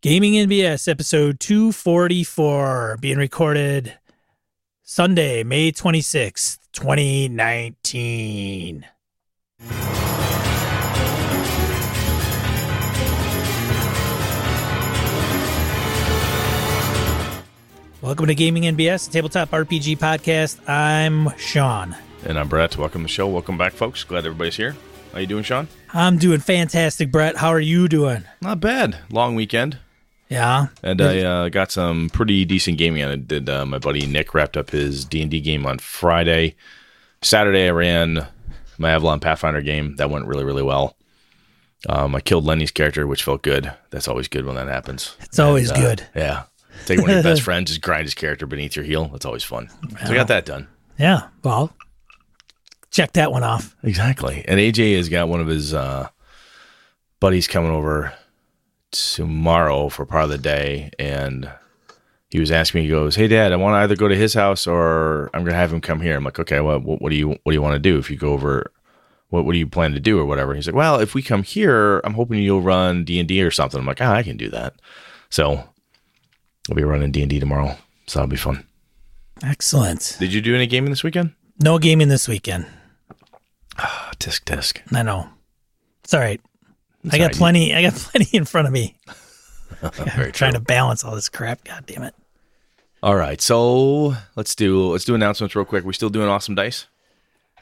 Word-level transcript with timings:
Gaming 0.00 0.34
NBS 0.34 0.86
episode 0.86 1.40
244 1.40 2.98
being 3.00 3.18
recorded 3.18 3.98
Sunday, 4.84 5.42
May 5.42 5.72
26th, 5.72 6.60
2019. 6.72 8.86
Welcome 18.00 18.28
to 18.28 18.36
Gaming 18.36 18.62
NBS, 18.62 19.10
tabletop 19.10 19.50
RPG 19.50 19.98
podcast. 19.98 20.60
I'm 20.68 21.36
Sean. 21.38 21.96
And 22.24 22.38
I'm 22.38 22.46
Brett. 22.46 22.78
Welcome 22.78 23.00
to 23.00 23.06
the 23.06 23.12
show. 23.12 23.26
Welcome 23.26 23.58
back, 23.58 23.72
folks. 23.72 24.04
Glad 24.04 24.18
everybody's 24.18 24.54
here. 24.54 24.76
How 25.12 25.18
you 25.18 25.26
doing, 25.26 25.42
Sean? 25.42 25.66
I'm 25.92 26.18
doing 26.18 26.38
fantastic, 26.38 27.10
Brett. 27.10 27.38
How 27.38 27.48
are 27.48 27.58
you 27.58 27.88
doing? 27.88 28.22
Not 28.40 28.60
bad. 28.60 28.98
Long 29.10 29.34
weekend. 29.34 29.78
Yeah. 30.28 30.68
And 30.82 31.00
I 31.00 31.20
uh, 31.20 31.48
got 31.48 31.72
some 31.72 32.10
pretty 32.10 32.44
decent 32.44 32.78
gaming 32.78 33.02
on 33.02 33.10
it. 33.10 33.28
Did 33.28 33.48
uh, 33.48 33.64
my 33.64 33.78
buddy 33.78 34.06
Nick 34.06 34.34
wrapped 34.34 34.56
up 34.56 34.70
his 34.70 35.04
D 35.04 35.22
and 35.22 35.30
D 35.30 35.40
game 35.40 35.66
on 35.66 35.78
Friday. 35.78 36.56
Saturday 37.22 37.68
I 37.68 37.70
ran 37.70 38.26
my 38.76 38.90
Avalon 38.90 39.20
Pathfinder 39.20 39.62
game. 39.62 39.96
That 39.96 40.10
went 40.10 40.26
really 40.26 40.44
really 40.44 40.62
well. 40.62 40.96
Um, 41.88 42.14
I 42.14 42.20
killed 42.20 42.44
Lenny's 42.44 42.70
character, 42.70 43.06
which 43.06 43.22
felt 43.22 43.42
good. 43.42 43.72
That's 43.90 44.08
always 44.08 44.28
good 44.28 44.44
when 44.44 44.56
that 44.56 44.68
happens. 44.68 45.16
It's 45.20 45.38
always 45.38 45.70
uh, 45.70 45.76
good. 45.76 46.06
Yeah. 46.14 46.44
Take 46.86 47.00
one 47.00 47.10
of 47.10 47.16
your 47.16 47.22
best 47.22 47.42
friends, 47.44 47.70
just 47.70 47.82
grind 47.82 48.04
his 48.04 48.14
character 48.14 48.46
beneath 48.46 48.76
your 48.76 48.84
heel. 48.84 49.06
That's 49.08 49.24
always 49.24 49.44
fun. 49.44 49.68
So 50.04 50.12
I 50.12 50.14
got 50.14 50.28
that 50.28 50.44
done. 50.44 50.66
Yeah. 50.98 51.28
Well, 51.44 51.72
check 52.90 53.12
that 53.12 53.30
one 53.30 53.44
off. 53.44 53.76
Exactly. 53.82 54.44
And 54.46 54.58
AJ 54.58 54.96
has 54.96 55.08
got 55.08 55.28
one 55.28 55.40
of 55.40 55.46
his 55.46 55.72
uh, 55.72 56.08
buddies 57.20 57.46
coming 57.46 57.70
over 57.70 58.12
tomorrow 58.90 59.88
for 59.88 60.06
part 60.06 60.24
of 60.24 60.30
the 60.30 60.38
day. 60.38 60.90
And 60.98 61.50
he 62.30 62.40
was 62.40 62.50
asking 62.50 62.80
me, 62.80 62.84
he 62.86 62.90
goes, 62.90 63.16
Hey, 63.16 63.28
Dad, 63.28 63.52
I 63.52 63.56
want 63.56 63.74
to 63.74 63.78
either 63.78 63.96
go 63.96 64.08
to 64.08 64.16
his 64.16 64.34
house 64.34 64.66
or 64.66 65.30
I'm 65.34 65.44
to 65.44 65.52
have 65.54 65.72
him 65.72 65.80
come 65.80 66.00
here. 66.00 66.16
I'm 66.16 66.24
like, 66.24 66.38
Okay, 66.38 66.60
well, 66.60 66.80
what, 66.80 67.00
what 67.00 67.10
do 67.10 67.16
you 67.16 67.28
what 67.28 67.52
do 67.52 67.52
you 67.52 67.62
want 67.62 67.74
to 67.74 67.78
do 67.78 67.98
if 67.98 68.10
you 68.10 68.16
go 68.16 68.32
over? 68.32 68.70
What, 69.30 69.44
what 69.44 69.52
do 69.52 69.58
you 69.58 69.66
plan 69.66 69.92
to 69.92 70.00
do 70.00 70.18
or 70.18 70.24
whatever? 70.24 70.54
He's 70.54 70.66
like, 70.66 70.74
Well, 70.76 71.00
if 71.00 71.14
we 71.14 71.22
come 71.22 71.42
here, 71.42 72.00
I'm 72.04 72.14
hoping 72.14 72.42
you'll 72.42 72.62
run 72.62 73.04
D 73.04 73.18
and 73.18 73.28
D 73.28 73.42
or 73.42 73.50
something. 73.50 73.80
I'm 73.80 73.86
like, 73.86 74.00
Ah, 74.00 74.14
I 74.14 74.22
can 74.22 74.36
do 74.36 74.48
that. 74.50 74.74
So 75.30 75.64
I'll 76.68 76.76
be 76.76 76.82
running 76.84 77.12
D 77.12 77.22
and 77.22 77.30
D 77.30 77.40
tomorrow. 77.40 77.76
So 78.06 78.18
that'll 78.20 78.30
be 78.30 78.36
fun. 78.36 78.64
Excellent. 79.42 80.16
Did 80.18 80.32
you 80.32 80.40
do 80.40 80.54
any 80.54 80.66
gaming 80.66 80.90
this 80.90 81.04
weekend? 81.04 81.34
No 81.62 81.78
gaming 81.78 82.08
this 82.08 82.26
weekend. 82.28 82.66
Ah, 83.78 84.10
disc 84.18 84.44
tisk. 84.44 84.80
I 84.92 85.02
know. 85.02 85.28
It's 86.04 86.14
all 86.14 86.20
right. 86.20 86.40
It's 87.04 87.14
I 87.14 87.18
got 87.18 87.32
plenty. 87.32 87.74
I 87.74 87.82
got 87.82 87.94
plenty 87.96 88.36
in 88.36 88.44
front 88.44 88.66
of 88.66 88.72
me. 88.72 88.96
Very 89.80 90.32
trying 90.32 90.52
true. 90.52 90.60
to 90.60 90.64
balance 90.64 91.04
all 91.04 91.14
this 91.14 91.28
crap. 91.28 91.62
God 91.64 91.84
damn 91.86 92.02
it. 92.02 92.14
All 93.02 93.14
right, 93.14 93.40
so 93.40 94.14
let's 94.34 94.54
do 94.56 94.90
let's 94.90 95.04
do 95.04 95.14
announcements 95.14 95.54
real 95.54 95.64
quick. 95.64 95.84
We 95.84 95.92
still 95.92 96.08
doing 96.10 96.28
awesome 96.28 96.54
dice? 96.56 96.86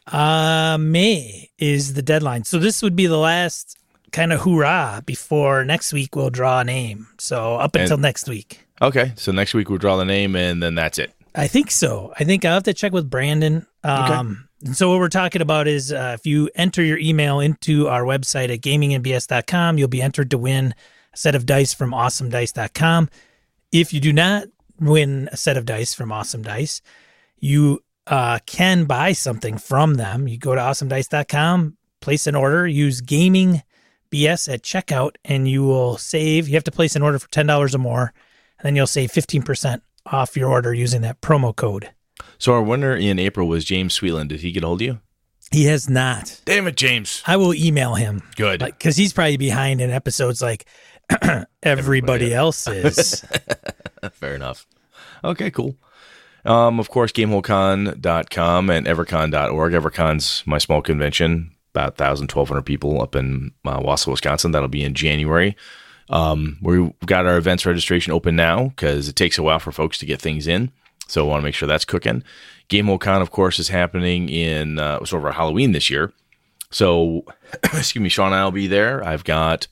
Uh, 0.07 0.79
May 0.81 1.51
is 1.59 1.95
the 1.95 2.03
deadline. 2.03 2.45
So 2.45 2.59
this 2.59 2.81
would 2.83 2.97
be 2.97 3.07
the 3.07 3.19
last 3.19 3.77
kind 4.13 4.33
of 4.33 4.41
hoorah 4.41 5.03
before 5.05 5.65
next 5.65 5.93
week 5.93 6.15
we'll 6.17 6.31
draw 6.31 6.61
a 6.61 6.65
name. 6.65 7.09
So 7.19 7.57
up 7.57 7.75
And- 7.75 7.83
until 7.83 7.99
next 7.99 8.29
week. 8.29 8.63
Okay, 8.81 9.13
so 9.17 9.33
next 9.33 9.53
week 9.55 9.69
we'll 9.69 9.79
draw 9.79 9.97
the 9.97 10.05
name 10.05 10.37
and 10.37 10.63
then 10.63 10.75
that's 10.75 10.99
it. 10.99 11.13
I 11.35 11.49
think 11.49 11.71
so. 11.71 12.13
I 12.19 12.25
think 12.25 12.45
I'll 12.45 12.55
have 12.55 12.63
to 12.65 12.73
check 12.75 12.93
with 12.93 13.11
Brandon. 13.11 13.67
Um, 13.85 14.49
and 14.67 14.77
so 14.77 14.91
what 14.91 14.99
we're 14.99 15.09
talking 15.09 15.43
about 15.43 15.69
is 15.69 15.93
uh, 15.93 16.17
if 16.19 16.27
you 16.27 16.51
enter 16.57 16.83
your 16.83 16.99
email 16.99 17.39
into 17.39 17.87
our 17.87 18.03
website 18.03 18.53
at 18.53 18.63
gamingnbs.com, 18.63 19.79
you'll 19.79 19.87
be 19.87 20.03
entered 20.03 20.31
to 20.33 20.39
win 20.39 20.75
a 21.15 21.17
set 21.17 21.37
of 21.37 21.47
dice 21.47 21.73
from 21.73 21.93
awesomedice.com. 21.93 23.09
If 23.71 23.93
you 23.93 24.01
do 24.01 24.13
not 24.13 24.49
win 24.81 25.29
a 25.31 25.37
set 25.37 25.57
of 25.57 25.67
dice 25.67 25.95
from 25.95 26.11
Awesome 26.11 26.43
Dice, 26.43 26.83
you 27.39 27.85
uh, 28.09 28.41
can 28.45 28.87
buy 28.87 29.13
something 29.13 29.57
from 29.57 29.95
them. 29.95 30.27
You 30.27 30.37
go 30.37 30.57
to 30.57 30.61
awesomedice.com, 30.61 31.77
place 32.01 32.27
an 32.27 32.35
order, 32.35 32.67
use 32.67 33.01
gaming 33.01 33.63
BS 34.11 34.53
at 34.53 34.63
checkout, 34.63 35.13
and 35.25 35.49
you 35.49 35.63
will 35.63 35.97
save. 35.97 36.49
You 36.49 36.55
have 36.55 36.65
to 36.65 36.73
place 36.73 36.97
an 36.97 37.03
order 37.03 37.21
for 37.21 37.29
$10 37.29 37.73
or 37.73 37.79
more, 37.79 38.13
and 38.59 38.67
then 38.67 38.75
you'll 38.75 38.89
save 38.89 39.13
15% 39.13 39.81
off 40.07 40.37
your 40.37 40.51
order 40.51 40.75
using 40.75 41.03
that 41.03 41.21
promo 41.21 41.55
code. 41.55 41.91
So 42.39 42.53
our 42.53 42.63
winner 42.63 42.95
in 42.95 43.19
April 43.19 43.49
was 43.49 43.65
James 43.65 43.99
Sweetland. 43.99 44.29
Did 44.29 44.41
he 44.41 44.53
get 44.53 44.63
a 44.63 44.67
hold 44.67 44.83
of 44.83 44.87
you? 44.87 45.01
He 45.53 45.65
has 45.67 45.89
not. 45.89 46.41
Damn 46.45 46.67
it, 46.67 46.77
James. 46.77 47.23
I 47.27 47.37
will 47.37 47.55
email 47.55 47.95
him. 47.95 48.23
Good. 48.37 48.61
Because 48.61 48.97
he's 48.97 49.13
probably 49.13 49.37
behind 49.37 49.81
in 49.81 49.91
episodes 49.91 50.43
like 50.43 50.67
everybody 51.63 52.35
else 52.35 52.67
is. 52.67 53.25
Fair 54.13 54.35
enough. 54.35 54.67
Okay, 55.23 55.51
cool. 55.51 55.77
Um, 56.45 56.79
of 56.79 56.91
course, 56.91 57.13
GameholeCon.com 57.13 58.71
and 58.71 58.87
EverCon.org. 58.87 59.73
EverCon's 59.73 60.43
my 60.47 60.59
small 60.59 60.83
convention, 60.83 61.53
about 61.75 61.99
1,000, 61.99 62.31
1,200 62.31 62.63
people 62.63 63.03
up 63.03 63.17
in 63.17 63.53
uh, 63.65 63.81
Wausau, 63.81 64.09
Wisconsin. 64.09 64.53
That'll 64.53 64.69
be 64.69 64.85
in 64.85 64.95
January. 64.95 65.57
Um, 66.09 66.59
we've 66.63 66.93
got 67.05 67.27
our 67.27 67.37
events 67.37 67.67
registration 67.67 68.13
open 68.13 68.37
now 68.37 68.69
because 68.69 69.09
it 69.09 69.17
takes 69.17 69.39
a 69.39 69.43
while 69.43 69.59
for 69.59 69.73
folks 69.73 69.99
to 69.99 70.07
get 70.07 70.21
things 70.21 70.47
in. 70.47 70.71
So 71.09 71.25
I 71.25 71.29
want 71.29 71.41
to 71.41 71.45
make 71.45 71.55
sure 71.55 71.67
that's 71.69 71.85
cooking. 71.85 72.23
GameholeCon, 72.69 73.23
of 73.23 73.31
course, 73.31 73.59
is 73.59 73.69
happening 73.69 74.29
in 74.29 74.79
uh, 74.79 75.05
sort 75.05 75.21
of 75.23 75.27
our 75.27 75.33
Halloween 75.33 75.73
this 75.73 75.89
year. 75.89 76.13
So, 76.71 77.25
excuse 77.63 78.03
me, 78.03 78.09
Sean 78.09 78.27
and 78.29 78.35
I 78.37 78.45
will 78.45 78.51
be 78.51 78.67
there. 78.67 79.05
I've 79.05 79.23
got 79.25 79.69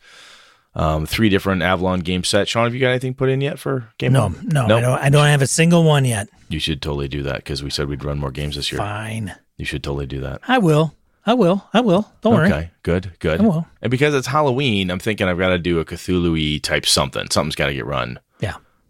um, 0.76 1.06
three 1.06 1.28
different 1.28 1.62
Avalon 1.62 2.00
game 2.00 2.22
sets. 2.24 2.50
Sean, 2.50 2.64
have 2.64 2.74
you 2.74 2.80
got 2.80 2.90
anything 2.90 3.14
put 3.14 3.28
in 3.28 3.40
yet 3.40 3.58
for 3.58 3.88
Game 3.98 4.12
No, 4.12 4.22
Home? 4.22 4.38
no, 4.44 4.66
Nope. 4.66 4.78
I 4.78 4.80
don't. 4.80 4.98
I 5.00 5.08
don't 5.10 5.26
have 5.26 5.42
a 5.42 5.46
single 5.46 5.82
one 5.84 6.04
yet. 6.04 6.28
You 6.48 6.60
should 6.60 6.80
totally 6.82 7.08
do 7.08 7.22
that 7.24 7.36
because 7.36 7.62
we 7.64 7.70
said 7.70 7.88
we'd 7.88 8.04
run 8.04 8.18
more 8.18 8.30
games 8.30 8.54
this 8.56 8.70
year. 8.70 8.78
Fine. 8.78 9.34
You 9.56 9.64
should 9.64 9.82
totally 9.82 10.06
do 10.06 10.20
that. 10.20 10.40
I 10.46 10.58
will. 10.58 10.94
I 11.26 11.34
will. 11.34 11.66
I 11.72 11.80
will. 11.80 12.12
Don't 12.20 12.34
worry. 12.34 12.52
Okay, 12.52 12.70
good, 12.82 13.12
good. 13.18 13.40
I 13.40 13.44
will. 13.44 13.66
And 13.80 13.90
because 13.90 14.14
it's 14.14 14.26
Halloween, 14.26 14.90
I'm 14.90 14.98
thinking 14.98 15.26
I've 15.26 15.38
got 15.38 15.48
to 15.48 15.58
do 15.58 15.80
a 15.80 15.84
Cthulhu 15.84 16.62
type 16.62 16.84
something. 16.86 17.28
Something's 17.30 17.54
got 17.56 17.66
to 17.66 17.74
get 17.74 17.86
run. 17.86 18.18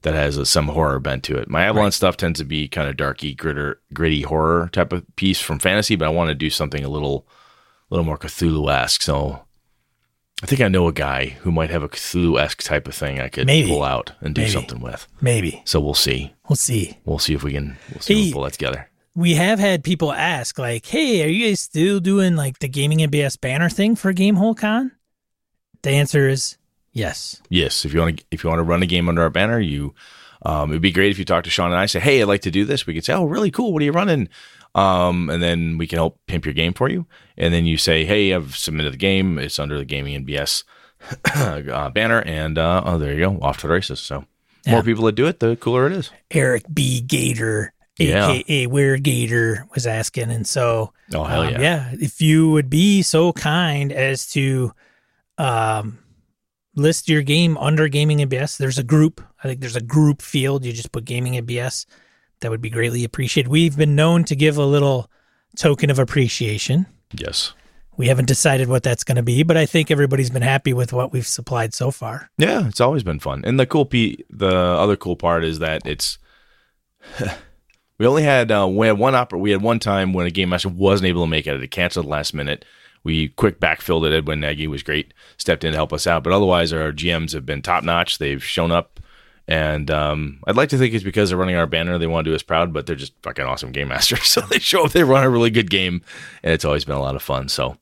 That 0.04 0.15
has 0.15 0.37
a, 0.38 0.47
some 0.47 0.69
horror 0.69 1.00
bent 1.00 1.22
to 1.25 1.37
it. 1.37 1.48
My 1.50 1.65
Avalon 1.65 1.92
stuff 1.92 2.16
tends 2.16 2.38
to 2.38 2.44
be 2.44 2.69
kind 2.69 2.88
of 2.88 2.97
darky, 2.97 3.34
gritter, 3.34 3.76
gritty 3.92 4.22
horror 4.22 4.70
type 4.72 4.92
of 4.92 5.04
piece 5.16 5.41
from 5.41 5.59
fantasy, 5.59 5.97
but 5.97 6.06
I 6.06 6.10
want 6.10 6.28
to 6.28 6.34
do 6.34 6.48
something 6.48 6.84
a 6.84 6.88
little, 6.88 7.26
little 7.91 8.04
more 8.04 8.16
Cthulhu 8.19 8.72
esque. 8.72 9.03
So 9.03 9.44
I 10.43 10.47
think 10.47 10.60
I 10.60 10.69
know 10.69 10.87
a 10.88 10.93
guy 10.93 11.26
who 11.41 11.50
might 11.50 11.70
have 11.70 11.82
a 11.82 11.88
Cthulhu 11.88 12.41
esque 12.41 12.62
type 12.62 12.87
of 12.88 12.94
thing 12.94 13.20
I 13.20 13.28
could 13.28 13.47
Maybe. 13.47 13.69
pull 13.69 13.82
out 13.82 14.12
and 14.20 14.34
do 14.34 14.43
Maybe. 14.43 14.53
something 14.53 14.81
with. 14.81 15.06
Maybe. 15.20 15.62
So 15.64 15.81
we'll 15.81 15.94
see. 15.94 16.32
We'll 16.48 16.56
see. 16.56 16.98
We'll 17.04 17.19
see 17.19 17.34
if 17.34 17.43
we 17.43 17.53
can. 17.53 17.76
We'll 17.93 18.00
see 18.00 18.12
if 18.20 18.26
we 18.26 18.32
pull 18.32 18.43
that 18.44 18.53
together. 18.53 18.88
We 19.16 19.34
have 19.34 19.59
had 19.60 19.84
people 19.84 20.12
ask, 20.12 20.59
like, 20.59 20.84
"Hey, 20.87 21.22
are 21.25 21.28
you 21.28 21.47
guys 21.47 21.60
still 21.60 22.00
doing 22.00 22.34
like 22.34 22.59
the 22.59 22.69
gaming 22.69 22.98
NBS 22.98 23.41
banner 23.41 23.70
thing 23.70 23.94
for 23.94 24.12
Gamehole 24.12 24.56
Con?" 24.56 24.91
The 25.82 25.91
answer 25.91 26.28
is 26.28 26.56
yes. 26.94 27.43
Yes, 27.50 27.84
if 27.84 27.93
you 27.93 28.00
want 28.00 28.19
to, 28.19 28.25
if 28.31 28.43
you 28.43 28.49
want 28.49 28.60
to 28.60 28.65
run 28.65 28.82
a 28.82 28.87
game 28.87 29.09
under 29.09 29.21
our 29.22 29.31
banner, 29.31 29.60
you, 29.60 29.94
um, 30.47 30.71
it'd 30.71 30.81
be 30.82 30.91
great 30.93 31.10
if 31.10 31.19
you 31.19 31.25
talk 31.27 31.44
to 31.44 31.50
Sean 31.50 31.71
and 31.72 31.78
I. 31.78 31.84
Say, 31.87 32.00
hey, 32.00 32.22
I'd 32.22 32.28
like 32.28 32.43
to 32.43 32.50
do 32.50 32.65
this. 32.65 32.87
We 32.87 32.94
could 32.94 33.05
say, 33.05 33.12
oh, 33.12 33.25
really 33.25 33.50
cool. 33.50 33.72
What 33.72 33.82
are 33.82 33.84
you 33.84 33.93
running? 33.93 34.28
Um, 34.75 35.28
and 35.31 35.43
then 35.43 35.77
we 35.78 35.87
can 35.87 35.99
help 35.99 36.19
pimp 36.27 36.44
your 36.47 36.55
game 36.55 36.72
for 36.72 36.88
you. 36.88 37.06
And 37.37 37.53
then 37.55 37.65
you 37.66 37.77
say, 37.77 38.05
hey, 38.05 38.32
I've 38.34 38.56
submitted 38.56 38.94
the 38.94 38.99
game. 38.99 39.38
It's 39.38 39.59
under 39.59 39.78
the 39.78 39.84
Gaming 39.84 40.25
NBS 40.27 40.65
uh, 41.34 41.91
banner, 41.91 42.22
and 42.22 42.59
uh, 42.59 42.82
oh, 42.84 42.99
there 42.99 43.12
you 43.12 43.21
go, 43.21 43.38
off 43.43 43.59
to 43.59 43.66
the 43.66 43.72
races. 43.72 44.00
So, 44.00 44.25
Yeah. 44.65 44.72
more 44.72 44.82
people 44.82 45.05
that 45.05 45.15
do 45.15 45.26
it, 45.26 45.38
the 45.41 45.56
cooler 45.56 45.87
it 45.87 45.93
is. 45.93 46.11
Eric 46.31 46.65
B. 46.72 47.00
Gator, 47.03 47.72
Yeah. 47.99 48.31
aka 48.32 48.66
Weird 48.66 49.03
Gator, 49.03 49.66
was 49.75 49.87
asking, 49.87 50.31
and 50.31 50.47
so 50.47 50.93
Oh 51.15 51.25
hell 51.25 51.43
um, 51.43 51.53
yeah! 51.53 51.61
yeah, 51.61 51.91
if 52.00 52.21
you 52.22 52.50
would 52.50 52.71
be 52.71 53.03
so 53.03 53.32
kind 53.32 53.93
as 53.93 54.26
to 54.32 54.72
um, 55.38 55.99
list 56.76 57.08
your 57.08 57.22
game 57.22 57.56
under 57.58 57.88
Gaming 57.88 58.19
NBS, 58.19 58.56
there's 58.56 58.78
a 58.78 58.82
group. 58.82 59.22
I 59.43 59.49
think 59.49 59.60
there's 59.60 59.76
a 59.76 59.81
group 59.81 60.22
field. 60.22 60.64
You 60.64 60.72
just 60.72 60.93
put 60.93 61.04
Gaming 61.04 61.34
NBS. 61.34 61.87
That 62.40 62.50
would 62.50 62.60
be 62.60 62.70
greatly 62.70 63.04
appreciated. 63.04 63.49
We've 63.49 63.76
been 63.76 63.94
known 63.94 64.25
to 64.25 64.37
give 64.37 64.58
a 64.58 64.64
little 64.64 65.10
token 65.56 65.90
of 65.90 65.99
appreciation. 65.99 66.87
Yes. 67.12 67.54
We 67.96 68.08
haven't 68.08 68.26
decided 68.26 68.69
what 68.69 68.82
that's 68.82 69.04
going 69.04 69.16
to 69.16 69.22
be, 69.22 69.44
but 69.44 69.56
I 69.56 69.66
think 69.66 69.90
everybody's 69.90 70.31
been 70.31 70.43
happy 70.43 70.72
with 70.72 70.93
what 70.93 71.12
we've 71.12 71.26
supplied 71.26 71.75
so 71.75 71.90
far. 71.90 72.28
Yeah, 72.38 72.66
it's 72.66 72.81
always 72.81 73.04
been 73.04 73.20
fun. 73.20 73.43
And 73.44 73.58
the 73.58 73.66
cool 73.66 73.84
p 73.84 74.25
the 74.31 74.50
other 74.52 74.96
cool 74.96 75.14
part 75.14 75.44
is 75.44 75.60
that 75.60 75.87
it's 75.87 76.19
we 77.99 78.06
only 78.06 78.25
had 78.25 78.50
uh, 78.50 78.66
we 78.69 78.88
had 78.88 78.99
one 78.99 79.14
opera 79.14 79.38
we 79.38 79.52
had 79.52 79.62
one 79.62 79.78
time 79.78 80.12
when 80.12 80.26
a 80.26 80.31
game 80.31 80.49
master 80.49 80.69
wasn't 80.69 81.08
able 81.08 81.22
to 81.22 81.28
make 81.28 81.46
it. 81.46 81.62
It 81.62 81.70
canceled 81.70 82.06
last 82.06 82.34
minute. 82.34 82.64
We 83.04 83.28
quick 83.28 83.60
backfilled 83.60 84.06
it. 84.06 84.14
Edwin 84.14 84.40
Nagy 84.40 84.66
was 84.66 84.82
great, 84.82 85.12
stepped 85.36 85.62
in 85.62 85.72
to 85.72 85.76
help 85.76 85.92
us 85.92 86.06
out. 86.06 86.24
But 86.24 86.32
otherwise, 86.32 86.72
our 86.72 86.90
GMs 86.92 87.32
have 87.34 87.44
been 87.46 87.62
top 87.62 87.84
notch. 87.84 88.18
They've 88.18 88.42
shown 88.42 88.72
up, 88.72 88.98
and 89.46 89.90
um, 89.90 90.40
I'd 90.46 90.56
like 90.56 90.70
to 90.70 90.78
think 90.78 90.94
it's 90.94 91.04
because 91.04 91.28
they're 91.28 91.38
running 91.38 91.56
our 91.56 91.66
banner. 91.66 91.98
They 91.98 92.06
want 92.06 92.24
to 92.24 92.30
do 92.30 92.34
us 92.34 92.42
proud, 92.42 92.72
but 92.72 92.86
they're 92.86 92.96
just 92.96 93.12
fucking 93.22 93.44
awesome 93.44 93.72
game 93.72 93.88
masters. 93.88 94.22
So 94.24 94.40
they 94.40 94.58
show 94.58 94.86
up, 94.86 94.92
they 94.92 95.04
run 95.04 95.22
a 95.22 95.30
really 95.30 95.50
good 95.50 95.70
game, 95.70 96.02
and 96.42 96.52
it's 96.52 96.64
always 96.64 96.84
been 96.84 96.96
a 96.96 97.00
lot 97.02 97.14
of 97.14 97.22
fun. 97.22 97.48
So 97.48 97.76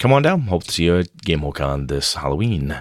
come 0.00 0.12
on 0.12 0.22
down. 0.22 0.42
Hope 0.42 0.64
to 0.64 0.72
see 0.72 0.84
you 0.84 0.98
at 0.98 1.16
GameholeCon 1.24 1.88
this 1.88 2.14
Halloween. 2.14 2.78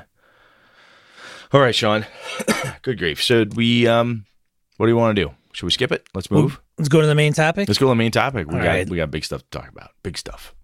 All 1.54 1.62
right, 1.62 1.76
Sean. 1.76 2.06
Good 2.82 2.98
grief. 2.98 3.20
Should 3.20 3.56
we? 3.56 3.88
Um, 3.88 4.26
what 4.78 4.86
do 4.86 4.92
you 4.92 4.98
want 4.98 5.16
to 5.16 5.26
do? 5.26 5.32
Should 5.54 5.66
we 5.66 5.72
skip 5.72 5.92
it? 5.92 6.08
Let's 6.14 6.32
move. 6.32 6.62
Let's 6.78 6.90
go 6.90 7.02
to 7.02 7.08
the 7.08 7.16
main 7.16 7.34
topic. 7.34 7.68
Let's 7.68 7.78
go 7.78 7.88
to 7.88 7.90
the 7.90 7.96
main 7.96 8.12
topic. 8.12 8.48
We 8.48 8.56
All 8.56 8.62
got 8.64 8.68
right. 8.70 8.90
we 8.90 8.98
got 8.98 9.12
big 9.12 9.26
stuff 9.26 9.42
to 9.50 9.60
talk 9.60 9.70
about. 9.70 9.92
Big 10.02 10.18
stuff. 10.18 10.56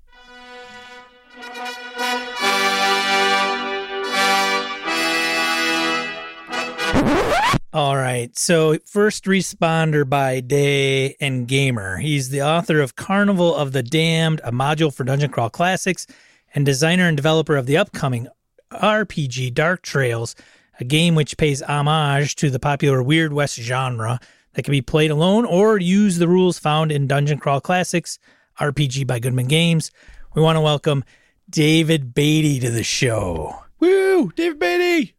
All 7.73 7.97
right. 7.97 8.35
So, 8.37 8.77
first 8.85 9.25
responder 9.25 10.07
by 10.07 10.39
day 10.39 11.15
and 11.19 11.47
gamer. 11.47 11.97
He's 11.97 12.29
the 12.29 12.41
author 12.41 12.79
of 12.79 12.95
Carnival 12.95 13.53
of 13.53 13.73
the 13.73 13.83
Damned, 13.83 14.39
a 14.43 14.53
module 14.53 14.93
for 14.93 15.03
Dungeon 15.03 15.31
Crawl 15.31 15.49
Classics, 15.49 16.07
and 16.55 16.65
designer 16.65 17.07
and 17.09 17.17
developer 17.17 17.57
of 17.57 17.65
the 17.65 17.75
upcoming 17.75 18.29
RPG 18.71 19.53
Dark 19.53 19.81
Trails, 19.81 20.33
a 20.79 20.85
game 20.85 21.13
which 21.13 21.37
pays 21.37 21.61
homage 21.61 22.37
to 22.37 22.49
the 22.49 22.59
popular 22.59 23.03
Weird 23.03 23.33
West 23.33 23.57
genre 23.57 24.19
that 24.53 24.63
can 24.63 24.71
be 24.71 24.81
played 24.81 25.11
alone 25.11 25.43
or 25.45 25.77
use 25.77 26.19
the 26.19 26.27
rules 26.27 26.57
found 26.57 26.91
in 26.91 27.05
Dungeon 27.05 27.37
Crawl 27.37 27.59
Classics, 27.59 28.17
RPG 28.61 29.05
by 29.05 29.19
Goodman 29.19 29.47
Games. 29.47 29.91
We 30.33 30.41
want 30.41 30.55
to 30.55 30.61
welcome 30.61 31.03
David 31.49 32.15
Baity 32.15 32.61
to 32.61 32.71
the 32.71 32.83
show. 32.83 33.63
Woo, 33.79 34.31
David 34.35 34.59
Baity. 34.59 35.13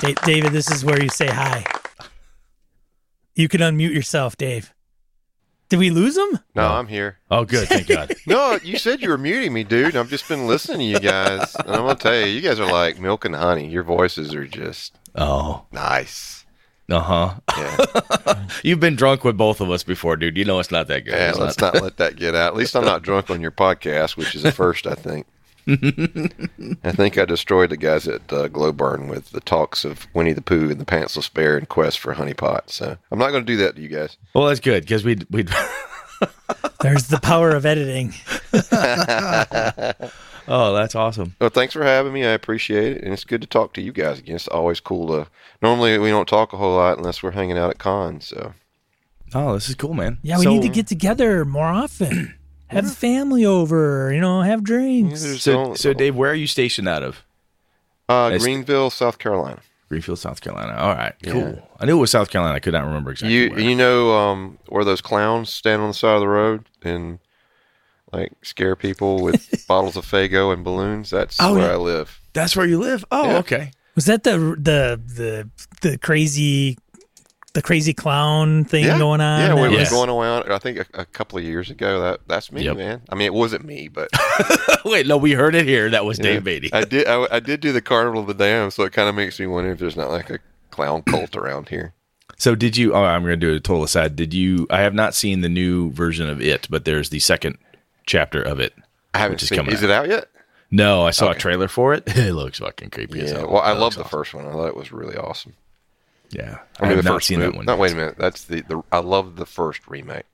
Da- 0.00 0.14
David, 0.24 0.52
this 0.52 0.70
is 0.70 0.84
where 0.84 1.02
you 1.02 1.08
say 1.08 1.26
hi. 1.28 1.64
You 3.34 3.48
can 3.48 3.60
unmute 3.60 3.94
yourself, 3.94 4.36
Dave. 4.36 4.74
Did 5.68 5.78
we 5.78 5.90
lose 5.90 6.16
him? 6.16 6.40
No, 6.56 6.66
I'm 6.66 6.88
here. 6.88 7.18
Oh, 7.30 7.44
good. 7.44 7.68
Thank 7.68 7.86
God. 7.86 8.12
No, 8.26 8.58
you 8.62 8.76
said 8.76 9.00
you 9.00 9.08
were 9.08 9.18
muting 9.18 9.52
me, 9.52 9.62
dude. 9.62 9.94
I've 9.96 10.10
just 10.10 10.28
been 10.28 10.46
listening 10.48 10.78
to 10.78 10.84
you 10.84 10.98
guys, 10.98 11.54
and 11.54 11.68
I'm 11.70 11.82
gonna 11.82 11.94
tell 11.94 12.14
you, 12.18 12.26
you 12.26 12.40
guys 12.40 12.58
are 12.58 12.70
like 12.70 12.98
milk 12.98 13.24
and 13.24 13.34
honey. 13.36 13.68
Your 13.68 13.84
voices 13.84 14.34
are 14.34 14.46
just 14.46 14.96
Oh, 15.14 15.64
nice. 15.70 16.44
uh 16.90 17.00
huh. 17.00 17.34
Yeah, 17.56 18.46
You've 18.64 18.80
been 18.80 18.96
drunk 18.96 19.22
with 19.22 19.36
both 19.36 19.60
of 19.60 19.70
us 19.70 19.84
before, 19.84 20.16
dude. 20.16 20.36
You 20.36 20.44
know 20.44 20.58
it's 20.58 20.72
not 20.72 20.88
that 20.88 21.04
good. 21.04 21.14
yeah 21.14 21.32
let's 21.36 21.58
not- 21.60 21.74
not 21.74 21.82
let 21.84 21.96
that 21.98 22.16
get 22.16 22.34
out. 22.34 22.48
At 22.48 22.56
least 22.56 22.74
I'm 22.74 22.84
not 22.84 23.02
drunk 23.02 23.30
on 23.30 23.40
your 23.40 23.52
podcast, 23.52 24.16
which 24.16 24.34
is 24.34 24.44
a 24.44 24.50
first, 24.52 24.86
I 24.88 24.94
think. 24.94 25.26
I 26.84 26.92
think 26.92 27.16
I 27.18 27.24
destroyed 27.24 27.70
the 27.70 27.76
guys 27.76 28.08
at 28.08 28.22
uh, 28.32 28.48
Glowburn 28.48 29.08
with 29.08 29.30
the 29.30 29.40
talks 29.40 29.84
of 29.84 30.06
Winnie 30.14 30.32
the 30.32 30.42
Pooh 30.42 30.70
and 30.70 30.80
the 30.80 30.84
Pantsless 30.84 31.32
Bear 31.32 31.56
and 31.56 31.68
Quest 31.68 31.98
for 31.98 32.14
Honeypot. 32.14 32.62
So 32.70 32.96
I'm 33.10 33.18
not 33.18 33.30
going 33.30 33.44
to 33.44 33.52
do 33.52 33.56
that 33.58 33.76
to 33.76 33.82
you 33.82 33.88
guys. 33.88 34.16
Well, 34.34 34.46
that's 34.48 34.60
good 34.60 34.82
because 34.82 35.04
we'd 35.04 35.26
we'd. 35.30 35.50
There's 36.80 37.06
the 37.08 37.20
power 37.20 37.50
of 37.50 37.64
editing. 37.64 38.12
oh, 40.48 40.74
that's 40.74 40.94
awesome. 40.94 41.36
Well, 41.40 41.50
thanks 41.50 41.72
for 41.72 41.84
having 41.84 42.12
me. 42.12 42.24
I 42.24 42.30
appreciate 42.30 42.96
it, 42.96 43.02
and 43.04 43.12
it's 43.12 43.24
good 43.24 43.40
to 43.42 43.46
talk 43.46 43.72
to 43.74 43.80
you 43.82 43.92
guys 43.92 44.18
again. 44.18 44.36
It's 44.36 44.48
always 44.48 44.80
cool 44.80 45.08
to. 45.08 45.30
Normally, 45.62 45.98
we 45.98 46.10
don't 46.10 46.28
talk 46.28 46.52
a 46.52 46.56
whole 46.56 46.76
lot 46.76 46.98
unless 46.98 47.22
we're 47.22 47.30
hanging 47.30 47.58
out 47.58 47.70
at 47.70 47.78
cons. 47.78 48.26
So 48.26 48.54
Oh, 49.34 49.54
this 49.54 49.68
is 49.68 49.74
cool, 49.76 49.94
man. 49.94 50.18
Yeah, 50.22 50.38
we 50.38 50.44
So- 50.44 50.50
need 50.50 50.62
to 50.62 50.68
get 50.68 50.86
together 50.86 51.44
more 51.44 51.66
often. 51.68 52.34
Have 52.70 52.86
the 52.88 52.94
family 52.94 53.44
over, 53.44 54.12
you 54.12 54.20
know, 54.20 54.42
have 54.42 54.62
drinks. 54.62 55.22
There's 55.22 55.42
So, 55.42 55.52
don't- 55.52 55.78
so 55.78 55.92
Dave, 55.92 56.14
where 56.16 56.30
are 56.30 56.34
you 56.34 56.46
stationed 56.46 56.88
out 56.88 57.02
of? 57.02 57.24
Uh, 58.08 58.26
It's- 58.32 58.42
Greenville, 58.42 58.90
South 58.90 59.18
Carolina. 59.18 59.60
Greenville, 59.88 60.16
South 60.16 60.40
Carolina. 60.40 60.74
All 60.78 60.94
right, 60.94 61.14
Yeah. 61.20 61.32
cool. 61.32 61.68
I 61.80 61.86
knew 61.86 61.96
it 61.96 62.00
was 62.00 62.12
South 62.12 62.30
Carolina. 62.30 62.54
I 62.56 62.60
could 62.60 62.72
not 62.72 62.84
remember 62.84 63.10
exactly. 63.10 63.34
you 63.36 63.50
where. 63.50 63.58
you 63.60 63.74
know 63.74 64.16
um, 64.16 64.58
where 64.68 64.84
those 64.84 65.00
clowns 65.00 65.50
stand 65.52 65.82
on 65.82 65.88
the 65.88 65.94
side 65.94 66.14
of 66.14 66.20
the 66.20 66.28
road 66.28 66.64
and 66.82 67.18
like 68.12 68.32
scare 68.42 68.76
people 68.76 69.20
with 69.22 69.64
bottles 69.68 69.96
of 69.96 70.04
Faygo 70.06 70.52
and 70.52 70.62
balloons? 70.64 71.10
That's 71.10 71.36
Oh, 71.40 71.54
where 71.54 71.66
yeah. 71.66 71.72
I 71.72 71.76
live. 71.76 72.20
That's 72.34 72.54
where 72.56 72.66
you 72.66 72.78
live. 72.78 73.04
Oh, 73.10 73.30
Yeah. 73.30 73.38
okay. 73.38 73.70
Was 73.96 74.04
that 74.06 74.22
the 74.22 74.38
the 74.56 75.00
the 75.04 75.50
the 75.82 75.98
crazy 75.98 76.78
the 77.52 77.62
crazy 77.62 77.92
clown 77.92 78.64
thing 78.64 78.84
yeah, 78.84 78.98
going 78.98 79.20
on? 79.20 79.40
Yeah, 79.40 79.48
that 79.48 79.54
when 79.56 79.70
it 79.70 79.74
Yeah. 79.74 79.80
was 79.80 79.90
going 79.90 80.08
around. 80.10 80.52
I 80.52 80.58
think 80.58 80.78
a, 80.78 80.86
a 81.00 81.04
couple 81.06 81.38
of 81.38 81.44
years 81.44 81.70
ago. 81.70 82.00
That 82.00 82.20
that's 82.26 82.50
me, 82.52 82.62
Yep. 82.64 82.76
man. 82.76 83.02
I 83.08 83.14
mean, 83.14 83.26
it 83.26 83.34
wasn't 83.34 83.64
me, 83.64 83.88
but 83.88 84.08
Wait, 84.84 85.06
no, 85.06 85.16
we 85.16 85.32
heard 85.32 85.54
it 85.54 85.66
here. 85.66 85.90
That 85.90 86.04
was 86.04 86.18
yeah. 86.18 86.24
Dave 86.40 86.42
Baity. 86.44 86.70
I 86.72 86.84
did. 86.84 87.06
I, 87.06 87.26
I 87.30 87.40
did 87.40 87.60
do 87.60 87.72
the 87.72 87.82
Carnival 87.82 88.20
of 88.22 88.26
the 88.26 88.34
Damned, 88.34 88.72
so 88.72 88.84
it 88.84 88.92
kind 88.92 89.08
of 89.08 89.14
makes 89.14 89.38
me 89.40 89.46
wonder 89.46 89.70
if 89.72 89.78
there's 89.78 89.96
not 89.96 90.10
like 90.10 90.30
a 90.30 90.38
clown 90.70 91.02
cult 91.02 91.36
around 91.36 91.68
here. 91.68 91.92
So 92.38 92.54
did 92.54 92.76
you? 92.76 92.94
Oh, 92.94 93.02
I'm 93.04 93.22
going 93.22 93.38
to 93.38 93.46
do 93.46 93.54
a 93.54 93.60
total 93.60 93.82
aside. 93.84 94.16
Did 94.16 94.32
you? 94.32 94.66
I 94.70 94.80
have 94.80 94.94
not 94.94 95.14
seen 95.14 95.40
the 95.42 95.48
new 95.48 95.90
version 95.92 96.28
of 96.30 96.40
it, 96.40 96.66
but 96.70 96.84
there's 96.84 97.10
the 97.10 97.18
second 97.18 97.58
chapter 98.06 98.40
of 98.40 98.60
it. 98.60 98.72
I 99.12 99.18
haven't 99.18 99.34
Which 99.34 99.42
is 99.42 99.48
seen. 99.50 99.56
coming 99.58 99.72
Is 99.74 99.82
out. 99.82 99.90
it 99.90 99.92
out 99.92 100.08
yet? 100.08 100.28
No, 100.70 101.02
I 101.04 101.10
saw 101.10 101.32
a 101.32 101.34
trailer 101.34 101.66
for 101.66 101.92
it. 101.94 102.04
It 102.16 102.32
looks 102.32 102.60
fucking 102.60 102.90
creepy 102.90 103.20
as 103.22 103.32
Yeah. 103.32 103.38
hell. 103.38 103.50
Well, 103.50 103.60
I 103.62 103.72
love 103.72 103.80
looks 103.80 103.96
the 103.96 104.02
awesome. 104.02 104.10
first 104.18 104.34
one. 104.34 104.46
I 104.46 104.52
thought 104.52 104.68
it 104.68 104.76
was 104.76 104.92
really 104.92 105.16
awesome. 105.16 105.54
Yeah, 106.30 106.58
I 106.78 106.82
mean, 106.88 106.96
have 106.96 107.04
the 107.04 107.10
not 107.10 107.16
first 107.16 107.26
seen 107.28 107.38
movie. 107.40 107.50
that 107.52 107.56
one. 107.56 107.66
No, 107.66 107.76
wait 107.76 107.92
a 107.92 107.96
minute. 107.96 108.14
That's 108.18 108.44
the, 108.44 108.60
the 108.62 108.82
I 108.92 108.98
love 108.98 109.36
the 109.36 109.46
first 109.46 109.86
remake. 109.88 110.24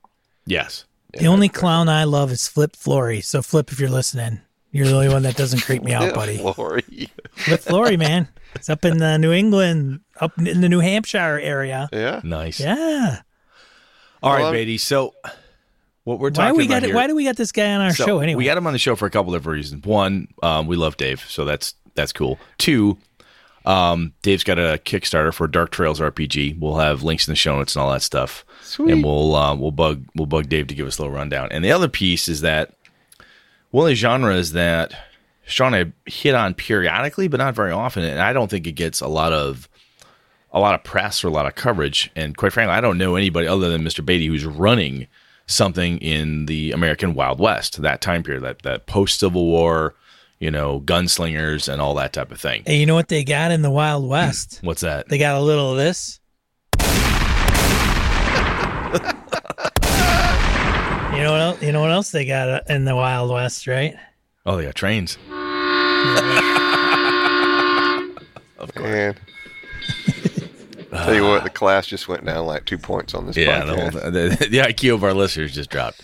Yes. 0.45 0.85
The 1.17 1.25
only 1.27 1.49
clown 1.49 1.89
I 1.89 2.03
love 2.03 2.31
is 2.31 2.47
Flip 2.47 2.75
Flory. 2.75 3.21
So 3.21 3.41
Flip, 3.41 3.71
if 3.71 3.79
you're 3.79 3.89
listening, 3.89 4.39
you're 4.71 4.85
the 4.87 4.93
only 4.93 5.09
one 5.09 5.23
that 5.23 5.35
doesn't 5.35 5.61
creep 5.61 5.81
me 5.81 5.93
out, 5.93 6.13
buddy. 6.15 6.37
Lori. 6.37 7.09
Flip 7.33 7.59
Flory, 7.59 7.97
man. 7.97 8.27
It's 8.53 8.69
up 8.69 8.85
in 8.85 8.97
the 8.99 9.17
New 9.17 9.31
England, 9.31 10.01
up 10.19 10.37
in 10.37 10.61
the 10.61 10.69
New 10.69 10.79
Hampshire 10.79 11.39
area. 11.39 11.89
yeah. 11.91 12.21
Nice. 12.23 12.59
Yeah. 12.59 13.21
All 14.21 14.31
right, 14.33 14.39
Well, 14.41 14.47
I'm- 14.47 14.53
Baity. 14.53 14.79
So, 14.79 15.15
what 16.03 16.19
we're 16.19 16.29
Why 16.29 16.33
talking 16.35 16.57
we 16.57 16.65
about 16.65 16.81
got 16.81 16.83
here- 16.87 16.95
Why 16.95 17.07
do 17.07 17.15
we 17.15 17.23
got 17.25 17.35
this 17.35 17.51
guy 17.51 17.73
on 17.73 17.81
our 17.81 17.93
so 17.93 18.05
show 18.05 18.19
anyway? 18.19 18.37
We 18.37 18.45
got 18.45 18.57
him 18.57 18.67
on 18.67 18.73
the 18.73 18.79
show 18.79 18.95
for 18.95 19.05
a 19.05 19.11
couple 19.11 19.33
of 19.33 19.47
reasons. 19.47 19.85
One, 19.85 20.27
um, 20.43 20.67
we 20.67 20.75
love 20.75 20.97
Dave, 20.97 21.25
so 21.27 21.45
that's 21.45 21.73
that's 21.95 22.11
cool. 22.13 22.37
Two, 22.59 22.97
um, 23.67 24.13
Dave's 24.21 24.45
got 24.45 24.57
a 24.57 24.79
Kickstarter 24.85 25.33
for 25.33 25.45
Dark 25.45 25.71
Trails 25.71 25.99
RPG. 25.99 26.57
We'll 26.57 26.77
have 26.77 27.03
links 27.03 27.27
in 27.27 27.33
the 27.33 27.35
show 27.35 27.57
notes 27.57 27.75
and 27.75 27.83
all 27.83 27.91
that 27.91 28.01
stuff. 28.01 28.45
Sweet. 28.61 28.93
And 28.93 29.03
we'll 29.03 29.35
uh, 29.35 29.53
we'll 29.55 29.71
bug 29.71 30.05
we'll 30.15 30.25
bug 30.25 30.47
Dave 30.47 30.67
to 30.67 30.73
give 30.73 30.87
us 30.87 30.97
a 30.97 31.01
little 31.01 31.15
rundown. 31.15 31.49
And 31.51 31.65
the 31.65 31.73
other 31.73 31.89
piece 31.89 32.29
is 32.29 32.39
that 32.41 32.73
one 33.71 33.83
of 33.83 33.89
the 33.89 33.95
genres 33.95 34.53
that 34.53 34.93
Sean 35.45 35.73
had 35.73 35.91
hit 36.05 36.33
on 36.33 36.53
periodically, 36.53 37.27
but 37.27 37.37
not 37.37 37.55
very 37.55 37.71
often, 37.71 38.03
and 38.03 38.21
I 38.21 38.31
don't 38.31 38.49
think 38.49 38.67
it 38.67 38.71
gets 38.73 39.01
a 39.01 39.07
lot 39.07 39.33
of 39.33 39.67
a 40.53 40.61
lot 40.61 40.73
of 40.73 40.85
press 40.85 41.21
or 41.21 41.27
a 41.27 41.31
lot 41.31 41.45
of 41.45 41.55
coverage. 41.55 42.09
And 42.15 42.37
quite 42.37 42.53
frankly, 42.53 42.73
I 42.73 42.79
don't 42.79 42.97
know 42.97 43.17
anybody 43.17 43.47
other 43.47 43.69
than 43.69 43.83
Mr. 43.83 44.03
Baity 44.03 44.27
who's 44.27 44.45
running 44.45 45.07
something 45.45 45.97
in 45.97 46.45
the 46.45 46.71
American 46.71 47.13
Wild 47.13 47.41
West, 47.41 47.81
that 47.81 47.99
time 47.99 48.23
period, 48.23 48.43
that 48.43 48.61
that 48.61 48.85
post 48.85 49.19
Civil 49.19 49.45
War, 49.45 49.93
you 50.39 50.51
know, 50.51 50.79
gunslingers 50.81 51.71
and 51.71 51.81
all 51.81 51.95
that 51.95 52.13
type 52.13 52.31
of 52.31 52.39
thing. 52.39 52.63
Hey, 52.65 52.77
you 52.77 52.85
know 52.85 52.95
what 52.95 53.07
they 53.07 53.23
got 53.23 53.51
in 53.51 53.61
the 53.61 53.71
Wild 53.71 54.07
West? 54.07 54.59
What's 54.61 54.81
that? 54.81 55.07
They 55.09 55.17
got 55.17 55.35
a 55.35 55.41
little 55.41 55.71
of 55.71 55.77
this. 55.77 56.19
you 61.17 61.23
know 61.23 61.31
what 61.31 61.41
else? 61.41 61.61
You 61.63 61.71
know 61.71 61.81
what 61.81 61.91
else 61.91 62.11
they 62.11 62.25
got 62.25 62.49
uh, 62.49 62.61
in 62.69 62.85
the 62.85 62.95
Wild 62.95 63.31
West, 63.31 63.65
right? 63.67 63.95
Oh, 64.45 64.57
they 64.57 64.65
got 64.65 64.75
trains. 64.75 65.17
Of 68.59 68.75
Man. 68.75 69.15
Tell 70.89 71.13
you 71.13 71.23
what, 71.23 71.43
the 71.43 71.49
class 71.51 71.85
just 71.85 72.07
went 72.07 72.25
down 72.25 72.45
like 72.47 72.65
two 72.65 72.79
points 72.79 73.13
on 73.13 73.27
this 73.27 73.37
Yeah, 73.37 73.63
the, 73.65 73.73
podcast. 73.73 74.01
whole, 74.01 74.11
the, 74.11 74.47
the 74.49 74.57
IQ 74.57 74.95
of 74.95 75.03
our 75.03 75.13
listeners 75.13 75.53
just 75.53 75.69
dropped. 75.69 76.01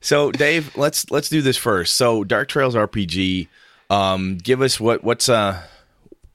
So, 0.00 0.32
Dave, 0.32 0.76
let's 0.76 1.10
let's 1.10 1.28
do 1.28 1.42
this 1.42 1.56
first. 1.56 1.96
So, 1.96 2.24
Dark 2.24 2.48
Trails 2.48 2.74
RPG, 2.74 3.48
um, 3.90 4.38
give 4.38 4.62
us 4.62 4.80
what 4.80 5.04
what's 5.04 5.28
uh 5.28 5.62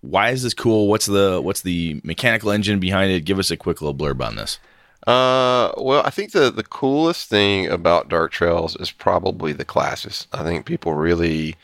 why 0.02 0.30
is 0.30 0.44
this 0.44 0.54
cool? 0.54 0.88
What's 0.88 1.06
the 1.06 1.42
what's 1.42 1.62
the 1.62 2.00
mechanical 2.04 2.52
engine 2.52 2.80
behind 2.80 3.12
it? 3.12 3.26
Give 3.26 3.40
us 3.40 3.52
a 3.52 3.58
quick 3.58 3.82
little 3.82 3.96
blurb 3.96 4.26
on 4.26 4.36
this. 4.36 4.60
Uh, 5.08 5.72
well, 5.78 6.02
I 6.06 6.10
think 6.10 6.32
the 6.32 6.52
the 6.52 6.64
coolest 6.64 7.30
thing 7.30 7.68
about 7.68 8.10
Dark 8.10 8.32
Trails 8.32 8.76
is 8.76 8.92
probably 8.92 9.54
the 9.54 9.66
classes. 9.66 10.28
I 10.34 10.44
think 10.44 10.66
people 10.66 10.94
really 10.94 11.56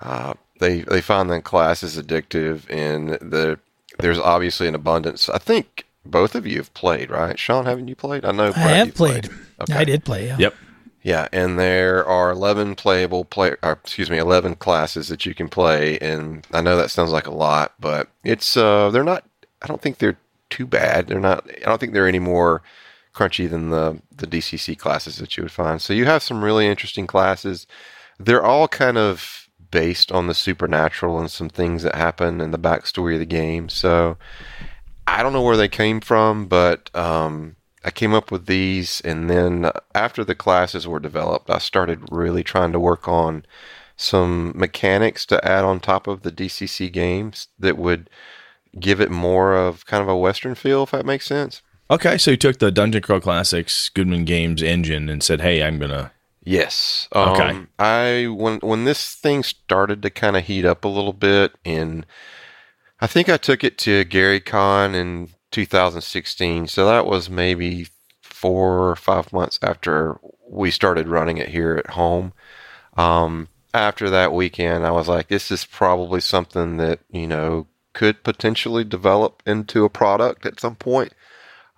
uh, 0.00 0.34
they 0.60 0.80
they 0.80 1.00
find 1.00 1.30
the 1.30 1.40
classes 1.40 1.96
addictive, 1.98 2.68
and 2.68 3.10
the 3.10 3.58
there's 3.98 4.18
obviously 4.18 4.68
an 4.68 4.74
abundance. 4.74 5.28
I 5.28 5.38
think 5.38 5.86
both 6.04 6.34
of 6.34 6.46
you 6.46 6.58
have 6.58 6.72
played, 6.74 7.10
right? 7.10 7.38
Sean, 7.38 7.64
haven't 7.64 7.88
you 7.88 7.96
played? 7.96 8.24
I 8.24 8.32
know 8.32 8.52
I 8.54 8.58
have 8.58 8.86
you've 8.88 8.96
played. 8.96 9.30
Okay. 9.60 9.74
I 9.74 9.84
did 9.84 10.04
play. 10.04 10.26
Yeah. 10.26 10.36
Yep. 10.38 10.54
Yeah, 11.04 11.28
and 11.32 11.58
there 11.58 12.02
are 12.06 12.30
11 12.30 12.76
playable 12.76 13.26
play 13.26 13.54
or, 13.62 13.72
excuse 13.72 14.10
me, 14.10 14.16
11 14.16 14.56
classes 14.56 15.08
that 15.08 15.26
you 15.26 15.34
can 15.34 15.48
play 15.48 15.98
and 15.98 16.46
I 16.50 16.62
know 16.62 16.78
that 16.78 16.90
sounds 16.90 17.12
like 17.12 17.26
a 17.26 17.34
lot, 17.34 17.74
but 17.78 18.08
it's 18.24 18.56
uh 18.56 18.88
they're 18.90 19.04
not 19.04 19.22
I 19.60 19.66
don't 19.66 19.82
think 19.82 19.98
they're 19.98 20.18
too 20.48 20.66
bad. 20.66 21.06
They're 21.06 21.20
not 21.20 21.46
I 21.58 21.68
don't 21.68 21.78
think 21.78 21.92
they're 21.92 22.08
any 22.08 22.18
more 22.18 22.62
crunchy 23.14 23.48
than 23.48 23.68
the 23.68 24.00
the 24.16 24.26
DCC 24.26 24.78
classes 24.78 25.16
that 25.16 25.36
you 25.36 25.42
would 25.42 25.52
find. 25.52 25.80
So 25.82 25.92
you 25.92 26.06
have 26.06 26.22
some 26.22 26.42
really 26.42 26.66
interesting 26.66 27.06
classes. 27.06 27.66
They're 28.18 28.42
all 28.42 28.66
kind 28.66 28.96
of 28.96 29.50
based 29.70 30.10
on 30.10 30.26
the 30.26 30.34
supernatural 30.34 31.18
and 31.20 31.30
some 31.30 31.50
things 31.50 31.82
that 31.82 31.96
happen 31.96 32.40
in 32.40 32.50
the 32.50 32.58
backstory 32.58 33.14
of 33.14 33.20
the 33.20 33.26
game. 33.26 33.68
So 33.68 34.16
I 35.06 35.22
don't 35.22 35.34
know 35.34 35.42
where 35.42 35.58
they 35.58 35.68
came 35.68 36.00
from, 36.00 36.46
but 36.46 36.90
um, 36.96 37.56
I 37.84 37.90
came 37.90 38.14
up 38.14 38.30
with 38.30 38.46
these, 38.46 39.02
and 39.02 39.28
then 39.28 39.70
after 39.94 40.24
the 40.24 40.34
classes 40.34 40.88
were 40.88 41.00
developed, 41.00 41.50
I 41.50 41.58
started 41.58 42.08
really 42.10 42.42
trying 42.42 42.72
to 42.72 42.80
work 42.80 43.06
on 43.06 43.44
some 43.96 44.52
mechanics 44.56 45.26
to 45.26 45.44
add 45.46 45.64
on 45.64 45.80
top 45.80 46.06
of 46.06 46.22
the 46.22 46.32
DCC 46.32 46.90
games 46.90 47.48
that 47.58 47.76
would 47.76 48.08
give 48.80 49.00
it 49.00 49.10
more 49.10 49.54
of 49.54 49.86
kind 49.86 50.02
of 50.02 50.08
a 50.08 50.16
Western 50.16 50.54
feel, 50.54 50.84
if 50.84 50.90
that 50.92 51.06
makes 51.06 51.26
sense. 51.26 51.62
Okay, 51.90 52.16
so 52.16 52.30
you 52.32 52.36
took 52.38 52.58
the 52.58 52.72
Dungeon 52.72 53.02
Crawl 53.02 53.20
Classics 53.20 53.90
Goodman 53.90 54.24
Games 54.24 54.62
engine 54.62 55.10
and 55.10 55.22
said, 55.22 55.42
"Hey, 55.42 55.62
I'm 55.62 55.78
gonna." 55.78 56.12
Yes. 56.42 57.08
Okay. 57.14 57.50
Um, 57.50 57.68
I 57.78 58.26
when 58.28 58.58
when 58.60 58.84
this 58.84 59.14
thing 59.14 59.42
started 59.42 60.02
to 60.02 60.10
kind 60.10 60.36
of 60.36 60.44
heat 60.44 60.64
up 60.64 60.84
a 60.84 60.88
little 60.88 61.12
bit, 61.12 61.52
and 61.64 62.06
I 63.00 63.06
think 63.06 63.28
I 63.28 63.36
took 63.36 63.62
it 63.62 63.76
to 63.78 64.04
Gary 64.04 64.40
Con 64.40 64.94
in 64.94 65.28
2016. 65.54 66.66
So 66.66 66.84
that 66.86 67.06
was 67.06 67.30
maybe 67.30 67.86
four 68.20 68.90
or 68.90 68.96
five 68.96 69.32
months 69.32 69.58
after 69.62 70.18
we 70.48 70.70
started 70.70 71.08
running 71.08 71.38
it 71.38 71.48
here 71.48 71.76
at 71.76 71.94
home. 71.94 72.32
Um, 72.96 73.48
after 73.72 74.10
that 74.10 74.32
weekend, 74.32 74.84
I 74.84 74.90
was 74.90 75.08
like, 75.08 75.28
this 75.28 75.50
is 75.50 75.64
probably 75.64 76.20
something 76.20 76.76
that 76.78 77.00
you 77.10 77.26
know 77.26 77.66
could 77.92 78.24
potentially 78.24 78.82
develop 78.84 79.42
into 79.46 79.84
a 79.84 79.90
product 79.90 80.44
at 80.44 80.60
some 80.60 80.74
point. 80.74 81.12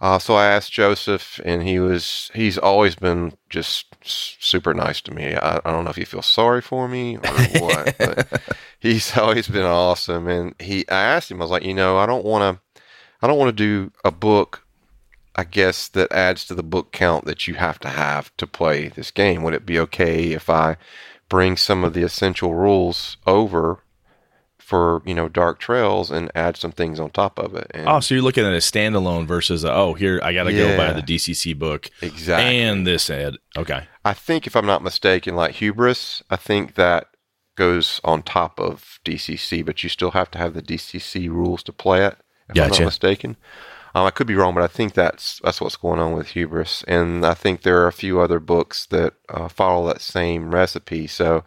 Uh, 0.01 0.19
so 0.19 0.35
I 0.35 0.47
asked 0.47 0.73
Joseph, 0.73 1.41
and 1.45 1.63
he 1.63 1.79
was 1.79 2.31
he's 2.35 2.59
always 2.59 2.95
been 2.95 3.35
just 3.51 3.87
super 4.03 4.75
nice 4.75 5.01
to 5.03 5.15
me. 5.15 5.35
I, 5.35 5.59
I 5.65 5.71
don't 5.73 5.85
know 5.85 5.91
if 5.91 5.97
he 5.97 6.05
feels 6.05 6.27
sorry 6.27 6.63
for 6.63 6.89
me 6.89 7.17
or 7.17 7.33
what, 7.61 7.97
but 7.99 8.43
he's 8.81 9.17
always 9.17 9.49
been 9.49 9.65
awesome. 9.65 10.29
And 10.29 10.55
he 10.59 10.89
I 10.89 11.03
asked 11.03 11.31
him, 11.31 11.41
I 11.41 11.45
was 11.45 11.51
like, 11.51 11.65
you 11.65 11.75
know, 11.75 11.99
I 11.99 12.07
don't 12.07 12.25
want 12.25 12.57
to 12.57 12.66
I 13.23 13.27
don't 13.27 13.39
want 13.39 13.57
to 13.57 13.65
do 13.65 13.93
a 14.05 14.11
book, 14.11 14.67
I 15.35 15.45
guess 15.45 15.89
that 15.89 16.13
adds 16.13 16.45
to 16.47 16.55
the 16.55 16.63
book 16.63 16.93
count 16.93 17.25
that 17.27 17.47
you 17.47 17.55
have 17.55 17.79
to 17.81 17.89
have 17.89 18.35
to 18.37 18.47
play 18.47 18.89
this 18.89 19.11
game. 19.11 19.43
Would 19.43 19.55
it 19.55 19.67
be 19.67 19.79
okay 19.81 20.33
if 20.33 20.49
I 20.49 20.77
bring 21.29 21.57
some 21.57 21.85
of 21.85 21.93
the 21.93 22.03
essential 22.03 22.55
rules 22.55 23.17
over 23.27 23.83
for 24.59 25.01
you 25.07 25.15
know 25.15 25.29
Dark 25.29 25.61
Trails 25.61 26.11
and 26.11 26.31
add 26.35 26.57
some 26.57 26.73
things 26.73 26.99
on 26.99 27.11
top 27.11 27.39
of 27.39 27.55
it? 27.55 27.71
And 27.73 27.89
Oh, 27.89 28.01
so 28.01 28.15
you're 28.15 28.25
looking 28.25 28.45
at 28.45 28.53
a 28.53 28.59
standalone 28.59 29.27
versus 29.27 29.65
a, 29.65 29.73
oh, 29.73 29.95
here 29.95 30.21
I 30.23 30.33
got 30.33 30.45
to 30.45 30.53
go 30.53 30.77
buy 30.77 30.93
the 30.93 31.03
DCC 31.03 31.59
book 31.59 31.91
exactly. 32.01 32.61
and 32.61 32.87
this 32.87 33.11
ad. 33.11 33.37
Okay, 33.57 33.87
I 34.05 34.13
think, 34.15 34.47
if 34.47 34.57
I'm 34.57 34.67
not 34.67 34.83
mistaken, 34.83 35.37
like 35.37 35.57
Hubris, 35.57 36.23
I 36.31 36.37
think 36.37 36.75
that 36.75 37.09
goes 37.57 38.01
on 38.05 38.23
top 38.23 38.61
of 38.61 39.01
DCC, 39.05 39.65
but 39.65 39.83
you 39.83 39.89
still 39.89 40.13
have 40.13 40.31
to 40.31 40.39
have 40.39 40.55
the 40.55 40.63
DCC 40.63 41.29
rules 41.29 41.63
to 41.65 41.73
play 41.73 42.05
it. 42.05 42.17
If 42.49 42.63
I'm 42.63 42.69
not 42.69 42.81
mistaken, 42.81 43.37
um, 43.95 44.07
I 44.07 44.11
could 44.11 44.27
be 44.27 44.35
wrong, 44.35 44.55
but 44.55 44.63
I 44.63 44.69
think 44.69 44.95
that's 44.95 45.41
that's 45.43 45.61
what's 45.61 45.77
going 45.77 46.01
on 46.01 46.13
with 46.13 46.29
Hubris, 46.29 46.85
and 46.87 47.25
I 47.25 47.35
think 47.35 47.63
there 47.63 47.83
are 47.83 47.89
a 47.89 47.93
few 47.93 48.21
other 48.21 48.41
books 48.41 48.87
that 48.87 49.15
uh, 49.29 49.49
follow 49.49 49.87
that 49.89 50.01
same 50.01 50.55
recipe. 50.55 51.07
So. 51.07 51.45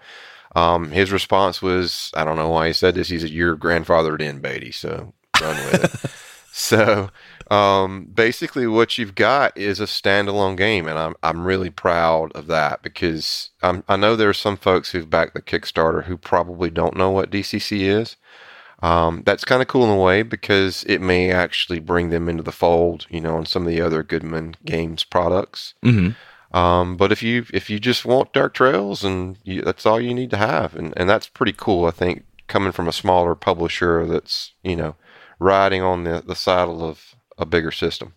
Um, 0.55 0.89
his 0.89 1.11
response 1.11 1.61
was, 1.61 2.09
I 2.15 2.23
don't 2.23 2.35
know 2.35 2.49
why 2.49 2.65
he 2.65 2.73
said 2.73 2.95
this. 2.95 3.09
He 3.09 3.19
said, 3.19 3.29
"You're 3.29 3.55
grandfathered 3.55 4.19
in, 4.19 4.41
Baity, 4.41 4.73
so 4.73 5.13
run 5.39 5.55
with 5.57 5.83
it." 6.05 6.11
So 6.51 7.09
um, 7.49 8.05
basically, 8.13 8.67
what 8.67 8.97
you've 8.97 9.15
got 9.15 9.57
is 9.57 9.79
a 9.79 9.85
standalone 9.85 10.57
game, 10.57 10.87
and 10.87 10.99
I'm 10.99 11.15
I'm 11.23 11.45
really 11.45 11.69
proud 11.69 12.31
of 12.33 12.47
that 12.47 12.81
because 12.83 13.51
um, 13.63 13.83
I 13.87 13.95
know 13.95 14.15
there 14.15 14.29
are 14.29 14.33
some 14.33 14.57
folks 14.57 14.91
who've 14.91 15.09
backed 15.09 15.33
the 15.33 15.41
Kickstarter 15.41 16.03
who 16.03 16.17
probably 16.17 16.69
don't 16.69 16.97
know 16.97 17.11
what 17.11 17.31
DCC 17.31 17.81
is. 17.81 18.17
Um, 18.81 19.23
that's 19.25 19.43
kind 19.43 19.61
of 19.61 19.67
cool 19.67 19.83
in 19.83 19.89
a 19.89 20.01
way 20.01 20.23
because 20.23 20.83
it 20.87 20.99
may 21.01 21.31
actually 21.31 21.79
bring 21.79 22.09
them 22.11 22.29
into 22.29 22.43
the 22.43 22.51
fold, 22.53 23.05
you 23.09 23.19
know, 23.19 23.35
on 23.35 23.45
some 23.45 23.63
of 23.63 23.67
the 23.69 23.81
other 23.81 24.03
Goodman 24.03 24.55
Games 24.65 25.03
products. 25.03 25.73
hmm 25.83 26.09
Um, 26.53 26.95
but 26.97 27.11
if 27.11 27.21
you 27.21 27.45
if 27.53 27.69
you 27.69 27.77
just 27.79 28.05
want 28.05 28.33
Dark 28.33 28.53
Trails, 28.53 29.03
and 29.03 29.37
you, 29.43 29.61
that's 29.61 29.85
all 29.85 29.99
you 29.99 30.13
need 30.13 30.29
to 30.31 30.37
have, 30.37 30.75
and 30.75 30.93
and 30.97 31.09
that's 31.09 31.27
pretty 31.27 31.53
cool. 31.55 31.85
I 31.85 31.91
think 31.91 32.23
coming 32.47 32.71
from 32.71 32.87
a 32.87 32.91
smaller 32.93 33.35
publisher 33.35 34.07
that's 34.07 34.53
you 34.63 34.75
know 34.75 34.95
riding 35.39 35.81
on 35.83 36.05
the 36.05 36.23
the 36.25 36.35
saddle 36.35 36.83
of 36.83 37.15
a 37.37 37.45
bigger 37.45 37.71
system. 37.71 38.13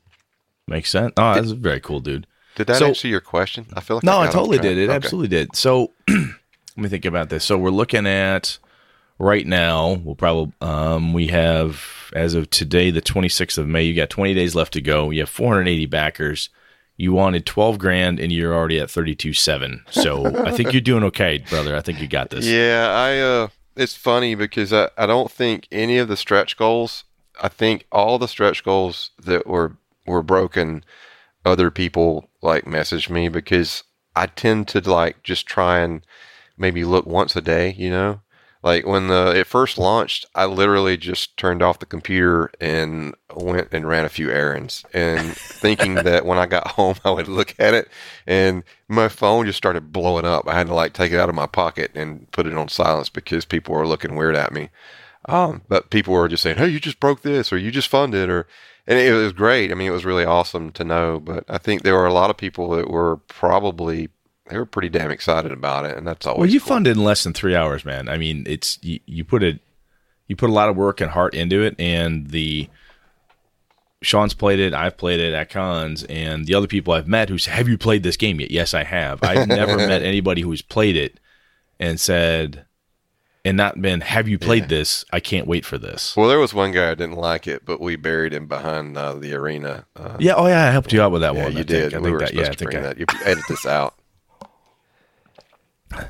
makes 0.68 0.90
sense. 0.90 1.12
Oh, 1.16 1.34
that's 1.34 1.50
a 1.50 1.54
very 1.56 1.80
cool, 1.80 2.00
dude. 2.00 2.26
Did 2.54 2.68
that 2.68 2.76
So- 2.78 2.86
answer 2.86 3.08
your 3.08 3.20
question? 3.20 3.66
I 3.74 3.80
feel 3.80 3.96
like 3.96 4.04
No, 4.04 4.18
I 4.18 4.28
I 4.28 4.30
totally 4.30 4.58
did. 4.58 4.78
It 4.78 4.84
Okay. 4.88 4.94
absolutely 4.94 5.28
did. 5.28 5.54
So 5.56 5.92
let 6.08 6.76
me 6.76 6.88
think 6.88 7.04
about 7.04 7.28
this. 7.30 7.44
So 7.44 7.58
we're 7.58 7.70
looking 7.70 8.06
at 8.06 8.58
right 9.18 9.46
now. 9.46 9.94
We'll 9.94 10.14
probably 10.14 10.52
um, 10.60 11.12
we 11.12 11.28
have 11.28 12.10
as 12.14 12.34
of 12.34 12.50
today, 12.50 12.90
the 12.90 13.02
26th 13.02 13.58
of 13.58 13.68
May. 13.68 13.84
You 13.84 13.94
got 13.94 14.10
20 14.10 14.34
days 14.34 14.54
left 14.54 14.72
to 14.74 14.80
go. 14.80 15.10
You 15.10 15.20
have 15.20 15.30
480 15.30 15.86
backers. 15.86 16.50
You 16.96 17.12
wanted 17.12 17.46
12 17.46 17.78
grand, 17.78 18.20
and 18.20 18.30
you're 18.30 18.54
already 18.54 18.78
at 18.78 18.88
32.7. 18.88 19.80
So 19.90 20.26
I 20.44 20.52
think 20.52 20.72
you're 20.72 20.80
doing 20.80 21.04
okay, 21.04 21.38
brother. 21.48 21.74
I 21.76 21.80
think 21.80 22.00
you 22.00 22.08
got 22.08 22.30
this. 22.30 22.46
Yeah, 22.46 22.88
I. 22.90 23.18
Uh, 23.18 23.48
it's 23.74 23.96
funny 23.96 24.34
because 24.34 24.72
I, 24.72 24.90
I 24.98 25.06
don't 25.06 25.30
think 25.30 25.66
any 25.72 25.98
of 25.98 26.08
the 26.08 26.16
stretch 26.16 26.56
goals. 26.56 27.04
I 27.40 27.48
think 27.48 27.86
all 27.90 28.18
the 28.18 28.28
stretch 28.28 28.62
goals 28.62 29.10
that 29.22 29.46
were 29.46 29.76
were 30.06 30.22
broken. 30.22 30.84
Other 31.44 31.70
people 31.70 32.28
like 32.40 32.66
message 32.66 33.08
me 33.10 33.28
because 33.28 33.82
I 34.14 34.26
tend 34.26 34.68
to 34.68 34.80
like 34.80 35.22
just 35.22 35.46
try 35.46 35.78
and 35.78 36.06
maybe 36.56 36.84
look 36.84 37.06
once 37.06 37.34
a 37.34 37.40
day. 37.40 37.74
You 37.76 37.90
know, 37.90 38.20
like 38.62 38.86
when 38.86 39.08
the 39.08 39.32
it 39.36 39.46
first 39.46 39.76
launched, 39.76 40.26
I 40.34 40.44
literally 40.44 40.96
just 40.96 41.36
turned 41.36 41.62
off 41.62 41.80
the 41.80 41.86
computer 41.86 42.50
and 42.60 43.14
went 43.34 43.68
and 43.72 43.88
ran 43.88 44.04
a 44.04 44.08
few 44.08 44.30
errands, 44.30 44.84
and 44.92 45.36
thinking 45.36 45.94
that 46.04 46.24
when 46.24 46.38
I 46.38 46.46
got 46.46 46.68
home 46.68 46.96
I 47.04 47.10
would 47.10 47.28
look 47.28 47.54
at 47.58 47.74
it, 47.74 47.88
and 48.26 48.62
my 48.88 49.08
phone 49.08 49.46
just 49.46 49.58
started 49.58 49.92
blowing 49.92 50.24
up. 50.24 50.46
I 50.48 50.54
had 50.54 50.68
to 50.68 50.74
like 50.74 50.92
take 50.92 51.12
it 51.12 51.18
out 51.18 51.28
of 51.28 51.34
my 51.34 51.46
pocket 51.46 51.90
and 51.94 52.30
put 52.30 52.46
it 52.46 52.54
on 52.54 52.68
silence 52.68 53.08
because 53.08 53.44
people 53.44 53.74
were 53.74 53.86
looking 53.86 54.14
weird 54.14 54.36
at 54.36 54.52
me. 54.52 54.70
Um, 55.26 55.62
but 55.68 55.90
people 55.90 56.14
were 56.14 56.28
just 56.28 56.42
saying, 56.42 56.58
"Hey, 56.58 56.68
you 56.68 56.80
just 56.80 57.00
broke 57.00 57.22
this," 57.22 57.52
or 57.52 57.58
"You 57.58 57.70
just 57.70 57.88
funded," 57.88 58.28
or 58.30 58.46
and 58.86 58.98
it 58.98 59.12
was 59.12 59.32
great. 59.32 59.70
I 59.70 59.74
mean, 59.74 59.88
it 59.88 59.92
was 59.92 60.04
really 60.04 60.24
awesome 60.24 60.70
to 60.72 60.84
know. 60.84 61.20
But 61.20 61.44
I 61.48 61.58
think 61.58 61.82
there 61.82 61.94
were 61.94 62.06
a 62.06 62.12
lot 62.12 62.30
of 62.30 62.36
people 62.36 62.70
that 62.70 62.90
were 62.90 63.16
probably 63.28 64.08
they 64.48 64.56
were 64.58 64.66
pretty 64.66 64.88
damn 64.88 65.10
excited 65.10 65.52
about 65.52 65.84
it, 65.86 65.96
and 65.96 66.06
that's 66.06 66.26
always 66.26 66.38
Well, 66.40 66.50
you 66.50 66.60
cool. 66.60 66.68
funded 66.68 66.96
in 66.96 67.04
less 67.04 67.22
than 67.24 67.32
three 67.32 67.54
hours, 67.56 67.84
man. 67.84 68.08
I 68.08 68.18
mean, 68.18 68.44
it's 68.46 68.78
you, 68.82 69.00
you 69.06 69.24
put 69.24 69.42
it, 69.42 69.60
you 70.28 70.36
put 70.36 70.50
a 70.50 70.52
lot 70.52 70.68
of 70.68 70.76
work 70.76 71.00
and 71.00 71.10
heart 71.10 71.34
into 71.34 71.62
it, 71.62 71.74
and 71.78 72.28
the 72.30 72.68
Sean's 74.02 74.34
played 74.34 74.58
it, 74.58 74.74
I've 74.74 74.96
played 74.96 75.20
it 75.20 75.32
at 75.32 75.48
cons, 75.50 76.02
and 76.04 76.44
the 76.46 76.54
other 76.54 76.66
people 76.66 76.92
I've 76.92 77.06
met 77.06 77.28
who 77.28 77.38
say, 77.38 77.52
"Have 77.52 77.68
you 77.68 77.78
played 77.78 78.02
this 78.02 78.16
game 78.16 78.40
yet?" 78.40 78.50
Yes, 78.50 78.74
I 78.74 78.82
have. 78.82 79.22
I've 79.22 79.46
never 79.48 79.76
met 79.76 80.02
anybody 80.02 80.40
who's 80.42 80.60
played 80.60 80.96
it 80.96 81.20
and 81.78 82.00
said, 82.00 82.64
and 83.44 83.56
not 83.56 83.80
been, 83.80 84.00
"Have 84.00 84.26
you 84.26 84.40
played 84.40 84.68
this? 84.68 85.04
I 85.12 85.20
can't 85.20 85.46
wait 85.46 85.64
for 85.64 85.78
this." 85.78 86.16
Well, 86.16 86.28
there 86.28 86.40
was 86.40 86.52
one 86.52 86.72
guy 86.72 86.90
I 86.90 86.94
didn't 86.96 87.14
like 87.16 87.46
it, 87.46 87.64
but 87.64 87.80
we 87.80 87.94
buried 87.94 88.32
him 88.34 88.48
behind 88.48 88.98
uh, 88.98 89.14
the 89.14 89.34
arena. 89.34 89.86
Uh, 89.94 90.16
Yeah. 90.18 90.34
Oh, 90.34 90.48
yeah. 90.48 90.66
I 90.66 90.72
helped 90.72 90.92
you 90.92 91.00
out 91.00 91.12
with 91.12 91.22
that 91.22 91.34
yeah, 91.36 91.44
one. 91.44 91.52
you 91.52 91.60
I 91.60 91.62
think. 91.62 91.68
did. 91.68 91.94
I 91.94 91.98
we 91.98 92.04
think 92.06 92.12
were 92.14 92.18
that. 92.20 92.28
supposed 92.30 92.46
Yeah. 92.46 92.52
To 92.52 92.58
think 92.58 92.70
bring 92.72 92.84
I, 92.84 92.86
that. 92.88 92.98
You 92.98 93.06
edit 93.24 93.44
this 93.48 93.66
out. 93.66 93.94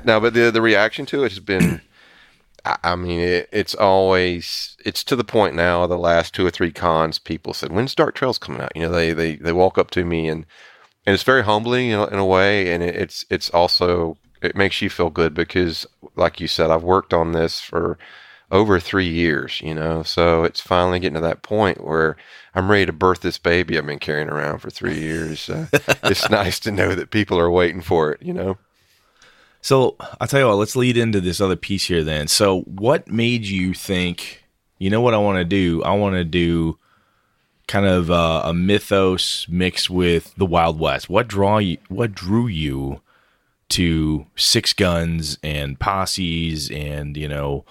No, 0.03 0.19
but 0.19 0.33
the 0.33 0.51
the 0.51 0.61
reaction 0.61 1.05
to 1.07 1.23
it 1.23 1.31
has 1.31 1.39
been. 1.39 1.81
I 2.65 2.95
mean, 2.95 3.19
it, 3.19 3.49
it's 3.51 3.75
always 3.75 4.77
it's 4.85 5.03
to 5.05 5.17
the 5.17 5.25
point 5.25 5.53
now. 5.53 5.85
The 5.85 5.97
last 5.97 6.33
two 6.33 6.45
or 6.45 6.49
three 6.49 6.71
cons, 6.71 7.19
people 7.19 7.53
said, 7.53 7.73
"When's 7.73 7.93
Dark 7.93 8.15
Trails 8.15 8.37
coming 8.37 8.61
out?" 8.61 8.71
You 8.73 8.83
know, 8.83 8.91
they 8.91 9.11
they 9.11 9.35
they 9.35 9.51
walk 9.51 9.77
up 9.77 9.91
to 9.91 10.05
me 10.05 10.29
and 10.29 10.45
and 11.05 11.13
it's 11.13 11.23
very 11.23 11.43
humbling 11.43 11.89
in 11.89 11.99
in 12.09 12.19
a 12.19 12.25
way, 12.25 12.73
and 12.73 12.81
it, 12.81 12.95
it's 12.95 13.25
it's 13.29 13.49
also 13.49 14.17
it 14.41 14.55
makes 14.55 14.81
you 14.81 14.89
feel 14.89 15.09
good 15.09 15.33
because, 15.33 15.85
like 16.15 16.39
you 16.39 16.47
said, 16.47 16.69
I've 16.69 16.83
worked 16.83 17.13
on 17.13 17.31
this 17.31 17.59
for 17.59 17.97
over 18.51 18.79
three 18.79 19.09
years. 19.09 19.59
You 19.61 19.73
know, 19.73 20.03
so 20.03 20.43
it's 20.43 20.61
finally 20.61 20.99
getting 20.99 21.15
to 21.15 21.21
that 21.21 21.43
point 21.43 21.83
where 21.83 22.15
I'm 22.55 22.71
ready 22.71 22.85
to 22.85 22.93
birth 22.93 23.21
this 23.21 23.37
baby 23.37 23.77
I've 23.77 23.85
been 23.85 23.99
carrying 23.99 24.29
around 24.29 24.59
for 24.59 24.69
three 24.69 24.99
years. 24.99 25.49
Uh, 25.49 25.67
it's 26.03 26.29
nice 26.29 26.59
to 26.61 26.71
know 26.71 26.95
that 26.95 27.11
people 27.11 27.37
are 27.37 27.51
waiting 27.51 27.81
for 27.81 28.11
it. 28.11 28.21
You 28.21 28.33
know. 28.33 28.57
So 29.63 29.95
I'll 30.19 30.27
tell 30.27 30.41
you 30.41 30.47
what, 30.47 30.57
let's 30.57 30.75
lead 30.75 30.97
into 30.97 31.21
this 31.21 31.39
other 31.39 31.55
piece 31.55 31.87
here 31.87 32.03
then. 32.03 32.27
So 32.27 32.61
what 32.63 33.07
made 33.07 33.45
you 33.45 33.73
think, 33.73 34.43
you 34.77 34.89
know 34.89 34.99
what 34.99 35.13
I 35.13 35.17
want 35.17 35.37
to 35.37 35.45
do? 35.45 35.81
I 35.83 35.93
want 35.93 36.15
to 36.15 36.25
do 36.25 36.77
kind 37.65 37.85
of 37.85 38.11
uh, 38.11 38.41
a 38.43 38.53
mythos 38.53 39.47
mixed 39.47 39.89
with 39.89 40.35
the 40.35 40.45
Wild 40.45 40.81
West. 40.81 41.09
What 41.09 41.29
draw 41.29 41.59
you 41.59 41.77
what 41.87 42.13
drew 42.13 42.47
you 42.47 42.99
to 43.69 44.25
six 44.35 44.73
guns 44.73 45.37
and 45.41 45.79
posses 45.79 46.69
and, 46.69 47.15
you 47.15 47.29
know, 47.29 47.63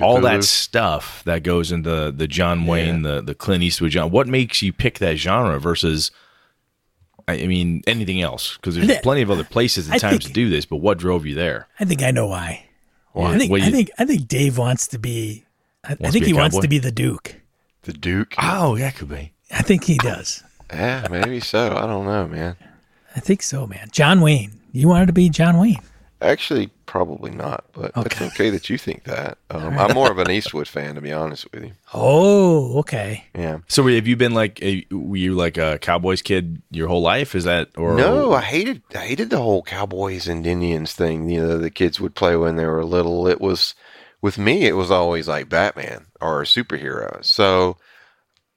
all 0.00 0.20
that 0.22 0.42
stuff 0.42 1.22
that 1.24 1.44
goes 1.44 1.70
into 1.70 2.10
the 2.10 2.26
John 2.26 2.66
Wayne, 2.66 3.02
the 3.02 3.22
the 3.22 3.36
Clint 3.36 3.62
Eastwood 3.62 3.92
John. 3.92 4.10
What 4.10 4.26
makes 4.26 4.62
you 4.62 4.72
pick 4.72 4.98
that 4.98 5.16
genre 5.16 5.60
versus 5.60 6.10
I 7.28 7.34
I 7.42 7.46
mean 7.46 7.82
anything 7.86 8.20
else? 8.22 8.56
Because 8.56 8.76
there's 8.76 8.98
plenty 9.00 9.22
of 9.22 9.30
other 9.30 9.44
places 9.44 9.86
and 9.86 9.94
I 9.94 9.98
times 9.98 10.18
think- 10.18 10.28
to 10.28 10.32
do 10.32 10.48
this, 10.48 10.64
but 10.66 10.76
what 10.76 10.98
drove 10.98 11.26
you 11.26 11.34
there? 11.34 11.68
I 11.80 11.84
think 11.84 12.02
I 12.02 12.10
know 12.10 12.26
why. 12.26 12.66
Why? 13.12 13.34
I 13.34 13.38
think 13.38 13.50
What 13.50 13.60
do 13.62 13.66
I 13.66 13.70
think 13.70 13.90
I 13.98 14.04
think 14.04 14.28
Dave 14.28 14.58
wants 14.58 14.86
to 14.88 14.98
be. 14.98 15.44
I, 15.84 15.92
I 15.92 15.94
think 16.10 16.24
be 16.24 16.30
he 16.32 16.32
a 16.32 16.36
wants 16.36 16.58
to 16.58 16.68
be 16.68 16.78
the 16.78 16.92
Duke. 16.92 17.36
The 17.82 17.92
Duke. 17.92 18.34
Oh, 18.38 18.74
yeah, 18.76 18.90
could 18.90 19.08
be. 19.08 19.32
I 19.52 19.62
think 19.62 19.84
he 19.84 19.96
does. 19.98 20.42
Yeah, 20.72 21.06
maybe 21.10 21.38
so. 21.40 21.76
I 21.76 21.86
don't 21.86 22.04
know, 22.04 22.26
man. 22.26 22.56
I 23.14 23.20
think 23.20 23.42
so, 23.42 23.66
man. 23.66 23.88
John 23.92 24.20
Wayne. 24.20 24.52
You 24.72 24.88
wanted 24.88 25.06
to 25.06 25.12
be 25.12 25.28
John 25.28 25.58
Wayne. 25.58 25.78
Actually, 26.22 26.70
probably 26.86 27.30
not, 27.30 27.64
but 27.74 27.92
it's 27.96 27.98
Okay. 27.98 28.24
okay 28.26 28.50
that 28.50 28.70
you 28.70 28.78
think 28.78 29.04
that. 29.04 29.38
Um, 29.50 29.78
I'm 29.78 29.94
more 29.94 30.10
of 30.10 30.18
an 30.18 30.30
Eastwood 30.30 30.66
fan, 30.68 30.94
to 30.96 31.00
be 31.00 31.12
honest 31.12 31.46
with 31.52 31.64
you. 31.64 31.72
Oh, 31.94 32.78
okay. 32.80 33.26
Yeah. 33.34 33.58
So 33.68 33.86
have 33.86 34.06
you 34.06 34.16
been 34.16 34.34
like, 34.34 34.60
a, 34.62 34.86
were 34.90 35.16
you 35.16 35.34
like 35.34 35.56
a 35.56 35.78
Cowboys 35.78 36.20
kid 36.22 36.62
your 36.70 36.88
whole 36.88 37.00
life? 37.02 37.34
Is 37.34 37.44
that 37.44 37.68
or 37.76 37.94
No, 37.96 38.32
I 38.32 38.40
hated 38.42 38.82
I 38.94 38.98
hated 38.98 39.30
the 39.30 39.38
whole 39.38 39.62
Cowboys 39.62 40.26
and 40.26 40.46
Indians 40.46 40.92
thing. 40.94 41.28
You 41.30 41.42
know, 41.42 41.58
the 41.58 41.70
kids 41.70 42.00
would 42.00 42.14
play 42.14 42.36
when 42.36 42.56
they 42.56 42.66
were 42.66 42.84
little. 42.84 43.26
It 43.28 43.40
was 43.40 43.74
with 44.20 44.36
me. 44.38 44.66
It 44.66 44.76
was 44.76 44.90
always 44.90 45.28
like 45.28 45.48
Batman 45.48 46.06
or 46.20 46.42
a 46.42 46.46
superhero. 46.46 47.24
So 47.24 47.76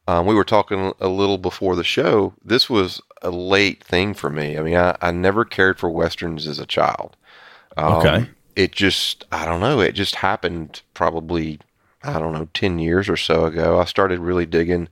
um, 0.08 0.26
we 0.26 0.34
were 0.36 0.44
talking 0.44 0.92
a 1.00 1.08
little 1.08 1.38
before 1.38 1.76
the 1.76 1.84
show. 1.84 2.34
This 2.44 2.70
was 2.70 3.00
a 3.22 3.30
late 3.30 3.84
thing 3.84 4.14
for 4.16 4.30
me. 4.30 4.58
I 4.58 4.64
mean, 4.64 4.76
I, 4.76 4.98
I 5.02 5.12
never 5.12 5.46
cared 5.46 5.78
for 5.78 5.90
westerns 5.90 6.48
as 6.48 6.58
a 6.60 6.66
child. 6.66 7.16
Um, 7.84 7.94
Okay. 7.96 8.30
It 8.56 8.72
just 8.74 9.26
I 9.32 9.46
don't 9.46 9.62
know. 9.62 9.80
It 9.80 9.94
just 9.94 10.16
happened 10.16 10.82
probably 10.94 11.60
I 12.04 12.20
don't 12.20 12.34
know 12.34 12.50
ten 12.54 12.80
years 12.80 13.08
or 13.08 13.18
so 13.18 13.46
ago. 13.46 13.80
I 13.80 13.86
started 13.86 14.20
really 14.20 14.46
digging 14.46 14.90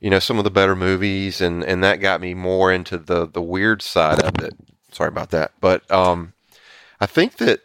you 0.00 0.10
know 0.10 0.18
some 0.18 0.38
of 0.38 0.44
the 0.44 0.50
better 0.50 0.76
movies 0.76 1.40
and 1.40 1.64
and 1.64 1.82
that 1.82 1.96
got 2.00 2.20
me 2.20 2.34
more 2.34 2.72
into 2.72 2.98
the 2.98 3.26
the 3.26 3.42
weird 3.42 3.82
side 3.82 4.22
of 4.22 4.42
it 4.44 4.54
sorry 4.92 5.08
about 5.08 5.30
that 5.30 5.52
but 5.60 5.88
um 5.90 6.32
i 7.00 7.06
think 7.06 7.36
that 7.36 7.62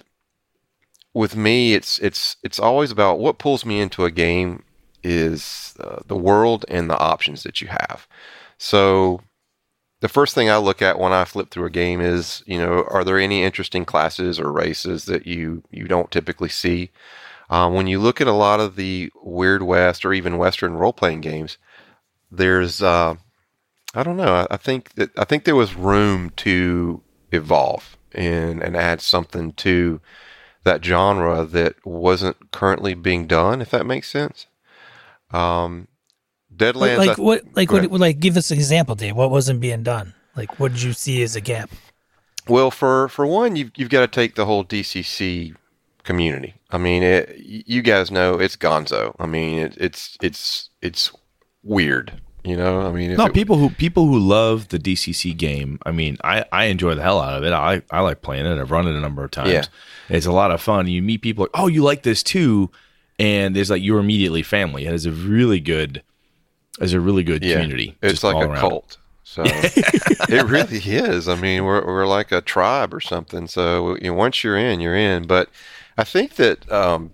with 1.13 1.35
me 1.35 1.73
it's 1.73 1.99
it's 1.99 2.37
it's 2.43 2.59
always 2.59 2.91
about 2.91 3.19
what 3.19 3.37
pulls 3.37 3.65
me 3.65 3.79
into 3.79 4.05
a 4.05 4.11
game 4.11 4.63
is 5.03 5.75
uh, 5.79 5.99
the 6.07 6.15
world 6.15 6.65
and 6.69 6.89
the 6.89 6.97
options 6.97 7.43
that 7.43 7.61
you 7.61 7.67
have 7.67 8.07
so 8.57 9.21
the 10.03 10.09
first 10.09 10.35
thing 10.35 10.49
i 10.49 10.57
look 10.57 10.81
at 10.81 10.99
when 10.99 11.13
i 11.13 11.23
flip 11.23 11.49
through 11.49 11.65
a 11.65 11.71
game 11.71 12.01
is 12.01 12.43
you 12.45 12.57
know 12.57 12.85
are 12.89 13.03
there 13.03 13.17
any 13.17 13.41
interesting 13.43 13.85
classes 13.85 14.39
or 14.39 14.51
races 14.51 15.05
that 15.05 15.25
you 15.25 15.63
you 15.71 15.87
don't 15.87 16.11
typically 16.11 16.49
see 16.49 16.91
um, 17.49 17.73
when 17.73 17.87
you 17.87 17.99
look 17.99 18.19
at 18.19 18.27
a 18.27 18.31
lot 18.31 18.59
of 18.59 18.75
the 18.75 19.11
weird 19.21 19.63
west 19.63 20.05
or 20.05 20.13
even 20.13 20.37
western 20.37 20.73
role-playing 20.73 21.21
games 21.21 21.57
there's 22.31 22.81
uh, 22.81 23.15
I 23.93 24.03
don't 24.03 24.17
know. 24.17 24.33
I, 24.33 24.47
I 24.51 24.57
think 24.57 24.93
that 24.95 25.17
I 25.17 25.23
think 25.23 25.43
there 25.43 25.55
was 25.55 25.75
room 25.75 26.31
to 26.37 27.01
evolve 27.31 27.97
and 28.11 28.61
and 28.61 28.75
add 28.75 29.01
something 29.01 29.53
to 29.53 30.01
that 30.63 30.83
genre 30.83 31.45
that 31.45 31.85
wasn't 31.85 32.51
currently 32.51 32.93
being 32.93 33.27
done. 33.27 33.61
If 33.61 33.69
that 33.71 33.85
makes 33.85 34.09
sense. 34.09 34.47
Um, 35.31 35.87
Deadlands. 36.55 36.97
like 36.97 37.19
I- 37.19 37.21
what? 37.21 37.43
Like 37.55 37.71
what? 37.71 37.89
Like 37.91 38.19
give 38.19 38.37
us 38.37 38.51
an 38.51 38.57
example, 38.57 38.95
Dave. 38.95 39.15
What 39.15 39.31
wasn't 39.31 39.59
being 39.59 39.83
done? 39.83 40.13
Like 40.35 40.59
what 40.59 40.71
did 40.73 40.81
you 40.81 40.93
see 40.93 41.21
as 41.23 41.35
a 41.35 41.41
gap? 41.41 41.69
Well, 42.47 42.71
for 42.71 43.07
for 43.09 43.25
one, 43.25 43.55
you've 43.55 43.71
you've 43.75 43.89
got 43.89 44.01
to 44.01 44.07
take 44.07 44.35
the 44.35 44.45
whole 44.45 44.63
DCC 44.65 45.55
community. 46.03 46.55
I 46.71 46.77
mean, 46.77 47.03
it, 47.03 47.35
you 47.37 47.81
guys 47.81 48.11
know 48.11 48.39
it's 48.39 48.55
Gonzo. 48.57 49.15
I 49.19 49.25
mean, 49.25 49.59
it, 49.59 49.77
it's 49.79 50.17
it's 50.21 50.69
it's 50.81 51.11
weird. 51.63 52.19
You 52.43 52.57
know, 52.57 52.81
I 52.81 52.91
mean, 52.91 53.13
No, 53.15 53.27
it- 53.27 53.33
people 53.33 53.57
who 53.57 53.69
people 53.69 54.05
who 54.07 54.19
love 54.19 54.67
the 54.67 54.77
DCC 54.79 55.35
game. 55.37 55.79
I 55.85 55.91
mean, 55.91 56.17
I, 56.25 56.43
I 56.51 56.65
enjoy 56.65 56.93
the 56.95 57.01
hell 57.01 57.21
out 57.21 57.37
of 57.37 57.43
it. 57.45 57.53
I, 57.53 57.81
I 57.89 58.01
like 58.01 58.21
playing 58.21 58.45
it. 58.45 58.59
I've 58.59 58.69
run 58.71 58.85
it 58.85 58.95
a 58.95 58.99
number 58.99 59.23
of 59.23 59.31
times. 59.31 59.49
Yeah. 59.51 59.63
It's 60.09 60.25
a 60.25 60.31
lot 60.33 60.51
of 60.51 60.61
fun. 60.61 60.87
You 60.87 61.01
meet 61.01 61.21
people 61.21 61.43
like, 61.43 61.51
oh, 61.53 61.67
you 61.67 61.83
like 61.83 62.03
this 62.03 62.21
too, 62.21 62.69
and 63.17 63.55
there's 63.55 63.69
like 63.69 63.81
you're 63.81 63.99
immediately 63.99 64.43
family. 64.43 64.85
It 64.85 64.91
has 64.91 65.05
a 65.05 65.11
really 65.11 65.61
good, 65.61 66.03
has 66.79 66.93
a 66.93 66.99
really 66.99 67.23
good 67.23 67.41
community. 67.41 67.97
It's 68.01 68.23
like 68.23 68.35
a 68.35 68.49
around. 68.49 68.59
cult. 68.59 68.97
So 69.23 69.43
it 69.45 70.45
really 70.45 70.77
is. 70.77 71.27
I 71.27 71.35
mean, 71.35 71.65
we're 71.65 71.85
we're 71.85 72.05
like 72.05 72.31
a 72.31 72.41
tribe 72.41 72.93
or 72.93 72.99
something. 72.99 73.47
So 73.47 73.95
you 73.97 74.09
know, 74.09 74.13
once 74.13 74.43
you're 74.43 74.57
in, 74.57 74.79
you're 74.79 74.95
in. 74.95 75.25
But 75.25 75.49
I 75.97 76.03
think 76.03 76.35
that 76.35 76.69
um, 76.71 77.11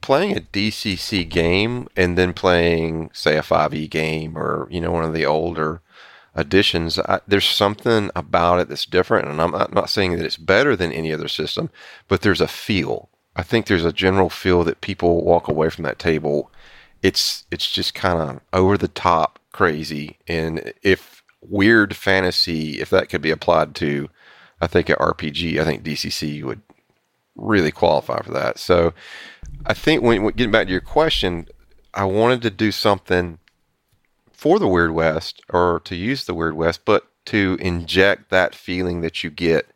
playing 0.00 0.36
a 0.36 0.40
DCC 0.40 1.28
game 1.28 1.88
and 1.96 2.16
then 2.16 2.32
playing, 2.32 3.10
say, 3.12 3.36
a 3.36 3.42
5e 3.42 3.88
game 3.90 4.36
or 4.36 4.66
you 4.70 4.80
know 4.80 4.90
one 4.90 5.04
of 5.04 5.14
the 5.14 5.26
older 5.26 5.80
editions, 6.36 6.98
I, 6.98 7.20
there's 7.26 7.46
something 7.46 8.10
about 8.14 8.60
it 8.60 8.68
that's 8.68 8.86
different. 8.86 9.28
And 9.28 9.40
I'm 9.40 9.50
not, 9.50 9.68
I'm 9.68 9.74
not 9.74 9.90
saying 9.90 10.16
that 10.16 10.24
it's 10.24 10.36
better 10.36 10.76
than 10.76 10.92
any 10.92 11.12
other 11.12 11.28
system, 11.28 11.70
but 12.08 12.22
there's 12.22 12.40
a 12.40 12.48
feel. 12.48 13.08
I 13.36 13.42
think 13.42 13.66
there's 13.66 13.84
a 13.84 13.92
general 13.92 14.30
feel 14.30 14.64
that 14.64 14.80
people 14.80 15.24
walk 15.24 15.48
away 15.48 15.70
from 15.70 15.84
that 15.84 15.98
table. 15.98 16.50
It's 17.02 17.46
it's 17.50 17.70
just 17.70 17.94
kind 17.94 18.20
of 18.20 18.40
over 18.52 18.76
the 18.76 18.88
top 18.88 19.38
crazy, 19.52 20.18
and 20.28 20.72
if 20.82 21.22
weird 21.40 21.96
fantasy, 21.96 22.80
if 22.80 22.90
that 22.90 23.08
could 23.08 23.22
be 23.22 23.30
applied 23.30 23.74
to, 23.74 24.08
I 24.60 24.66
think 24.66 24.88
an 24.88 24.96
RPG, 24.96 25.58
I 25.58 25.64
think 25.64 25.82
DCC 25.82 26.42
would 26.44 26.60
really 27.36 27.72
qualify 27.72 28.20
for 28.22 28.32
that. 28.32 28.58
So 28.58 28.92
I 29.66 29.74
think 29.74 30.02
when, 30.02 30.22
when 30.22 30.34
getting 30.34 30.52
back 30.52 30.66
to 30.66 30.72
your 30.72 30.80
question, 30.80 31.48
I 31.94 32.04
wanted 32.04 32.42
to 32.42 32.50
do 32.50 32.70
something 32.70 33.38
for 34.32 34.58
the 34.58 34.68
Weird 34.68 34.92
West 34.92 35.42
or 35.48 35.80
to 35.84 35.96
use 35.96 36.24
the 36.24 36.34
Weird 36.34 36.54
West, 36.54 36.84
but 36.84 37.06
to 37.26 37.56
inject 37.60 38.30
that 38.30 38.54
feeling 38.54 39.00
that 39.00 39.22
you 39.22 39.30
get 39.30 39.66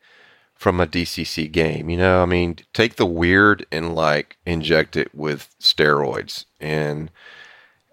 from 0.54 0.80
a 0.80 0.86
DCC 0.86 1.50
game. 1.50 1.90
You 1.90 1.98
know, 1.98 2.22
I 2.22 2.26
mean, 2.26 2.58
take 2.72 2.96
the 2.96 3.06
weird 3.06 3.66
and 3.70 3.94
like 3.94 4.36
inject 4.46 4.96
it 4.96 5.14
with 5.14 5.54
steroids 5.60 6.46
and 6.60 7.10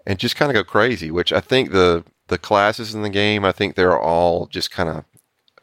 and 0.06 0.18
just 0.18 0.36
kind 0.36 0.50
of 0.50 0.54
go 0.54 0.64
crazy. 0.64 1.10
Which 1.10 1.32
I 1.32 1.40
think 1.40 1.70
the 1.70 2.04
the 2.28 2.38
classes 2.38 2.94
in 2.94 3.02
the 3.02 3.10
game, 3.10 3.44
I 3.44 3.52
think 3.52 3.74
they're 3.74 3.98
all 3.98 4.46
just 4.46 4.70
kind 4.70 4.88
of 4.88 5.04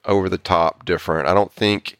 over 0.06 0.30
the 0.30 0.38
top 0.38 0.86
different. 0.86 1.28
I 1.28 1.34
don't 1.34 1.52
think 1.52 1.98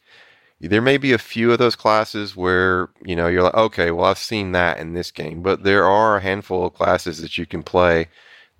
there 0.60 0.82
may 0.82 0.98
be 0.98 1.12
a 1.12 1.18
few 1.18 1.52
of 1.52 1.58
those 1.58 1.76
classes 1.76 2.36
where 2.36 2.90
you 3.04 3.16
know 3.16 3.26
you're 3.28 3.42
like, 3.42 3.54
okay, 3.54 3.90
well 3.90 4.06
I've 4.06 4.18
seen 4.18 4.52
that 4.52 4.78
in 4.78 4.92
this 4.94 5.10
game, 5.10 5.42
but 5.42 5.64
there 5.64 5.86
are 5.86 6.16
a 6.16 6.22
handful 6.22 6.66
of 6.66 6.74
classes 6.74 7.20
that 7.22 7.38
you 7.38 7.46
can 7.46 7.62
play 7.62 8.08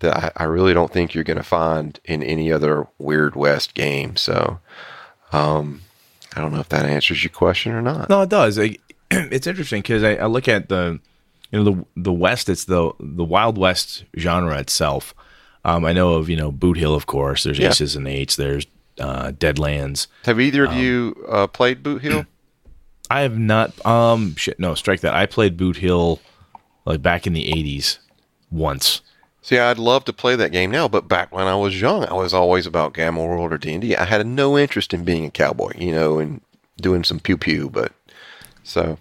that 0.01 0.17
I, 0.17 0.43
I 0.43 0.43
really 0.45 0.73
don't 0.73 0.91
think 0.91 1.13
you're 1.13 1.23
going 1.23 1.37
to 1.37 1.43
find 1.43 1.99
in 2.03 2.21
any 2.21 2.51
other 2.51 2.87
Weird 2.97 3.35
West 3.35 3.73
game. 3.73 4.17
So, 4.17 4.59
um, 5.31 5.81
I 6.35 6.41
don't 6.41 6.53
know 6.53 6.59
if 6.59 6.69
that 6.69 6.85
answers 6.85 7.23
your 7.23 7.31
question 7.31 7.73
or 7.73 7.81
not. 7.81 8.09
No, 8.09 8.21
it 8.21 8.29
does. 8.29 8.59
It's 9.13 9.45
interesting 9.45 9.81
because 9.81 10.03
I, 10.03 10.15
I 10.15 10.25
look 10.27 10.47
at 10.47 10.69
the, 10.69 10.97
you 11.51 11.61
know, 11.61 11.63
the 11.69 11.85
the 11.97 12.13
West. 12.13 12.47
It's 12.47 12.63
the 12.63 12.93
the 13.01 13.25
Wild 13.25 13.57
West 13.57 14.05
genre 14.17 14.57
itself. 14.57 15.13
Um, 15.65 15.83
I 15.83 15.91
know 15.91 16.13
of 16.13 16.29
you 16.29 16.37
know 16.37 16.49
Boot 16.49 16.77
Hill, 16.77 16.95
of 16.95 17.07
course. 17.07 17.43
There's 17.43 17.59
Yeah. 17.59 17.69
Aces 17.69 17.97
and 17.97 18.07
Eights. 18.07 18.37
There's 18.37 18.67
uh, 18.99 19.31
Deadlands. 19.33 20.07
Have 20.23 20.39
either 20.39 20.63
of 20.63 20.73
you 20.73 21.25
uh, 21.27 21.47
played 21.47 21.83
Boot 21.83 22.01
Hill? 22.03 22.25
I 23.11 23.21
have 23.21 23.37
not. 23.37 23.85
Um, 23.85 24.35
shit. 24.37 24.57
No, 24.61 24.75
strike 24.75 25.01
that. 25.01 25.13
I 25.13 25.25
played 25.25 25.57
Boot 25.57 25.75
Hill 25.75 26.21
like 26.85 27.01
back 27.01 27.27
in 27.27 27.33
the 27.33 27.51
'80s 27.51 27.97
once. 28.49 29.01
See, 29.43 29.57
I'd 29.57 29.79
love 29.79 30.05
to 30.05 30.13
play 30.13 30.35
that 30.35 30.51
game 30.51 30.69
now, 30.69 30.87
but 30.87 31.07
back 31.07 31.31
when 31.33 31.47
I 31.47 31.55
was 31.55 31.81
young, 31.81 32.05
I 32.05 32.13
was 32.13 32.33
always 32.33 32.67
about 32.67 32.93
Gamma 32.93 33.23
World 33.25 33.51
or 33.51 33.57
D&D. 33.57 33.95
I 33.95 34.05
had 34.05 34.25
no 34.27 34.57
interest 34.57 34.93
in 34.93 35.03
being 35.03 35.25
a 35.25 35.31
cowboy, 35.31 35.71
you 35.77 35.91
know, 35.91 36.19
and 36.19 36.41
doing 36.77 37.03
some 37.03 37.19
pew 37.19 37.37
pew. 37.37 37.69
But 37.69 37.91
so 38.63 38.99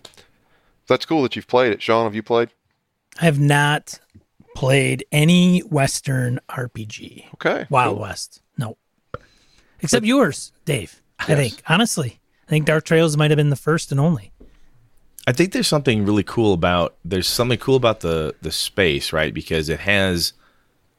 that's 0.87 1.05
cool 1.05 1.23
that 1.25 1.37
you've 1.37 1.47
played 1.47 1.73
it. 1.73 1.83
Sean, 1.83 2.05
have 2.05 2.15
you 2.15 2.23
played? 2.23 2.49
I 3.21 3.25
have 3.27 3.39
not 3.39 4.01
played 4.57 5.05
any 5.13 5.61
Western 5.61 6.41
RPG. 6.49 7.27
Okay, 7.35 7.67
Wild 7.69 7.97
cool. 7.97 8.03
West. 8.03 8.41
No. 8.57 8.77
Except 9.83 10.05
yours, 10.07 10.53
Dave. 10.65 11.03
I 11.19 11.27
Yes. 11.29 11.39
think. 11.39 11.63
Honestly. 11.69 12.17
I 12.47 12.51
think 12.51 12.67
Dark 12.67 12.85
Trails 12.85 13.17
might 13.17 13.31
have 13.31 13.37
been 13.37 13.51
the 13.51 13.55
first 13.57 13.93
and 13.93 14.01
only. 14.01 14.33
I 15.27 15.33
think 15.33 15.53
there's 15.53 15.69
something 15.69 16.05
really 16.05 16.23
cool 16.23 16.53
about 16.53 16.97
there's 17.05 17.29
something 17.29 17.59
cool 17.59 17.77
about 17.77 18.01
the 18.01 18.35
the 18.43 18.51
space, 18.51 19.13
right? 19.13 19.33
Because 19.33 19.69
it 19.69 19.81
has 19.81 20.33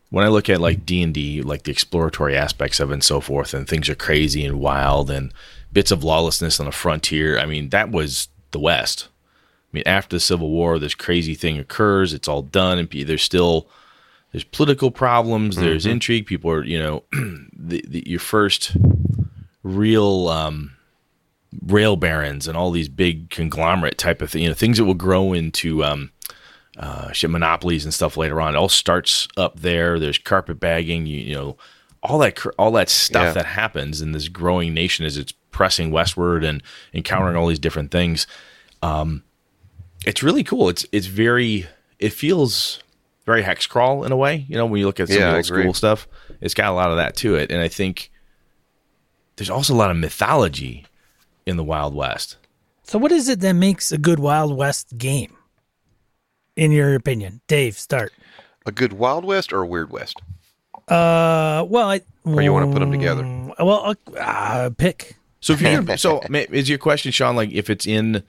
when 0.10 0.26
I 0.26 0.30
look 0.30 0.50
at 0.50 0.62
like 0.62 0.86
D 0.86 1.02
and 1.02 1.14
D, 1.14 1.42
like 1.42 1.64
the 1.64 1.72
exploratory 1.72 2.36
aspects 2.36 2.80
of 2.80 2.92
it 2.92 2.94
and 2.94 3.04
so 3.04 3.22
forth, 3.22 3.54
and 3.54 3.68
things 3.68 3.90
are 3.90 3.96
crazy 3.96 4.46
and 4.46 4.60
wild 4.60 5.10
and 5.10 5.34
bits 5.74 5.92
of 5.92 6.04
lawlessness 6.04 6.60
on 6.60 6.66
the 6.66 6.72
frontier. 6.72 7.40
I 7.40 7.46
mean, 7.46 7.70
that 7.70 7.92
was 7.92 8.28
the 8.52 8.60
West. 8.60 9.08
I 9.72 9.78
mean, 9.78 9.84
after 9.86 10.18
the 10.18 10.20
Civil 10.20 10.50
War, 10.50 10.80
this 10.80 10.96
crazy 10.96 11.34
thing 11.34 11.58
occurs. 11.58 12.14
It's 12.14 12.28
all 12.28 12.42
done, 12.42 12.78
and 12.78 12.90
there's 12.90 13.24
still 13.24 13.70
there's 14.32 14.44
political 14.44 14.92
problems. 14.92 15.56
There's 15.56 15.86
intrigue. 15.86 16.26
People 16.26 16.52
are, 16.52 16.64
you 16.64 16.80
know, 16.80 17.04
the, 17.12 17.84
the, 17.88 18.04
your 18.06 18.20
first 18.20 18.76
real 19.64 20.28
um, 20.28 20.74
rail 21.66 21.96
barons 21.96 22.48
and 22.48 22.58
all 22.58 22.72
these 22.72 22.88
big 22.90 23.30
conglomerate 23.30 23.98
type 23.98 24.22
of 24.22 24.32
thing, 24.32 24.44
you 24.44 24.48
know, 24.50 24.54
things 24.54 24.78
that 24.78 24.86
will 24.86 24.94
grow 24.94 25.34
into 25.34 25.84
um, 25.84 26.12
uh, 26.78 27.12
shit 27.12 27.30
monopolies 27.30 27.84
and 27.84 27.94
stuff 27.94 28.16
later 28.18 28.40
on. 28.40 28.56
It 28.56 28.58
all 28.58 28.70
starts 28.70 29.28
up 29.36 29.60
there. 29.60 30.00
There's 30.00 30.18
carpet 30.18 30.60
bagging, 30.60 31.06
you, 31.06 31.20
you 31.20 31.36
know, 31.36 31.58
all 32.04 32.18
that 32.20 32.40
all 32.58 32.72
that 32.72 32.90
stuff 32.90 33.24
Yeah. 33.24 33.34
that 33.34 33.46
happens 33.46 34.02
in 34.02 34.12
this 34.14 34.28
growing 34.28 34.74
nation 34.74 35.06
as 35.06 35.18
it's 35.18 35.34
pressing 35.52 35.92
westward 35.92 36.44
and 36.44 36.64
encountering 36.94 37.36
all 37.36 37.48
these 37.48 37.60
different 37.60 37.92
things. 37.92 38.26
Um, 38.82 39.24
it's 40.06 40.24
really 40.24 40.44
cool. 40.44 40.70
It's 40.70 40.86
it's 40.92 41.06
very 41.08 41.68
it 42.00 42.12
feels 42.14 42.82
very 43.26 43.44
hex 43.44 43.68
crawl 43.68 44.04
in 44.04 44.12
a 44.12 44.18
way. 44.18 44.46
You 44.48 44.56
know, 44.56 44.66
when 44.66 44.80
you 44.80 44.88
look 44.88 45.00
at 45.00 45.10
some 45.10 45.18
Yeah, 45.18 45.36
old 45.36 45.46
school 45.46 45.74
stuff, 45.76 46.08
it's 46.40 46.56
got 46.56 46.70
a 46.72 46.74
lot 46.74 46.90
of 46.90 46.98
that 46.98 47.16
to 47.18 47.36
it. 47.36 47.52
And 47.52 47.62
I 47.62 47.68
think 47.68 48.10
there's 49.36 49.50
also 49.52 49.74
a 49.74 49.78
lot 49.78 49.92
of 49.92 49.98
mythology 49.98 50.86
in 51.52 51.58
the 51.58 51.64
Wild 51.64 51.94
West. 51.94 52.38
So, 52.82 52.98
what 52.98 53.12
is 53.12 53.30
it 53.30 53.42
that 53.42 53.54
makes 53.54 53.92
a 53.92 54.00
good 54.00 54.20
Wild 54.20 54.58
West 54.58 54.98
game, 54.98 55.38
in 56.56 56.72
your 56.72 56.96
opinion? 56.96 57.42
Dave, 57.48 57.78
start. 57.78 58.12
A 58.66 58.72
good 58.72 58.94
Wild 58.94 59.24
West 59.24 59.54
or 59.54 59.62
a 59.62 59.68
Weird 59.68 59.92
West? 59.92 60.20
Uh, 60.88 61.64
well, 61.70 61.90
I. 61.90 62.02
Or 62.24 62.42
you 62.42 62.52
want 62.54 62.68
to 62.68 62.72
put 62.72 62.80
them 62.80 62.92
together? 62.92 63.24
Well, 63.60 63.96
uh, 64.16 64.20
uh, 64.20 64.70
pick. 64.72 65.18
So 65.40 65.54
if 65.54 65.62
you're 65.62 65.98
so 65.98 66.22
is 66.32 66.70
your 66.70 66.78
question, 66.78 67.12
Sean, 67.12 67.36
like 67.36 67.52
if 67.52 67.70
it's 67.70 67.86
in 67.86 68.24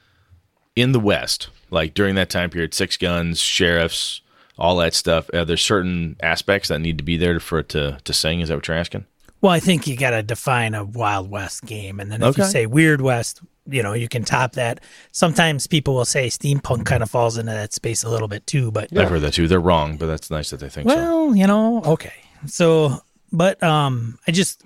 in 0.77 0.93
the 0.93 1.01
West, 1.01 1.49
like 1.71 1.95
during 1.95 2.15
that 2.17 2.31
time 2.31 2.51
period, 2.51 2.75
six 2.75 2.97
guns, 2.97 3.41
sheriffs, 3.41 4.21
all 4.59 4.77
that 4.77 4.95
stuff, 4.95 5.29
are 5.35 5.45
there 5.45 5.57
certain 5.57 6.17
aspects 6.23 6.69
that 6.69 6.81
need 6.81 6.99
to 6.99 7.05
be 7.05 7.17
there 7.17 7.39
for 7.41 7.59
it 7.61 7.69
to 7.71 7.99
to 8.05 8.13
sing? 8.13 8.41
Is 8.41 8.49
that 8.49 8.57
what 8.57 8.69
you're 8.69 8.77
asking? 8.77 9.07
Well, 9.43 9.53
I 9.53 9.59
think 9.61 9.89
you 9.89 9.97
got 9.97 10.11
to 10.11 10.23
define 10.23 10.75
a 10.75 10.85
Wild 10.85 11.29
West 11.29 11.65
game, 11.65 11.99
and 12.01 12.11
then 12.11 12.23
if 12.23 12.39
you 12.39 12.45
say 12.45 12.67
Weird 12.67 13.01
West, 13.01 13.43
you 13.67 13.83
know, 13.83 13.93
you 13.93 14.09
can 14.09 14.23
top 14.25 14.53
that. 14.53 14.81
Sometimes 15.11 15.67
people 15.67 15.95
will 15.95 16.05
say 16.05 16.29
steampunk 16.29 16.87
kind 16.87 17.03
of 17.03 17.11
falls 17.11 17.37
into 17.37 17.53
that 17.53 17.73
space 17.73 18.05
a 18.05 18.09
little 18.09 18.29
bit 18.29 18.47
too, 18.47 18.71
but 18.71 18.97
I've 18.97 19.11
heard 19.11 19.23
that 19.23 19.35
too. 19.35 19.49
They're 19.49 19.61
wrong, 19.61 19.97
but 19.97 20.07
that's 20.07 20.31
nice 20.31 20.51
that 20.51 20.61
they 20.61 20.69
think 20.69 20.89
so. 20.89 20.95
well, 20.95 21.37
you 21.37 21.47
know, 21.49 21.83
okay. 21.83 22.13
So, 22.47 23.03
but 23.33 23.61
um, 23.63 24.19
I 24.29 24.31
just 24.31 24.63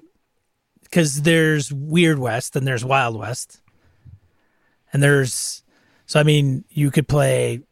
because 0.82 1.22
there's 1.22 1.72
Weird 1.72 2.18
West 2.18 2.54
and 2.54 2.66
there's 2.66 2.84
Wild 2.84 3.18
West, 3.18 3.60
and 4.92 5.02
there's 5.02 5.62
so 6.06 6.20
I 6.20 6.22
mean, 6.22 6.64
you 6.68 6.90
could 6.90 7.08
play 7.08 7.62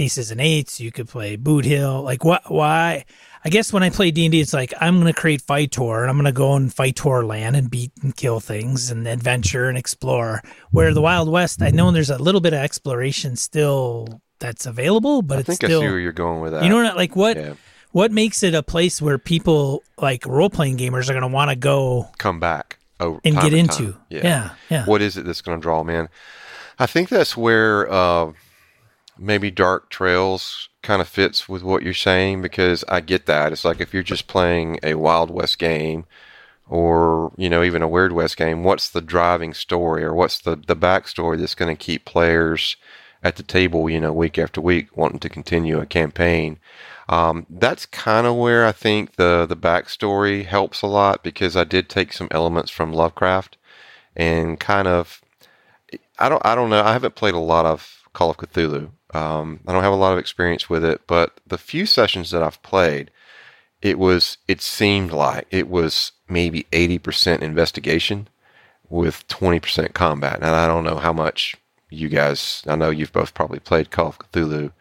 aces 0.00 0.30
and 0.30 0.40
eights, 0.40 0.80
you 0.80 0.90
could 0.90 1.08
play 1.08 1.36
Boot 1.36 1.64
Hill. 1.64 2.02
Like, 2.02 2.24
what? 2.24 2.50
Why? 2.50 3.04
I 3.44 3.48
guess 3.48 3.72
when 3.72 3.82
I 3.82 3.90
play 3.90 4.10
D 4.10 4.26
and 4.26 4.32
D, 4.32 4.40
it's 4.40 4.52
like 4.52 4.74
I'm 4.80 5.00
going 5.00 5.12
to 5.12 5.18
create 5.18 5.40
Fight 5.42 5.70
Tour, 5.70 6.02
and 6.02 6.10
I'm 6.10 6.16
going 6.16 6.26
to 6.26 6.32
go 6.32 6.54
and 6.54 6.72
Fight 6.72 6.96
Tour 6.96 7.24
land 7.24 7.56
and 7.56 7.70
beat 7.70 7.92
and 8.02 8.14
kill 8.14 8.40
things 8.40 8.90
and 8.90 9.06
adventure 9.08 9.68
and 9.68 9.78
explore. 9.78 10.42
Where 10.70 10.92
the 10.92 11.00
Wild 11.00 11.28
West, 11.30 11.62
I 11.62 11.70
know 11.70 11.90
there's 11.90 12.10
a 12.10 12.18
little 12.18 12.40
bit 12.40 12.52
of 12.52 12.60
exploration 12.60 13.36
still 13.36 14.20
that's 14.40 14.66
available, 14.66 15.22
but 15.22 15.36
I 15.36 15.40
it's 15.40 15.46
think 15.46 15.56
still 15.64 15.80
I 15.80 15.84
see 15.84 15.90
where 15.90 15.98
you're 15.98 16.12
going 16.12 16.40
with 16.40 16.52
that. 16.52 16.64
you 16.64 16.68
know 16.68 16.82
what? 16.82 16.96
Like 16.96 17.16
what? 17.16 17.36
Yeah. 17.36 17.54
What 17.92 18.12
makes 18.12 18.42
it 18.44 18.54
a 18.54 18.62
place 18.62 19.02
where 19.02 19.18
people 19.18 19.82
like 19.98 20.24
role 20.24 20.48
playing 20.50 20.76
gamers 20.78 21.08
are 21.08 21.12
going 21.12 21.22
to 21.22 21.28
want 21.28 21.50
to 21.50 21.56
go 21.56 22.08
Come 22.18 22.38
back 22.38 22.78
over 23.00 23.20
and 23.24 23.34
get 23.34 23.46
and 23.46 23.54
into? 23.54 23.92
time. 23.92 24.02
Yeah, 24.10 24.50
yeah. 24.68 24.84
What 24.84 25.02
is 25.02 25.16
it 25.16 25.24
that's 25.24 25.40
going 25.40 25.58
to 25.58 25.62
draw 25.62 25.82
them 25.82 25.90
in? 25.90 26.08
I 26.78 26.86
think 26.86 27.08
that's 27.08 27.36
where 27.36 27.90
uh, 27.90 28.32
maybe 29.20 29.50
Dark 29.50 29.90
Trails 29.90 30.68
kind 30.82 31.02
of 31.02 31.08
fits 31.08 31.48
with 31.48 31.62
what 31.62 31.82
you're 31.82 31.94
saying 31.94 32.42
because 32.42 32.84
I 32.88 33.00
get 33.00 33.26
that. 33.26 33.52
It's 33.52 33.64
like 33.64 33.80
if 33.80 33.92
you're 33.92 34.02
just 34.02 34.26
playing 34.26 34.78
a 34.82 34.94
Wild 34.94 35.30
West 35.30 35.58
game 35.58 36.06
or, 36.68 37.32
you 37.36 37.50
know, 37.50 37.62
even 37.62 37.82
a 37.82 37.88
Weird 37.88 38.12
West 38.12 38.36
game, 38.36 38.64
what's 38.64 38.88
the 38.88 39.02
driving 39.02 39.52
story 39.54 40.02
or 40.02 40.14
what's 40.14 40.40
the, 40.40 40.56
the 40.56 40.76
backstory 40.76 41.38
that's 41.38 41.54
going 41.54 41.74
to 41.74 41.84
keep 41.84 42.04
players 42.04 42.76
at 43.22 43.36
the 43.36 43.42
table, 43.42 43.90
you 43.90 44.00
know, 44.00 44.12
week 44.12 44.38
after 44.38 44.60
week 44.60 44.96
wanting 44.96 45.20
to 45.20 45.28
continue 45.28 45.78
a 45.78 45.86
campaign? 45.86 46.58
Um, 47.08 47.44
that's 47.50 47.86
kind 47.86 48.26
of 48.26 48.36
where 48.36 48.64
I 48.64 48.72
think 48.72 49.16
the 49.16 49.44
the 49.44 49.56
backstory 49.56 50.46
helps 50.46 50.80
a 50.80 50.86
lot 50.86 51.24
because 51.24 51.56
I 51.56 51.64
did 51.64 51.88
take 51.88 52.12
some 52.12 52.28
elements 52.30 52.70
from 52.70 52.92
Lovecraft 52.92 53.56
and 54.14 54.60
kind 54.60 54.86
of 54.86 55.20
I 56.20 56.28
don't 56.28 56.44
I 56.46 56.54
don't 56.54 56.70
know 56.70 56.82
I 56.82 56.92
haven't 56.92 57.16
played 57.16 57.34
a 57.34 57.38
lot 57.38 57.66
of 57.66 58.00
Call 58.12 58.30
of 58.30 58.36
Cthulhu. 58.36 58.90
Um, 59.12 59.60
I 59.66 59.72
don't 59.72 59.82
have 59.82 59.92
a 59.92 59.96
lot 59.96 60.12
of 60.12 60.18
experience 60.18 60.70
with 60.70 60.84
it, 60.84 61.02
but 61.06 61.40
the 61.46 61.58
few 61.58 61.86
sessions 61.86 62.30
that 62.30 62.42
I've 62.42 62.62
played, 62.62 63.10
it 63.82 63.98
was 63.98 64.38
it 64.46 64.60
seemed 64.60 65.12
like 65.12 65.46
it 65.50 65.68
was 65.68 66.12
maybe 66.28 66.66
eighty 66.72 66.98
percent 66.98 67.42
investigation 67.42 68.28
with 68.88 69.26
twenty 69.28 69.60
percent 69.60 69.94
combat. 69.94 70.36
And 70.36 70.54
I 70.54 70.66
don't 70.66 70.84
know 70.84 70.98
how 70.98 71.12
much 71.12 71.56
you 71.88 72.08
guys. 72.08 72.62
I 72.66 72.76
know 72.76 72.90
you've 72.90 73.12
both 73.12 73.34
probably 73.34 73.58
played 73.58 73.90
Call 73.90 74.08
of 74.08 74.18
Cthulhu. 74.18 74.72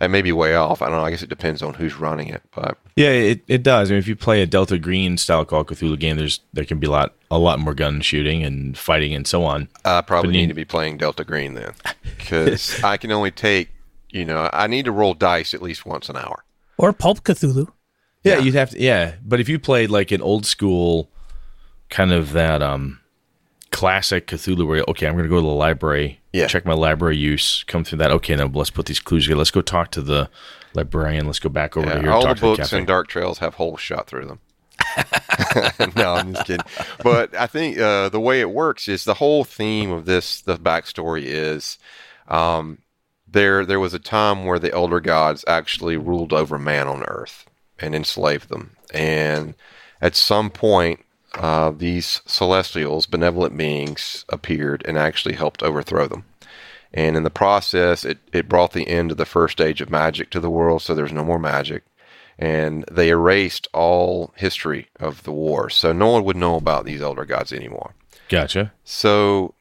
It 0.00 0.08
may 0.08 0.22
be 0.22 0.32
way 0.32 0.54
off. 0.56 0.82
I 0.82 0.88
don't 0.88 0.96
know. 0.96 1.04
I 1.04 1.10
guess 1.10 1.22
it 1.22 1.28
depends 1.28 1.62
on 1.62 1.74
who's 1.74 1.94
running 1.94 2.28
it, 2.28 2.42
but 2.54 2.76
Yeah, 2.96 3.10
it, 3.10 3.42
it 3.46 3.62
does. 3.62 3.88
I 3.90 3.92
mean, 3.92 3.98
if 4.00 4.08
you 4.08 4.16
play 4.16 4.42
a 4.42 4.46
Delta 4.46 4.78
Green 4.78 5.16
style 5.16 5.44
Call 5.44 5.60
of 5.60 5.68
Cthulhu 5.68 5.98
game, 5.98 6.16
there's 6.16 6.40
there 6.52 6.64
can 6.64 6.78
be 6.78 6.86
a 6.88 6.90
lot 6.90 7.14
a 7.30 7.38
lot 7.38 7.60
more 7.60 7.74
gun 7.74 8.00
shooting 8.00 8.42
and 8.42 8.76
fighting 8.76 9.14
and 9.14 9.26
so 9.26 9.44
on. 9.44 9.68
I 9.84 10.00
probably 10.00 10.28
But 10.30 10.34
you- 10.34 10.40
need 10.42 10.48
to 10.48 10.54
be 10.54 10.64
playing 10.64 10.96
Delta 10.96 11.24
Green 11.24 11.54
then, 11.54 11.72
because 12.18 12.82
I 12.84 12.96
can 12.96 13.12
only 13.12 13.30
take. 13.30 13.68
You 14.10 14.24
know, 14.26 14.50
I 14.52 14.66
need 14.66 14.84
to 14.84 14.92
roll 14.92 15.14
dice 15.14 15.54
at 15.54 15.62
least 15.62 15.86
once 15.86 16.08
an 16.10 16.16
hour. 16.16 16.44
Or 16.76 16.92
Pulp 16.92 17.22
Cthulhu. 17.24 17.68
Yeah, 18.24 18.38
you'd 18.38 18.54
have 18.54 18.70
to. 18.70 18.78
Yeah, 18.80 19.14
but 19.24 19.40
if 19.40 19.48
you 19.48 19.58
played 19.58 19.88
like 19.90 20.10
an 20.12 20.20
old 20.20 20.44
school, 20.46 21.10
kind 21.90 22.12
of 22.12 22.32
that 22.32 22.60
um 22.62 23.00
classic 23.82 24.28
Cthulhu, 24.28 24.64
where 24.64 24.84
okay, 24.86 25.08
I'm 25.08 25.14
going 25.14 25.24
to 25.24 25.28
go 25.28 25.40
to 25.40 25.42
the 25.42 25.48
library, 25.48 26.20
Yeah. 26.32 26.46
check 26.46 26.64
my 26.64 26.72
library 26.72 27.16
use, 27.16 27.64
come 27.66 27.82
through 27.82 27.98
that. 27.98 28.12
Okay, 28.12 28.36
now 28.36 28.46
let's 28.46 28.70
put 28.70 28.86
these 28.86 29.00
clues 29.00 29.24
together. 29.24 29.38
Let's 29.38 29.50
go 29.50 29.60
talk 29.60 29.90
to 29.90 30.00
the 30.00 30.30
librarian. 30.72 31.26
Let's 31.26 31.40
go 31.40 31.48
back 31.48 31.76
over 31.76 31.88
Yeah, 31.88 32.00
here. 32.00 32.12
all 32.12 32.22
talk 32.22 32.36
the 32.36 32.46
to 32.46 32.50
the 32.52 32.56
books 32.58 32.72
and 32.72 32.86
Dark 32.86 33.08
Trails 33.08 33.38
have 33.38 33.54
holes 33.54 33.80
shot 33.80 34.06
through 34.06 34.26
them. 34.26 34.38
no, 35.96 36.12
I'm 36.14 36.32
just 36.32 36.46
kidding. 36.46 36.64
But 37.02 37.34
I 37.34 37.48
think 37.48 37.76
uh, 37.78 38.08
the 38.08 38.20
way 38.20 38.40
it 38.40 38.50
works 38.50 38.86
is 38.86 39.02
the 39.02 39.14
whole 39.14 39.42
theme 39.42 39.90
of 39.90 40.04
this. 40.04 40.40
The 40.42 40.56
backstory 40.56 41.24
is 41.24 41.76
um, 42.28 42.78
there. 43.26 43.66
There 43.66 43.80
was 43.80 43.94
a 43.94 43.98
time 43.98 44.44
where 44.44 44.60
the 44.60 44.72
elder 44.72 45.00
gods 45.00 45.44
actually 45.48 45.96
ruled 45.96 46.32
over 46.32 46.56
man 46.56 46.86
on 46.86 47.02
Earth 47.02 47.46
and 47.80 47.96
enslaved 47.96 48.48
them, 48.48 48.76
and 48.94 49.54
at 50.00 50.14
some 50.14 50.50
point. 50.50 51.00
Uh, 51.34 51.70
these 51.70 52.20
celestials, 52.26 53.06
benevolent 53.06 53.56
beings, 53.56 54.24
appeared 54.28 54.84
and 54.86 54.98
actually 54.98 55.34
helped 55.34 55.62
overthrow 55.62 56.06
them. 56.06 56.24
And 56.94 57.16
in 57.16 57.22
the 57.22 57.30
process, 57.30 58.04
it, 58.04 58.18
it 58.32 58.48
brought 58.48 58.72
the 58.72 58.88
end 58.88 59.10
of 59.10 59.16
the 59.16 59.24
first 59.24 59.60
age 59.60 59.80
of 59.80 59.90
magic 59.90 60.30
to 60.30 60.40
the 60.40 60.50
world, 60.50 60.82
so 60.82 60.94
there's 60.94 61.12
no 61.12 61.24
more 61.24 61.38
magic. 61.38 61.84
And 62.38 62.84
they 62.90 63.08
erased 63.08 63.68
all 63.72 64.32
history 64.36 64.88
of 65.00 65.22
the 65.22 65.32
war, 65.32 65.70
so 65.70 65.92
no 65.92 66.10
one 66.10 66.24
would 66.24 66.36
know 66.36 66.56
about 66.56 66.84
these 66.84 67.00
elder 67.00 67.24
gods 67.24 67.52
anymore. 67.52 67.94
Gotcha. 68.28 68.72
So, 68.84 69.54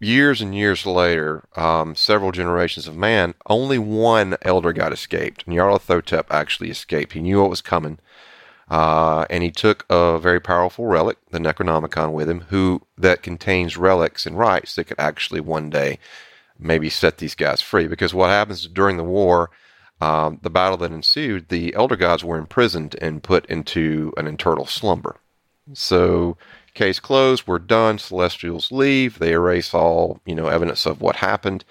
years 0.00 0.40
and 0.40 0.54
years 0.54 0.86
later, 0.86 1.44
um, 1.56 1.94
several 1.94 2.32
generations 2.32 2.86
of 2.86 2.96
man, 2.96 3.34
only 3.46 3.78
one 3.78 4.36
elder 4.42 4.72
god 4.72 4.92
escaped. 4.92 5.46
Nyarlathotep 5.46 6.24
actually 6.30 6.70
escaped. 6.70 7.12
He 7.12 7.20
knew 7.20 7.40
what 7.40 7.50
was 7.50 7.62
coming. 7.62 7.98
Uh, 8.72 9.26
and 9.28 9.42
he 9.42 9.50
took 9.50 9.84
a 9.90 10.18
very 10.18 10.40
powerful 10.40 10.86
relic, 10.86 11.18
the 11.30 11.38
Necronomicon, 11.38 12.12
with 12.12 12.26
him, 12.26 12.40
who 12.48 12.80
that 12.96 13.22
contains 13.22 13.76
relics 13.76 14.24
and 14.24 14.38
rites 14.38 14.74
that 14.74 14.84
could 14.84 14.98
actually 14.98 15.40
one 15.40 15.68
day 15.68 15.98
maybe 16.58 16.88
set 16.88 17.18
these 17.18 17.34
guys 17.34 17.60
free. 17.60 17.86
Because 17.86 18.14
what 18.14 18.30
happens 18.30 18.66
during 18.66 18.96
the 18.96 19.04
war, 19.04 19.50
um, 20.00 20.38
the 20.40 20.48
battle 20.48 20.78
that 20.78 20.90
ensued, 20.90 21.50
the 21.50 21.74
elder 21.74 21.96
gods 21.96 22.24
were 22.24 22.38
imprisoned 22.38 22.96
and 23.02 23.22
put 23.22 23.44
into 23.44 24.14
an 24.16 24.26
eternal 24.26 24.64
slumber. 24.64 25.16
So, 25.74 26.38
case 26.72 26.98
closed. 26.98 27.46
We're 27.46 27.58
done. 27.58 27.98
Celestials 27.98 28.72
leave. 28.72 29.18
They 29.18 29.32
erase 29.32 29.74
all 29.74 30.22
you 30.24 30.34
know 30.34 30.46
evidence 30.46 30.86
of 30.86 31.02
what 31.02 31.16
happened, 31.16 31.66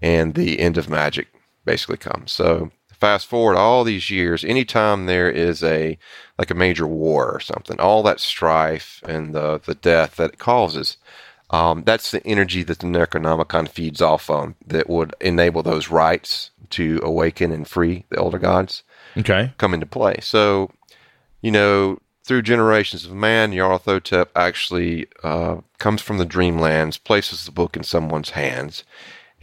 and 0.00 0.34
the 0.34 0.60
end 0.60 0.78
of 0.78 0.88
magic 0.88 1.26
basically 1.64 1.96
comes. 1.96 2.30
So, 2.30 2.70
fast 3.04 3.26
forward 3.26 3.54
all 3.54 3.84
these 3.84 4.08
years. 4.08 4.44
Anytime 4.44 5.04
there 5.04 5.30
is 5.30 5.62
a 5.62 5.98
like 6.38 6.50
a 6.50 6.54
major 6.54 6.86
war 6.86 7.30
or 7.30 7.38
something, 7.38 7.78
all 7.78 8.02
that 8.04 8.18
strife 8.18 9.02
and 9.06 9.34
the 9.34 9.60
the 9.62 9.74
death 9.74 10.16
that 10.16 10.30
it 10.30 10.38
causes. 10.38 10.96
Um, 11.50 11.82
that's 11.84 12.10
the 12.10 12.26
energy 12.26 12.62
that 12.62 12.78
the 12.78 12.86
Necronomicon 12.86 13.68
feeds 13.68 14.00
off 14.00 14.30
on 14.30 14.54
that 14.66 14.88
would 14.88 15.14
enable 15.20 15.62
those 15.62 15.90
rites 15.90 16.50
to 16.70 16.98
awaken 17.02 17.52
and 17.52 17.68
free 17.68 18.06
the 18.08 18.16
older 18.16 18.38
gods 18.38 18.82
Okay. 19.18 19.52
come 19.58 19.74
into 19.74 19.86
play. 19.86 20.16
So, 20.22 20.70
you 21.42 21.50
know, 21.50 21.98
through 22.24 22.42
generations 22.42 23.04
of 23.04 23.12
man, 23.12 23.52
Nyarlathotep 23.52 24.28
actually 24.34 25.06
uh, 25.22 25.56
comes 25.78 26.00
from 26.00 26.16
the 26.16 26.26
dreamlands, 26.26 27.04
places 27.04 27.44
the 27.44 27.52
book 27.52 27.76
in 27.76 27.82
someone's 27.84 28.30
hands, 28.30 28.82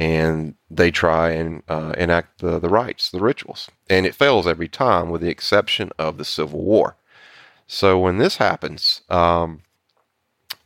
and 0.01 0.55
they 0.67 0.89
try 0.89 1.29
and 1.29 1.61
uh, 1.67 1.93
enact 1.95 2.39
the, 2.39 2.57
the 2.57 2.69
rites, 2.69 3.11
the 3.11 3.19
rituals. 3.19 3.69
And 3.87 4.07
it 4.07 4.15
fails 4.15 4.47
every 4.47 4.67
time, 4.67 5.11
with 5.11 5.21
the 5.21 5.29
exception 5.29 5.91
of 5.99 6.17
the 6.17 6.25
Civil 6.25 6.63
War. 6.63 6.97
So 7.67 7.99
when 7.99 8.17
this 8.17 8.37
happens, 8.37 9.03
um, 9.09 9.61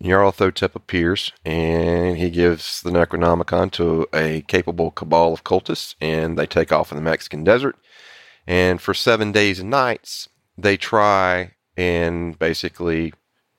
Nyarlathotep 0.02 0.74
appears 0.74 1.34
and 1.44 2.18
he 2.18 2.30
gives 2.30 2.82
the 2.82 2.92
Necronomicon 2.92 3.72
to 3.72 4.08
a 4.14 4.42
capable 4.48 4.92
cabal 4.92 5.34
of 5.34 5.44
cultists, 5.44 5.96
and 6.00 6.40
they 6.40 6.48
take 6.48 6.72
off 6.72 6.94
in 6.94 6.96
the 6.96 7.04
Mexican 7.04 7.44
desert. 7.44 7.76
And 8.48 8.80
for 8.80 8.94
seven 8.94 9.34
days 9.34 9.60
and 9.60 9.70
nights, 9.70 10.30
they 10.58 10.78
try 10.78 11.56
and 11.76 12.40
basically 12.40 13.12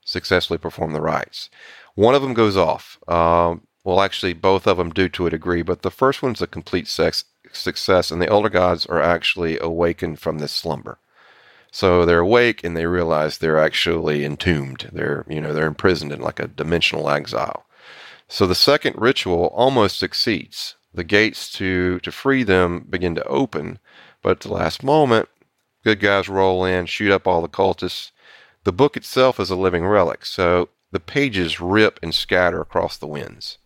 successfully 0.07 0.57
perform 0.57 0.95
the 0.95 1.03
rites. 1.03 1.51
One 1.97 2.15
of 2.15 2.23
them 2.23 2.33
goes 2.33 2.57
off. 2.57 2.99
Um, 3.07 3.67
well, 3.87 4.01
actually, 4.01 4.33
both 4.33 4.67
of 4.67 4.79
them 4.79 4.91
do 4.91 5.09
to 5.11 5.29
a 5.29 5.31
degree, 5.31 5.63
but 5.63 5.83
the 5.83 5.93
first 5.93 6.21
one's 6.21 6.43
a 6.43 6.49
complete 6.49 6.89
sex, 6.89 7.25
success, 7.53 8.11
and 8.11 8.21
the 8.21 8.29
elder 8.29 8.49
gods 8.49 8.85
are 8.85 9.01
actually 9.01 9.61
awakened 9.61 10.19
from 10.19 10.39
this 10.39 10.51
slumber. 10.51 10.99
So 11.71 12.05
they're 12.05 12.19
awake 12.19 12.65
and 12.65 12.77
they 12.77 12.87
realize 12.87 13.39
they're 13.39 13.63
actually 13.63 14.25
entombed. 14.25 14.91
They're, 14.93 15.25
you 15.29 15.41
know, 15.41 15.53
they're 15.53 15.69
imprisoned 15.69 16.11
in 16.11 16.21
like 16.21 16.41
a 16.41 16.49
dimensional 16.49 17.09
exile. 17.09 17.65
So 18.27 18.45
the 18.45 18.57
second 18.57 19.01
ritual 19.01 19.53
almost 19.55 20.01
succeeds. 20.01 20.75
The 20.93 21.05
gates 21.05 21.53
to, 21.53 22.01
to 22.01 22.11
free 22.11 22.43
them 22.43 22.87
begin 22.91 23.15
to 23.15 23.25
open, 23.29 23.79
but 24.21 24.31
at 24.33 24.41
the 24.41 24.53
last 24.53 24.83
moment, 24.83 25.29
good 25.85 26.01
guys 26.01 26.29
roll 26.29 26.65
in, 26.65 26.87
shoot 26.87 27.13
up 27.13 27.29
all 27.29 27.41
the 27.41 27.49
cultists. 27.49 28.11
The 28.65 28.73
book 28.73 28.97
itself 28.97 29.39
is 29.39 29.51
a 29.51 29.55
living 29.55 29.87
relic, 29.87 30.27
so 30.27 30.71
the 30.91 30.99
pages 30.99 31.61
rip 31.61 32.01
and 32.03 32.13
scatter 32.13 32.61
across 32.61 32.97
the 32.97 33.07
winds. 33.07 33.59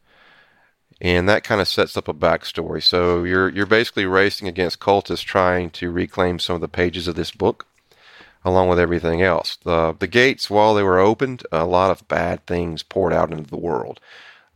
And 1.00 1.28
that 1.28 1.44
kind 1.44 1.60
of 1.60 1.68
sets 1.68 1.96
up 1.96 2.08
a 2.08 2.14
backstory. 2.14 2.82
So 2.82 3.24
you're 3.24 3.48
you're 3.48 3.66
basically 3.66 4.06
racing 4.06 4.48
against 4.48 4.80
cultists 4.80 5.24
trying 5.24 5.70
to 5.70 5.90
reclaim 5.90 6.38
some 6.38 6.54
of 6.56 6.60
the 6.60 6.68
pages 6.68 7.08
of 7.08 7.14
this 7.14 7.30
book 7.30 7.66
along 8.44 8.68
with 8.68 8.78
everything 8.78 9.22
else. 9.22 9.56
The 9.64 9.94
the 9.98 10.06
gates, 10.06 10.50
while 10.50 10.74
they 10.74 10.82
were 10.82 10.98
opened, 10.98 11.42
a 11.52 11.64
lot 11.64 11.90
of 11.90 12.06
bad 12.08 12.46
things 12.46 12.82
poured 12.82 13.12
out 13.12 13.32
into 13.32 13.48
the 13.48 13.56
world. 13.56 14.00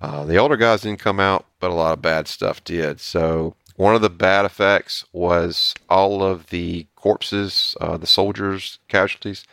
Uh, 0.00 0.24
the 0.24 0.36
elder 0.36 0.56
gods 0.56 0.82
didn't 0.82 1.00
come 1.00 1.20
out, 1.20 1.46
but 1.60 1.70
a 1.70 1.74
lot 1.74 1.94
of 1.94 2.02
bad 2.02 2.28
stuff 2.28 2.62
did. 2.62 3.00
So 3.00 3.54
one 3.76 3.94
of 3.94 4.02
the 4.02 4.10
bad 4.10 4.44
effects 4.44 5.04
was 5.12 5.74
all 5.88 6.22
of 6.22 6.50
the 6.50 6.86
corpses, 6.94 7.76
uh, 7.80 7.96
the 7.96 8.06
soldiers' 8.06 8.78
casualties, 8.88 9.44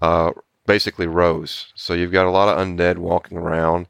uh, 0.00 0.32
basically 0.66 1.06
rose. 1.06 1.72
So 1.74 1.94
you've 1.94 2.12
got 2.12 2.26
a 2.26 2.30
lot 2.30 2.48
of 2.48 2.64
undead 2.64 2.98
walking 2.98 3.36
around, 3.36 3.88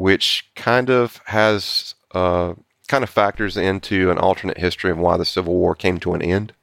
which 0.00 0.48
kind 0.56 0.88
of 0.88 1.20
has 1.26 1.94
uh, 2.12 2.54
kind 2.88 3.04
of 3.04 3.10
factors 3.10 3.58
into 3.58 4.10
an 4.10 4.16
alternate 4.16 4.56
history 4.56 4.90
of 4.90 4.96
why 4.96 5.18
the 5.18 5.26
Civil 5.26 5.54
War 5.54 5.74
came 5.74 6.00
to 6.00 6.14
an 6.14 6.22
end. 6.22 6.54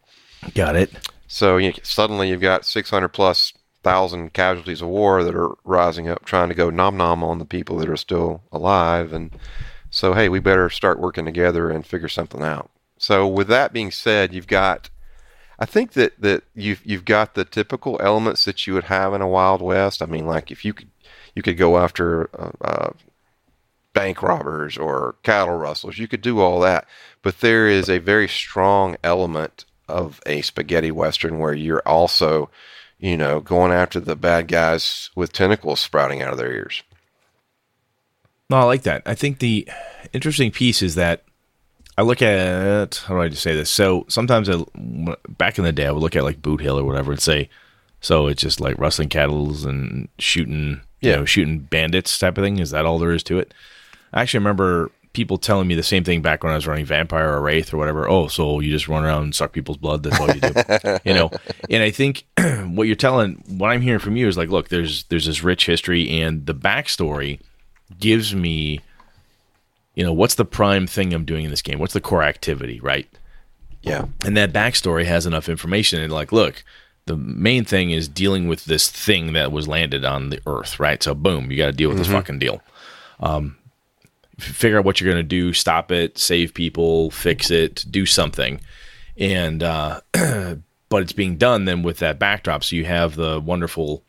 Got 0.56 0.76
it. 0.76 0.92
So 1.28 1.58
you 1.58 1.74
suddenly 1.84 2.30
you've 2.30 2.42
got 2.42 2.66
600 2.66 3.10
plus 3.10 3.54
thousand 3.84 4.34
casualties 4.34 4.82
of 4.82 4.88
war 4.88 5.24
that 5.24 5.36
are 5.36 5.52
rising 5.64 6.10
up, 6.10 6.26
trying 6.26 6.50
to 6.50 6.56
go 6.56 6.72
nom 6.72 6.98
nom 6.98 7.24
on 7.24 7.38
the 7.38 7.46
people 7.46 7.78
that 7.78 7.90
are 7.90 7.96
still 7.96 8.42
alive. 8.52 9.14
And 9.14 9.30
so, 9.92 10.14
hey, 10.14 10.30
we 10.30 10.40
better 10.40 10.68
start 10.72 11.00
working 11.00 11.26
together 11.26 11.70
and 11.70 11.86
figure 11.86 12.10
something 12.10 12.42
out. 12.42 12.72
So, 12.98 13.28
with 13.28 13.50
that 13.50 13.72
being 13.72 13.92
said, 13.92 14.34
you've 14.34 14.48
got, 14.48 14.90
I 15.60 15.66
think 15.66 15.94
that 15.94 16.20
that 16.20 16.44
you've 16.56 16.84
you've 16.84 17.06
got 17.06 17.36
the 17.36 17.46
typical 17.46 18.00
elements 18.02 18.46
that 18.46 18.66
you 18.66 18.74
would 18.74 18.86
have 18.86 19.14
in 19.14 19.22
a 19.22 19.28
Wild 19.28 19.62
West. 19.62 20.02
I 20.02 20.08
mean, 20.08 20.26
like 20.26 20.50
if 20.50 20.66
you 20.66 20.74
could 20.74 20.90
you 21.36 21.44
could 21.44 21.58
go 21.58 21.78
after 21.78 22.32
uh, 22.36 22.52
uh, 22.62 22.90
bank 23.98 24.22
robbers 24.22 24.78
or 24.78 25.16
cattle 25.24 25.58
rustlers, 25.58 25.98
you 25.98 26.08
could 26.08 26.22
do 26.22 26.40
all 26.40 26.60
that. 26.60 26.86
But 27.24 27.40
there 27.40 27.68
is 27.68 27.90
a 27.90 27.98
very 27.98 28.28
strong 28.28 28.96
element 29.04 29.66
of 29.88 30.22
a 30.26 30.42
spaghetti 30.42 30.92
western 30.92 31.40
where 31.40 31.54
you're 31.54 31.82
also, 31.84 32.52
you 33.00 33.18
know, 33.18 33.40
going 33.40 33.72
after 33.72 34.00
the 34.00 34.16
bad 34.16 34.48
guys 34.48 35.10
with 35.16 35.34
tentacles 35.34 35.80
sprouting 35.80 36.22
out 36.22 36.32
of 36.32 36.38
their 36.38 36.54
ears. 36.54 36.84
No, 38.52 38.58
I 38.58 38.64
like 38.64 38.84
that. 38.84 39.02
I 39.06 39.16
think 39.16 39.40
the 39.40 39.68
interesting 40.14 40.52
piece 40.52 40.84
is 40.84 40.94
that 40.96 41.24
I 41.98 42.04
look 42.04 42.22
at 42.22 43.04
how 43.08 43.16
do 43.16 43.22
I 43.22 43.30
just 43.30 43.42
say 43.42 43.56
this? 43.56 43.72
So 43.72 44.06
sometimes 44.08 44.48
I, 44.48 44.64
back 45.28 45.58
in 45.58 45.64
the 45.64 45.72
day, 45.72 45.88
I 45.88 45.92
would 45.92 46.04
look 46.04 46.16
at 46.16 46.24
like 46.24 46.42
Boot 46.42 46.62
Hill 46.62 46.78
or 46.78 46.84
whatever 46.84 47.12
and 47.12 47.20
say, 47.20 47.50
so 48.00 48.28
it's 48.28 48.44
just 48.44 48.62
like 48.62 48.78
rustling 48.78 49.10
cattle 49.10 49.66
and 49.68 50.08
shooting, 50.20 50.82
you 51.02 51.12
know, 51.12 51.26
shooting 51.26 51.60
bandits 51.60 52.20
type 52.20 52.38
of 52.38 52.44
thing. 52.44 52.60
Is 52.60 52.70
that 52.70 52.86
all 52.86 53.00
there 53.00 53.12
is 53.12 53.24
to 53.24 53.40
it? 53.40 53.56
I 54.14 54.22
actually 54.22 54.40
remember 54.40 54.92
people 55.14 55.38
telling 55.38 55.68
me 55.68 55.74
the 55.76 55.82
same 55.84 56.04
thing 56.04 56.22
back 56.22 56.44
when 56.44 56.52
I 56.52 56.56
was 56.56 56.68
running 56.68 56.86
Vampire 56.86 57.30
or 57.34 57.42
Wraith 57.42 57.74
or 57.74 57.78
whatever. 57.78 58.08
Oh, 58.08 58.28
so 58.28 58.60
you 58.60 58.72
just 58.72 58.88
run 58.88 59.04
around 59.04 59.24
and 59.24 59.34
suck 59.36 59.52
people's 59.52 59.78
blood? 59.78 60.04
That's 60.04 60.20
all 60.20 60.28
you 60.28 60.40
do, 60.42 60.98
you 61.06 61.14
know? 61.14 61.32
And 61.70 61.82
I 61.82 61.90
think 61.92 62.26
what 62.66 62.84
you're 62.88 62.96
telling, 62.96 63.44
what 63.48 63.70
I'm 63.72 63.82
hearing 63.82 64.00
from 64.00 64.16
you 64.16 64.28
is 64.28 64.38
like, 64.38 64.50
look, 64.50 64.70
there's 64.70 65.06
there's 65.06 65.26
this 65.26 65.44
rich 65.44 65.66
history 65.66 66.22
and 66.22 66.46
the 66.46 66.54
backstory 66.54 67.40
gives 68.00 68.36
me 68.36 68.82
you 69.96 70.04
know 70.04 70.14
what's 70.14 70.36
the 70.36 70.44
prime 70.46 70.86
thing 70.86 71.14
i'm 71.14 71.24
doing 71.24 71.46
in 71.46 71.50
this 71.50 71.62
game 71.62 71.80
what's 71.80 71.94
the 71.94 72.02
core 72.02 72.22
activity 72.22 72.80
right 72.82 73.08
Yeah. 73.82 74.06
and 74.26 74.36
that 74.36 74.52
backstory 74.52 75.06
has 75.06 75.26
enough 75.26 75.48
information 75.48 76.02
and 76.02 76.12
like 76.12 76.32
look 76.34 76.64
the 77.06 77.16
main 77.16 77.64
thing 77.64 77.92
is 77.92 78.10
dealing 78.10 78.50
with 78.50 78.66
this 78.66 78.90
thing 78.92 79.32
that 79.34 79.54
was 79.54 79.68
landed 79.70 80.04
on 80.04 80.30
the 80.30 80.40
earth 80.46 80.80
right 80.82 81.02
so 81.02 81.16
boom 81.16 81.50
you 81.50 81.58
got 81.58 81.68
to 81.68 81.72
deal 81.72 81.88
with 81.90 81.98
this 81.98 82.08
fucking 82.08 82.38
deal 82.40 82.62
um 83.22 83.58
figure 84.38 84.78
out 84.78 84.86
what 84.86 85.02
you're 85.02 85.12
going 85.12 85.24
to 85.24 85.28
do 85.28 85.54
stop 85.54 85.92
it 85.92 86.18
save 86.18 86.54
people 86.54 87.10
fix 87.12 87.50
it 87.50 87.86
do 87.90 88.06
something 88.06 88.60
and 89.18 89.64
uh 89.64 90.00
but 90.90 91.02
it's 91.02 91.14
being 91.14 91.38
done 91.38 91.66
then 91.66 91.82
with 91.82 92.00
that 92.00 92.20
backdrop 92.20 92.64
so 92.64 92.76
you 92.76 92.86
have 92.86 93.16
the 93.16 93.40
wonderful 93.40 94.04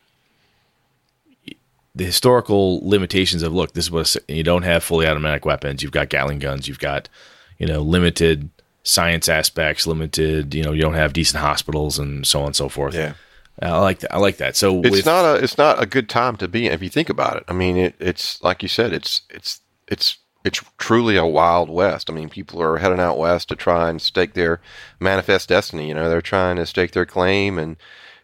the 1.95 2.05
historical 2.05 2.79
limitations 2.87 3.43
of 3.43 3.53
look, 3.53 3.73
this 3.73 3.85
is 3.85 3.91
what 3.91 4.15
you 4.27 4.43
don't 4.43 4.63
have 4.63 4.83
fully 4.83 5.05
automatic 5.05 5.45
weapons. 5.45 5.83
You've 5.83 5.91
got 5.91 6.09
Gatling 6.09 6.39
guns. 6.39 6.67
You've 6.67 6.79
got 6.79 7.09
you 7.57 7.67
know 7.67 7.81
limited 7.81 8.49
science 8.83 9.27
aspects, 9.27 9.85
limited. 9.85 10.53
You 10.53 10.63
know 10.63 10.71
you 10.71 10.81
don't 10.81 10.93
have 10.93 11.13
decent 11.13 11.41
hospitals 11.41 11.99
and 11.99 12.25
so 12.25 12.39
on 12.41 12.47
and 12.47 12.55
so 12.55 12.69
forth. 12.69 12.95
Yeah. 12.95 13.13
I 13.61 13.77
like 13.79 13.99
that. 13.99 14.13
I 14.13 14.19
like 14.19 14.37
that. 14.37 14.55
So 14.55 14.79
It's 14.81 14.91
with, 14.91 15.05
not 15.05 15.25
a 15.25 15.43
it's 15.43 15.57
not 15.57 15.83
a 15.83 15.85
good 15.85 16.07
time 16.07 16.37
to 16.37 16.47
be 16.47 16.67
if 16.67 16.81
you 16.81 16.87
think 16.87 17.09
about 17.09 17.35
it. 17.35 17.43
I 17.49 17.53
mean, 17.53 17.75
it, 17.75 17.95
it's 17.99 18.41
like 18.41 18.63
you 18.63 18.69
said, 18.69 18.93
it's 18.93 19.23
it's 19.29 19.59
it's 19.89 20.17
it's 20.45 20.63
truly 20.77 21.17
a 21.17 21.25
wild 21.25 21.69
west. 21.69 22.09
I 22.09 22.13
mean, 22.13 22.29
people 22.29 22.61
are 22.61 22.77
heading 22.77 22.99
out 22.99 23.17
west 23.17 23.49
to 23.49 23.55
try 23.55 23.89
and 23.89 24.01
stake 24.01 24.33
their 24.33 24.61
manifest 24.99 25.49
destiny. 25.49 25.89
You 25.89 25.95
know, 25.95 26.09
they're 26.09 26.21
trying 26.21 26.55
to 26.55 26.65
stake 26.65 26.91
their 26.91 27.05
claim, 27.05 27.59
and 27.59 27.75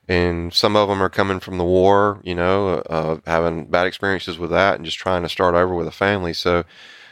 and 0.07 0.53
some 0.53 0.75
of 0.75 0.87
them 0.87 1.01
are 1.01 1.09
coming 1.09 1.39
from 1.39 1.57
the 1.57 1.65
war. 1.65 2.21
You 2.23 2.35
know, 2.35 2.75
uh, 2.89 3.17
having 3.25 3.65
bad 3.65 3.87
experiences 3.87 4.37
with 4.39 4.51
that, 4.51 4.75
and 4.75 4.85
just 4.85 4.97
trying 4.97 5.23
to 5.23 5.29
start 5.29 5.55
over 5.55 5.75
with 5.75 5.87
a 5.87 5.91
family. 5.91 6.33
So 6.33 6.63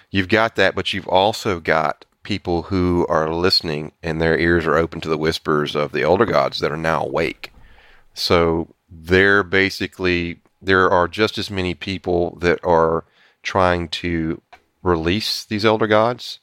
you've 0.10 0.30
got 0.30 0.56
that, 0.56 0.76
but 0.76 0.94
you've 0.94 1.08
also 1.08 1.60
got 1.60 2.06
people 2.24 2.64
who 2.64 3.06
are 3.10 3.34
listening, 3.34 3.92
and 4.02 4.22
their 4.22 4.38
ears 4.38 4.66
are 4.66 4.78
open 4.78 5.02
to 5.02 5.10
the 5.10 5.18
whispers 5.18 5.76
of 5.76 5.92
the 5.92 6.04
elder 6.04 6.26
gods 6.26 6.60
that 6.62 6.72
are 6.72 6.78
now 6.78 7.04
awake. 7.04 7.52
So 8.14 8.74
they're 8.90 9.44
basically 9.44 10.40
there 10.62 10.90
are 10.90 11.10
just 11.10 11.38
as 11.38 11.52
many 11.52 11.74
people 11.74 12.38
that 12.40 12.64
are 12.64 13.04
trying 13.44 13.88
to 13.90 14.42
release 14.82 15.46
these 15.46 15.66
elder 15.66 15.88
gods 15.88 16.40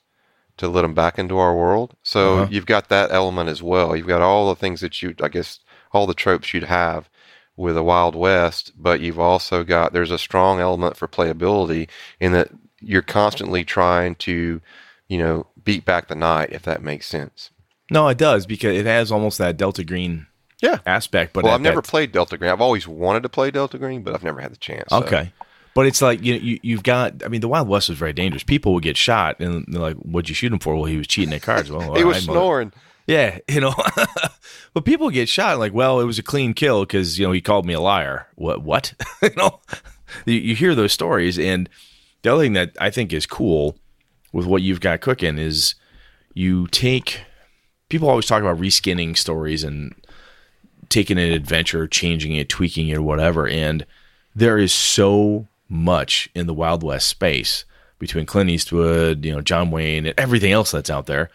to 0.57 0.69
let 0.69 0.83
them 0.83 0.95
back 0.95 1.19
into 1.19 1.39
our 1.39 1.55
world. 1.57 1.95
So 2.03 2.39
Uh-huh. 2.41 2.49
you've 2.51 2.67
got 2.67 2.89
that 2.91 3.11
element 3.11 3.49
as 3.49 3.63
well. 3.63 3.97
You've 3.97 4.07
got 4.07 4.21
all 4.23 4.49
the 4.49 4.55
things 4.61 4.81
that 4.83 5.01
you, 5.03 5.15
I 5.23 5.29
guess, 5.29 5.61
all 5.93 6.07
the 6.07 6.15
tropes 6.15 6.53
you'd 6.55 6.65
have 6.65 7.09
with 7.57 7.77
a 7.77 7.83
Wild 7.83 8.15
West, 8.15 8.73
but 8.77 9.01
you've 9.01 9.19
also 9.19 9.65
got 9.65 9.93
there's 9.93 10.11
a 10.11 10.19
strong 10.19 10.61
element 10.61 10.97
for 10.97 11.09
playability 11.09 11.89
in 12.21 12.33
that 12.33 12.49
you're 12.81 13.03
constantly 13.03 13.65
trying 13.65 14.15
to, 14.17 14.61
you 15.09 15.19
know, 15.19 15.47
beat 15.63 15.85
back 15.85 16.09
the 16.09 16.15
night 16.15 16.51
if 16.53 16.63
that 16.63 16.83
makes 16.83 17.07
sense. 17.07 17.51
no, 17.93 18.07
it 18.09 18.17
does 18.19 18.47
because 18.47 18.77
it 18.77 18.87
has 18.87 19.11
almost 19.11 19.37
that 19.39 19.57
Delta 19.57 19.83
Green 19.85 20.27
Yeah. 20.63 20.79
aspect. 20.87 21.33
But 21.33 21.43
well, 21.45 21.55
I've 21.55 21.61
never 21.61 21.83
played 21.83 22.13
Delta 22.13 22.39
Green. 22.39 22.51
I've 22.53 22.61
always 22.61 22.87
wanted 22.87 23.25
to 23.25 23.29
play 23.29 23.51
Delta 23.51 23.79
Green, 23.79 24.03
but 24.03 24.15
I've 24.15 24.23
never 24.23 24.41
had 24.41 24.53
the 24.53 24.57
chance. 24.57 24.85
so- 24.91 24.99
Okay. 24.99 25.33
But 25.74 25.87
it's 25.87 26.02
like 26.02 26.22
you, 26.22 26.35
you 26.35 26.61
you've 26.62 26.83
got. 26.83 27.24
I 27.24 27.28
mean, 27.28 27.40
the 27.40 27.48
Wild 27.48 27.68
West 27.68 27.88
was 27.88 27.98
very 27.98 28.12
dangerous. 28.12 28.42
People 28.42 28.74
would 28.74 28.83
get 28.83 28.96
shot, 28.96 29.38
and 29.40 29.64
they're 29.68 29.80
like, 29.80 29.96
"What'd 29.96 30.28
you 30.28 30.35
shoot 30.35 30.52
him 30.52 30.59
for?" 30.59 30.74
Well, 30.74 30.85
he 30.87 30.96
was 30.96 31.06
cheating 31.06 31.33
at 31.35 31.42
cards. 31.42 31.70
Well, 31.70 31.94
He 31.96 32.04
was 32.04 32.26
mother- 32.26 32.38
snoring. 32.38 32.72
Yeah, 33.06 33.38
you 33.48 33.61
know. 33.61 33.74
but 34.74 34.85
people 34.85 35.11
get 35.11 35.28
shot 35.28 35.59
like, 35.59 35.72
well, 35.72 36.00
it 36.00 36.04
was 36.04 36.18
a 36.18 36.22
clean 36.22 36.54
kill 36.54 36.83
because 36.85 37.18
you 37.18 37.26
know 37.26 37.33
he 37.33 37.40
called 37.40 37.66
me 37.66 37.74
a 37.74 37.80
liar. 37.80 38.26
What? 38.35 38.62
What? 38.62 38.94
you 39.22 39.30
know, 39.37 39.61
you, 40.26 40.35
you 40.35 40.54
hear 40.56 40.74
those 40.74 40.92
stories, 40.92 41.38
and 41.38 41.68
the 42.22 42.33
other 42.33 42.42
thing 42.42 42.54
that 42.54 42.76
I 42.80 42.90
think 42.90 43.12
is 43.12 43.26
cool 43.26 43.76
with 44.33 44.46
what 44.46 44.62
you've 44.62 44.80
got 44.80 45.00
cooking 45.00 45.38
is 45.38 45.76
you 46.35 46.66
take. 46.68 47.22
People 47.88 48.09
always 48.09 48.26
talk 48.26 48.40
about 48.40 48.59
reskinning 48.59 49.16
stories 49.16 49.64
and 49.64 49.92
taking 50.88 51.18
an 51.18 51.33
adventure, 51.33 51.88
changing 51.88 52.35
it, 52.35 52.48
tweaking 52.48 52.88
it, 52.88 53.02
whatever, 53.02 53.48
and 53.48 53.85
there 54.35 54.59
is 54.59 54.72
so 54.72 55.48
much 55.70 56.28
in 56.35 56.46
the 56.46 56.52
Wild 56.54 56.83
West 56.83 57.09
space 57.09 57.64
between 57.98 58.26
Clint 58.26 58.50
Eastwood, 58.50 59.24
you 59.24 59.33
know, 59.33 59.40
John 59.40 59.70
Wayne, 59.70 60.04
and 60.06 60.14
everything 60.18 60.52
else 60.52 60.70
that's 60.72 60.90
out 60.90 61.06
there. 61.06 61.30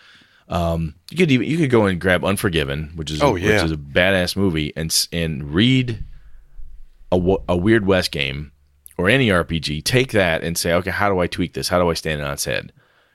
Um, 0.48 0.94
you 1.10 1.18
could 1.18 1.32
even 1.32 1.48
you 1.48 1.58
could 1.58 1.72
go 1.72 1.86
and 1.88 2.00
grab 2.00 2.24
Unforgiven, 2.24 2.92
which 2.96 3.10
is 3.10 3.22
Oh, 3.24 3.34
which 3.34 3.44
yeah. 3.44 3.64
is 3.64 3.72
a 3.72 3.78
badass 3.78 4.36
movie, 4.36 4.74
and 4.76 4.94
and 5.12 5.54
read 5.54 6.04
a, 7.12 7.36
a 7.50 7.58
Weird 7.58 7.86
West 7.88 8.12
game 8.12 8.52
or 8.98 9.10
any 9.10 9.30
RPG. 9.30 9.84
Take 9.84 10.12
that 10.12 10.44
and 10.44 10.58
say, 10.58 10.74
okay, 10.74 10.92
how 10.92 11.10
do 11.10 11.20
I 11.20 11.28
tweak 11.28 11.54
this? 11.54 11.68
How 11.70 11.80
do 11.80 11.90
I 11.90 11.94
stand 11.96 12.22
it 12.22 12.26
on 12.26 12.34
its 12.34 12.46
head? 12.46 12.72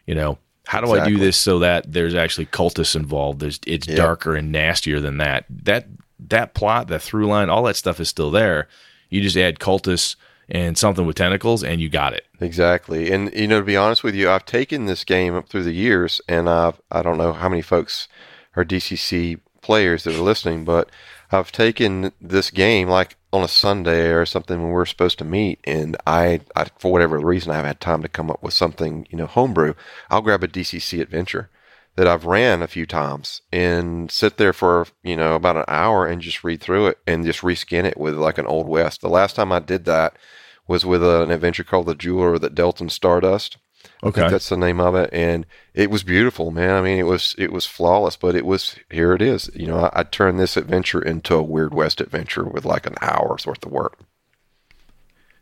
You 0.07 0.15
know, 0.17 0.39
how 0.67 0.81
do 0.81 0.91
I 0.93 1.05
do 1.07 1.19
this 1.19 1.37
so 1.37 1.61
that 1.61 1.93
there's 1.93 2.15
actually 2.15 2.47
cultists 2.47 2.97
involved? 2.97 3.41
There's 3.41 3.61
it's 3.67 3.87
darker 3.87 4.35
and 4.35 4.51
nastier 4.51 5.01
than 5.01 5.19
that. 5.19 5.45
That 5.51 5.87
that 6.29 6.55
plot, 6.55 6.89
that 6.89 7.03
through 7.03 7.27
line, 7.27 7.49
all 7.49 7.63
that 7.65 7.77
stuff 7.77 8.01
is 8.01 8.09
still 8.09 8.31
there. 8.31 8.67
You 9.09 9.21
just 9.21 9.37
add 9.37 9.59
cultists 9.59 10.17
and 10.51 10.77
something 10.77 11.07
with 11.07 11.17
tentacles, 11.17 11.63
and 11.63 11.81
you 11.81 11.89
got 11.89 12.13
it. 12.13 12.27
Exactly. 12.41 13.11
And 13.13 13.33
you 13.35 13.47
know, 13.47 13.61
to 13.61 13.67
be 13.67 13.77
honest 13.77 14.03
with 14.03 14.15
you, 14.15 14.31
I've 14.31 14.47
taken 14.47 14.87
this 14.87 15.05
game 15.05 15.35
up 15.35 15.49
through 15.49 15.65
the 15.65 15.73
years, 15.73 16.21
and 16.29 16.49
I've 16.49 16.81
I 16.91 17.03
don't 17.03 17.19
know 17.19 17.33
how 17.33 17.49
many 17.49 17.63
folks 17.63 18.09
are 18.57 18.65
DCC 18.65 19.41
players 19.63 20.05
that 20.05 20.17
are 20.17 20.23
listening, 20.23 20.65
but 20.65 20.91
I've 21.31 21.53
taken 21.53 22.13
this 22.21 22.51
game 22.51 22.89
like 22.89 23.17
on 23.33 23.45
a 23.45 23.49
Sunday 23.49 24.11
or 24.13 24.27
something 24.27 24.61
when 24.61 24.73
we're 24.73 24.87
supposed 24.87 25.19
to 25.19 25.25
meet, 25.25 25.61
and 25.65 25.97
I, 26.07 26.41
I 26.57 26.67
for 26.79 26.91
whatever 26.91 27.19
reason, 27.19 27.53
I 27.53 27.57
haven't 27.57 27.69
had 27.69 27.81
time 27.81 28.03
to 28.03 28.09
come 28.09 28.31
up 28.31 28.43
with 28.43 28.55
something, 28.55 29.07
you 29.11 29.17
know, 29.17 29.27
homebrew. 29.27 29.75
I'll 30.11 30.23
grab 30.23 30.43
a 30.43 30.49
DCC 30.49 31.01
adventure 31.01 31.49
that 31.97 32.09
I've 32.09 32.25
ran 32.25 32.63
a 32.63 32.69
few 32.69 32.87
times 32.87 33.43
and 33.53 34.11
sit 34.11 34.37
there 34.37 34.53
for 34.53 34.87
you 35.03 35.17
know 35.17 35.35
about 35.35 35.57
an 35.57 35.65
hour 35.69 36.07
and 36.07 36.21
just 36.23 36.43
read 36.43 36.61
through 36.61 36.89
it 36.89 36.99
and 37.07 37.25
just 37.25 37.41
reskin 37.41 37.85
it 37.85 37.99
with 37.99 38.15
like 38.15 38.39
an 38.39 38.47
old 38.47 38.67
west. 38.67 39.01
The 39.01 39.09
last 39.09 39.37
time 39.37 39.53
I 39.53 39.59
did 39.61 39.85
that 39.85 40.17
was 40.67 40.85
with 40.85 41.03
an 41.03 41.31
adventure 41.31 41.65
called 41.65 41.87
The 41.87 41.95
Jeweler 41.95 42.39
that 42.39 42.55
dealt 42.55 42.81
in 42.81 42.89
Stardust. 42.89 43.59
Okay, 44.03 44.29
that's 44.29 44.49
the 44.49 44.57
name 44.57 44.81
of 44.81 44.95
it, 44.95 45.11
and 45.13 45.47
it 45.75 45.91
was 45.91 46.03
beautiful, 46.03 46.51
man. 46.51 46.71
I 46.71 46.83
mean, 46.83 46.99
it 46.99 47.07
was 47.07 47.35
it 47.39 47.51
was 47.51 47.67
flawless, 47.67 48.17
but 48.17 48.35
it 48.35 48.45
was 48.45 48.77
here 48.91 49.15
it 49.15 49.23
is. 49.23 49.51
You 49.55 49.67
know, 49.67 49.79
I, 49.79 50.01
I 50.01 50.03
turned 50.03 50.39
this 50.39 50.57
adventure 50.57 51.01
into 51.01 51.35
a 51.35 51.43
Weird 51.43 51.73
West 51.73 52.01
adventure 52.01 52.45
with 52.45 52.65
like 52.65 52.87
an 52.87 52.97
hour's 53.01 53.47
worth 53.47 53.65
of 53.65 53.73
work. 53.73 53.99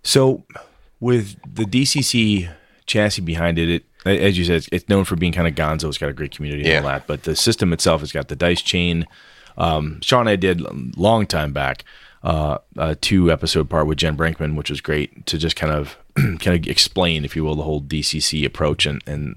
So, 0.03 0.45
with 1.01 1.37
the 1.43 1.65
DCC 1.65 2.53
chassis 2.87 3.23
behind 3.23 3.59
it, 3.59 3.69
it 3.69 3.85
as 4.05 4.39
you 4.39 4.45
said, 4.45 4.67
it's 4.73 4.89
known 4.89 5.05
for 5.05 5.17
being 5.17 5.33
kind 5.33 5.49
of 5.49 5.55
gonzo. 5.55 5.89
It's 5.89 5.99
got 5.99 6.11
a 6.11 6.15
great 6.15 6.35
community 6.35 6.69
yeah. 6.69 6.79
and 6.79 6.87
all 6.87 6.93
that, 6.93 7.07
but 7.07 7.25
the 7.25 7.37
system 7.37 7.73
itself 7.73 8.01
has 8.01 8.13
got 8.13 8.29
the 8.29 8.37
dice 8.37 8.63
chain. 8.63 9.07
Um, 9.57 10.01
Sean 10.01 10.21
and 10.21 10.31
I 10.31 10.37
did 10.37 10.61
a 10.61 10.73
long 10.97 11.27
time 11.27 11.53
back 11.53 11.85
uh, 12.23 12.59
a 12.77 12.95
two 12.95 13.31
episode 13.31 13.71
part 13.71 13.87
with 13.87 13.99
Jen 13.99 14.17
Brinkman, 14.17 14.57
which 14.57 14.71
was 14.71 14.81
great 14.81 15.27
to 15.27 15.39
just 15.39 15.57
kind 15.57 15.73
of 15.73 15.97
kind 16.17 16.49
of 16.49 16.67
explain, 16.67 17.25
if 17.25 17.37
you 17.37 17.45
will, 17.45 17.55
the 17.55 17.63
whole 17.63 17.81
DCC 17.81 18.45
approach 18.45 18.87
and 18.87 19.03
and 19.07 19.37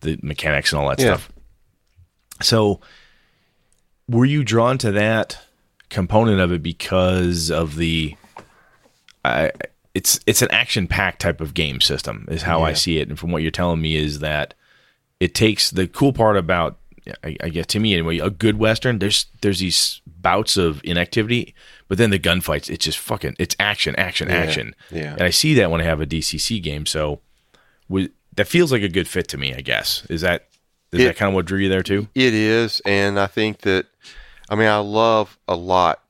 the 0.00 0.18
mechanics 0.22 0.72
and 0.72 0.80
all 0.80 0.88
that 0.88 0.98
yeah. 0.98 1.06
stuff. 1.06 1.32
So, 2.40 2.80
were 4.08 4.24
you 4.24 4.44
drawn 4.44 4.78
to 4.78 4.92
that 4.92 5.38
component 5.88 6.40
of 6.40 6.52
it 6.52 6.62
because 6.62 7.50
of 7.50 7.76
the? 7.76 8.16
I, 9.24 9.52
it's 9.94 10.20
it's 10.26 10.42
an 10.42 10.50
action 10.50 10.86
packed 10.86 11.20
type 11.20 11.40
of 11.40 11.54
game 11.54 11.80
system 11.80 12.26
is 12.30 12.42
how 12.42 12.60
yeah. 12.60 12.66
I 12.66 12.72
see 12.74 12.98
it, 12.98 13.08
and 13.08 13.18
from 13.18 13.32
what 13.32 13.42
you're 13.42 13.50
telling 13.50 13.80
me 13.80 13.96
is 13.96 14.20
that 14.20 14.54
it 15.18 15.34
takes 15.34 15.70
the 15.70 15.88
cool 15.88 16.12
part 16.12 16.36
about 16.36 16.78
I, 17.24 17.36
I 17.42 17.48
guess 17.48 17.66
to 17.68 17.80
me 17.80 17.94
anyway 17.94 18.18
a 18.18 18.30
good 18.30 18.58
western. 18.58 18.98
There's 18.98 19.26
there's 19.40 19.60
these 19.60 20.00
bouts 20.06 20.56
of 20.56 20.80
inactivity, 20.84 21.54
but 21.88 21.98
then 21.98 22.10
the 22.10 22.18
gunfights 22.18 22.70
it's 22.70 22.84
just 22.84 22.98
fucking 22.98 23.34
it's 23.38 23.56
action 23.58 23.96
action 23.96 24.28
yeah. 24.28 24.34
action. 24.34 24.74
Yeah, 24.90 25.12
and 25.12 25.22
I 25.22 25.30
see 25.30 25.54
that 25.54 25.70
when 25.70 25.80
I 25.80 25.84
have 25.84 26.00
a 26.00 26.06
DCC 26.06 26.62
game. 26.62 26.86
So 26.86 27.20
with, 27.88 28.10
that 28.36 28.46
feels 28.46 28.70
like 28.70 28.82
a 28.82 28.88
good 28.88 29.08
fit 29.08 29.28
to 29.28 29.38
me. 29.38 29.54
I 29.54 29.60
guess 29.60 30.04
is 30.08 30.20
that 30.20 30.48
is 30.92 31.00
it, 31.00 31.04
that 31.04 31.16
kind 31.16 31.30
of 31.30 31.34
what 31.34 31.46
drew 31.46 31.58
you 31.58 31.68
there 31.68 31.82
too? 31.82 32.08
It 32.14 32.34
is, 32.34 32.80
and 32.84 33.18
I 33.18 33.26
think 33.26 33.62
that 33.62 33.86
I 34.48 34.54
mean 34.54 34.68
I 34.68 34.78
love 34.78 35.38
a 35.48 35.56
lot 35.56 36.02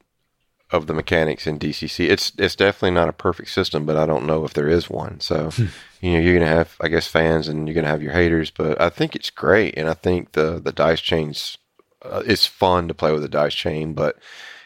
of 0.71 0.87
the 0.87 0.95
mechanics 0.95 1.47
in 1.47 1.59
DCC. 1.59 2.09
It's 2.09 2.33
it's 2.39 2.57
definitely 2.57 2.91
not 2.91 3.09
a 3.09 3.13
perfect 3.13 3.51
system, 3.51 3.87
but 3.87 3.97
I 3.97 4.07
don't 4.07 4.27
know 4.27 4.45
if 4.45 4.55
there 4.55 4.69
is 4.69 4.91
one. 4.91 5.21
So, 5.21 5.51
you 6.01 6.13
know, 6.13 6.19
you're 6.19 6.35
gonna 6.35 6.47
have, 6.47 6.77
I 6.81 6.89
guess, 6.89 7.07
fans 7.07 7.49
and 7.49 7.67
you're 7.67 7.75
gonna 7.75 7.89
have 7.89 8.03
your 8.03 8.13
haters, 8.13 8.51
but 8.51 8.81
I 8.81 8.91
think 8.91 9.17
it's 9.17 9.31
great, 9.31 9.75
and 9.77 9.89
I 9.89 9.95
think 9.95 10.33
the 10.33 10.61
the 10.63 10.73
dice 10.73 11.01
chains. 11.01 11.59
Uh, 12.01 12.23
it's 12.25 12.47
fun 12.47 12.87
to 12.87 12.95
play 12.95 13.11
with 13.11 13.23
the 13.23 13.29
dice 13.29 13.55
chain, 13.55 13.93
but 13.93 14.17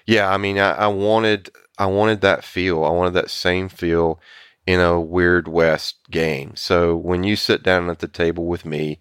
yeah, 0.06 0.30
I 0.30 0.36
mean, 0.36 0.58
I, 0.58 0.72
I 0.72 0.86
wanted 0.88 1.50
I 1.78 1.86
wanted 1.86 2.20
that 2.20 2.44
feel. 2.44 2.84
I 2.84 2.90
wanted 2.90 3.14
that 3.14 3.30
same 3.30 3.68
feel 3.68 4.20
in 4.66 4.80
a 4.80 5.00
Weird 5.00 5.48
West 5.48 5.96
game. 6.10 6.54
So 6.54 6.96
when 6.96 7.24
you 7.24 7.36
sit 7.36 7.62
down 7.62 7.90
at 7.90 7.98
the 7.98 8.08
table 8.08 8.46
with 8.46 8.64
me, 8.64 9.00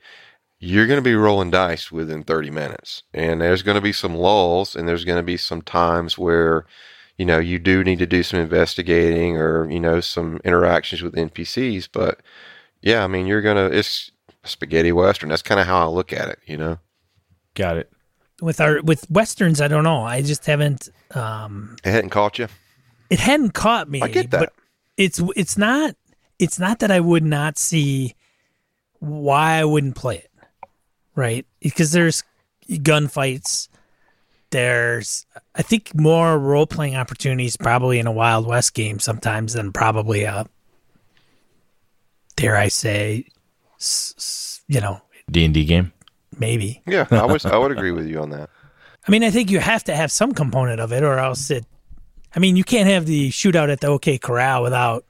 you're 0.60 0.88
going 0.88 0.98
to 0.98 1.04
be 1.04 1.16
rolling 1.16 1.52
dice 1.52 1.92
within 1.92 2.24
30 2.24 2.50
minutes. 2.50 3.04
And 3.14 3.42
there's 3.42 3.62
going 3.62 3.76
to 3.76 3.82
be 3.82 3.94
some 3.94 4.16
lulls 4.16 4.76
and 4.76 4.88
there's 4.88 5.06
going 5.06 5.20
to 5.20 5.24
be 5.24 5.38
some 5.38 5.62
times 5.62 6.18
where 6.18 6.66
you 7.22 7.26
know, 7.26 7.38
you 7.38 7.60
do 7.60 7.84
need 7.84 8.00
to 8.00 8.08
do 8.08 8.24
some 8.24 8.40
investigating 8.40 9.38
or, 9.38 9.70
you 9.70 9.80
know, 9.80 10.00
some 10.00 10.42
interactions 10.44 11.04
with 11.04 11.14
NPCs. 11.14 11.88
But 11.92 12.20
yeah, 12.82 13.04
I 13.04 13.08
mean, 13.08 13.28
you're 13.28 13.44
going 13.44 13.58
to, 13.58 13.78
it's 13.78 14.12
spaghetti 14.44 14.92
Western. 14.92 15.30
That's 15.30 15.44
kind 15.44 15.62
of 15.62 15.68
how 15.68 15.86
I 15.86 15.88
look 15.88 16.12
at 16.14 16.30
it, 16.30 16.40
you 16.48 16.58
know? 16.58 16.80
Got 17.54 17.78
it. 17.78 17.92
With 18.42 18.60
our, 18.60 18.82
with 18.82 19.10
Westerns, 19.10 19.62
I 19.62 19.68
don't 19.68 19.84
know. 19.84 20.04
I 20.04 20.22
just 20.22 20.46
haven't, 20.46 20.90
um, 21.12 21.78
it 21.84 21.92
hadn't 21.92 22.10
caught 22.10 22.40
you. 22.40 22.48
It 23.10 23.20
hadn't 23.20 23.54
caught 23.54 23.90
me. 23.90 24.02
I 24.02 24.08
get 24.08 24.32
that. 24.32 24.40
But 24.40 24.54
it's, 24.98 25.22
it's 25.36 25.58
not, 25.58 25.96
it's 26.40 26.60
not 26.60 26.80
that 26.80 26.92
I 26.92 27.00
would 27.00 27.24
not 27.24 27.58
see 27.58 28.16
why 29.00 29.54
I 29.54 29.66
wouldn't 29.66 29.96
play 29.96 30.18
it. 30.18 30.32
Right. 31.16 31.46
Because 31.60 31.92
there's 31.92 32.24
gunfights 32.70 33.68
there's 34.52 35.26
I 35.56 35.62
think 35.64 35.96
more 35.96 36.38
role 36.38 36.68
playing 36.68 36.96
opportunities 36.96 37.58
probably 37.58 38.00
in 38.00 38.08
a 38.08 38.12
Wild 38.12 38.46
West 38.46 38.74
game 38.74 39.00
sometimes 39.00 39.54
than 39.54 39.74
probably 39.74 40.24
a 40.24 40.46
dare 42.36 42.56
I 42.56 42.68
say 42.68 43.26
you 44.68 44.80
know 44.80 45.02
D 45.30 45.46
and 45.46 45.54
D 45.54 45.66
game 45.66 45.92
maybe 46.38 46.82
yeah 46.88 47.06
I 47.12 47.26
would 47.26 47.46
I 47.46 47.58
would 47.58 47.72
agree 47.72 47.91
with 47.91 48.08
you 48.08 48.22
on 48.22 48.30
that 48.32 48.50
I 49.08 49.12
mean 49.12 49.24
I 49.24 49.30
think 49.30 49.52
you 49.52 49.60
have 49.60 49.84
to 49.86 49.96
have 49.96 50.12
some 50.12 50.34
component 50.34 50.80
of 50.80 50.91
it 50.91 51.04
or 51.04 51.17
else 51.17 51.50
it 51.52 51.65
I 52.36 52.39
mean 52.39 52.56
you 52.56 52.63
can't 52.63 52.89
have 52.89 53.06
the 53.06 53.30
shootout 53.30 53.72
at 53.72 53.82
the 53.82 53.88
OK 53.88 54.17
Corral 54.17 54.63
without 54.63 55.06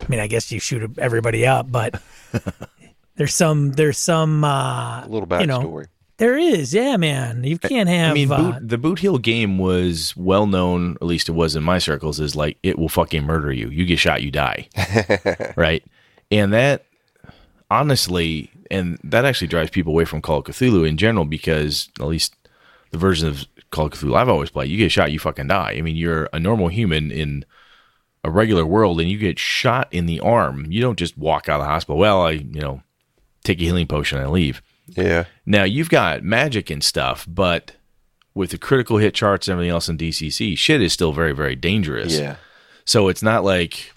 I 0.00 0.08
mean 0.08 0.20
I 0.20 0.26
guess 0.26 0.50
you 0.50 0.60
shoot 0.60 0.98
everybody 0.98 1.46
up 1.46 1.70
but 1.70 2.00
there's 3.16 3.34
some 3.34 3.72
there's 3.72 3.98
some 3.98 4.44
uh, 4.44 5.04
a 5.04 5.08
little 5.08 5.26
backstory. 5.26 5.40
You 5.40 5.46
know, 5.46 5.82
there 6.18 6.38
is, 6.38 6.72
yeah, 6.72 6.96
man. 6.96 7.44
You 7.44 7.58
can't 7.58 7.88
have. 7.88 8.12
I 8.12 8.14
mean, 8.14 8.32
uh, 8.32 8.58
the 8.62 8.78
Boot 8.78 9.00
Hill 9.00 9.18
game 9.18 9.58
was 9.58 10.16
well 10.16 10.46
known, 10.46 10.92
at 10.94 11.02
least 11.02 11.28
it 11.28 11.32
was 11.32 11.56
in 11.56 11.62
my 11.62 11.78
circles, 11.78 12.20
is 12.20 12.34
like 12.34 12.56
it 12.62 12.78
will 12.78 12.88
fucking 12.88 13.24
murder 13.24 13.52
you. 13.52 13.68
You 13.68 13.84
get 13.84 13.98
shot, 13.98 14.22
you 14.22 14.30
die, 14.30 14.68
right? 15.56 15.84
And 16.30 16.52
that, 16.54 16.86
honestly, 17.70 18.50
and 18.70 18.98
that 19.04 19.24
actually 19.24 19.48
drives 19.48 19.70
people 19.70 19.92
away 19.92 20.04
from 20.04 20.22
Call 20.22 20.38
of 20.38 20.44
Cthulhu 20.44 20.88
in 20.88 20.96
general 20.96 21.24
because 21.24 21.88
at 22.00 22.06
least 22.06 22.34
the 22.90 22.98
version 22.98 23.28
of 23.28 23.44
Call 23.70 23.86
of 23.86 23.92
Cthulhu 23.92 24.16
I've 24.16 24.28
always 24.28 24.50
played, 24.50 24.70
you 24.70 24.78
get 24.78 24.92
shot, 24.92 25.12
you 25.12 25.18
fucking 25.18 25.48
die. 25.48 25.74
I 25.76 25.82
mean, 25.82 25.96
you're 25.96 26.28
a 26.32 26.40
normal 26.40 26.68
human 26.68 27.10
in 27.10 27.44
a 28.24 28.30
regular 28.30 28.66
world, 28.66 29.00
and 29.00 29.08
you 29.08 29.18
get 29.18 29.38
shot 29.38 29.88
in 29.92 30.06
the 30.06 30.18
arm. 30.20 30.66
You 30.70 30.80
don't 30.80 30.98
just 30.98 31.16
walk 31.16 31.48
out 31.48 31.60
of 31.60 31.66
the 31.66 31.70
hospital. 31.70 31.98
Well, 31.98 32.22
I, 32.22 32.32
you 32.32 32.60
know, 32.60 32.82
take 33.44 33.60
a 33.60 33.64
healing 33.64 33.86
potion 33.86 34.18
and 34.18 34.26
I 34.26 34.30
leave 34.30 34.62
yeah. 34.88 35.24
Now 35.44 35.64
you've 35.64 35.90
got 35.90 36.22
magic 36.22 36.70
and 36.70 36.82
stuff, 36.82 37.26
but 37.28 37.72
with 38.34 38.50
the 38.50 38.58
critical 38.58 38.98
hit 38.98 39.14
charts 39.14 39.48
and 39.48 39.52
everything 39.52 39.72
else 39.72 39.88
in 39.88 39.98
DCC, 39.98 40.56
shit 40.56 40.82
is 40.82 40.92
still 40.92 41.12
very, 41.12 41.32
very 41.32 41.56
dangerous. 41.56 42.18
Yeah. 42.18 42.36
So 42.84 43.08
it's 43.08 43.22
not 43.22 43.44
like, 43.44 43.92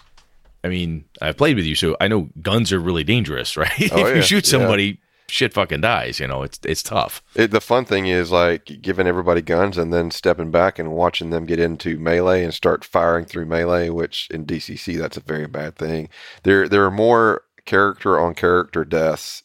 I 0.62 0.68
mean, 0.68 1.04
I've 1.22 1.36
played 1.36 1.56
with 1.56 1.64
you, 1.64 1.74
so 1.74 1.96
I 2.00 2.08
know 2.08 2.28
guns 2.40 2.72
are 2.72 2.80
really 2.80 3.04
dangerous, 3.04 3.56
right? 3.56 3.92
Oh, 3.92 3.98
if 3.98 4.08
yeah. 4.08 4.14
you 4.14 4.22
shoot 4.22 4.46
somebody, 4.46 4.84
yeah. 4.84 4.94
shit 5.28 5.54
fucking 5.54 5.80
dies. 5.80 6.20
You 6.20 6.26
know, 6.26 6.42
it's 6.42 6.58
it's 6.64 6.82
tough. 6.82 7.22
It, 7.34 7.50
the 7.50 7.60
fun 7.60 7.84
thing 7.84 8.06
is 8.06 8.30
like 8.30 8.80
giving 8.80 9.06
everybody 9.06 9.42
guns 9.42 9.78
and 9.78 9.92
then 9.92 10.10
stepping 10.10 10.50
back 10.50 10.78
and 10.78 10.92
watching 10.92 11.30
them 11.30 11.46
get 11.46 11.58
into 11.58 11.98
melee 11.98 12.44
and 12.44 12.54
start 12.54 12.84
firing 12.84 13.24
through 13.24 13.46
melee, 13.46 13.88
which 13.88 14.28
in 14.30 14.46
DCC 14.46 14.98
that's 14.98 15.16
a 15.16 15.20
very 15.20 15.46
bad 15.46 15.76
thing. 15.76 16.08
There 16.42 16.68
there 16.68 16.84
are 16.84 16.90
more 16.90 17.42
character 17.64 18.18
on 18.18 18.34
character 18.34 18.84
deaths 18.84 19.42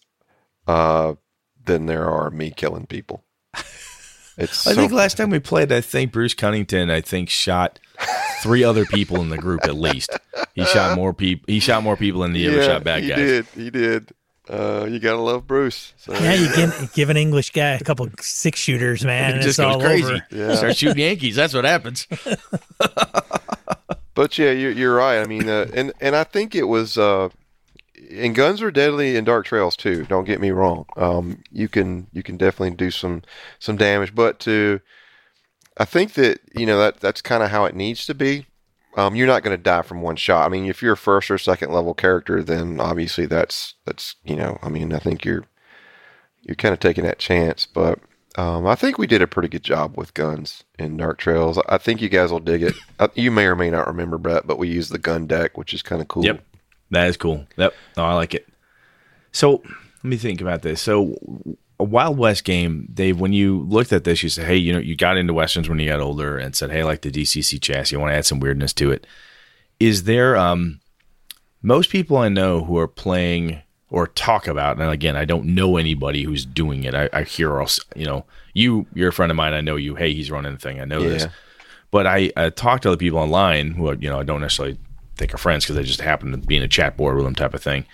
uh, 0.68 1.16
than 1.64 1.86
there 1.86 2.06
are 2.06 2.30
me 2.30 2.52
killing 2.52 2.88
people. 2.88 3.24
It's 4.38 4.68
I 4.68 4.72
so 4.72 4.82
think 4.82 4.92
last 4.92 5.16
time 5.16 5.30
we 5.30 5.40
played, 5.40 5.72
I 5.72 5.82
think 5.82 6.12
Bruce 6.12 6.34
Cunnington, 6.34 6.90
I 6.90 7.02
think 7.02 7.30
shot 7.30 7.80
three 8.46 8.64
other 8.64 8.86
people 8.86 9.22
in 9.22 9.30
the 9.30 9.40
group 9.40 9.62
at 9.64 9.74
least. 9.74 10.12
He 10.54 10.64
shot 10.66 10.96
more 10.96 11.14
people. 11.14 11.46
He 11.48 11.60
shot 11.60 11.82
more 11.82 11.98
people 11.98 12.22
than 12.22 12.36
he 12.36 12.46
yeah, 12.46 12.52
ever 12.52 12.64
shot 12.64 12.84
bad 12.84 13.02
he 13.02 13.10
guys. 13.10 13.18
He 13.18 13.26
did. 13.26 13.46
He 13.56 13.70
did. 13.72 14.12
Uh, 14.48 14.86
you 14.88 15.00
gotta 15.00 15.18
love 15.18 15.48
Bruce. 15.48 15.94
So. 15.98 16.14
Yeah, 16.14 16.36
you 16.36 16.48
give, 16.56 16.94
give 16.94 17.10
an 17.10 17.18
English 17.18 17.50
guy 17.50 17.72
a 17.72 17.80
couple 17.80 18.08
six 18.20 18.60
shooters, 18.60 19.04
man. 19.04 19.40
It 19.40 19.42
just 19.42 19.58
goes 19.58 19.82
crazy. 19.82 20.22
Yeah. 20.30 20.54
Start 20.54 20.78
shooting 20.78 21.00
Yankees. 21.00 21.36
That's 21.36 21.56
what 21.56 21.66
happens. 21.66 22.06
but 24.14 24.38
yeah, 24.38 24.52
you're, 24.52 24.72
you're 24.72 24.96
right. 24.96 25.20
I 25.20 25.26
mean, 25.26 25.50
uh, 25.50 25.66
and 25.74 25.92
and 26.00 26.16
I 26.16 26.24
think 26.24 26.54
it 26.54 26.66
was. 26.66 26.98
Uh, 26.98 27.30
and 28.12 28.36
guns 28.36 28.62
are 28.62 28.70
deadly 28.70 29.16
in 29.16 29.24
dark 29.24 29.48
trails 29.48 29.76
too. 29.76 30.06
Don't 30.06 30.26
get 30.26 30.40
me 30.40 30.52
wrong. 30.52 30.86
Um, 30.96 31.42
you 31.52 31.68
can 31.68 32.06
you 32.14 32.22
can 32.22 32.38
definitely 32.38 32.76
do 32.76 32.92
some 32.92 33.24
some 33.58 33.78
damage, 33.78 34.14
but 34.14 34.40
to 34.42 34.80
I 35.78 35.86
think 35.86 36.14
that 36.14 36.40
you 36.56 36.66
know 36.66 36.80
that 36.80 37.00
that's 37.00 37.22
kind 37.22 37.44
of 37.44 37.50
how 37.50 37.66
it 37.66 37.76
needs 37.76 38.06
to 38.06 38.14
be. 38.14 38.46
Um, 38.98 39.16
you're 39.16 39.28
not 39.28 39.44
going 39.44 39.56
to 39.56 39.62
die 39.62 39.82
from 39.82 40.02
one 40.02 40.16
shot. 40.16 40.46
I 40.46 40.50
mean, 40.50 40.66
if 40.68 40.82
you're 40.82 40.94
a 40.94 40.98
first 40.98 41.30
or 41.30 41.38
second 41.38 41.74
level 41.74 41.94
character, 41.94 42.42
then 42.42 42.80
obviously 42.80 43.26
that's 43.26 43.76
that's 43.86 44.16
you 44.24 44.36
know. 44.36 44.58
I 44.62 44.70
mean, 44.70 44.94
I 44.94 45.00
think 45.00 45.26
you're 45.26 45.46
you're 46.42 46.56
kind 46.56 46.74
of 46.74 46.80
taking 46.80 47.04
that 47.04 47.20
chance, 47.20 47.66
but 47.66 48.00
um, 48.38 48.68
I 48.68 48.76
think 48.76 48.98
we 48.98 49.08
did 49.08 49.22
a 49.22 49.28
pretty 49.28 49.50
good 49.50 49.64
job 49.64 49.98
with 49.98 50.14
guns 50.14 50.64
in 50.78 50.98
Dark 50.98 51.18
Trails. 51.18 51.60
I 51.70 51.78
think 51.78 52.02
you 52.02 52.10
guys 52.10 52.32
will 52.32 52.40
dig 52.40 52.64
it. 52.64 52.74
Uh, 52.98 53.10
you 53.14 53.30
may 53.30 53.46
or 53.46 53.58
may 53.58 53.70
not 53.70 53.88
remember, 53.88 54.18
Brett, 54.18 54.48
but 54.48 54.58
we 54.58 54.70
used 54.70 54.90
the 54.90 54.98
gun 54.98 55.28
deck, 55.28 55.58
which 55.58 55.74
is 55.74 55.82
kind 55.82 56.02
of 56.02 56.08
cool. 56.08 56.24
Yep. 56.24 56.42
That 56.92 57.10
is 57.10 57.18
cool. 57.18 57.46
Yep. 57.58 57.74
No, 57.98 58.06
I 58.06 58.14
like 58.14 58.34
it. 58.34 58.48
So 59.34 59.62
let 59.66 60.06
me 60.06 60.16
think 60.16 60.40
about 60.40 60.62
this. 60.62 60.82
So 60.82 61.18
a 61.80 61.84
Wild 61.84 62.18
West 62.18 62.44
game, 62.46 62.88
Dave, 62.94 63.20
when 63.20 63.34
you 63.34 63.62
looked 63.68 63.92
at 63.92 64.04
this, 64.06 64.24
you 64.24 64.30
said, 64.30 64.46
hey, 64.46 64.56
you 64.56 64.72
know, 64.74 64.80
you 64.80 64.96
got 64.96 65.18
into 65.18 65.34
Westerns 65.34 65.68
when 65.68 65.80
you 65.80 65.90
got 65.90 66.00
older 66.00 66.38
and 66.38 66.56
said, 66.56 66.72
hey, 66.72 66.84
like 66.84 67.02
the 67.02 67.12
DCC 67.12 67.62
chassis. 67.62 67.96
You 67.96 68.00
want 68.00 68.12
to 68.12 68.16
add 68.16 68.26
some 68.26 68.40
weirdness 68.40 68.74
to 68.74 68.92
it. 68.92 69.06
Is 69.80 70.04
there, 70.04 70.38
um, 70.38 70.80
most 71.62 71.90
people 71.90 72.18
I 72.18 72.30
know 72.30 72.64
who 72.64 72.78
are 72.78 72.88
playing 72.88 73.62
or 73.90 74.08
talk 74.08 74.48
about, 74.48 74.80
and 74.80 74.90
again, 74.90 75.16
I 75.18 75.26
don't 75.26 75.48
know 75.48 75.78
anybody 75.78 76.24
who's 76.24 76.46
doing 76.46 76.84
it. 76.86 76.96
I, 76.96 77.10
I 77.12 77.24
hear, 77.24 77.64
you 77.96 78.06
know, 78.06 78.26
you, 78.54 78.86
you're 78.94 79.10
a 79.10 79.14
friend 79.14 79.32
of 79.32 79.36
mine. 79.36 79.54
I 79.54 79.62
know 79.62 79.76
you. 79.76 79.96
Hey, 79.96 80.14
he's 80.14 80.32
running 80.32 80.54
the 80.54 80.60
thing. 80.60 80.80
I 80.80 80.86
know 80.86 81.02
Yeah. 81.02 81.10
this. 81.10 81.28
But 81.92 82.08
I, 82.08 82.32
I 82.36 82.50
talk 82.50 82.82
to 82.82 82.90
other 82.90 82.98
people 82.98 83.20
online 83.20 83.72
who, 83.72 83.90
you 84.00 84.10
know, 84.10 84.20
I 84.20 84.24
don't 84.24 84.42
necessarily 84.42 84.78
think 85.18 85.34
are 85.34 85.38
friends 85.38 85.64
because 85.66 85.76
they 85.78 85.84
just 85.84 86.02
happen 86.02 86.32
to 86.32 86.38
be 86.38 86.58
in 86.58 86.64
a 86.64 86.68
chat 86.68 86.98
board 86.98 87.16
with 87.16 87.24
them 87.26 87.36
type 87.36 87.54
of 87.54 87.64
thing. 87.64 87.86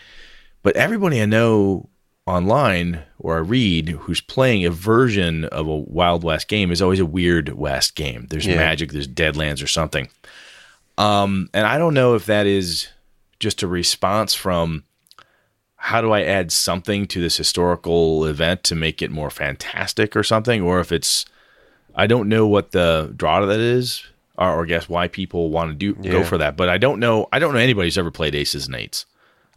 But 0.63 0.75
everybody 0.75 1.21
I 1.21 1.25
know 1.25 1.89
online 2.31 3.03
or 3.19 3.35
I 3.35 3.39
read 3.39 3.89
who's 3.89 4.21
playing 4.21 4.65
a 4.65 4.71
version 4.71 5.45
of 5.45 5.67
a 5.67 5.75
Wild 5.75 6.23
West 6.23 6.47
game 6.47 6.71
is 6.71 6.81
always 6.81 6.99
a 6.99 7.05
weird 7.05 7.49
West 7.49 7.95
game. 7.95 8.27
There's 8.29 8.45
Yeah. 8.47 8.55
magic, 8.55 8.91
there's 8.91 9.07
Deadlands 9.07 9.63
or 9.63 9.67
something. 9.67 10.07
Um, 10.97 11.49
and 11.53 11.65
I 11.65 11.77
don't 11.77 11.93
know 11.93 12.15
if 12.15 12.25
that 12.25 12.47
is 12.47 12.87
just 13.39 13.63
a 13.63 13.67
response 13.67 14.33
from 14.33 14.83
how 15.75 15.99
do 16.01 16.11
I 16.11 16.21
add 16.21 16.51
something 16.51 17.07
to 17.07 17.19
this 17.21 17.37
historical 17.37 18.25
event 18.25 18.63
to 18.65 18.75
make 18.75 19.01
it 19.01 19.09
more 19.11 19.31
fantastic 19.31 20.15
or 20.15 20.23
something, 20.23 20.61
or 20.61 20.79
if 20.79 20.91
it's 20.91 21.25
I 21.95 22.07
don't 22.07 22.29
know 22.29 22.47
what 22.47 22.71
the 22.71 23.11
draw 23.17 23.39
to 23.39 23.45
that 23.47 23.59
is, 23.59 24.03
or, 24.37 24.61
or 24.61 24.65
guess 24.65 24.87
why 24.87 25.07
people 25.07 25.49
want 25.49 25.71
to 25.71 25.75
do 25.75 25.93
go 26.09 26.23
for 26.23 26.37
that. 26.37 26.55
But 26.55 26.69
I 26.69 26.77
don't 26.77 26.99
know. 26.99 27.27
I 27.33 27.39
don't 27.39 27.53
know 27.53 27.59
anybody 27.59 27.87
who's 27.87 27.97
ever 27.97 28.11
played 28.11 28.35
aces 28.35 28.67
and 28.67 28.75
eights. 28.75 29.05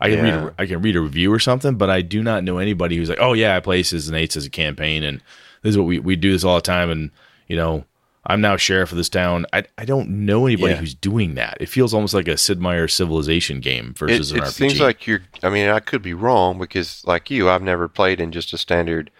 I 0.05 0.11
can 0.11 0.22
read 0.24 0.34
a, 0.34 0.55
I 0.59 0.66
can 0.66 0.82
read 0.82 0.96
a 0.96 1.00
review 1.00 1.32
or 1.32 1.38
something, 1.38 1.76
but 1.76 1.90
I 1.90 2.00
do 2.02 2.22
not 2.22 2.44
know 2.44 2.59
anybody 2.59 2.96
who's 2.96 3.09
like, 3.09 3.20
oh 3.20 3.32
yeah, 3.32 3.57
I 3.57 3.61
play 3.61 3.78
aces 3.80 4.09
and 4.09 4.16
eights 4.16 4.36
as 4.36 4.46
a 4.46 4.50
campaign, 4.50 5.02
and 5.02 5.20
this 5.62 5.70
is 5.70 5.78
what 5.78 5.86
we 5.86 5.98
we 5.98 6.16
do 6.16 6.32
this 6.32 6.44
all 6.44 6.57
the 6.57 6.62
time, 6.62 6.90
and 6.90 7.11
you 7.48 7.57
know. 7.57 7.84
I'm 8.26 8.40
now 8.40 8.57
sheriff 8.57 8.90
of 8.90 8.96
this 8.96 9.11
town. 9.11 9.44
I, 9.52 9.64
I 9.76 9.84
don't 9.84 10.09
know 10.09 10.46
anybody 10.46 10.72
Yeah. 10.72 10.78
who's 10.80 10.94
doing 10.94 11.34
that. 11.34 11.59
It 11.61 11.68
feels 11.68 11.92
almost 11.92 12.14
like 12.14 12.26
a 12.26 12.38
Sid 12.38 12.59
Meier 12.59 12.88
civilization 12.88 13.61
game 13.61 13.88
It, 13.90 13.98
versus 13.98 14.32
an 14.32 14.38
it 14.38 14.40
RPG. 14.44 14.46
It 14.48 14.52
seems 14.52 14.80
like 14.80 15.07
you're. 15.07 15.20
I 15.42 15.50
mean, 15.50 15.68
I 15.68 15.78
could 15.78 16.00
be 16.00 16.14
wrong 16.14 16.59
because, 16.59 17.02
like 17.07 17.30
you, 17.30 17.50
I've 17.50 17.61
never 17.61 17.86
played 17.86 18.20
in 18.22 18.32
just 18.32 18.55
a 18.55 18.57
standard 18.57 19.11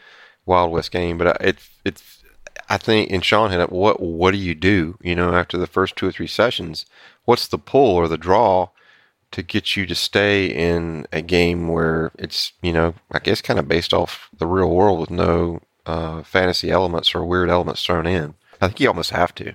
Wild 0.47 0.73
West 0.73 0.91
game. 0.91 1.19
But 1.19 1.27
I- 1.27 1.49
it's 1.49 1.69
it's. 1.85 2.23
I 2.71 2.79
think, 2.79 3.11
and 3.11 3.23
Sean 3.23 3.51
hit 3.51 3.61
up. 3.61 3.71
What 3.71 4.01
what 4.01 4.31
do 4.31 4.39
you 4.39 4.55
do? 4.55 4.97
You 5.03 5.15
know, 5.15 5.35
after 5.35 5.59
the 5.59 5.67
first 5.67 5.97
two 5.97 6.07
or 6.07 6.13
three 6.13 6.27
sessions, 6.27 6.87
what's 7.27 7.47
the 7.47 7.59
pull 7.59 7.95
or 7.97 8.09
the 8.09 8.17
draw 8.17 8.71
to 9.35 9.43
get 9.43 9.77
you 9.77 9.85
to 9.85 9.95
stay 9.97 10.47
in 10.47 11.07
a 11.13 11.21
game 11.21 11.67
where 11.69 12.13
it's 12.19 12.53
you 12.63 12.73
know, 12.73 12.95
I 13.11 13.19
guess, 13.19 13.41
kind 13.43 13.59
of 13.59 13.67
based 13.69 13.93
off 13.93 14.29
the 14.39 14.47
real 14.47 14.71
world 14.71 15.01
with 15.01 15.11
no 15.11 15.61
uh, 15.87 16.23
fantasy 16.23 16.71
elements 16.71 17.15
or 17.15 17.25
weird 17.25 17.51
elements 17.51 17.85
thrown 17.85 18.07
in. 18.07 18.35
I 18.61 18.69
think 18.69 18.81
you 18.81 18.89
almost 18.89 19.11
have 19.11 19.35
to 19.37 19.55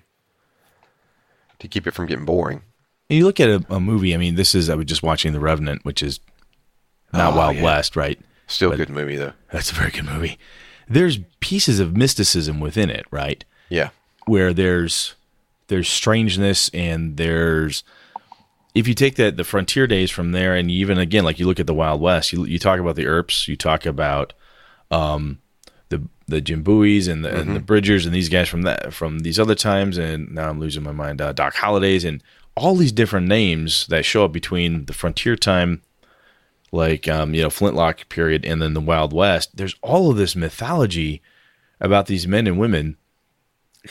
to 1.59 1.67
keep 1.67 1.88
it 1.88 1.93
from 1.93 2.05
getting 2.07 2.25
boring. 2.25 2.61
You 3.09 3.25
look 3.25 3.39
at 3.39 3.49
a, 3.49 3.65
a 3.69 3.80
movie. 3.80 4.13
I 4.13 4.17
mean, 4.17 4.36
this 4.36 4.53
is 4.53 4.69
I 4.69 4.75
was 4.75 4.86
just 4.86 5.01
watching 5.01 5.34
The 5.34 5.39
Revenant, 5.39 5.84
which 5.84 6.03
is 6.03 6.19
not 7.11 7.34
Oh, 7.34 7.38
Wild 7.38 7.55
yeah. 7.55 7.63
West, 7.63 7.95
right? 7.95 8.19
Still 8.47 8.71
a 8.73 8.77
good 8.77 8.89
movie 8.89 9.15
though. 9.15 9.34
That's 9.51 9.71
a 9.71 9.75
very 9.75 9.91
good 9.91 10.05
movie. 10.05 10.38
There's 10.88 11.19
pieces 11.39 11.80
of 11.80 11.95
mysticism 11.95 12.59
within 12.59 12.89
it, 12.89 13.05
right? 13.11 13.43
Yeah. 13.69 13.89
Where 14.25 14.53
there's 14.53 15.15
there's 15.67 15.88
strangeness 15.88 16.69
and 16.73 17.15
there's 17.17 17.84
if 18.80 18.88
you 18.88 18.93
take 18.93 19.15
that 19.15 19.38
the 19.38 19.43
frontier 19.43 19.88
days 19.88 20.09
from 20.09 20.32
there 20.32 20.55
and 20.55 20.71
even 20.71 20.97
again 20.97 21.23
like 21.23 21.39
you 21.39 21.45
look 21.45 21.59
at 21.59 21.67
the 21.67 21.73
Wild 21.73 22.01
West, 22.01 22.32
you 22.32 22.45
you 22.45 22.59
talk 22.59 22.80
about 22.80 22.95
the 22.95 23.05
Earps, 23.05 23.47
you 23.47 23.55
talk 23.55 23.86
about 23.86 24.34
um 24.89 25.39
the 25.89 26.07
the 26.27 26.41
Jim 26.41 26.63
Bowies 26.63 27.07
and 27.07 27.25
the, 27.25 27.39
and 27.39 27.55
the 27.55 27.59
Bridgers 27.59 28.05
and 28.05 28.15
these 28.15 28.30
guys 28.30 28.47
from 28.47 28.61
that 28.63 28.93
from 28.93 29.19
these 29.19 29.39
other 29.39 29.55
times 29.55 29.97
and 29.97 30.34
now 30.34 30.49
I'm 30.49 30.59
losing 30.59 30.84
my 30.84 30.91
mind 30.91 31.21
uh, 31.21 31.34
Doc 31.34 31.55
Hollidays 31.55 32.05
and 32.05 32.23
all 32.55 32.75
these 32.75 32.91
different 32.91 33.27
names 33.27 33.88
that 33.88 34.05
show 34.05 34.25
up 34.25 34.32
between 34.32 34.86
the 34.86 34.93
frontier 34.93 35.36
time 35.36 35.82
like 36.71 37.07
um, 37.07 37.34
you 37.34 37.41
know 37.41 37.49
Flintlock 37.49 38.07
period 38.09 38.45
and 38.45 38.61
then 38.61 38.73
the 38.73 38.82
Wild 38.82 39.13
West. 39.13 39.57
There's 39.57 39.75
all 39.82 40.11
of 40.11 40.17
this 40.17 40.36
mythology 40.36 41.21
about 41.82 42.05
these 42.05 42.27
men 42.27 42.47
and 42.47 42.59
women 42.59 42.97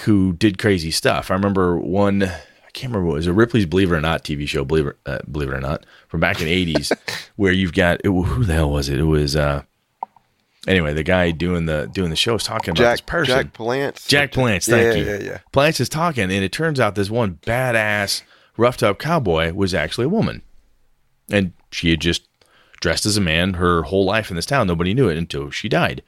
who 0.01 0.32
did 0.32 0.59
crazy 0.59 0.91
stuff. 0.91 1.30
I 1.30 1.34
remember 1.34 1.78
one. 1.78 2.30
I 2.79 2.81
can't 2.81 2.93
remember 2.93 3.09
what 3.09 3.14
it 3.14 3.16
was 3.16 3.26
a 3.26 3.33
Ripley's 3.33 3.66
Believe 3.66 3.91
It 3.91 3.97
or 3.97 4.01
Not 4.01 4.22
TV 4.22 4.47
show. 4.47 4.64
Believe 4.64 4.87
it, 4.87 4.97
uh, 5.05 5.18
believe 5.29 5.49
it 5.49 5.55
or 5.55 5.61
not, 5.61 5.85
from 6.07 6.20
back 6.20 6.41
in 6.41 6.47
the 6.47 6.74
'80s, 6.74 6.97
where 7.37 7.51
you've 7.51 7.72
got 7.72 8.01
it, 8.05 8.07
who 8.07 8.45
the 8.45 8.55
hell 8.55 8.70
was 8.70 8.89
it? 8.89 9.01
It 9.01 9.05
was 9.05 9.35
uh, 9.35 9.62
anyway 10.68 10.95
the 10.95 11.03
guy 11.03 11.33
doing 11.33 11.66
the 11.66 11.91
doing 11.93 12.11
the 12.11 12.16
show 12.16 12.35
was 12.35 12.45
talking 12.45 12.70
about 12.70 12.93
this 12.93 13.01
Jack 13.01 13.07
person. 13.09 13.35
Jack 13.35 13.53
Palance. 13.53 14.07
Jack 14.07 14.37
Yeah, 14.68 14.93
thank 14.93 14.97
you. 14.97 15.05
Yeah, 15.05 15.18
yeah. 15.18 15.39
Palance 15.53 15.81
is 15.81 15.89
talking, 15.89 16.22
and 16.22 16.33
it 16.33 16.53
turns 16.53 16.79
out 16.79 16.95
this 16.95 17.11
one 17.11 17.41
badass 17.43 18.22
roughed 18.57 18.85
up 18.85 19.01
cowboy 19.01 19.53
was 19.53 19.74
actually 19.74 20.05
a 20.05 20.11
woman, 20.11 20.43
and 21.33 21.55
she 21.72 21.91
had 21.91 22.01
just 22.01 22.29
dressed 22.81 23.07
as 23.07 23.16
a 23.16 23.20
man 23.20 23.55
her 23.55 23.83
whole 23.83 24.05
life 24.05 24.31
in 24.31 24.37
this 24.37 24.47
town. 24.47 24.68
Nobody 24.68 24.95
knew 24.95 25.09
it 25.09 25.18
until 25.18 25.51
she 25.51 25.68
died. 25.68 26.01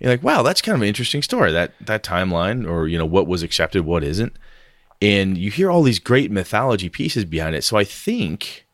You're 0.00 0.10
like, 0.10 0.24
wow, 0.24 0.42
that's 0.42 0.60
kind 0.60 0.74
of 0.74 0.82
an 0.82 0.88
interesting 0.88 1.22
story. 1.22 1.52
That 1.52 1.74
that 1.80 2.02
timeline, 2.02 2.68
or 2.68 2.88
you 2.88 2.98
know, 2.98 3.06
what 3.06 3.28
was 3.28 3.44
accepted, 3.44 3.84
what 3.84 4.02
isn't, 4.02 4.36
and 5.02 5.36
you 5.38 5.50
hear 5.50 5.70
all 5.70 5.82
these 5.82 5.98
great 5.98 6.30
mythology 6.30 6.88
pieces 6.88 7.24
behind 7.24 7.54
it. 7.56 7.64
So 7.64 7.76
I 7.76 7.84
think 7.84 8.66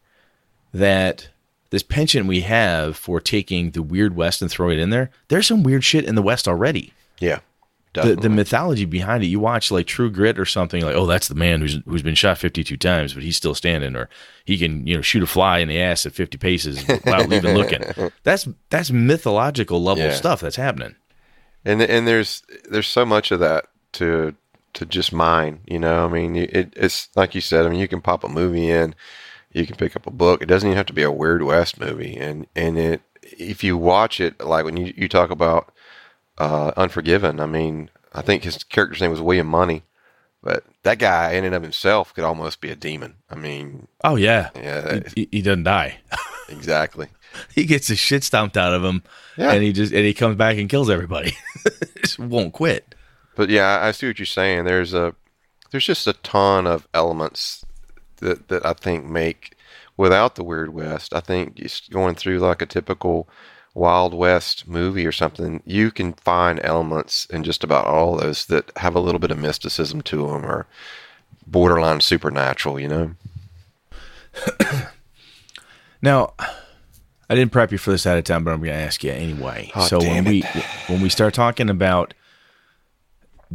that 0.73 1.29
this 1.70 1.83
penchant 1.83 2.27
we 2.27 2.41
have 2.43 2.97
for 2.97 3.20
taking 3.20 3.70
the 3.70 3.83
weird 3.83 4.14
West 4.16 4.43
and 4.43 4.51
throwing 4.51 4.79
it 4.79 4.83
in 4.83 4.91
there, 4.91 5.11
there's 5.29 5.47
some 5.47 5.62
weird 5.62 5.85
shit 5.85 6.05
in 6.05 6.14
the 6.14 6.23
West 6.23 6.47
already 6.47 6.93
Yeah. 7.20 7.41
the, 7.95 8.14
the 8.14 8.29
mythology 8.29 8.85
behind 8.85 9.23
it. 9.23 9.27
You 9.27 9.41
watch 9.41 9.70
like 9.70 9.87
True 9.87 10.11
Grit 10.11 10.39
or 10.39 10.45
something 10.47 10.83
like, 10.85 10.95
oh, 10.95 11.07
that's 11.07 11.29
the 11.29 11.35
man 11.35 11.61
who's 11.61 11.79
who's 11.87 12.03
been 12.03 12.14
shot 12.14 12.39
fifty 12.39 12.62
two 12.64 12.77
times, 12.77 13.14
but 13.14 13.23
he's 13.23 13.37
still 13.37 13.55
standing, 13.55 13.97
or 13.97 14.09
he 14.45 14.57
can 14.59 14.87
you 14.87 14.97
know 14.97 15.03
shoot 15.03 15.23
a 15.23 15.27
fly 15.27 15.59
in 15.59 15.68
the 15.68 15.81
ass 15.81 16.07
at 16.07 16.12
fifty 16.14 16.39
paces 16.39 16.87
without 16.87 17.31
even 17.33 17.55
looking. 17.59 17.83
That's 18.23 18.49
that's 18.70 18.91
mythological 18.91 19.83
level 19.83 20.05
Yeah. 20.05 20.12
stuff 20.14 20.41
that's 20.41 20.57
happening. 20.57 20.95
and 21.64 21.83
and 21.83 22.07
there's 22.09 22.43
there's 22.70 22.87
so 22.87 23.05
much 23.05 23.31
of 23.31 23.41
that 23.41 23.66
to 23.93 24.35
to 24.75 24.87
just 24.87 25.12
mine. 25.12 25.61
You 25.66 25.79
know, 25.79 26.05
I 26.05 26.09
mean, 26.09 26.37
it, 26.37 26.73
it's 26.77 27.09
like 27.16 27.35
you 27.35 27.41
said. 27.41 27.66
I 27.66 27.68
mean, 27.68 27.81
you 27.81 27.89
can 27.89 28.01
pop 28.01 28.25
a 28.25 28.29
movie 28.29 28.70
in, 28.70 28.95
you 29.53 29.66
can 29.66 29.77
pick 29.77 29.97
up 29.97 30.07
a 30.07 30.11
book. 30.11 30.43
It 30.43 30.47
doesn't 30.47 30.66
even 30.68 30.77
have 30.77 30.87
to 30.87 30.93
be 30.93 31.03
a 31.03 31.11
Weird 31.11 31.43
West 31.43 31.79
movie. 31.79 32.16
And 32.16 32.47
and 32.57 32.79
it 32.79 33.03
if 33.23 33.62
you 33.62 33.77
watch 33.77 34.20
it, 34.20 34.41
like 34.45 34.64
when 34.64 34.77
you 34.77 34.93
you 34.97 35.09
talk 35.09 35.31
about 35.31 35.73
uh, 36.39 36.73
Unforgiven. 36.77 37.41
I 37.41 37.47
mean, 37.47 37.91
I 38.12 38.23
think 38.23 38.43
his 38.45 38.64
character's 38.64 39.01
name 39.01 39.11
was 39.11 39.20
William 39.20 39.47
Munny, 39.47 39.83
but 40.43 40.64
that 40.83 40.99
guy 40.99 41.33
in 41.33 41.45
and 41.45 41.55
of 41.55 41.62
himself 41.62 42.14
could 42.14 42.25
almost 42.25 42.61
be 42.61 42.70
a 42.70 42.77
demon. 42.77 43.16
I 43.31 43.35
mean, 43.35 43.87
Oh 44.03 44.16
yeah, 44.16 44.49
yeah, 44.57 45.01
he, 45.14 45.29
he 45.31 45.43
doesn't 45.43 45.64
die. 45.64 45.99
exactly. 46.49 47.09
he 47.55 47.64
gets 47.64 47.89
his 47.89 47.99
shit 47.99 48.25
stomped 48.25 48.57
out 48.57 48.73
of 48.75 48.83
him, 48.85 49.03
Yeah. 49.37 49.53
and 49.53 49.62
he 49.62 49.73
just 49.73 49.93
and 49.93 50.05
he 50.05 50.14
comes 50.14 50.37
back 50.37 50.57
and 50.59 50.68
kills 50.70 50.89
everybody. 50.91 51.37
just 52.03 52.18
won't 52.18 52.53
quit. 52.55 52.95
But 53.35 53.49
yeah, 53.49 53.78
I 53.83 53.93
see 53.93 54.07
what 54.07 54.18
you're 54.18 54.26
saying. 54.26 54.64
There's 54.64 54.95
a 54.95 55.14
there's 55.70 55.87
just 55.87 56.07
a 56.07 56.12
ton 56.12 56.66
of 56.66 56.87
elements 56.93 57.64
that 58.18 58.49
that 58.49 58.64
I 58.64 58.72
think 58.72 59.05
make 59.05 59.57
without 59.97 60.35
the 60.35 60.45
Weird 60.45 60.74
West. 60.74 61.14
I 61.14 61.20
think 61.20 61.57
just 61.57 61.91
going 61.91 62.14
through 62.14 62.39
like 62.39 62.62
a 62.62 62.66
typical 62.66 63.28
Wild 63.74 64.12
West 64.12 64.68
movie 64.68 65.07
or 65.07 65.12
something, 65.12 65.62
you 65.64 65.91
can 65.91 66.12
find 66.12 66.61
elements 66.62 67.26
in 67.26 67.43
just 67.43 67.64
about 67.64 67.87
all 67.87 68.16
those 68.16 68.47
that 68.47 68.70
have 68.76 68.95
a 68.95 69.01
little 69.01 69.18
bit 69.18 69.30
of 69.30 69.39
mysticism 69.39 70.03
to 70.03 70.26
them 70.26 70.45
or 70.45 70.66
borderline 71.47 72.01
supernatural. 72.01 72.78
You 72.78 72.89
know? 72.89 73.14
Now, 76.03 76.35
I 77.30 77.35
didn't 77.37 77.53
prep 77.53 77.70
you 77.70 77.78
for 77.78 77.93
this 77.93 78.07
out 78.07 78.18
of 78.18 78.24
time, 78.24 78.43
but 78.43 78.53
I'm 78.53 78.59
going 78.59 78.72
to 78.72 78.76
ask 78.78 79.05
you 79.05 79.12
anyway. 79.12 79.70
Oh, 79.74 79.87
so 79.87 79.99
when 79.99 80.24
damn 80.24 80.24
we 80.24 80.43
when 80.89 81.01
we 81.01 81.09
start 81.09 81.33
talking 81.33 81.70
about 81.70 82.12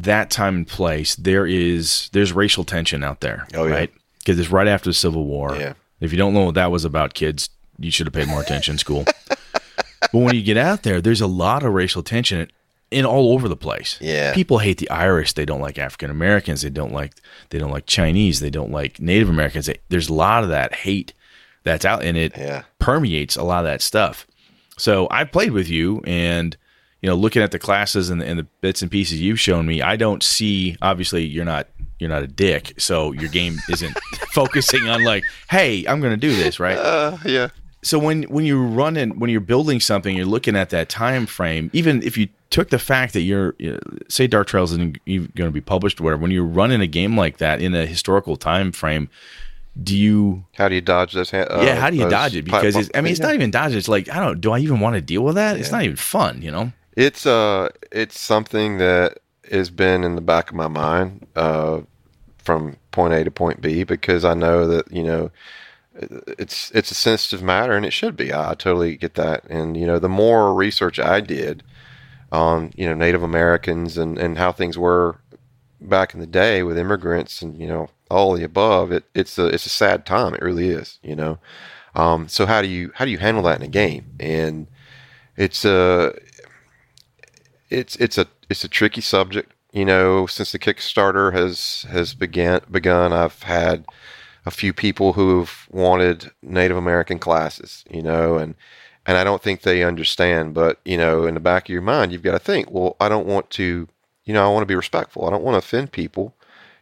that 0.04 0.30
time 0.30 0.56
and 0.58 0.68
place, 0.68 1.16
there 1.16 1.46
is 1.46 2.10
there's 2.14 2.32
racial 2.34 2.64
tension 2.64 3.04
out 3.04 3.22
there, 3.22 3.48
Oh, 3.54 3.66
yeah. 3.66 3.74
right? 3.74 3.94
Because 4.20 4.40
it's 4.40 4.50
right 4.52 4.68
after 4.68 4.90
the 4.90 4.94
Civil 4.94 5.26
War. 5.26 5.56
Yeah. 5.56 5.74
If 6.00 6.12
you 6.12 6.18
don't 6.18 6.34
know 6.34 6.46
what 6.46 6.56
that 6.56 6.72
was 6.72 6.86
about, 6.86 7.14
kids, 7.14 7.50
you 7.80 7.90
should 7.92 8.06
have 8.08 8.14
paid 8.14 8.28
more 8.28 8.42
attention 8.42 8.74
in 8.74 8.78
school. 8.80 9.06
but 9.28 10.14
when 10.14 10.36
you 10.36 10.42
get 10.44 10.58
out 10.58 10.84
there, 10.84 11.02
there's 11.02 11.22
a 11.22 11.28
lot 11.28 11.64
of 11.64 11.74
racial 11.74 12.04
tension 12.04 12.52
in 12.92 13.06
all 13.06 13.34
over 13.34 13.48
the 13.50 13.56
place. 13.56 13.98
Yeah. 14.00 14.34
People 14.34 14.60
hate 14.60 14.78
the 14.78 14.90
Irish. 14.90 15.34
They 15.34 15.46
don't 15.46 15.60
like 15.62 15.78
African 15.78 16.10
Americans. 16.12 16.62
They 16.62 16.70
don't 16.70 16.94
like 16.94 17.14
they 17.50 17.60
don't 17.60 17.72
like 17.72 17.86
Chinese. 17.86 18.40
They 18.40 18.50
don't 18.50 18.72
like 18.72 19.00
Native 19.00 19.30
Americans. 19.30 19.66
They, 19.66 19.78
there's 19.90 20.10
a 20.10 20.14
lot 20.14 20.44
of 20.44 20.50
that 20.50 20.74
hate 20.74 21.14
that's 21.64 21.84
out, 21.86 22.04
and 22.04 22.16
it 22.18 22.34
Yeah. 22.38 22.64
permeates 22.80 23.36
a 23.36 23.44
lot 23.44 23.60
of 23.60 23.66
that 23.66 23.82
stuff. 23.82 24.26
So 24.78 25.08
I 25.12 25.24
played 25.24 25.52
with 25.52 25.68
you, 25.70 26.02
and 26.06 26.56
you 27.02 27.10
know, 27.10 27.16
looking 27.16 27.42
at 27.42 27.52
the 27.52 27.60
classes 27.60 28.10
and 28.10 28.22
the, 28.22 28.26
and 28.26 28.40
the 28.40 28.48
bits 28.62 28.82
and 28.82 28.90
pieces 28.90 29.22
you've 29.22 29.40
shown 29.40 29.66
me, 29.66 29.82
I 29.82 29.96
don't 29.96 30.24
see. 30.24 30.78
Obviously, 30.82 31.26
you're 31.26 31.46
not 31.46 31.68
you're 32.00 32.10
not 32.10 32.24
a 32.24 32.28
dick, 32.28 32.74
so 32.78 33.12
your 33.12 33.30
game 33.30 33.58
isn't 33.70 33.98
focusing 34.32 34.88
on 34.88 35.04
like, 35.04 35.24
hey, 35.50 35.86
I'm 35.88 36.00
going 36.00 36.14
to 36.14 36.18
do 36.18 36.36
this, 36.36 36.60
right? 36.60 36.78
Uh, 36.78 37.18
yeah. 37.26 37.50
so 37.84 38.00
when 38.00 38.24
when 38.24 38.46
you're 38.46 38.62
running 38.62 39.20
when 39.20 39.30
you're 39.30 39.40
building 39.42 39.80
something, 39.80 40.16
you're 40.16 40.26
looking 40.26 40.56
at 40.56 40.70
that 40.72 40.90
time 40.90 41.26
frame. 41.26 41.70
Even 41.74 42.02
if 42.02 42.18
you 42.18 42.30
took 42.50 42.70
the 42.70 42.80
fact 42.80 43.14
that 43.14 43.22
you're 43.22 43.56
you 43.60 43.74
know, 43.74 43.80
say 44.10 44.26
Dark 44.26 44.48
Trails 44.48 44.72
isn't 44.72 45.04
going 45.06 45.32
to 45.48 45.52
be 45.52 45.62
published 45.62 46.00
or 46.00 46.06
whatever, 46.06 46.22
when 46.22 46.32
you're 46.32 46.44
running 46.44 46.82
a 46.82 46.88
game 46.88 47.18
like 47.18 47.38
that 47.38 47.62
in 47.62 47.76
a 47.76 47.86
historical 47.86 48.38
time 48.38 48.72
frame, 48.72 49.10
do 49.82 49.96
you 49.96 50.46
How 50.54 50.68
do 50.68 50.76
you 50.76 50.82
dodge 50.82 51.14
this? 51.14 51.34
Uh, 51.34 51.62
yeah 51.64 51.76
how 51.76 51.92
do 51.92 51.98
you 51.98 52.10
dodge 52.10 52.36
it 52.36 52.46
because 52.46 52.76
it's, 52.76 52.90
i 52.96 53.02
mean 53.02 53.12
it's 53.12 53.20
not 53.20 53.36
even 53.36 53.52
dodge 53.52 53.76
it's 53.76 53.88
like 53.88 54.10
i 54.10 54.20
don't 54.20 54.42
do 54.42 54.52
i 54.52 54.58
even 54.58 54.80
want 54.80 54.96
to 54.96 55.02
deal 55.02 55.22
with 55.22 55.36
that 55.36 55.58
it's 55.60 55.72
not 55.72 55.84
even 55.84 55.96
fun 55.96 56.42
you 56.42 56.50
know 56.50 56.72
It's 56.98 57.28
uh, 57.28 57.70
it's 57.92 58.20
something 58.20 58.80
that 58.80 59.20
has 59.52 59.70
been 59.70 60.04
in 60.04 60.16
the 60.16 60.22
back 60.22 60.50
of 60.50 60.56
my 60.56 60.68
mind 60.68 61.28
uh, 61.36 61.82
from 62.40 62.78
point 62.90 63.14
A 63.14 63.24
to 63.24 63.30
point 63.30 63.62
B 63.62 63.84
because 63.84 64.26
I 64.26 64.34
know 64.34 64.66
that 64.66 64.92
you 64.92 65.04
know 65.04 65.30
it's 65.94 66.72
it's 66.72 66.90
a 66.90 66.96
sensitive 66.96 67.44
matter 67.44 67.74
and 67.74 67.86
it 67.86 67.94
should 67.94 68.16
be. 68.16 68.34
I, 68.34 68.56
totally 68.56 68.98
get 68.98 69.14
that. 69.14 69.44
And 69.48 69.78
you 69.78 69.86
know, 69.86 70.00
the 70.00 70.10
more 70.10 70.56
research 70.56 70.98
I 71.00 71.22
did 71.22 71.62
on 72.32 72.74
you 72.76 72.88
know 72.88 72.96
Native 72.96 73.22
Americans 73.22 73.96
and 74.00 74.18
and 74.18 74.40
how 74.40 74.52
things 74.52 74.76
were 74.76 75.18
back 75.80 76.16
in 76.16 76.20
the 76.20 76.26
day 76.26 76.64
with 76.64 76.80
immigrants 76.80 77.44
and 77.44 77.62
you 77.62 77.68
know 77.68 77.92
all 78.10 78.34
the 78.34 78.44
above, 78.44 78.92
it 78.92 79.04
it's 79.14 79.38
a 79.38 79.46
it's 79.46 79.68
a 79.68 79.70
sad 79.70 80.04
time. 80.04 80.34
It 80.34 80.42
really 80.42 80.70
is. 80.70 80.98
You 81.04 81.16
know. 81.16 81.38
Um, 81.94 82.28
so 82.28 82.48
how 82.48 82.64
do 82.64 82.68
you 82.68 82.92
how 82.96 83.06
do 83.06 83.12
you 83.12 83.20
handle 83.20 83.44
that 83.44 83.58
in 83.58 83.64
a 83.64 83.68
game? 83.68 84.16
And 84.20 84.66
it's 85.36 85.64
a 85.64 86.16
it's 87.70 87.96
it's 87.98 88.18
a 88.18 88.28
it's 88.50 88.64
a 88.64 88.70
tricky 88.70 89.02
subject. 89.02 89.54
You 89.72 89.86
know, 89.86 90.26
since 90.28 90.52
the 90.52 90.60
Kickstarter 90.60 91.34
has 91.34 91.86
has 91.90 92.14
began 92.14 92.62
begun, 92.72 93.14
I've 93.14 93.44
had 93.44 93.86
a 94.46 94.52
few 94.52 94.74
people 94.74 95.14
who've 95.14 95.68
wanted 95.70 96.32
Native 96.42 96.78
American 96.78 97.20
classes. 97.20 97.84
You 97.90 98.02
know, 98.02 98.38
and 98.38 98.56
and 99.06 99.18
I 99.18 99.24
don't 99.24 99.42
think 99.42 99.62
they 99.62 99.84
understand. 99.84 100.54
But 100.54 100.80
you 100.86 100.98
know, 100.98 101.26
in 101.26 101.34
the 101.34 101.40
back 101.40 101.66
of 101.66 101.74
your 101.74 101.82
mind, 101.82 102.12
you've 102.12 102.24
got 102.24 102.34
to 102.34 102.40
think, 102.40 102.72
well, 102.72 102.96
I 103.00 103.10
don't 103.10 103.28
want 103.28 103.50
to. 103.52 103.88
You 104.24 104.34
know, 104.34 104.44
I 104.46 104.52
want 104.52 104.64
to 104.64 104.68
be 104.68 104.76
respectful. 104.76 105.26
I 105.26 105.30
don't 105.30 105.44
want 105.44 105.56
to 105.56 105.60
offend 105.60 105.92
people. 105.92 106.34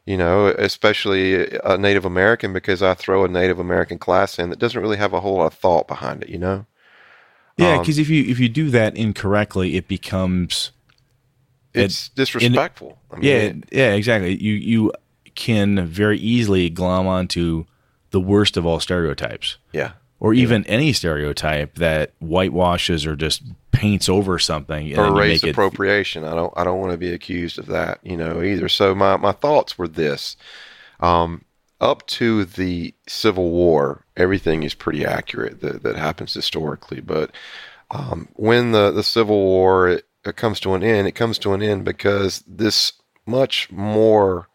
You 0.06 0.18
know, 0.18 0.48
especially 0.48 1.58
a 1.64 1.78
Native 1.78 2.06
American 2.06 2.54
because 2.54 2.84
I 2.84 2.94
throw 2.94 3.26
a 3.26 3.28
Native 3.28 3.58
American 3.60 3.98
class 3.98 4.38
in 4.38 4.52
that 4.52 4.60
doesn't 4.60 4.80
really 4.82 4.98
have 4.98 5.14
a 5.14 5.20
whole 5.20 5.38
lot 5.38 5.48
of 5.48 5.56
thought 5.56 5.88
behind 5.88 6.24
it. 6.24 6.30
You 6.30 6.38
know. 6.38 6.66
yeah 7.58 7.74
Um, 7.74 7.80
because 7.80 7.98
if 7.98 8.10
you 8.10 8.24
if 8.26 8.40
you 8.40 8.50
do 8.50 8.70
that 8.70 8.96
incorrectly 8.96 9.76
it 9.76 9.88
becomes 9.88 10.72
It's 11.76 12.10
disrespectful. 12.10 12.98
I 13.12 13.16
mean, 13.18 13.24
yeah 13.72 13.88
yeah 13.88 13.94
exactly 13.94 14.42
you 14.42 14.54
you 14.54 14.92
can 15.36 15.86
very 15.86 16.18
easily 16.18 16.70
glom 16.70 17.08
onto 17.08 17.66
the 18.12 18.22
worst 18.22 18.56
of 18.56 18.66
all 18.66 18.80
stereotypes 18.80 19.58
yeah. 19.74 19.92
or 20.20 20.34
even 20.34 20.66
any 20.68 20.94
stereotype 20.94 21.76
that 21.76 22.14
whitewashes 22.20 23.06
or 23.06 23.16
just 23.16 23.44
paints 23.72 24.08
over 24.08 24.40
something 24.40 24.98
or 24.98 25.14
race 25.14 25.44
make 25.44 25.50
it 25.50 25.52
appropriation. 25.52 26.24
I 26.24 26.34
don't 26.34 26.54
I 26.56 26.64
don't 26.64 26.80
want 26.80 26.94
to 26.94 26.98
be 26.98 27.12
accused 27.12 27.60
of 27.60 27.66
that, 27.68 28.00
you 28.04 28.16
know, 28.16 28.42
either. 28.42 28.70
So 28.70 28.96
my, 28.96 29.18
my 29.18 29.34
thoughts 29.34 29.78
were 29.78 29.90
this. 29.90 30.38
Um, 31.02 31.44
up 31.82 32.08
to 32.08 32.46
the 32.46 32.94
Civil 33.06 33.52
War, 33.52 34.06
everything 34.16 34.64
is 34.64 34.74
pretty 34.74 35.06
accurate 35.06 35.60
that, 35.60 35.84
that 35.84 35.98
happens 35.98 36.34
historically. 36.34 37.02
But 37.02 37.32
um, 37.92 38.30
when 38.34 38.72
the, 38.72 38.92
the 38.92 39.04
Civil 39.04 39.44
War 39.44 39.90
it, 39.90 40.06
it 40.28 40.36
comes 40.36 40.60
to 40.62 40.74
an 40.74 40.84
end, 40.84 41.08
it 41.08 41.14
comes 41.14 41.38
to 41.40 41.54
an 41.54 41.62
end 41.62 41.86
because 41.86 42.44
this 42.48 42.94
much 43.26 43.72
more, 43.72 44.48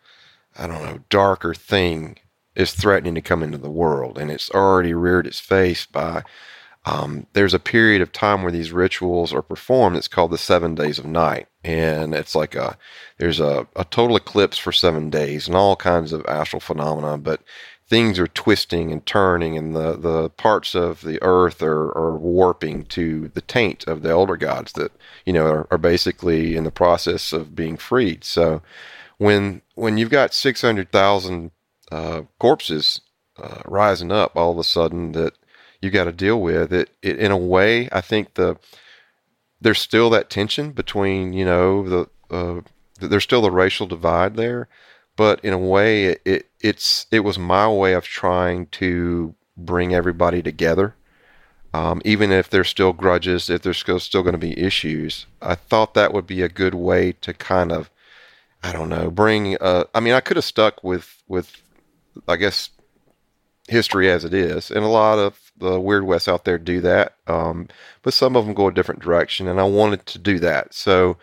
I 0.57 0.67
don't 0.67 0.83
know, 0.85 1.01
darker 1.09 1.55
thing 1.55 2.19
is 2.55 2.73
threatening 2.73 3.15
to 3.15 3.21
come 3.21 3.43
into 3.43 3.59
the 3.59 3.71
world, 3.71 4.19
and 4.19 4.31
it's 4.31 4.51
already 4.51 4.95
reared 4.95 5.27
its 5.27 5.41
face 5.41 5.87
by 5.87 6.23
um, 6.87 7.27
there's 7.35 7.53
a 7.53 7.59
period 7.59 8.01
of 8.01 8.11
time 8.11 8.43
where 8.43 8.53
these 8.53 8.73
rituals 8.73 9.35
are 9.35 9.43
performed. 9.43 9.97
It's 9.97 10.09
called 10.09 10.31
the 10.31 10.39
seven 10.39 10.75
days 10.75 10.99
of 10.99 11.05
night, 11.05 11.49
and 11.63 12.15
it's 12.15 12.35
like 12.35 12.55
a 12.55 12.79
there's 13.19 13.39
a, 13.39 13.67
a 13.77 13.85
total 13.85 14.17
eclipse 14.17 14.57
for 14.57 14.73
seven 14.73 15.11
days 15.11 15.47
and 15.47 15.55
all 15.57 15.77
kinds 15.77 16.13
of 16.13 16.25
astral 16.27 16.61
phenomena. 16.61 17.19
But 17.19 17.43
things 17.91 18.19
are 18.21 18.29
twisting 18.29 18.93
and 18.93 19.05
turning, 19.05 19.59
and 19.59 19.77
the 19.77 19.97
the 19.97 20.31
parts 20.31 20.75
of 20.75 21.03
the 21.03 21.19
earth 21.23 21.61
are, 21.61 21.89
are 21.99 22.17
warping 22.17 22.85
to 22.85 23.29
the 23.29 23.43
taint 23.43 23.87
of 23.87 24.03
the 24.03 24.11
elder 24.11 24.37
gods 24.37 24.73
that 24.73 24.93
you 25.27 25.33
know 25.33 25.47
are, 25.47 25.67
are 25.71 25.79
basically 25.79 26.57
in 26.57 26.65
the 26.65 26.71
process 26.71 27.33
of 27.33 27.55
being 27.55 27.77
freed. 27.77 28.25
So 28.25 28.63
when 29.19 29.61
when 29.75 29.99
you've 29.99 30.11
got 30.11 30.33
six 30.33 30.63
hundred 30.63 30.93
thousand 30.93 31.51
uh, 31.91 32.23
corpses 32.39 33.01
uh, 33.37 33.63
rising 33.67 34.13
up 34.13 34.37
all 34.37 34.53
of 34.53 34.59
a 34.59 34.65
sudden 34.65 35.13
that 35.13 35.35
you 35.83 35.91
got 35.91 36.05
to 36.05 36.13
deal 36.13 36.41
with 36.41 36.73
it, 36.73 36.91
it 37.03 37.19
in 37.19 37.31
a 37.31 37.37
way 37.37 37.89
i 37.91 38.01
think 38.01 38.35
the 38.35 38.57
there's 39.61 39.79
still 39.79 40.11
that 40.11 40.31
tension 40.31 40.73
between 40.73 41.33
you 41.33 41.45
know 41.45 41.89
the 41.89 42.09
uh, 42.31 42.61
there's 43.01 43.25
still 43.25 43.43
the 43.43 43.51
racial 43.51 43.87
divide 43.87 44.37
there 44.37 44.69
but 45.21 45.39
in 45.45 45.53
a 45.53 45.59
way 45.59 46.05
it, 46.05 46.23
it 46.25 46.51
it's 46.61 47.07
it 47.11 47.21
was 47.21 47.39
my 47.39 47.69
way 47.69 47.93
of 47.93 48.05
trying 48.05 48.65
to 48.67 49.35
bring 49.55 49.95
everybody 49.95 50.41
together 50.41 50.95
um, 51.75 52.01
even 52.07 52.33
if 52.33 52.49
there's 52.49 52.71
still 52.71 52.95
grudges 52.95 53.51
if 53.51 53.61
there's 53.61 53.77
still, 53.77 54.01
still 54.01 54.23
going 54.23 54.39
to 54.41 54.47
be 54.49 54.59
issues 54.59 55.27
i 55.43 55.55
thought 55.55 55.93
that 55.93 56.15
would 56.15 56.27
be 56.27 56.41
a 56.41 56.49
good 56.49 56.75
way 56.75 57.13
to 57.13 57.35
kind 57.35 57.71
of 57.71 57.91
i 58.63 58.73
don't 58.73 58.89
know 58.89 59.11
bring 59.11 59.59
uh, 59.61 59.85
i 59.95 60.01
mean 60.01 60.15
i 60.15 60.21
could 60.21 60.39
have 60.39 60.45
stuck 60.45 60.83
with 60.83 61.23
with 61.29 61.61
i 62.27 62.37
guess 62.37 62.71
history 63.71 64.11
as 64.11 64.25
it 64.25 64.35
is, 64.35 64.71
and 64.71 64.85
a 64.85 64.89
lot 64.89 65.19
of 65.19 65.53
the 65.57 65.81
Weird 65.81 66.05
West 66.05 66.29
out 66.29 66.45
there 66.45 66.59
do 66.59 66.81
that. 66.81 67.15
Um, 67.27 67.69
but 68.03 68.13
some 68.13 68.37
of 68.37 68.45
them 68.45 68.55
go 68.55 68.67
a 68.69 68.73
different 68.73 69.01
direction, 69.01 69.47
and 69.47 69.61
I 69.61 69.65
wanted 69.65 70.07
to 70.07 70.19
do 70.19 70.39
that. 70.41 70.75
So 70.75 71.17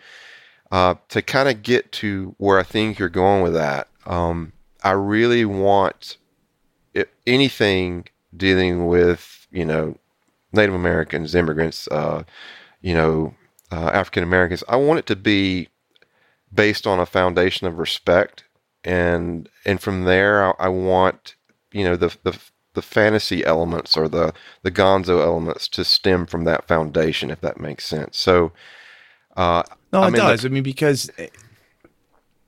uh, 0.70 0.94
to 1.08 1.22
kind 1.22 1.48
of 1.48 1.62
get 1.62 1.92
to 1.92 2.34
where 2.38 2.58
I 2.58 2.62
think 2.62 2.98
you're 2.98 3.08
going 3.08 3.42
with 3.42 3.54
that, 3.54 3.88
um, 4.06 4.52
I 4.82 4.92
really 4.92 5.44
want 5.44 6.16
anything 7.26 8.06
dealing 8.36 8.86
with 8.86 9.46
you 9.50 9.64
know 9.64 9.96
Native 10.52 10.74
Americans, 10.74 11.34
immigrants, 11.34 11.88
uh, 11.88 12.24
you 12.80 12.94
know 12.94 13.34
uh, 13.70 13.90
African 13.92 14.22
Americans. 14.22 14.64
I 14.68 14.76
want 14.76 14.98
it 14.98 15.06
to 15.06 15.16
be 15.16 15.68
based 16.52 16.86
on 16.86 16.98
a 16.98 17.06
foundation 17.06 17.66
of 17.66 17.78
respect, 17.78 18.44
and 18.84 19.48
and 19.64 19.80
from 19.80 20.04
there, 20.04 20.44
I, 20.44 20.66
I 20.66 20.68
want 20.68 21.34
you 21.72 21.84
know 21.84 21.96
the 21.96 22.16
the 22.22 22.38
the 22.74 22.82
fantasy 22.82 23.44
elements 23.44 23.96
or 23.96 24.08
the 24.08 24.32
the 24.62 24.70
gonzo 24.70 25.20
elements 25.20 25.66
to 25.68 25.84
stem 25.84 26.26
from 26.26 26.44
that 26.44 26.68
foundation 26.68 27.28
if 27.28 27.40
that 27.40 27.58
makes 27.58 27.84
sense 27.84 28.16
so 28.16 28.52
uh 29.36 29.64
no 29.92 30.02
I 30.02 30.08
it 30.08 30.12
mean, 30.12 30.20
does 30.22 30.44
i 30.44 30.48
mean 30.48 30.62
because 30.62 31.10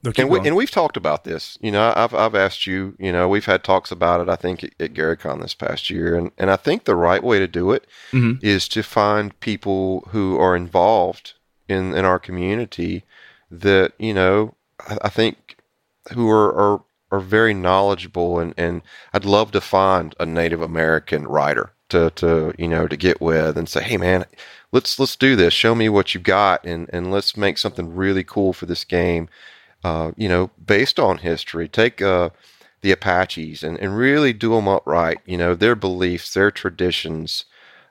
No, 0.02 0.12
and 0.16 0.30
we, 0.30 0.38
and 0.46 0.56
we've 0.56 0.70
talked 0.70 0.96
about 0.96 1.24
this 1.24 1.58
you 1.60 1.70
know 1.70 1.92
i've 1.94 2.14
i've 2.14 2.34
asked 2.34 2.66
you 2.66 2.94
you 2.98 3.12
know 3.12 3.28
we've 3.28 3.44
had 3.44 3.62
talks 3.62 3.90
about 3.90 4.20
it 4.22 4.28
i 4.30 4.36
think 4.36 4.64
at, 4.64 4.72
at 4.80 4.94
GaryCon 4.94 5.42
this 5.42 5.54
past 5.54 5.90
year 5.90 6.16
and 6.16 6.30
and 6.38 6.50
i 6.50 6.56
think 6.56 6.84
the 6.84 6.96
right 6.96 7.22
way 7.22 7.38
to 7.38 7.46
do 7.46 7.70
it 7.72 7.86
is 8.42 8.64
Mhm. 8.64 8.68
to 8.70 8.82
find 8.82 9.38
people 9.40 10.08
who 10.10 10.38
are 10.38 10.56
involved 10.56 11.34
in 11.68 11.94
in 11.94 12.04
our 12.06 12.18
community 12.18 13.04
that 13.50 13.92
you 13.98 14.14
know 14.14 14.54
i, 14.88 14.96
I 15.02 15.08
think 15.10 15.56
who 16.14 16.30
are, 16.30 16.50
are 16.54 16.80
are 17.12 17.20
very 17.20 17.52
knowledgeable 17.52 18.38
and 18.38 18.54
and 18.56 18.82
I'd 19.12 19.24
love 19.24 19.50
to 19.52 19.60
find 19.60 20.14
a 20.20 20.24
Native 20.24 20.62
American 20.62 21.26
writer 21.26 21.72
to 21.90 22.10
to 22.12 22.54
you 22.56 22.68
know 22.68 22.86
to 22.86 22.96
get 22.96 23.20
with 23.20 23.58
and 23.58 23.68
say 23.68 23.82
hey 23.82 23.96
man 23.98 24.24
let's 24.72 24.98
let's 24.98 25.16
do 25.16 25.36
this 25.36 25.52
show 25.54 25.74
me 25.74 25.88
what 25.88 26.14
you've 26.14 26.22
got 26.22 26.64
and 26.64 26.88
and 26.92 27.10
let's 27.10 27.36
make 27.36 27.58
something 27.58 27.94
really 27.94 28.24
cool 28.24 28.52
for 28.52 28.66
this 28.66 28.84
game 28.84 29.28
uh, 29.84 30.12
you 30.16 30.28
know 30.28 30.50
based 30.64 30.98
on 30.98 31.18
history 31.18 31.68
take 31.68 32.00
uh 32.02 32.30
the 32.82 32.92
Apaches 32.92 33.62
and, 33.62 33.78
and 33.78 33.96
really 33.96 34.32
do 34.32 34.54
them 34.54 34.68
upright 34.68 35.18
you 35.26 35.36
know 35.36 35.54
their 35.54 35.74
beliefs 35.74 36.32
their 36.34 36.50
traditions 36.50 37.44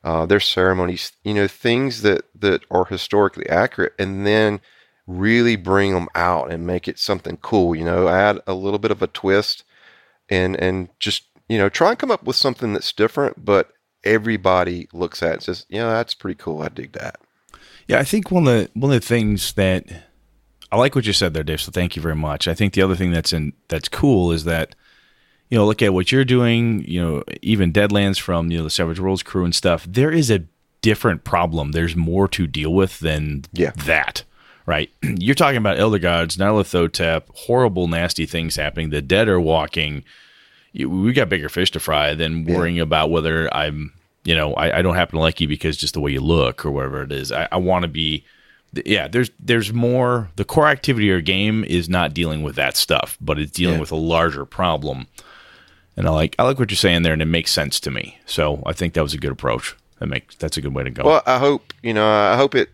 uh, 0.04 0.26
their 0.26 0.40
ceremonies 0.40 1.12
you 1.24 1.34
know 1.34 1.48
things 1.48 2.02
that 2.02 2.24
that 2.34 2.64
are 2.72 2.86
historically 2.86 3.48
accurate 3.50 3.94
and 4.00 4.26
then 4.26 4.60
really 5.10 5.56
bring 5.56 5.94
them 5.94 6.08
out 6.14 6.52
and 6.52 6.68
make 6.68 6.88
it 6.88 7.00
something 7.00 7.36
cool. 7.38 7.76
You 7.76 7.84
know, 7.84 8.08
add 8.08 8.40
a 8.48 8.54
little 8.54 8.80
bit 8.80 8.92
of 8.92 9.02
a 9.02 9.08
twist, 9.08 9.64
and 10.30 10.56
and 10.56 10.90
just 11.00 11.24
you 11.50 11.58
know 11.58 11.68
try 11.68 11.90
and 11.90 12.00
come 12.00 12.12
up 12.12 12.24
with 12.24 12.36
something 12.36 12.72
that's 12.74 12.94
different, 12.94 13.44
but 13.44 13.74
everybody 14.04 14.88
looks 14.93 15.22
at 15.24 15.30
it 15.30 15.34
and 15.34 15.43
says, 15.43 15.66
"Yeah, 15.70 15.88
that's 15.89 16.14
pretty 16.14 16.36
cool. 16.38 16.62
I 16.62 16.70
dig 16.70 16.93
that." 16.93 17.20
Yeah, 17.88 18.00
I 18.00 18.04
think 18.04 18.32
one 18.32 18.47
of 18.47 18.54
the 18.54 18.70
one 18.74 18.91
of 18.93 19.02
the 19.02 19.06
things 19.08 19.54
that 19.54 19.86
I 20.72 20.78
like 20.78 20.95
what 20.95 21.06
you 21.06 21.14
said 21.14 21.34
there, 21.34 21.43
Dave. 21.43 21.62
So 21.62 21.72
thank 21.72 21.95
you 21.95 22.02
very 22.02 22.16
much. 22.16 22.47
I 22.47 22.54
think 22.54 22.74
the 22.74 22.82
other 22.82 22.95
thing 22.95 23.12
that's 23.12 23.34
in 23.34 23.54
that's 23.68 23.89
cool 23.89 24.32
is 24.32 24.43
that 24.45 24.76
you 25.50 25.58
know 25.58 25.66
look 25.66 25.82
at 25.82 25.93
what 25.93 26.12
you're 26.12 26.26
doing. 26.26 26.84
You 26.88 27.02
know, 27.02 27.24
even 27.41 27.74
Deadlands 27.74 28.20
from 28.20 28.52
you 28.52 28.58
know 28.60 28.64
the 28.64 28.70
Savage 28.70 29.00
Worlds 29.00 29.24
crew 29.24 29.43
and 29.45 29.56
stuff. 29.56 29.86
There 29.89 30.12
is 30.12 30.30
a 30.30 30.43
different 30.82 31.24
problem. 31.24 31.72
There's 31.72 31.95
more 31.95 32.28
to 32.30 32.47
deal 32.47 32.74
with 32.74 33.00
than 33.00 33.43
Yeah. 33.54 33.72
that. 33.86 34.24
Right, 34.66 34.91
you're 35.02 35.34
talking 35.34 35.58
about 35.58 35.80
elder 35.80 35.97
gods, 35.97 36.38
Nyarlathotep, 36.38 37.24
horrible, 37.34 37.88
nasty 37.88 38.28
things 38.28 38.56
happening. 38.56 38.91
The 38.91 39.02
dead 39.02 39.28
are 39.28 39.39
walking. 39.41 40.04
You- 40.72 40.90
We 40.90 41.14
got 41.14 41.30
bigger 41.30 41.50
fish 41.50 41.72
to 41.72 41.80
fry 41.80 42.14
than 42.16 42.46
worrying 42.46 42.80
about 42.80 43.10
whether 43.12 43.54
I'm 43.54 43.94
you 44.26 44.36
know, 44.36 44.54
I, 44.56 44.80
I 44.80 44.82
don't 44.82 44.96
happen 44.96 45.16
to 45.16 45.22
like 45.22 45.40
you 45.40 45.48
because 45.48 45.78
just 45.78 45.94
the 45.94 46.02
way 46.02 46.12
you 46.12 46.20
look 46.20 46.66
or 46.66 46.72
whatever 46.72 47.02
it 47.04 47.12
is. 47.12 47.32
I, 47.32 47.48
I 47.54 47.58
want 47.58 47.84
to 47.84 47.88
be, 47.88 48.26
yeah. 48.86 49.08
There's 49.08 49.32
there's 49.40 49.72
more. 49.74 50.30
The 50.36 50.44
core 50.44 50.68
activity 50.68 51.10
or 51.10 51.22
game 51.22 51.64
is 51.64 51.88
not 51.90 52.14
dealing 52.14 52.44
with 52.44 52.56
that 52.58 52.76
stuff, 52.76 53.18
but 53.22 53.40
it's 53.40 53.54
dealing 53.54 53.76
Yeah. 53.76 53.80
with 53.80 53.92
a 53.94 53.96
larger 53.96 54.46
problem. 54.46 55.08
And 55.98 56.06
I 56.06 56.12
like 56.12 56.36
I 56.38 56.44
like 56.44 56.60
what 56.60 56.70
you're 56.70 56.76
saying 56.76 57.02
there, 57.04 57.14
and 57.14 57.22
it 57.22 57.26
makes 57.26 57.52
sense 57.52 57.80
to 57.80 57.92
me. 57.92 58.20
So 58.26 58.62
I 58.66 58.74
think 58.74 58.94
that 58.94 59.02
was 59.04 59.14
a 59.14 59.18
good 59.18 59.32
approach. 59.32 59.76
That 60.00 60.08
makes 60.08 60.36
that's 60.36 60.58
a 60.58 60.62
good 60.62 60.76
way 60.76 60.84
to 60.84 60.92
go. 60.92 61.04
Well, 61.04 61.24
I 61.26 61.40
hope 61.40 61.74
you 61.82 61.94
know. 61.94 62.06
I 62.08 62.36
hope 62.36 62.56
it. 62.56 62.70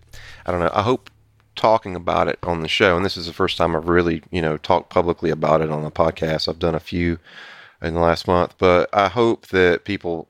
I 0.46 0.52
don't 0.52 0.60
know. 0.60 0.72
I 0.74 0.82
hope 0.82 1.10
talking 1.56 1.96
about 1.96 2.28
it 2.28 2.39
on 2.43 2.62
the 2.62 2.68
show, 2.68 2.98
and 2.98 3.06
this 3.06 3.16
is 3.18 3.28
the 3.28 3.34
first 3.34 3.56
time 3.58 3.76
I've 3.76 3.88
really 3.88 4.22
you 4.32 4.41
know 4.41 4.58
talked 4.58 4.89
publicly 4.89 5.30
about 5.30 5.62
it 5.62 5.70
on 5.70 5.84
the 5.84 5.91
podcast. 5.91 6.50
I've 6.50 6.60
done 6.60 6.76
a 6.76 6.80
few 6.80 7.18
in 7.82 7.93
the 7.93 7.99
last 7.99 8.28
month, 8.28 8.55
but 8.57 8.89
I 8.93 9.07
hope 9.07 9.47
that 9.47 9.86
people 9.86 10.28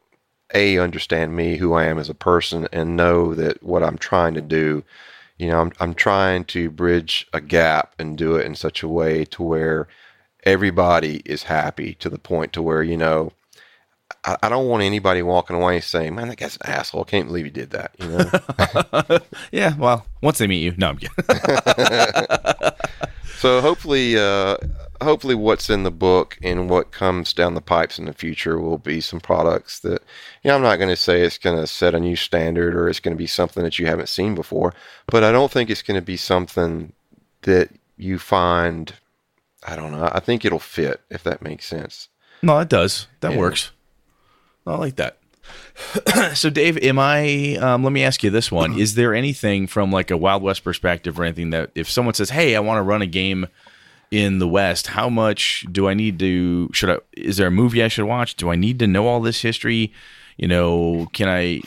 a 0.53 0.77
understand 0.77 1.35
me, 1.35 1.57
who 1.57 1.73
I 1.73 1.85
am 1.85 1.97
as 1.97 2.09
a 2.09 2.13
person, 2.13 2.67
and 2.71 2.95
know 2.95 3.33
that 3.33 3.63
what 3.63 3.83
I'm 3.83 3.97
trying 3.97 4.35
to 4.35 4.41
do. 4.41 4.83
You 5.37 5.49
know, 5.49 5.61
I'm 5.61 5.71
I'm 5.79 5.93
trying 5.93 6.45
to 6.45 6.69
bridge 6.69 7.27
a 7.33 7.41
gap 7.41 7.93
and 7.99 8.17
do 8.17 8.35
it 8.35 8.45
in 8.45 8.55
such 8.55 8.83
a 8.83 8.87
way 8.87 9.25
to 9.25 9.43
where 9.43 9.87
everybody 10.43 11.21
is 11.25 11.43
happy 11.43 11.95
to 11.95 12.09
the 12.09 12.19
point 12.19 12.53
to 12.53 12.61
where 12.61 12.83
you 12.83 12.95
know 12.95 13.31
I, 14.23 14.49
don't 14.49 14.67
want 14.67 14.83
anybody 14.83 15.21
walking 15.21 15.55
away 15.55 15.79
saying, 15.81 16.15
"Man, 16.15 16.29
that 16.29 16.37
guy's 16.37 16.57
an 16.57 16.69
asshole. 16.69 17.05
I 17.07 17.09
can't 17.09 17.27
believe 17.27 17.45
he 17.45 17.51
did 17.51 17.71
that." 17.71 17.91
You 17.99 18.07
know. 18.07 19.19
yeah. 19.51 19.75
Well, 19.75 20.05
once 20.21 20.37
they 20.39 20.47
meet 20.47 20.63
you, 20.63 20.73
no, 20.77 20.89
I'm 20.89 20.97
kidding. 20.97 21.13
so 23.37 23.61
hopefully, 23.61 24.17
uh, 24.17 24.57
hopefully, 25.01 25.35
what's 25.35 25.69
in 25.69 25.83
the 25.83 25.91
book 25.91 26.37
and 26.43 26.69
what 26.69 26.91
comes 26.91 27.33
down 27.33 27.53
the 27.53 27.61
pipes 27.61 27.97
in 27.99 28.05
the 28.05 28.13
future 28.13 28.59
will 28.59 28.77
be 28.77 29.01
some 29.01 29.19
products 29.19 29.79
that, 29.79 30.01
you 30.43 30.49
know, 30.49 30.55
I'm 30.55 30.61
not 30.61 30.77
going 30.77 30.89
to 30.89 30.95
say 30.95 31.21
it's 31.21 31.37
going 31.37 31.57
to 31.57 31.67
set 31.67 31.95
a 31.95 31.99
new 31.99 32.15
standard 32.15 32.75
or 32.75 32.89
it's 32.89 32.99
going 32.99 33.15
to 33.15 33.17
be 33.21 33.27
something 33.27 33.63
that 33.63 33.79
you 33.79 33.85
haven't 33.87 34.09
seen 34.09 34.35
before, 34.35 34.73
but 35.07 35.23
I 35.23 35.31
don't 35.31 35.51
think 35.51 35.69
it's 35.69 35.81
going 35.81 35.99
to 35.99 36.05
be 36.05 36.17
something 36.17 36.93
that 37.41 37.69
you 37.97 38.19
find. 38.19 38.93
I 39.67 39.75
don't 39.75 39.91
know. 39.91 40.09
I 40.13 40.19
think 40.19 40.45
it'll 40.45 40.59
fit 40.59 41.01
if 41.09 41.23
that 41.23 41.41
makes 41.41 41.65
sense. 41.65 42.09
no, 42.41 42.59
it 42.59 42.69
does. 42.69 43.07
That 43.21 43.31
Yeah. 43.31 43.37
works. 43.39 43.71
I 44.67 44.75
like 44.75 44.95
that. 44.97 45.17
so, 46.35 46.49
Dave, 46.49 46.77
am 46.79 46.97
I? 46.97 47.55
Um, 47.57 47.83
let 47.83 47.93
me 47.93 48.03
ask 48.03 48.23
you 48.23 48.29
this 48.31 48.51
one: 48.51 48.79
Is 48.79 48.95
there 48.95 49.13
anything 49.13 49.67
from 49.67 49.91
like 49.91 50.09
a 50.09 50.17
Wild 50.17 50.41
West 50.41 50.63
perspective, 50.63 51.19
or 51.19 51.23
anything 51.23 51.51
that 51.51 51.69
if 51.75 51.89
someone 51.89 52.13
says, 52.15 52.31
"Hey, 52.31 52.55
I 52.55 52.59
want 52.61 52.79
to 52.79 52.81
run 52.81 53.01
a 53.03 53.07
game 53.07 53.47
in 54.15 54.39
the 54.39 54.47
West," 54.47 54.87
how 54.87 55.09
much 55.09 55.65
do 55.71 55.87
I 55.87 55.93
need 55.93 56.19
to? 56.19 56.69
Should 56.73 56.89
I? 56.89 56.97
Is 57.17 57.37
there 57.37 57.47
a 57.47 57.51
movie 57.51 57.83
I 57.83 57.87
should 57.87 58.05
watch? 58.05 58.35
Do 58.35 58.49
I 58.51 58.55
need 58.55 58.79
to 58.79 58.87
know 58.87 59.07
all 59.07 59.21
this 59.21 59.41
history? 59.41 59.91
You 60.37 60.47
know, 60.47 61.07
can 61.13 61.27
I? 61.29 61.61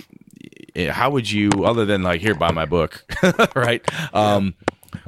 eh, 0.74 0.90
How 0.90 1.10
would 1.10 1.30
you, 1.30 1.50
other 1.64 1.84
than 1.84 2.02
like 2.02 2.20
here, 2.20 2.34
buy 2.34 2.52
my 2.52 2.64
book, 2.64 3.04
right? 3.54 3.82
Um, 4.14 4.54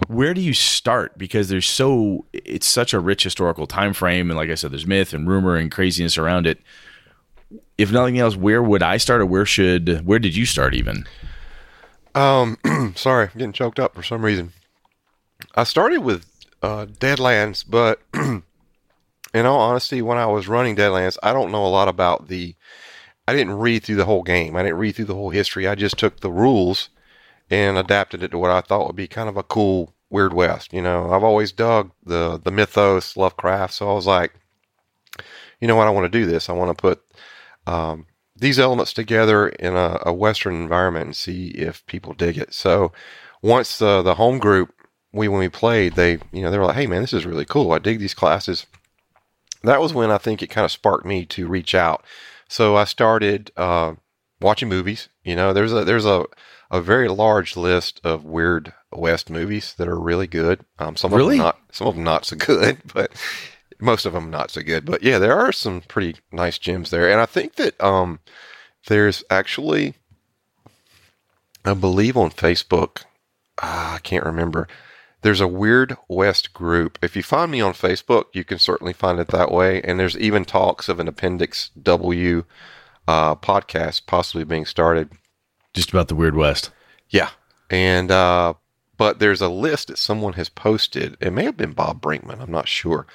where 0.08 0.34
do 0.34 0.40
you 0.40 0.52
start? 0.54 1.16
Because 1.16 1.48
there's 1.48 1.66
so 1.66 2.26
it's 2.32 2.66
such 2.66 2.92
a 2.92 3.00
rich 3.00 3.24
historical 3.24 3.66
time 3.66 3.92
frame, 3.92 4.30
and 4.30 4.36
like 4.36 4.50
I 4.50 4.54
said, 4.54 4.72
there's 4.72 4.86
myth 4.86 5.12
and 5.14 5.28
rumor 5.28 5.56
and 5.56 5.70
craziness 5.70 6.18
around 6.18 6.46
it 6.46 6.60
if 7.78 7.90
nothing 7.90 8.18
else, 8.18 8.36
where 8.36 8.62
would 8.62 8.82
I 8.82 8.98
start, 8.98 9.22
or 9.22 9.26
where 9.26 9.46
should 9.46 10.04
where 10.06 10.18
did 10.18 10.36
you 10.36 10.46
start 10.46 10.74
even? 10.74 11.04
Um, 12.14 12.58
sorry, 12.94 13.24
I'm 13.26 13.38
getting 13.38 13.52
choked 13.52 13.80
up 13.80 13.94
for 13.94 14.02
some 14.02 14.24
reason. 14.24 14.52
I 15.54 15.64
started 15.64 16.00
with 16.00 16.29
uh, 16.62 16.86
Deadlands, 16.86 17.64
but 17.68 18.00
in 18.14 18.42
all 19.34 19.60
honesty, 19.60 20.02
when 20.02 20.18
I 20.18 20.26
was 20.26 20.48
running 20.48 20.76
Deadlands, 20.76 21.18
I 21.22 21.32
don't 21.32 21.52
know 21.52 21.66
a 21.66 21.68
lot 21.68 21.88
about 21.88 22.28
the. 22.28 22.54
I 23.28 23.32
didn't 23.32 23.58
read 23.58 23.84
through 23.84 23.96
the 23.96 24.06
whole 24.06 24.24
game. 24.24 24.56
I 24.56 24.62
didn't 24.62 24.78
read 24.78 24.96
through 24.96 25.04
the 25.04 25.14
whole 25.14 25.30
history. 25.30 25.68
I 25.68 25.76
just 25.76 25.98
took 25.98 26.20
the 26.20 26.32
rules 26.32 26.88
and 27.48 27.78
adapted 27.78 28.22
it 28.24 28.32
to 28.32 28.38
what 28.38 28.50
I 28.50 28.60
thought 28.60 28.88
would 28.88 28.96
be 28.96 29.06
kind 29.06 29.28
of 29.28 29.36
a 29.36 29.42
cool 29.44 29.94
Weird 30.10 30.32
West. 30.32 30.72
You 30.72 30.82
know, 30.82 31.12
I've 31.12 31.22
always 31.22 31.52
dug 31.52 31.92
the 32.04 32.40
the 32.42 32.50
mythos, 32.50 33.16
Lovecraft, 33.16 33.74
so 33.74 33.90
I 33.90 33.94
was 33.94 34.06
like, 34.06 34.34
you 35.60 35.68
know 35.68 35.76
what, 35.76 35.86
I 35.86 35.90
want 35.90 36.10
to 36.10 36.18
do 36.18 36.26
this. 36.26 36.48
I 36.48 36.52
want 36.52 36.76
to 36.76 36.80
put 36.80 37.02
um, 37.66 38.06
these 38.36 38.58
elements 38.58 38.92
together 38.92 39.48
in 39.48 39.76
a, 39.76 40.00
a 40.06 40.12
Western 40.12 40.54
environment 40.54 41.06
and 41.06 41.16
see 41.16 41.48
if 41.48 41.86
people 41.86 42.12
dig 42.12 42.36
it. 42.38 42.52
So 42.52 42.92
once 43.42 43.78
the 43.78 44.02
the 44.02 44.16
home 44.16 44.38
group 44.38 44.74
we 45.12 45.28
when 45.28 45.40
we 45.40 45.48
played, 45.48 45.94
they 45.94 46.18
you 46.32 46.42
know 46.42 46.50
they 46.50 46.58
were 46.58 46.66
like, 46.66 46.76
hey 46.76 46.86
man, 46.86 47.00
this 47.02 47.12
is 47.12 47.26
really 47.26 47.44
cool. 47.44 47.72
I 47.72 47.78
dig 47.78 47.98
these 47.98 48.14
classes. 48.14 48.66
That 49.62 49.80
was 49.80 49.92
when 49.92 50.10
I 50.10 50.18
think 50.18 50.42
it 50.42 50.46
kind 50.48 50.64
of 50.64 50.72
sparked 50.72 51.04
me 51.04 51.26
to 51.26 51.46
reach 51.46 51.74
out. 51.74 52.04
So 52.48 52.76
I 52.76 52.84
started 52.84 53.50
uh, 53.56 53.94
watching 54.40 54.68
movies. 54.68 55.08
You 55.24 55.36
know, 55.36 55.52
there's 55.52 55.72
a 55.72 55.84
there's 55.84 56.06
a 56.06 56.24
a 56.70 56.80
very 56.80 57.08
large 57.08 57.56
list 57.56 58.00
of 58.04 58.24
weird 58.24 58.72
West 58.92 59.28
movies 59.30 59.74
that 59.76 59.88
are 59.88 59.98
really 59.98 60.26
good. 60.26 60.64
Um, 60.78 60.96
some 60.96 61.12
Really? 61.12 61.34
of 61.36 61.38
them 61.38 61.46
not 61.46 61.58
some 61.72 61.86
of 61.88 61.94
them 61.94 62.04
not 62.04 62.24
so 62.24 62.36
good, 62.36 62.78
but 62.94 63.12
most 63.80 64.06
of 64.06 64.12
them 64.12 64.30
not 64.30 64.50
so 64.50 64.62
good. 64.62 64.84
But 64.84 65.02
yeah, 65.02 65.18
there 65.18 65.38
are 65.38 65.52
some 65.52 65.80
pretty 65.82 66.16
nice 66.32 66.58
gems 66.58 66.90
there, 66.90 67.10
and 67.10 67.20
I 67.20 67.26
think 67.26 67.56
that 67.56 67.80
um, 67.82 68.20
there's 68.86 69.24
actually, 69.30 69.94
I 71.64 71.74
believe 71.74 72.16
on 72.16 72.30
Facebook, 72.30 73.04
ah, 73.62 73.94
I 73.96 73.98
can't 73.98 74.24
remember. 74.24 74.68
There's 75.22 75.40
a 75.40 75.48
Weird 75.48 75.96
West 76.08 76.52
group. 76.54 76.98
If 77.02 77.14
you 77.14 77.22
find 77.22 77.50
me 77.50 77.60
on 77.60 77.72
Facebook, 77.74 78.26
you 78.32 78.44
can 78.44 78.58
certainly 78.58 78.92
find 78.92 79.18
it 79.18 79.28
that 79.28 79.50
way. 79.50 79.82
And 79.82 80.00
there's 80.00 80.16
even 80.16 80.44
talks 80.44 80.88
of 80.88 80.98
an 80.98 81.08
Appendix 81.08 81.70
W 81.80 82.44
uh, 83.06 83.34
podcast 83.36 84.06
possibly 84.06 84.44
being 84.44 84.64
started. 84.64 85.10
Just 85.74 85.90
about 85.90 86.08
the 86.08 86.14
Weird 86.14 86.36
West. 86.36 86.70
Yeah. 87.10 87.30
And, 87.68 88.10
uh, 88.10 88.54
but 88.96 89.18
there's 89.18 89.40
a 89.40 89.48
list 89.48 89.88
that 89.88 89.98
someone 89.98 90.34
has 90.34 90.48
posted. 90.48 91.16
It 91.20 91.32
may 91.32 91.44
have 91.44 91.56
been 91.56 91.72
Bob 91.72 92.00
Brinkman. 92.00 92.40
I'm 92.40 92.50
not 92.50 92.68
sure. 92.68 93.06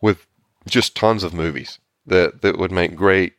With 0.00 0.26
just 0.66 0.96
tons 0.96 1.22
of 1.22 1.34
movies 1.34 1.78
that, 2.06 2.42
that 2.42 2.58
would 2.58 2.72
make 2.72 2.96
great, 2.96 3.34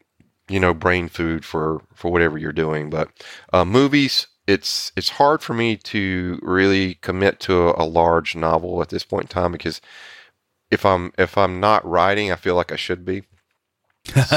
you 0.48 0.60
know, 0.60 0.74
brain 0.74 1.10
food 1.10 1.44
for, 1.44 1.82
for 1.94 2.12
whatever 2.12 2.38
you're 2.38 2.52
doing. 2.52 2.90
But, 2.90 3.10
uh, 3.52 3.66
movies, 3.66 4.28
it's, 4.48 4.92
it's 4.96 5.10
hard 5.10 5.42
for 5.42 5.54
me 5.54 5.76
to 5.78 6.40
really 6.42 6.96
commit 6.96 7.40
to 7.42 7.70
a, 7.70 7.84
a 7.84 7.86
large 7.86 8.36
novel 8.36 8.82
at 8.82 8.90
this 8.90 9.04
point 9.04 9.24
in 9.24 9.28
time 9.30 9.52
because 9.52 9.82
if 10.72 10.86
I'm, 10.86 11.12
if 11.18 11.38
I'm 11.38 11.60
not 11.60 11.86
writing, 11.86 12.32
I 12.32 12.36
feel 12.36 12.56
like 12.56 12.72
I 12.72 12.76
should 12.76 13.06
be. 13.06 13.24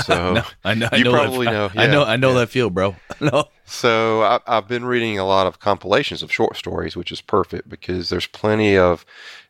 So, 0.05 0.33
No, 0.35 0.43
I 0.65 0.75
know. 0.75 0.89
I 0.91 0.97
You 0.97 1.05
know 1.05 1.13
probably 1.13 1.47
that, 1.47 1.53
know, 1.53 1.71
I 1.77 1.87
know. 1.87 2.05
I 2.05 2.17
know 2.17 2.33
yeah. 2.33 2.39
that 2.41 2.49
feel, 2.49 2.71
bro. 2.71 2.97
no. 3.21 3.45
So 3.67 4.23
I, 4.23 4.41
I've 4.47 4.67
been 4.69 4.85
reading 4.87 5.19
a 5.19 5.27
lot 5.27 5.47
of 5.47 5.61
compilations 5.61 6.23
of 6.23 6.33
short 6.33 6.57
stories, 6.57 6.97
which 6.97 7.13
is 7.13 7.21
perfect 7.21 7.69
because 7.69 8.09
there's 8.09 8.27
plenty 8.27 8.79
of. 8.79 9.05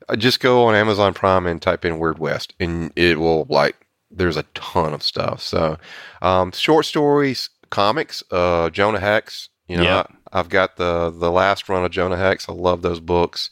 uh, 0.09 0.17
Just 0.17 0.41
go 0.41 0.65
on 0.67 0.75
Amazon 0.75 1.15
Prime 1.15 1.47
and 1.47 1.63
type 1.63 1.85
in 1.85 1.99
Weird 2.01 2.19
West, 2.19 2.55
and 2.59 2.93
it 2.97 3.19
will 3.21 3.47
like. 3.49 3.77
There's 4.11 4.39
a 4.39 4.43
ton 4.55 4.95
of 4.95 5.03
stuff. 5.03 5.41
So, 5.43 5.77
um, 6.23 6.51
short 6.53 6.87
stories, 6.87 7.51
comics, 7.71 8.23
uh, 8.31 8.71
Jonah 8.71 9.01
Hex. 9.01 9.51
You 9.69 9.77
know, 9.77 9.83
Yeah. 9.85 10.03
I, 10.09 10.15
I've 10.33 10.49
got 10.49 10.76
the 10.76 11.11
the 11.11 11.31
last 11.31 11.68
run 11.68 11.85
of 11.85 11.91
Jonah 11.91 12.16
Hex. 12.16 12.49
I 12.49 12.53
love 12.53 12.83
those 12.83 13.01
books, 13.01 13.51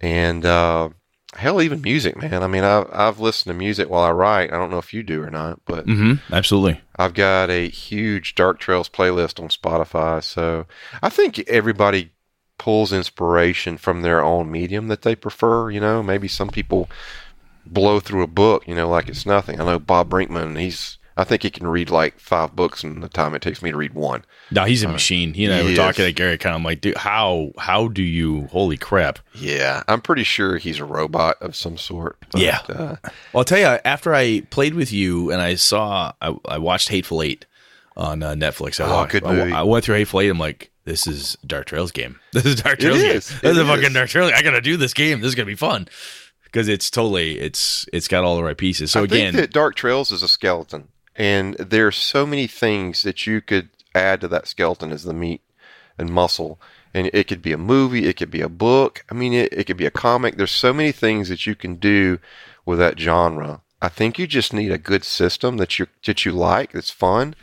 and 0.00 0.44
uh, 0.44 0.90
hell, 1.34 1.62
even 1.62 1.80
music, 1.80 2.16
man. 2.16 2.42
I 2.42 2.46
mean, 2.46 2.64
I've 2.64 2.88
I've 2.92 3.20
listened 3.20 3.52
to 3.52 3.58
music 3.58 3.88
while 3.88 4.02
I 4.02 4.10
write. 4.10 4.52
I 4.52 4.58
don't 4.58 4.70
know 4.70 4.78
if 4.78 4.92
you 4.92 5.02
do 5.02 5.22
or 5.22 5.30
not, 5.30 5.60
but 5.64 5.86
Mm-hmm. 5.86 6.34
Absolutely. 6.34 6.80
I've 6.98 7.14
got 7.14 7.50
a 7.50 7.68
huge 7.68 8.34
Dark 8.34 8.58
Trails 8.58 8.88
playlist 8.88 9.42
on 9.42 9.48
Spotify. 9.48 10.22
So 10.22 10.66
I 11.02 11.08
think 11.08 11.38
everybody 11.48 12.12
pulls 12.58 12.92
inspiration 12.92 13.76
from 13.76 14.02
their 14.02 14.22
own 14.22 14.50
medium 14.50 14.88
that 14.88 15.02
they 15.02 15.16
prefer. 15.16 15.70
You 15.70 15.80
know, 15.80 16.02
maybe 16.02 16.28
some 16.28 16.48
people 16.48 16.88
blow 17.66 18.00
through 18.00 18.22
a 18.22 18.26
book, 18.28 18.66
you 18.68 18.74
know, 18.74 18.88
like 18.88 19.08
it's 19.08 19.24
nothing. 19.26 19.60
I 19.60 19.64
know 19.64 19.78
Bob 19.78 20.10
Brinkman, 20.10 20.58
he's, 20.58 20.98
I 21.22 21.24
think 21.24 21.42
he 21.42 21.50
can 21.50 21.66
read 21.66 21.88
like 21.90 22.18
five 22.20 22.54
books 22.54 22.84
in 22.84 23.00
the 23.00 23.08
time 23.08 23.34
it 23.34 23.42
takes 23.42 23.62
me 23.62 23.70
to 23.70 23.76
read 23.76 23.94
one. 23.94 24.24
No, 24.50 24.64
he's 24.64 24.82
a 24.82 24.88
machine. 24.88 25.34
He 25.34 25.44
and 25.46 25.54
I 25.54 25.62
were 25.62 25.70
is. 25.70 25.78
talking 25.78 26.04
at 26.04 26.14
Gary 26.14 26.36
Con. 26.36 26.52
I'm 26.52 26.62
like, 26.64 26.80
dude, 26.80 26.96
how 26.96 27.52
how 27.58 27.88
do 27.88 28.02
you? 28.02 28.46
Holy 28.48 28.76
crap! 28.76 29.18
Yeah. 29.34 29.82
I'm 29.88 30.00
pretty 30.00 30.24
sure 30.24 30.58
he's 30.58 30.78
a 30.78 30.84
robot 30.84 31.36
of 31.40 31.56
some 31.56 31.78
sort. 31.78 32.18
But, 32.32 32.40
Yeah. 32.40 32.58
Uh, 32.68 32.96
Well, 33.02 33.12
I'll 33.36 33.44
tell 33.44 33.58
you, 33.58 33.78
after 33.84 34.14
I 34.14 34.40
played 34.50 34.74
with 34.74 34.92
you 34.92 35.30
and 35.30 35.40
I 35.40 35.54
saw, 35.54 36.12
I, 36.20 36.34
I 36.46 36.58
watched 36.58 36.88
Hateful 36.90 37.22
Eight 37.22 37.46
on 37.96 38.22
uh, 38.22 38.32
Netflix. 38.34 38.80
I, 38.80 38.86
Oh, 38.88 38.90
wa- 38.92 39.06
good 39.06 39.24
I 39.24 39.32
movie. 39.32 39.52
I, 39.52 39.62
went 39.62 39.84
through 39.84 39.96
Hateful 39.96 40.20
Eight. 40.20 40.28
I'm 40.28 40.38
like, 40.38 40.70
this 40.84 41.06
is 41.06 41.36
Dark 41.46 41.66
Trails 41.66 41.92
game. 41.92 42.18
This 42.32 42.44
is 42.46 42.56
Dark 42.56 42.78
It 42.78 42.82
Trails 42.82 42.98
game. 43.02 43.10
is. 43.16 43.28
This 43.28 43.42
It 43.42 43.50
is 43.50 43.58
a 43.58 43.64
fucking. 43.66 43.92
Dark 43.92 44.08
Trails. 44.08 44.32
I 44.34 44.42
gotta 44.42 44.60
do 44.60 44.76
this 44.76 44.92
game. 44.94 45.20
This 45.20 45.28
is 45.28 45.34
gonna 45.34 45.46
be 45.46 45.54
fun 45.54 45.86
because 46.44 46.68
it's 46.68 46.90
totally 46.90 47.38
it's 47.38 47.86
it's 47.92 48.08
got 48.08 48.24
all 48.24 48.36
the 48.36 48.42
right 48.44 48.56
pieces. 48.58 48.90
So 48.90 49.00
I 49.00 49.04
again, 49.04 49.48
Dark 49.52 49.74
Trails 49.76 50.10
is 50.10 50.22
a 50.22 50.28
skeleton, 50.28 50.88
and 51.16 51.54
there's 51.54 51.96
so 51.96 52.26
many 52.26 52.46
things 52.46 53.02
that 53.02 53.26
you 53.26 53.40
could 53.40 53.68
add 53.94 54.20
to 54.22 54.28
that 54.28 54.46
skeleton 54.46 54.92
as 54.92 55.04
the 55.04 55.12
meat 55.12 55.42
and 55.98 56.10
muscle. 56.10 56.58
And 56.94 57.10
it 57.14 57.26
could 57.26 57.40
be 57.40 57.52
a 57.52 57.58
movie, 57.58 58.06
it 58.06 58.18
could 58.18 58.30
be 58.30 58.42
a 58.42 58.48
book. 58.50 59.04
I 59.10 59.14
mean, 59.14 59.32
it, 59.32 59.52
it 59.52 59.64
could 59.64 59.78
be 59.78 59.86
a 59.86 59.90
comic. 59.90 60.36
There's 60.36 60.50
so 60.50 60.72
many 60.72 60.92
things 60.92 61.30
that 61.30 61.46
you 61.46 61.54
can 61.54 61.76
do 61.76 62.18
with 62.66 62.78
that 62.80 62.98
genre. 62.98 63.62
I 63.80 63.88
think 63.88 64.18
you 64.18 64.26
just 64.26 64.52
need 64.52 64.70
a 64.70 64.78
good 64.78 65.02
system 65.02 65.56
that 65.56 65.78
you 65.78 65.86
that 66.04 66.24
you 66.24 66.32
like, 66.32 66.72
that's 66.72 66.90
fun, 66.90 67.34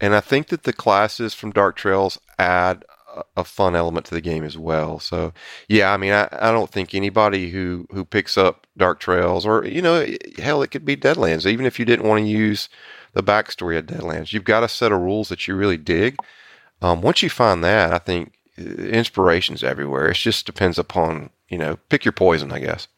And 0.00 0.14
I 0.14 0.20
think 0.20 0.48
that 0.48 0.64
the 0.64 0.72
classes 0.72 1.34
from 1.34 1.52
Dark 1.52 1.76
Trails 1.76 2.18
add 2.38 2.84
a, 3.14 3.22
a 3.38 3.44
fun 3.44 3.74
element 3.74 4.06
to 4.06 4.14
the 4.14 4.20
game 4.20 4.44
as 4.44 4.58
well. 4.58 4.98
So, 4.98 5.32
yeah, 5.68 5.92
I 5.92 5.96
mean, 5.96 6.12
I, 6.12 6.28
I 6.32 6.50
don't 6.52 6.70
think 6.70 6.94
anybody 6.94 7.50
who, 7.50 7.86
who 7.90 8.04
picks 8.04 8.36
up 8.36 8.66
Dark 8.76 9.00
Trails 9.00 9.46
or, 9.46 9.64
you 9.64 9.80
know, 9.82 10.06
hell, 10.38 10.62
it 10.62 10.70
could 10.70 10.84
be 10.84 10.96
Deadlands, 10.96 11.46
even 11.46 11.66
if 11.66 11.78
you 11.78 11.84
didn't 11.84 12.06
want 12.06 12.20
to 12.24 12.28
use 12.28 12.68
the 13.16 13.22
backstory 13.22 13.78
of 13.78 13.86
Deadlands, 13.86 14.34
you've 14.34 14.44
got 14.44 14.62
a 14.62 14.68
set 14.68 14.92
of 14.92 15.00
rules 15.00 15.30
that 15.30 15.48
you 15.48 15.56
really 15.56 15.78
dig. 15.78 16.18
Um, 16.82 17.00
once 17.00 17.22
you 17.22 17.30
find 17.30 17.64
that, 17.64 17.90
I 17.90 17.98
think 17.98 18.34
uh, 18.58 18.62
inspiration's 18.62 19.64
everywhere. 19.64 20.08
It 20.08 20.18
just 20.18 20.44
depends 20.44 20.78
upon, 20.78 21.30
you 21.48 21.56
know, 21.56 21.78
pick 21.88 22.04
your 22.04 22.12
poison, 22.12 22.52
I 22.52 22.58
guess. 22.58 22.88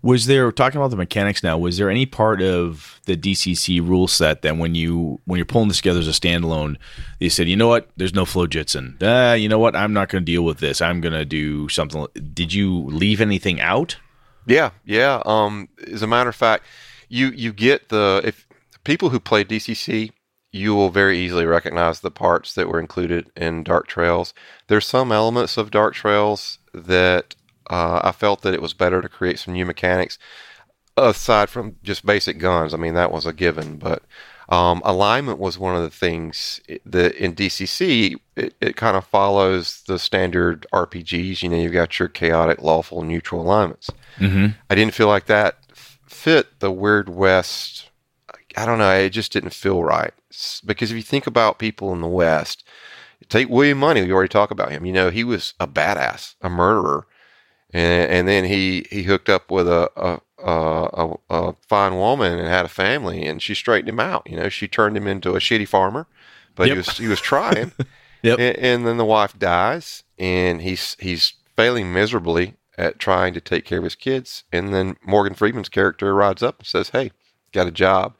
Was 0.00 0.24
there 0.24 0.50
talking 0.52 0.78
about 0.80 0.90
the 0.90 0.96
mechanics 0.96 1.42
now? 1.42 1.58
Was 1.58 1.76
there 1.76 1.90
any 1.90 2.06
part 2.06 2.40
of 2.40 2.98
the 3.04 3.14
DCC 3.14 3.86
rule 3.86 4.08
set 4.08 4.40
that 4.40 4.56
when 4.56 4.74
you 4.74 5.20
when 5.26 5.36
you're 5.36 5.44
pulling 5.44 5.68
this 5.68 5.76
together 5.76 6.00
as 6.00 6.08
a 6.08 6.12
standalone, 6.12 6.78
they 7.20 7.28
said, 7.28 7.46
you 7.46 7.54
know 7.54 7.68
what, 7.68 7.90
there's 7.98 8.14
no 8.14 8.24
flow 8.24 8.46
jitsun. 8.46 9.00
Uh, 9.02 9.34
you 9.34 9.50
know 9.50 9.58
what, 9.58 9.76
I'm 9.76 9.92
not 9.92 10.08
going 10.08 10.22
to 10.22 10.32
deal 10.32 10.46
with 10.46 10.60
this. 10.60 10.80
I'm 10.80 11.02
going 11.02 11.12
to 11.12 11.26
do 11.26 11.68
something. 11.68 12.06
Did 12.32 12.54
you 12.54 12.84
leave 12.86 13.20
anything 13.20 13.60
out? 13.60 13.98
Yeah, 14.46 14.70
yeah. 14.86 15.22
Um, 15.26 15.68
as 15.92 16.00
a 16.00 16.06
matter 16.06 16.30
of 16.30 16.36
fact, 16.36 16.64
you 17.10 17.28
you 17.28 17.52
get 17.52 17.90
the 17.90 18.22
if 18.24 18.46
people 18.84 19.10
who 19.10 19.20
play 19.20 19.44
DCC, 19.44 20.12
you 20.50 20.74
will 20.74 20.90
very 20.90 21.18
easily 21.18 21.46
recognize 21.46 22.00
the 22.00 22.10
parts 22.10 22.54
that 22.54 22.68
were 22.68 22.80
included 22.80 23.30
in 23.36 23.62
Dark 23.62 23.86
Trails. 23.86 24.34
There's 24.68 24.86
some 24.86 25.10
elements 25.10 25.56
of 25.56 25.70
Dark 25.70 25.94
Trails 25.94 26.58
that 26.74 27.34
uh, 27.70 28.00
I 28.04 28.12
felt 28.12 28.42
that 28.42 28.54
it 28.54 28.62
was 28.62 28.74
better 28.74 29.00
to 29.00 29.08
create 29.08 29.38
some 29.38 29.54
new 29.54 29.64
mechanics 29.64 30.18
aside 30.96 31.48
from 31.48 31.76
just 31.82 32.04
basic 32.04 32.38
guns. 32.38 32.74
I 32.74 32.76
mean, 32.76 32.94
that 32.94 33.12
was 33.12 33.24
a 33.24 33.32
given, 33.32 33.76
but 33.76 34.02
um, 34.48 34.82
alignment 34.84 35.38
was 35.38 35.58
one 35.58 35.74
of 35.74 35.82
the 35.82 35.90
things 35.90 36.60
that 36.84 37.14
in 37.14 37.34
DCC 37.34 38.16
it, 38.36 38.54
it 38.60 38.76
kind 38.76 38.96
of 38.96 39.06
follows 39.06 39.82
the 39.86 39.98
standard 39.98 40.66
RPGs. 40.72 41.42
You 41.42 41.48
know, 41.48 41.56
you've 41.56 41.72
got 41.72 41.98
your 41.98 42.08
chaotic, 42.08 42.60
lawful, 42.60 43.02
neutral 43.02 43.40
alignments. 43.40 43.90
Mm-hmm. 44.18 44.48
I 44.68 44.74
didn't 44.74 44.94
feel 44.94 45.08
like 45.08 45.26
that 45.26 45.58
fit 46.06 46.60
the 46.60 46.70
Weird 46.70 47.08
West. 47.08 47.88
I 48.56 48.66
don't 48.66 48.78
know. 48.78 48.92
It 48.92 49.10
just 49.10 49.32
didn't 49.32 49.54
feel 49.54 49.82
right 49.82 50.12
because 50.64 50.90
if 50.90 50.96
you 50.96 51.02
think 51.02 51.26
about 51.26 51.58
people 51.58 51.92
in 51.92 52.00
the 52.00 52.08
West, 52.08 52.64
take 53.28 53.48
William 53.48 53.78
Munny, 53.78 54.02
We 54.02 54.12
already 54.12 54.28
talked 54.28 54.52
about 54.52 54.72
him. 54.72 54.86
You 54.86 54.92
know, 54.92 55.10
he 55.10 55.24
was 55.24 55.54
a 55.60 55.66
badass, 55.66 56.34
a 56.40 56.50
murderer 56.50 57.06
and, 57.72 58.10
and 58.10 58.28
then 58.28 58.44
he, 58.44 58.86
he 58.90 59.02
hooked 59.02 59.28
up 59.28 59.50
with 59.50 59.66
a, 59.66 59.90
a, 59.96 60.20
a, 60.44 61.14
a, 61.30 61.54
fine 61.68 61.94
woman 61.96 62.38
and 62.38 62.48
had 62.48 62.66
a 62.66 62.68
family, 62.68 63.24
and 63.24 63.40
she 63.40 63.54
straightened 63.54 63.88
him 63.88 64.00
out. 64.00 64.28
You 64.28 64.36
know, 64.36 64.48
she 64.48 64.68
turned 64.68 64.96
him 64.96 65.06
into 65.06 65.32
a 65.32 65.38
shitty 65.38 65.66
farmer, 65.66 66.06
but 66.54 66.66
yep. 66.66 66.74
he 66.74 66.76
was 66.76 66.98
he 66.98 67.08
was 67.08 67.20
trying. 67.20 67.72
yep. 68.22 68.38
And, 68.38 68.56
and, 68.58 68.86
then 68.86 68.98
the 68.98 69.06
wife 69.06 69.38
dies, 69.38 70.04
and 70.18 70.60
he's 70.60 70.96
he's 71.00 71.34
failing 71.56 71.92
miserably 71.92 72.54
at 72.76 72.98
trying 72.98 73.32
to 73.34 73.40
take 73.40 73.64
care 73.64 73.78
of 73.78 73.84
his 73.84 73.94
kids. 73.94 74.44
And 74.52 74.74
then 74.74 74.96
Morgan 75.04 75.34
Freeman's 75.34 75.70
character 75.70 76.14
rides 76.14 76.42
up 76.42 76.58
and 76.58 76.66
says, 76.66 76.90
"Hey, 76.90 77.12
got 77.52 77.66
a 77.66 77.72
job." 77.72 78.16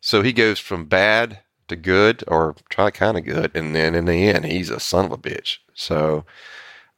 So 0.00 0.22
he 0.22 0.32
goes 0.32 0.58
from 0.58 0.84
bad 0.84 1.40
to 1.68 1.76
good, 1.76 2.22
or 2.28 2.54
try 2.68 2.90
kind 2.90 3.18
of 3.18 3.24
good, 3.24 3.50
and 3.54 3.74
then 3.74 3.94
in 3.94 4.04
the 4.04 4.28
end, 4.28 4.44
he's 4.44 4.70
a 4.70 4.78
son 4.78 5.06
of 5.06 5.12
a 5.12 5.18
bitch. 5.18 5.58
So 5.74 6.24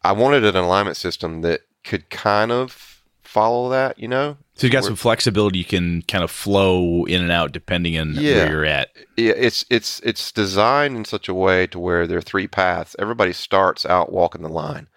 I 0.02 0.12
wanted 0.12 0.44
an 0.44 0.56
alignment 0.56 0.96
system 0.96 1.40
that 1.42 1.62
could 1.84 2.10
kind 2.10 2.52
of 2.52 3.02
follow 3.22 3.68
that, 3.70 3.98
you 3.98 4.08
know. 4.08 4.36
So 4.54 4.66
you 4.66 4.72
got 4.72 4.84
some 4.84 4.96
flexibility. 4.96 5.58
You 5.58 5.64
can 5.64 6.02
kind 6.02 6.24
of 6.24 6.30
flow 6.30 7.04
in 7.04 7.22
and 7.22 7.30
out 7.30 7.52
depending 7.52 7.98
on 7.98 8.14
yeah, 8.14 8.36
where 8.36 8.50
you're 8.50 8.64
at. 8.64 8.90
Yeah, 9.16 9.34
it's 9.36 9.64
it's 9.70 10.00
it's 10.00 10.32
designed 10.32 10.96
in 10.96 11.04
such 11.04 11.28
a 11.28 11.34
way 11.34 11.66
to 11.68 11.78
where 11.78 12.06
there 12.06 12.18
are 12.18 12.22
three 12.22 12.48
paths. 12.48 12.96
Everybody 12.98 13.32
starts 13.32 13.86
out 13.86 14.12
walking 14.12 14.42
the 14.42 14.48
line. 14.48 14.88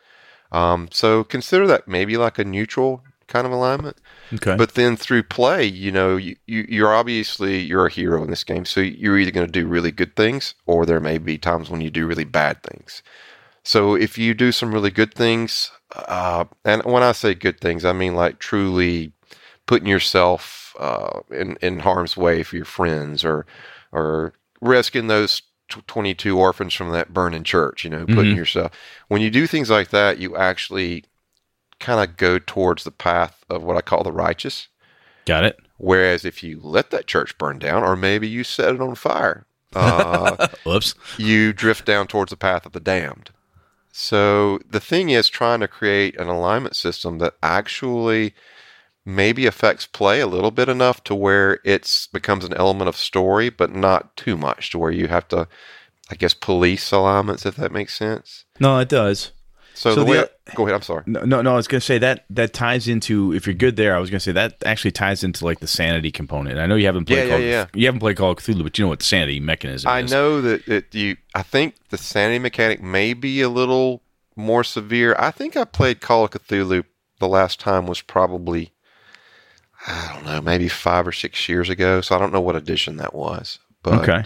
Um, 0.52 0.90
so 0.92 1.24
consider 1.24 1.68
that 1.68 1.88
maybe 1.88 2.18
like 2.18 2.40
a 2.40 2.44
neutral 2.44 3.04
kind 3.28 3.46
of 3.46 3.54
alignment. 3.54 3.98
Okay. 4.34 4.56
But 4.56 4.76
then 4.76 4.96
through 4.96 5.24
play, 5.24 5.66
you 5.66 5.92
know, 5.92 6.16
you, 6.16 6.36
you 6.46 6.66
you're 6.70 6.94
obviously 6.94 7.60
you're 7.60 7.88
a 7.88 7.92
hero 7.92 8.24
in 8.24 8.30
this 8.30 8.44
game, 8.44 8.66
so 8.66 8.80
you're 8.80 9.18
either 9.18 9.32
going 9.32 9.46
to 9.46 9.52
do 9.52 9.68
really 9.68 9.92
good 9.92 10.16
things, 10.16 10.56
or 10.66 10.86
there 10.86 11.00
may 11.00 11.18
be 11.18 11.38
times 11.38 11.70
when 11.70 11.82
you 11.82 11.90
do 11.90 12.08
really 12.08 12.24
bad 12.24 12.64
things. 12.64 13.04
So 13.64 13.96
if 13.96 14.18
you 14.18 14.34
do 14.34 14.52
some 14.52 14.74
really 14.74 14.90
good 14.90 15.14
things, 15.14 15.72
uh, 15.96 16.46
and 16.64 16.84
when 16.84 17.04
I 17.04 17.12
say 17.12 17.34
good 17.34 17.60
things, 17.60 17.86
I 17.86 17.94
mean 17.94 18.16
like 18.16 18.40
truly 18.40 19.12
putting 19.68 19.88
yourself 19.88 20.76
uh, 20.80 21.22
in 21.30 21.58
in 21.62 21.80
harm's 21.80 22.16
way 22.16 22.44
for 22.44 22.56
your 22.56 22.66
friends, 22.66 23.26
or 23.26 23.46
or 23.92 24.34
rescuing 24.62 25.08
those 25.08 25.42
22 25.68 26.38
orphans 26.38 26.74
from 26.74 26.92
that 26.92 27.14
burning 27.14 27.44
church. 27.44 27.84
You 27.84 27.90
know, 27.90 28.06
putting 28.06 28.32
mm-hmm. 28.32 28.38
yourself 28.38 28.72
when 29.10 29.22
you 29.22 29.30
do 29.30 29.46
things 29.46 29.70
like 29.70 29.90
that, 29.90 30.20
you 30.20 30.38
actually 30.38 31.04
kind 31.82 32.00
of 32.00 32.18
go 32.18 32.40
towards 32.40 32.84
the 32.84 32.92
path 32.92 33.44
of 33.50 33.64
what 33.64 33.76
I 33.76 33.82
call 33.82 34.04
the 34.04 34.12
righteous. 34.12 34.70
Got 35.26 35.44
it. 35.44 35.60
Whereas 35.78 36.24
if 36.24 36.44
you 36.44 36.60
let 36.64 36.92
that 36.92 37.08
church 37.08 37.38
burn 37.38 37.60
down, 37.60 37.84
or 37.84 37.96
maybe 37.96 38.28
you 38.28 38.44
set 38.44 38.76
it 38.76 38.82
on 38.82 38.96
fire, 38.96 39.46
uh, 39.74 40.48
whoops, 40.64 40.96
you 41.18 41.54
drift 41.54 41.86
down 41.86 42.08
towards 42.08 42.30
the 42.30 42.38
path 42.38 42.66
of 42.66 42.72
the 42.72 42.80
damned. 42.80 43.32
So 43.92 44.60
the 44.70 44.80
thing 44.80 45.10
is 45.10 45.28
trying 45.28 45.60
to 45.60 45.68
create 45.68 46.18
an 46.20 46.28
alignment 46.28 46.76
system 46.76 47.18
that 47.18 47.34
actually 47.44 48.34
maybe 49.04 49.46
affects 49.46 49.86
play 49.88 50.22
a 50.22 50.28
little 50.28 50.52
bit 50.52 50.70
enough 50.70 51.04
to 51.06 51.16
where 51.16 51.60
it 51.66 52.08
becomes 52.14 52.46
an 52.46 52.54
element 52.54 52.88
of 52.88 52.96
story, 52.96 53.50
but 53.50 53.74
not 53.74 54.16
too 54.16 54.38
much 54.38 54.70
to 54.72 54.78
where 54.78 54.92
you 54.92 55.08
have 55.08 55.28
to, 55.30 55.48
I 56.10 56.16
guess, 56.16 56.34
police 56.34 56.92
alignments, 56.92 57.46
if 57.46 57.56
that 57.56 57.72
makes 57.72 57.96
sense. 57.96 58.46
No, 58.60 58.80
it 58.80 58.90
does. 58.90 59.32
So, 59.74 59.96
so 59.96 60.04
the, 60.04 60.12
way, 60.12 60.26
go 60.56 60.64
ahead. 60.64 60.76
I'm 60.76 60.82
sorry. 60.82 61.04
No, 61.06 61.22
no, 61.22 61.42
no 61.42 61.54
I 61.54 61.56
was 61.56 61.68
going 61.68 61.80
to 61.80 61.86
say 61.86 61.98
that 62.00 62.26
that 62.30 62.54
ties 62.54 62.88
into 62.88 63.34
if 63.34 63.48
you're 63.48 63.54
good 63.54 63.76
there. 63.76 63.96
I 63.96 64.00
was 64.00 64.10
going 64.10 64.20
to 64.20 64.24
say 64.24 64.32
that 64.34 64.56
actually 64.66 64.92
ties 64.92 65.24
into 65.24 65.46
like 65.46 65.60
the 65.60 65.68
sanity 65.68 66.12
component. 66.12 66.60
I 66.60 66.66
know 66.66 66.76
you 66.76 66.86
haven't 66.86 67.06
played. 67.06 67.28
Yeah, 67.28 67.30
Call, 67.30 67.40
yeah, 67.40 67.50
yeah. 67.50 67.66
You 67.74 67.86
haven't 67.86 68.00
played 68.00 68.18
Call 68.18 68.32
of 68.32 68.38
Cthulhu, 68.38 68.64
but 68.64 68.78
you 68.78 68.86
know 68.86 68.90
what 68.90 69.00
the 69.00 69.06
sanity 69.06 69.40
mechanism 69.40 69.88
is. 69.90 69.92
I 69.92 70.02
is. 70.02 70.12
know 70.12 70.42
that, 70.42 70.66
that 70.66 70.94
you. 70.94 71.18
I 71.34 71.44
think 71.44 71.76
the 71.90 71.98
sanity 71.98 72.40
mechanic 72.40 72.82
may 72.82 73.14
be 73.14 73.42
a 73.42 73.50
little 73.50 74.04
more 74.36 74.64
severe. 74.64 75.16
I 75.18 75.32
think 75.32 75.56
I 75.56 75.64
played 75.64 76.02
Call 76.02 76.26
of 76.26 76.32
Cthulhu 76.32 76.84
the 77.20 77.28
last 77.28 77.60
time 77.60 77.88
was 77.88 78.02
probably 78.02 78.72
I 79.88 80.12
don't 80.14 80.26
know, 80.26 80.42
maybe 80.42 80.68
five 80.68 81.08
or 81.08 81.12
six 81.12 81.48
years 81.50 81.70
ago. 81.70 82.02
So 82.02 82.16
I 82.16 82.20
don't 82.20 82.34
know 82.34 82.42
what 82.42 82.56
edition 82.56 82.98
that 82.98 83.14
was. 83.16 83.60
But 83.84 84.08
okay. 84.08 84.24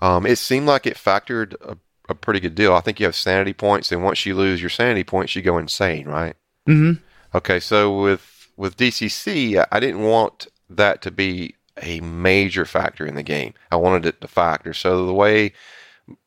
um, 0.00 0.26
it 0.26 0.36
seemed 0.36 0.66
like 0.66 0.86
it 0.86 0.96
factored 0.96 1.54
a 1.60 1.76
a 2.08 2.14
pretty 2.14 2.40
good 2.40 2.54
deal. 2.54 2.74
I 2.74 2.80
think 2.80 3.00
you 3.00 3.06
have 3.06 3.16
sanity 3.16 3.52
points, 3.52 3.90
and 3.92 4.04
once 4.04 4.24
you 4.26 4.34
lose 4.34 4.60
your 4.60 4.70
sanity 4.70 5.04
points, 5.04 5.34
you 5.34 5.42
go 5.42 5.58
insane, 5.58 6.06
right? 6.06 6.36
Mm-hmm. 6.68 7.02
Okay, 7.36 7.60
so 7.60 8.00
with 8.00 8.48
with 8.56 8.76
DCC, 8.76 9.64
I 9.70 9.80
didn't 9.80 10.02
want 10.02 10.48
that 10.70 11.02
to 11.02 11.10
be 11.10 11.54
a 11.82 12.00
major 12.00 12.64
factor 12.64 13.06
in 13.06 13.14
the 13.14 13.22
game. 13.22 13.54
I 13.70 13.76
wanted 13.76 14.06
it 14.06 14.20
to 14.20 14.28
factor. 14.28 14.72
So 14.72 15.06
the 15.06 15.14
way 15.14 15.52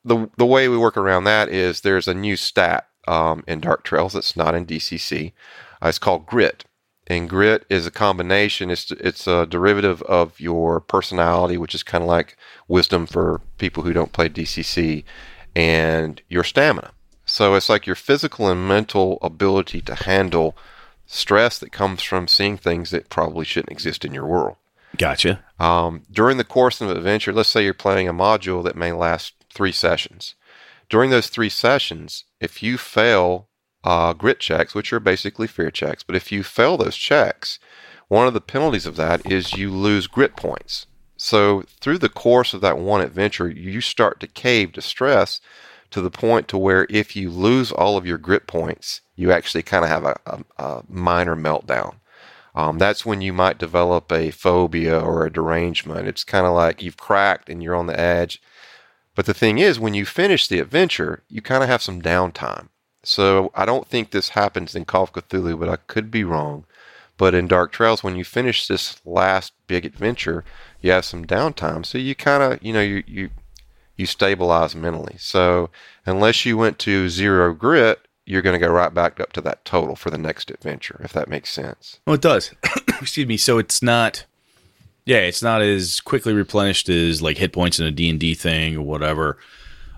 the 0.03 0.29
the 0.37 0.45
way 0.45 0.67
we 0.67 0.77
work 0.77 0.97
around 0.97 1.23
that 1.25 1.49
is 1.49 1.81
there's 1.81 2.07
a 2.07 2.13
new 2.13 2.35
stat 2.35 2.87
um, 3.07 3.43
in 3.47 3.59
Dark 3.59 3.83
Trails 3.83 4.13
that's 4.13 4.35
not 4.35 4.55
in 4.55 4.65
DCC. 4.65 5.33
Uh, 5.81 5.87
it's 5.87 5.99
called 5.99 6.25
grit, 6.25 6.65
and 7.07 7.29
grit 7.29 7.65
is 7.69 7.87
a 7.87 7.91
combination. 7.91 8.69
It's 8.69 8.91
it's 8.91 9.27
a 9.27 9.45
derivative 9.45 10.01
of 10.03 10.39
your 10.39 10.79
personality, 10.79 11.57
which 11.57 11.73
is 11.73 11.83
kind 11.83 12.03
of 12.03 12.07
like 12.07 12.37
wisdom 12.67 13.07
for 13.07 13.41
people 13.57 13.83
who 13.83 13.93
don't 13.93 14.11
play 14.13 14.29
DCC, 14.29 15.03
and 15.55 16.21
your 16.29 16.43
stamina. 16.43 16.91
So 17.25 17.53
it's 17.55 17.69
like 17.69 17.85
your 17.85 17.95
physical 17.95 18.49
and 18.49 18.67
mental 18.67 19.19
ability 19.21 19.81
to 19.81 19.95
handle 19.95 20.57
stress 21.05 21.59
that 21.59 21.71
comes 21.71 22.01
from 22.01 22.27
seeing 22.27 22.57
things 22.57 22.91
that 22.91 23.09
probably 23.09 23.45
shouldn't 23.45 23.71
exist 23.71 24.03
in 24.03 24.13
your 24.13 24.25
world. 24.25 24.55
Gotcha. 24.97 25.43
Um, 25.59 26.03
during 26.11 26.37
the 26.37 26.43
course 26.43 26.81
of 26.81 26.89
an 26.89 26.97
adventure, 26.97 27.31
let's 27.31 27.49
say 27.49 27.63
you're 27.63 27.73
playing 27.73 28.07
a 28.07 28.13
module 28.13 28.63
that 28.63 28.75
may 28.75 28.91
last 28.91 29.33
three 29.53 29.71
sessions. 29.71 30.35
During 30.89 31.11
those 31.11 31.27
three 31.27 31.49
sessions, 31.49 32.23
if 32.39 32.63
you 32.63 32.77
fail 32.77 33.47
uh, 33.83 34.13
grit 34.13 34.39
checks, 34.39 34.73
which 34.73 34.91
are 34.91 34.99
basically 34.99 35.47
fear 35.47 35.71
checks, 35.71 36.03
but 36.03 36.15
if 36.15 36.31
you 36.31 36.43
fail 36.43 36.77
those 36.77 36.97
checks, 36.97 37.59
one 38.07 38.27
of 38.27 38.33
the 38.33 38.41
penalties 38.41 38.87
of 38.87 38.95
that 38.95 39.29
is 39.29 39.53
you 39.53 39.69
lose 39.69 40.07
grit 40.07 40.35
points. 40.35 40.87
So 41.21 41.63
through 41.81 41.97
the 41.97 42.07
course 42.07 42.53
of 42.53 42.61
that 42.61 42.79
one 42.79 43.01
adventure, 43.01 43.49
you 43.49 43.81
start 43.81 44.21
to 44.21 44.27
cave 44.27 44.71
to 44.73 44.81
stress 44.81 45.41
to 45.91 45.99
the 45.99 46.09
point 46.09 46.47
to 46.47 46.57
where 46.57 46.87
if 46.89 47.13
you 47.13 47.29
lose 47.29 47.73
all 47.73 47.97
of 47.97 48.05
your 48.05 48.17
grit 48.17 48.47
points, 48.47 49.01
you 49.17 49.29
actually 49.29 49.63
kind 49.63 49.83
of 49.83 49.89
have 49.89 50.05
a, 50.05 50.19
a, 50.25 50.63
a 50.63 50.83
minor 50.87 51.35
meltdown. 51.35 51.95
Um, 52.55 52.77
that's 52.77 53.05
when 53.05 53.21
you 53.21 53.33
might 53.33 53.57
develop 53.57 54.09
a 54.13 54.31
phobia 54.31 54.97
or 54.97 55.25
a 55.25 55.31
derangement. 55.31 56.07
It's 56.07 56.23
kind 56.23 56.47
of 56.47 56.53
like 56.53 56.81
you've 56.81 56.97
cracked 56.97 57.49
and 57.49 57.61
you're 57.61 57.75
on 57.75 57.87
the 57.87 57.99
edge. 57.99 58.41
But 59.13 59.25
the 59.25 59.33
thing 59.33 59.57
is, 59.59 59.77
when 59.77 59.93
you 59.93 60.05
finish 60.05 60.47
the 60.47 60.59
adventure, 60.59 61.23
you 61.27 61.41
kind 61.41 61.63
of 61.63 61.69
have 61.69 61.81
some 61.81 62.01
downtime. 62.01 62.69
So 63.03 63.51
I 63.55 63.65
don't 63.65 63.87
think 63.87 64.11
this 64.11 64.29
happens 64.29 64.73
in 64.73 64.85
Call 64.85 65.03
of 65.03 65.11
Cthulhu, 65.11 65.59
but 65.59 65.67
I 65.67 65.75
could 65.75 66.09
be 66.09 66.23
wrong. 66.23 66.65
But 67.19 67.35
in 67.35 67.47
Dark 67.47 67.73
Trails, 67.73 68.01
when 68.01 68.15
you 68.15 68.23
finish 68.23 68.65
this 68.65 69.01
last 69.05 69.51
big 69.67 69.85
adventure, 69.85 70.45
you 70.79 70.91
have 70.91 71.03
some 71.03 71.25
downtime. 71.25 71.85
So 71.85 71.97
you 71.97 72.15
kind 72.15 72.41
of, 72.41 72.63
you 72.63 72.71
know, 72.71 72.81
you, 72.81 73.03
you 73.05 73.29
you 73.97 74.05
stabilize 74.05 74.73
mentally. 74.73 75.17
So 75.19 75.69
unless 76.05 76.45
you 76.45 76.57
went 76.57 76.79
to 76.79 77.09
zero 77.09 77.53
grit, 77.53 78.07
you're 78.25 78.41
going 78.41 78.57
to 78.57 78.65
go 78.65 78.71
right 78.71 78.93
back 78.93 79.19
up 79.19 79.33
to 79.33 79.41
that 79.41 79.65
total 79.65 79.97
for 79.97 80.09
the 80.09 80.17
next 80.17 80.49
adventure, 80.49 81.01
if 81.03 81.11
that 81.11 81.27
makes 81.27 81.51
sense. 81.51 81.99
Well, 82.07 82.13
it 82.13 82.21
does. 82.21 82.53
Excuse 83.01 83.27
me. 83.27 83.35
So 83.35 83.57
it's 83.57 83.83
not. 83.83 84.23
Yeah, 85.05 85.17
it's 85.17 85.43
not 85.43 85.61
as 85.61 85.99
quickly 85.99 86.31
replenished 86.31 86.87
as 86.87 87.21
like 87.21 87.37
hit 87.37 87.51
points 87.51 87.81
in 87.81 87.85
a 87.85 87.91
D 87.91 88.09
and 88.09 88.19
D 88.19 88.33
thing 88.33 88.77
or 88.77 88.81
whatever. 88.81 89.37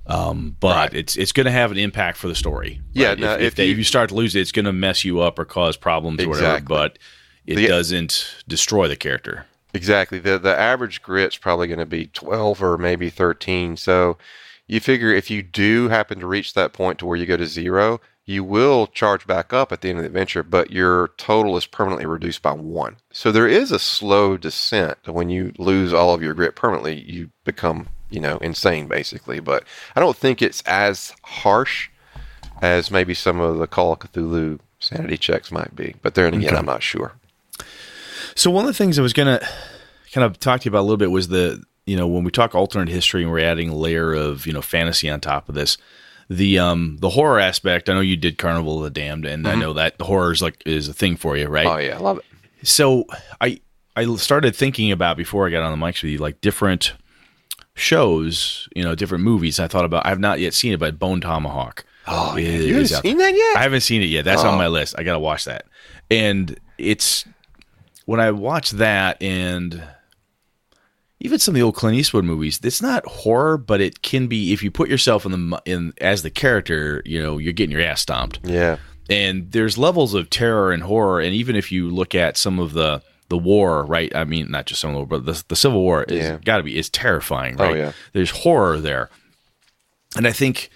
Um, 0.08 0.56
but 0.60 0.76
Right. 0.76 0.93
it's 0.93 1.16
it's 1.16 1.32
going 1.32 1.45
to 1.45 1.52
have 1.52 1.72
an 1.72 1.78
impact 1.78 2.18
for 2.18 2.28
the 2.28 2.36
story. 2.36 2.82
Yeah, 2.93 3.10
right? 3.10 3.20
now, 3.20 3.34
if, 3.34 3.39
if 3.41 3.47
if, 3.47 3.56
they, 3.56 3.66
you- 3.68 3.72
if 3.74 3.78
you 3.78 3.84
start 3.84 4.10
to 4.10 4.16
lose 4.16 4.36
it, 4.36 4.39
it's 4.41 4.52
going 4.52 4.66
to 4.66 4.74
mess 4.74 5.04
you 5.04 5.20
up 5.22 5.38
or 5.39 5.45
cause 5.45 5.78
problems 5.78 6.22
or 6.24 6.30
whatever. 6.30 6.62
But 6.66 6.97
it 7.45 7.56
The- 7.56 7.68
doesn't 7.68 8.36
destroy 8.47 8.88
the 8.88 8.95
character. 8.95 9.45
Exactly. 9.74 10.20
The 10.20 10.38
the 10.38 10.58
average 10.60 11.02
grit's 11.02 11.38
probably 11.38 11.68
going 11.68 11.80
to 11.80 11.86
be 11.86 12.08
12 12.08 12.62
or 12.62 12.78
maybe 12.78 13.10
13. 13.10 13.78
So 13.78 14.18
you 14.68 14.80
figure 14.80 15.14
if 15.14 15.30
you 15.30 15.41
do 15.41 15.88
happen 15.89 16.20
to 16.20 16.28
reach 16.28 16.54
that 16.56 16.74
point 16.74 16.99
to 16.99 17.06
where 17.06 17.16
you 17.18 17.26
go 17.26 17.38
to 17.38 17.45
zero, 17.45 18.02
you 18.26 18.43
will 18.43 18.88
charge 18.88 19.26
back 19.28 19.54
up 19.54 19.72
at 19.72 19.82
the 19.82 19.89
end 19.89 19.97
of 19.99 20.04
the 20.04 20.08
adventure, 20.08 20.43
but 20.43 20.72
your 20.72 21.10
total 21.18 21.56
is 21.58 21.66
permanently 21.66 22.06
reduced 22.06 22.41
by 22.41 22.52
one. 22.52 22.97
So 23.12 23.32
there 23.32 23.47
is 23.47 23.72
a 23.72 23.80
slow 23.80 24.36
descent. 24.38 24.97
When 25.08 25.30
you 25.30 25.54
lose 25.58 25.93
all 25.93 26.14
of 26.14 26.22
your 26.22 26.34
grit 26.34 26.56
permanently, 26.56 27.02
you 27.02 27.32
become, 27.45 27.88
you 28.12 28.20
know, 28.20 28.38
insane 28.38 28.88
basically. 28.88 29.39
But 29.39 29.64
I 29.95 29.99
don't 29.99 30.16
think 30.16 30.41
it's 30.41 30.62
as 30.68 31.14
harsh 31.24 31.89
as 32.62 32.91
maybe 32.91 33.14
some 33.16 33.39
of 33.39 33.57
the 33.57 33.66
Call 33.68 33.93
of 33.93 33.99
Cthulhu 33.99 34.59
sanity 34.80 35.18
checks 35.18 35.51
might 35.51 35.76
be. 35.76 35.95
But 36.03 36.14
then 36.16 36.34
again, 36.36 36.49
Okay. 36.49 36.57
I'm 36.57 36.66
not 36.66 36.84
sure. 36.84 37.14
So 38.36 38.51
one 38.51 38.66
of 38.66 38.68
the 38.68 38.74
things 38.78 38.99
I 38.99 39.01
was 39.01 39.14
gonna 39.14 39.39
kind 40.14 40.26
of 40.26 40.39
talk 40.39 40.62
to 40.62 40.66
you 40.66 40.72
about 40.72 40.82
a 40.82 40.88
little 40.88 40.97
bit 40.97 41.12
was 41.12 41.30
the 41.30 41.64
you 41.86 41.97
know 41.97 42.07
when 42.07 42.24
we 42.24 42.32
talk 42.32 42.53
alternate 42.53 42.89
history 42.89 43.24
and 43.24 43.32
we're 43.32 43.39
adding 43.39 43.70
a 43.70 43.76
layer 43.76 44.14
of 44.14 44.45
you 44.45 44.53
know 44.53 44.62
fantasy 44.62 45.09
on 45.09 45.20
top 45.20 45.49
of 45.49 45.55
this, 45.55 45.78
the 46.30 46.59
um 46.59 46.97
the 47.01 47.09
horror 47.09 47.39
aspect. 47.39 47.89
I 47.89 47.93
know 47.93 48.01
you 48.01 48.18
did 48.18 48.38
Carnival 48.38 48.78
of 48.78 48.84
the 48.84 48.99
Damned, 48.99 49.26
and 49.26 49.47
I 49.47 49.55
know 49.55 49.74
that 49.74 49.99
horror 49.99 50.32
is 50.32 50.41
like 50.41 50.62
is 50.66 50.88
a 50.88 50.93
thing 50.93 51.18
for 51.18 51.36
you, 51.36 51.47
right? 51.47 51.66
Oh 51.66 51.78
yeah, 51.78 51.95
I 51.95 51.99
love 51.99 52.20
it. 52.20 52.26
So 52.68 53.05
I 53.41 53.59
I 53.95 54.05
started 54.16 54.55
thinking 54.55 54.91
about 54.91 55.18
before 55.18 55.47
I 55.47 55.49
got 55.51 55.64
on 55.64 55.78
the 55.78 55.84
mics 55.86 56.01
with 56.03 56.12
you, 56.12 56.20
like 56.20 56.39
different 56.41 56.93
shows, 57.76 58.68
you 58.76 58.84
know, 58.84 58.96
different 58.96 59.24
movies. 59.24 59.60
I 59.60 59.68
thought 59.68 59.86
about. 59.86 60.06
I 60.06 60.10
have 60.10 60.20
not 60.20 60.40
yet 60.40 60.54
seen 60.54 60.74
it, 60.74 60.80
but 60.80 61.00
Bone 61.00 61.22
Tomahawk. 61.22 61.86
Oh, 62.08 62.36
is- 62.38 62.66
you 62.66 62.74
haven't 62.74 62.88
seen 63.02 63.18
that 63.18 63.34
yet? 63.36 63.58
I 63.58 63.62
haven't 63.64 63.82
seen 63.82 64.02
it 64.02 64.06
yet. 64.10 64.26
That's 64.26 64.44
on 64.44 64.56
Oh. 64.56 64.58
my 64.58 64.68
list. 64.68 64.96
I 64.98 65.04
got 65.04 65.14
to 65.14 65.20
watch 65.20 65.46
that. 65.46 65.66
And 66.10 66.58
it's 66.78 67.26
when 68.06 68.20
I 68.20 68.32
watch 68.32 68.72
that 68.72 69.22
and 69.22 69.82
even 71.20 71.38
some 71.38 71.54
of 71.54 71.56
the 71.58 71.62
old 71.62 71.76
Clint 71.76 71.96
Eastwood 71.98 72.26
movies, 72.26 72.60
it's 72.64 72.82
not 72.82 73.06
horror, 73.06 73.58
but 73.58 73.80
it 73.80 74.02
can 74.02 74.26
be 74.28 74.52
if 74.54 74.64
you 74.64 74.72
put 74.72 74.90
yourself 74.90 75.26
in 75.26 75.32
the 75.52 75.62
in 75.66 75.94
as 76.02 76.24
the 76.24 76.32
character, 76.32 77.04
you 77.06 77.22
know, 77.22 77.38
you're 77.38 77.54
getting 77.54 77.72
your 77.72 77.82
ass 77.86 78.02
stomped. 78.02 78.40
yeah. 78.44 78.78
And 79.10 79.52
there's 79.52 79.78
levels 79.78 80.14
of 80.14 80.30
terror 80.30 80.72
and 80.72 80.84
horror 80.84 81.20
and 81.20 81.34
even 81.36 81.56
if 81.58 81.70
you 81.72 81.90
look 81.90 82.16
at 82.16 82.38
some 82.38 82.60
of 82.60 82.72
the 82.74 83.02
the 83.32 83.38
war, 83.38 83.84
right? 83.86 84.16
I 84.16 84.24
mean, 84.26 84.52
not 84.52 84.68
just 84.68 84.80
some 84.82 84.94
war, 84.94 85.08
but 85.08 85.26
the, 85.26 85.44
the 85.48 85.56
Civil 85.56 85.82
War 85.82 86.04
is 86.04 86.24
Yeah. 86.24 86.38
got 86.46 86.58
to 86.58 86.64
be 86.64 86.78
is 86.78 86.90
terrifying, 86.90 87.56
Oh, 87.60 87.66
right? 87.66 87.78
yeah. 87.78 87.92
There's 88.14 88.30
horror 88.32 88.80
there. 88.80 89.10
And 90.16 90.28
I 90.28 90.32
think 90.32 90.70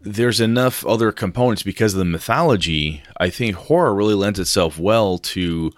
there's 0.00 0.40
enough 0.40 0.86
other 0.86 1.12
components 1.12 1.62
because 1.62 1.92
of 1.92 1.98
the 1.98 2.04
mythology. 2.06 3.02
I 3.18 3.28
think 3.28 3.56
horror 3.56 3.94
really 3.94 4.14
lends 4.14 4.38
itself 4.38 4.78
well 4.78 5.18
to 5.18 5.72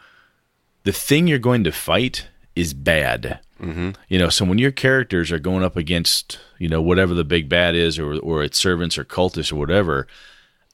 the 0.85 0.93
thing 0.93 1.27
you're 1.27 1.39
going 1.41 1.65
to 1.65 1.73
fight 1.73 2.29
is 2.55 2.75
bad. 2.75 3.41
Mm-hmm. 3.61 3.91
You 4.09 4.19
know, 4.19 4.29
so 4.29 4.45
when 4.45 4.59
your 4.59 4.73
characters 4.73 5.33
are 5.33 5.39
going 5.39 5.65
up 5.65 5.77
against, 5.77 6.39
you 6.59 6.69
know, 6.69 6.83
whatever 6.83 7.15
the 7.15 7.25
big 7.25 7.49
bad 7.49 7.75
is, 7.75 7.99
or 7.99 8.19
or 8.19 8.43
its 8.43 8.59
servants 8.59 8.99
or 8.99 9.05
cultists 9.05 9.53
or 9.53 9.57
whatever, 9.57 10.07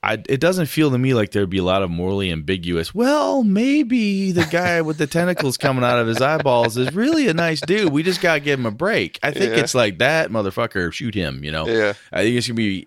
I, 0.00 0.12
it 0.28 0.40
doesn't 0.40 0.66
feel 0.66 0.92
to 0.92 0.98
me 0.98 1.12
like 1.12 1.32
there'd 1.32 1.50
be 1.50 1.58
a 1.58 1.64
lot 1.64 1.82
of 1.82 1.90
morally 1.90 2.30
ambiguous. 2.30 2.94
Well, 2.94 3.42
maybe 3.42 4.30
the 4.30 4.44
guy 4.44 4.80
with 4.80 4.96
the 4.96 5.08
tentacles 5.08 5.56
coming 5.56 5.82
out 5.82 5.98
of 5.98 6.06
his 6.06 6.22
eyeballs 6.22 6.76
is 6.76 6.94
really 6.94 7.26
a 7.26 7.34
nice 7.34 7.60
dude. 7.60 7.92
We 7.92 8.04
just 8.04 8.20
gotta 8.20 8.38
give 8.38 8.60
him 8.60 8.66
a 8.66 8.70
break. 8.70 9.18
I 9.24 9.32
think 9.32 9.56
Yeah. 9.56 9.60
it's 9.62 9.74
like 9.74 9.98
that 9.98 10.30
motherfucker. 10.30 10.92
Shoot 10.92 11.16
him. 11.16 11.42
You 11.42 11.50
know. 11.50 11.66
Yeah. 11.66 11.94
I 12.12 12.22
think 12.22 12.36
it's 12.36 12.46
gonna 12.46 12.54
be 12.54 12.86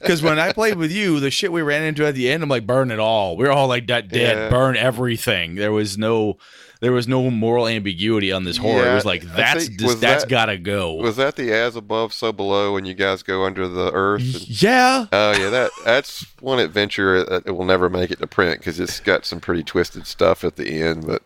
because 0.00 0.22
when 0.22 0.38
I 0.38 0.52
played 0.52 0.76
with 0.76 0.92
you, 0.92 1.18
the 1.18 1.32
shit 1.32 1.50
we 1.50 1.62
ran 1.62 1.82
into 1.82 2.06
at 2.06 2.14
the 2.14 2.30
end, 2.30 2.44
I'm 2.44 2.48
like, 2.48 2.64
burn 2.66 2.92
it 2.92 3.00
all. 3.00 3.36
We 3.36 3.46
are 3.46 3.50
all 3.52 3.66
like 3.66 3.88
that 3.88 4.08
dead, 4.08 4.36
Yeah. 4.36 4.50
burn 4.50 4.76
everything. 4.76 5.56
There 5.56 5.72
was 5.72 5.98
no, 5.98 6.38
there 6.80 6.92
was 6.92 7.08
no 7.08 7.30
moral 7.30 7.66
ambiguity 7.66 8.30
on 8.32 8.44
this 8.44 8.56
horror. 8.56 8.88
it 8.90 8.94
was 8.94 9.04
like 9.04 9.22
that's 9.22 9.66
think- 9.66 9.80
was 9.80 9.98
that's 9.98 10.00
that- 10.00 10.12
has 10.14 10.24
gotta 10.24 10.58
go. 10.58 10.94
Was 10.94 11.16
that 11.16 11.36
the 11.36 11.52
as 11.52 11.74
above, 11.76 12.12
so 12.12 12.32
below 12.32 12.74
when 12.74 12.84
you 12.84 12.94
guys 12.94 13.22
go 13.22 13.44
under 13.44 13.66
the 13.66 13.90
earth? 13.92 14.22
And, 14.22 14.62
yeah, 14.62 15.06
oh 15.12 15.32
yeah, 15.38 15.50
that 15.50 15.70
that's 15.84 16.26
one 16.40 16.58
adventure 16.58 17.24
that 17.24 17.42
it 17.46 17.52
will 17.52 17.64
never 17.64 17.88
make 17.90 18.10
it 18.10 18.18
to 18.20 18.26
print 18.26 18.60
because 18.60 18.78
it's 18.80 19.00
got 19.00 19.24
some 19.26 19.40
pretty 19.40 19.62
twisted 19.62 20.06
stuff 20.06 20.44
at 20.44 20.56
the 20.56 20.80
end. 20.82 21.06
But 21.06 21.22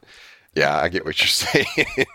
yeah, 0.55 0.77
I 0.79 0.89
get 0.89 1.05
what 1.05 1.19
you're 1.21 1.27
saying. 1.67 2.07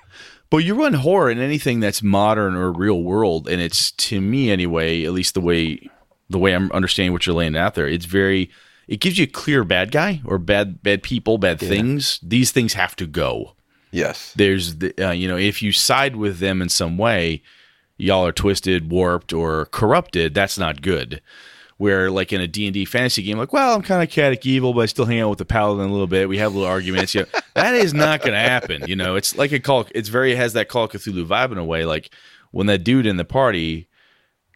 But 0.50 0.58
you 0.60 0.76
run 0.76 0.94
horror 0.94 1.30
in 1.30 1.40
anything 1.40 1.82
that's 1.82 2.02
modern 2.02 2.56
or 2.56 2.72
real 2.72 3.04
world, 3.04 3.48
and 3.50 3.62
it's 3.62 3.92
to 3.92 4.22
me 4.22 4.50
anyway, 4.50 5.04
at 5.04 5.12
least 5.12 5.34
the 5.34 5.42
way 5.42 5.90
the 6.30 6.40
way 6.40 6.54
I'm 6.54 6.72
understanding 6.72 7.14
what 7.14 7.26
you're 7.26 7.36
laying 7.36 7.56
out 7.58 7.76
there, 7.76 7.88
it's 7.88 8.06
very 8.06 8.50
it 8.88 9.00
gives 9.00 9.18
you 9.18 9.24
a 9.24 9.28
clear 9.28 9.64
bad 9.64 9.92
guy 9.92 10.22
or 10.26 10.38
bad 10.38 10.82
bad 10.82 11.04
people, 11.04 11.38
bad 11.38 11.60
things. 11.60 12.20
These 12.24 12.52
things 12.52 12.74
have 12.74 12.96
to 12.98 13.06
go. 13.06 13.54
yes. 13.92 14.34
There's 14.36 14.78
the 14.78 14.94
uh, 15.10 15.12
you 15.12 15.28
know 15.28 15.38
if 15.38 15.62
you 15.62 15.72
side 15.72 16.16
with 16.16 16.40
them 16.40 16.62
in 16.62 16.70
some 16.70 16.98
way, 16.98 17.42
y'all 17.98 18.26
are 18.26 18.32
twisted, 18.32 18.90
warped, 18.92 19.34
or 19.34 19.66
corrupted. 19.68 20.34
That's 20.34 20.58
not 20.58 20.82
good. 20.82 21.22
Where 21.78 22.10
like 22.10 22.34
in 22.34 22.42
a 22.42 22.48
D&D 22.48 22.86
fantasy 22.86 23.22
game, 23.22 23.38
like, 23.38 23.54
well, 23.54 23.76
I'm 23.76 23.84
kind 23.84 24.02
of 24.02 24.10
chaotic 24.10 24.44
evil, 24.48 24.74
but 24.74 24.82
I 24.82 24.86
still 24.88 25.06
hang 25.06 25.20
out 25.20 25.30
with 25.30 25.38
the 25.38 25.46
paladin 25.46 25.86
a 25.88 25.92
little 25.92 26.08
bit. 26.08 26.28
We 26.28 26.40
have 26.40 26.56
little 26.56 26.68
arguments. 26.68 27.14
You 27.14 27.22
know, 27.22 27.40
that 27.54 27.76
is 27.76 27.94
not 27.94 28.22
going 28.22 28.34
to 28.34 28.40
happen. 28.40 28.86
You 28.88 28.96
know, 28.96 29.16
it's 29.16 29.38
like 29.38 29.52
a 29.52 29.60
call. 29.60 29.86
It's 29.94 30.10
very 30.10 30.32
it 30.32 30.38
has 30.38 30.54
that 30.54 30.70
Call 30.70 30.86
of 30.86 30.92
Cthulhu 30.92 31.28
vibe 31.28 31.52
in 31.52 31.60
a 31.60 31.66
way. 31.66 31.86
Like 31.86 32.10
when 32.50 32.66
that 32.66 32.80
dude 32.80 33.06
in 33.06 33.18
the 33.18 33.26
party, 33.26 33.88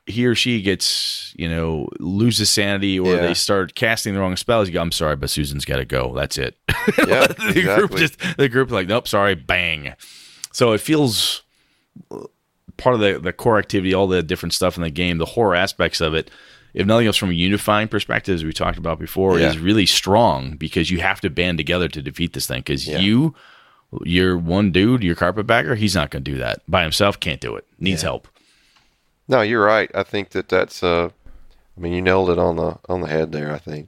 he 0.08 0.26
or 0.26 0.34
she 0.36 0.62
gets 0.62 1.34
you 1.38 1.48
know 1.50 1.88
loses 2.00 2.50
sanity 2.50 3.00
or 3.00 3.16
Yeah. 3.16 3.22
they 3.22 3.34
start 3.34 3.76
casting 3.76 4.14
the 4.14 4.20
wrong 4.20 4.36
spells. 4.36 4.68
You 4.68 4.74
go, 4.74 4.82
I'm 4.82 4.92
sorry, 4.92 5.16
but 5.16 5.30
Susan's 5.30 5.66
got 5.66 5.78
to 5.78 5.86
go. 5.86 6.14
That's 6.16 6.38
it. 6.38 6.58
Yeah, 7.08 7.28
the 7.28 7.36
group 7.36 7.92
exactly. 7.92 8.00
just 8.00 8.38
the 8.38 8.50
group 8.50 8.72
like, 8.72 8.88
nope, 8.88 9.08
sorry, 9.08 9.36
bang. 9.36 9.94
So 10.52 10.72
it 10.74 10.82
feels 10.82 11.44
part 12.78 12.96
of 12.96 13.00
the 13.02 13.20
the 13.20 13.34
core 13.34 13.60
activity, 13.60 13.94
all 13.94 14.08
the 14.08 14.24
different 14.24 14.54
stuff 14.54 14.76
in 14.78 14.84
the 14.84 14.90
game, 14.90 15.18
the 15.18 15.26
horror 15.26 15.56
aspects 15.56 16.02
of 16.02 16.14
it. 16.14 16.32
If 16.74 16.88
nothing 16.88 17.06
else, 17.08 17.18
from 17.18 17.30
a 17.32 17.34
unifying 17.34 17.90
perspective, 17.90 18.34
as 18.36 18.44
we 18.46 18.54
talked 18.54 18.78
about 18.78 18.98
before, 18.98 19.38
Yeah. 19.38 19.50
is 19.50 19.58
really 19.60 19.86
strong 19.86 20.56
because 20.56 20.90
you 20.90 21.00
have 21.02 21.20
to 21.22 21.30
band 21.30 21.58
together 21.58 21.90
to 21.90 22.02
defeat 22.02 22.32
this 22.34 22.48
thing. 22.48 22.60
Because 22.62 22.88
Yeah. 22.88 23.00
you, 23.00 23.36
you're 24.04 24.38
one 24.38 24.72
dude, 24.72 25.04
your 25.04 25.16
carpetbagger, 25.16 25.76
he's 25.76 25.96
not 25.96 26.12
going 26.12 26.24
to 26.24 26.32
do 26.32 26.38
that 26.38 26.62
by 26.70 26.84
himself. 26.84 27.20
Can't 27.20 27.42
do 27.42 27.56
it. 27.58 27.68
Needs 27.78 28.04
help. 28.04 28.28
No, 29.32 29.40
you're 29.40 29.64
right. 29.64 29.90
I 29.96 30.04
think 30.04 30.32
that 30.32 30.50
that's. 30.50 30.84
Uh, 30.84 31.10
I 31.78 31.80
mean, 31.80 31.94
you 31.94 32.02
nailed 32.02 32.30
it 32.30 32.38
on 32.38 32.58
the 32.58 32.78
on 32.90 33.00
the 33.00 33.08
head 33.08 33.32
there. 33.32 33.54
I 33.54 33.58
think. 33.58 33.88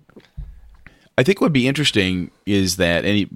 I 1.17 1.23
think 1.23 1.41
what 1.41 1.47
would 1.47 1.53
be 1.53 1.67
interesting 1.67 2.31
is 2.45 2.77
that 2.77 3.03
any 3.03 3.29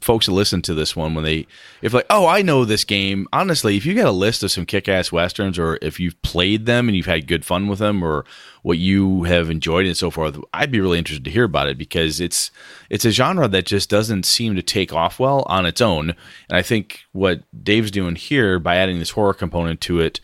folks 0.00 0.26
that 0.26 0.32
listen 0.32 0.62
to 0.62 0.74
this 0.74 0.94
one 0.94 1.14
when 1.14 1.24
they 1.24 1.46
if 1.82 1.92
like 1.92 2.06
oh 2.08 2.26
I 2.26 2.40
know 2.42 2.64
this 2.64 2.84
game 2.84 3.26
honestly 3.32 3.76
if 3.76 3.84
you 3.84 3.94
got 3.94 4.06
a 4.06 4.12
list 4.12 4.44
of 4.44 4.50
some 4.52 4.64
kick-ass 4.64 5.10
westerns 5.10 5.58
or 5.58 5.76
if 5.82 5.98
you've 5.98 6.20
played 6.22 6.66
them 6.66 6.86
and 6.86 6.96
you've 6.96 7.06
had 7.06 7.26
good 7.26 7.44
fun 7.44 7.66
with 7.66 7.80
them 7.80 8.04
or 8.04 8.24
what 8.62 8.78
you 8.78 9.24
have 9.24 9.50
enjoyed 9.50 9.86
and 9.86 9.96
so 9.96 10.08
forth 10.12 10.38
I'd 10.54 10.70
be 10.70 10.80
really 10.80 10.98
interested 10.98 11.24
to 11.24 11.32
hear 11.32 11.42
about 11.44 11.66
it 11.66 11.78
because 11.78 12.20
it's 12.20 12.52
it's 12.90 13.04
a 13.04 13.10
genre 13.10 13.48
that 13.48 13.66
just 13.66 13.90
doesn't 13.90 14.24
seem 14.24 14.54
to 14.54 14.62
take 14.62 14.92
off 14.92 15.18
well 15.18 15.42
on 15.48 15.66
its 15.66 15.80
own 15.80 16.10
and 16.10 16.56
I 16.56 16.62
think 16.62 17.00
what 17.10 17.42
Dave's 17.64 17.90
doing 17.90 18.14
here 18.14 18.60
by 18.60 18.76
adding 18.76 19.00
this 19.00 19.10
horror 19.10 19.34
component 19.34 19.80
to 19.80 19.98
it 19.98 20.20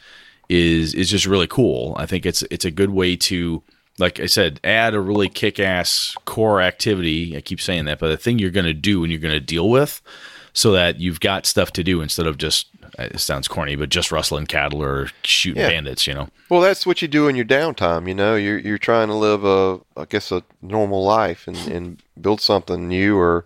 is 0.48 0.94
is 0.94 1.10
just 1.10 1.26
really 1.26 1.46
cool 1.46 1.94
I 1.98 2.06
think 2.06 2.26
it's 2.26 2.42
it's 2.50 2.64
a 2.64 2.70
good 2.70 2.90
way 2.90 3.16
to 3.16 3.62
like 3.98 4.18
I 4.18 4.26
said, 4.26 4.58
add 4.64 4.94
a 4.94 5.00
really 5.00 5.28
kick 5.28 5.60
ass 5.60 6.16
core 6.24 6.60
activity. 6.60 7.36
I 7.36 7.40
keep 7.40 7.60
saying 7.60 7.84
that, 7.84 8.00
but 8.00 8.08
the 8.08 8.16
thing 8.16 8.40
you're 8.40 8.50
going 8.50 8.66
to 8.66 8.74
do 8.74 9.04
and 9.04 9.12
you're 9.12 9.20
going 9.20 9.34
to 9.34 9.38
deal 9.38 9.70
with 9.70 10.02
so 10.52 10.72
that 10.72 10.98
you've 10.98 11.20
got 11.20 11.46
stuff 11.46 11.70
to 11.74 11.84
do 11.84 12.00
instead 12.00 12.26
of 12.26 12.36
just, 12.36 12.66
it 12.98 13.20
sounds 13.20 13.46
corny, 13.46 13.76
but 13.76 13.90
just 13.90 14.10
rustling 14.10 14.46
cattle 14.46 14.82
or 14.82 15.10
shooting 15.22 15.62
Yeah. 15.62 15.68
bandits, 15.68 16.08
you 16.08 16.14
know? 16.14 16.28
Well, 16.48 16.60
that's 16.60 16.84
what 16.84 17.02
you 17.02 17.08
do 17.08 17.28
in 17.28 17.36
your 17.36 17.44
downtime. 17.44 18.08
You 18.08 18.14
know, 18.14 18.34
you're 18.34 18.58
you're 18.58 18.78
trying 18.78 19.06
to 19.08 19.14
live 19.14 19.44
a, 19.44 19.78
I 19.96 20.06
guess, 20.06 20.32
a 20.32 20.42
normal 20.60 21.04
life 21.04 21.46
and, 21.46 21.56
and 21.68 22.02
build 22.20 22.40
something 22.40 22.88
new 22.88 23.16
or 23.16 23.44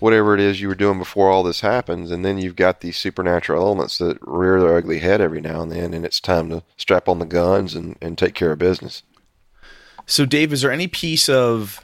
whatever 0.00 0.34
it 0.34 0.40
is 0.40 0.60
you 0.60 0.68
were 0.68 0.74
doing 0.74 0.98
before 0.98 1.30
all 1.30 1.42
this 1.42 1.60
happens, 1.60 2.10
and 2.10 2.24
then 2.24 2.38
you've 2.38 2.56
got 2.56 2.80
these 2.80 2.96
supernatural 2.96 3.62
elements 3.62 3.98
that 3.98 4.18
rear 4.22 4.60
their 4.60 4.76
ugly 4.76 4.98
head 4.98 5.20
every 5.20 5.40
now 5.40 5.62
and 5.62 5.72
then, 5.72 5.94
and 5.94 6.04
it's 6.04 6.20
time 6.20 6.50
to 6.50 6.62
strap 6.76 7.08
on 7.08 7.18
the 7.18 7.24
guns 7.24 7.74
and, 7.74 7.96
and 8.00 8.16
take 8.16 8.34
care 8.34 8.52
of 8.52 8.58
business. 8.58 9.02
So, 10.06 10.24
Dave, 10.24 10.52
is 10.52 10.62
there 10.62 10.70
any 10.70 10.86
piece 10.86 11.28
of 11.28 11.80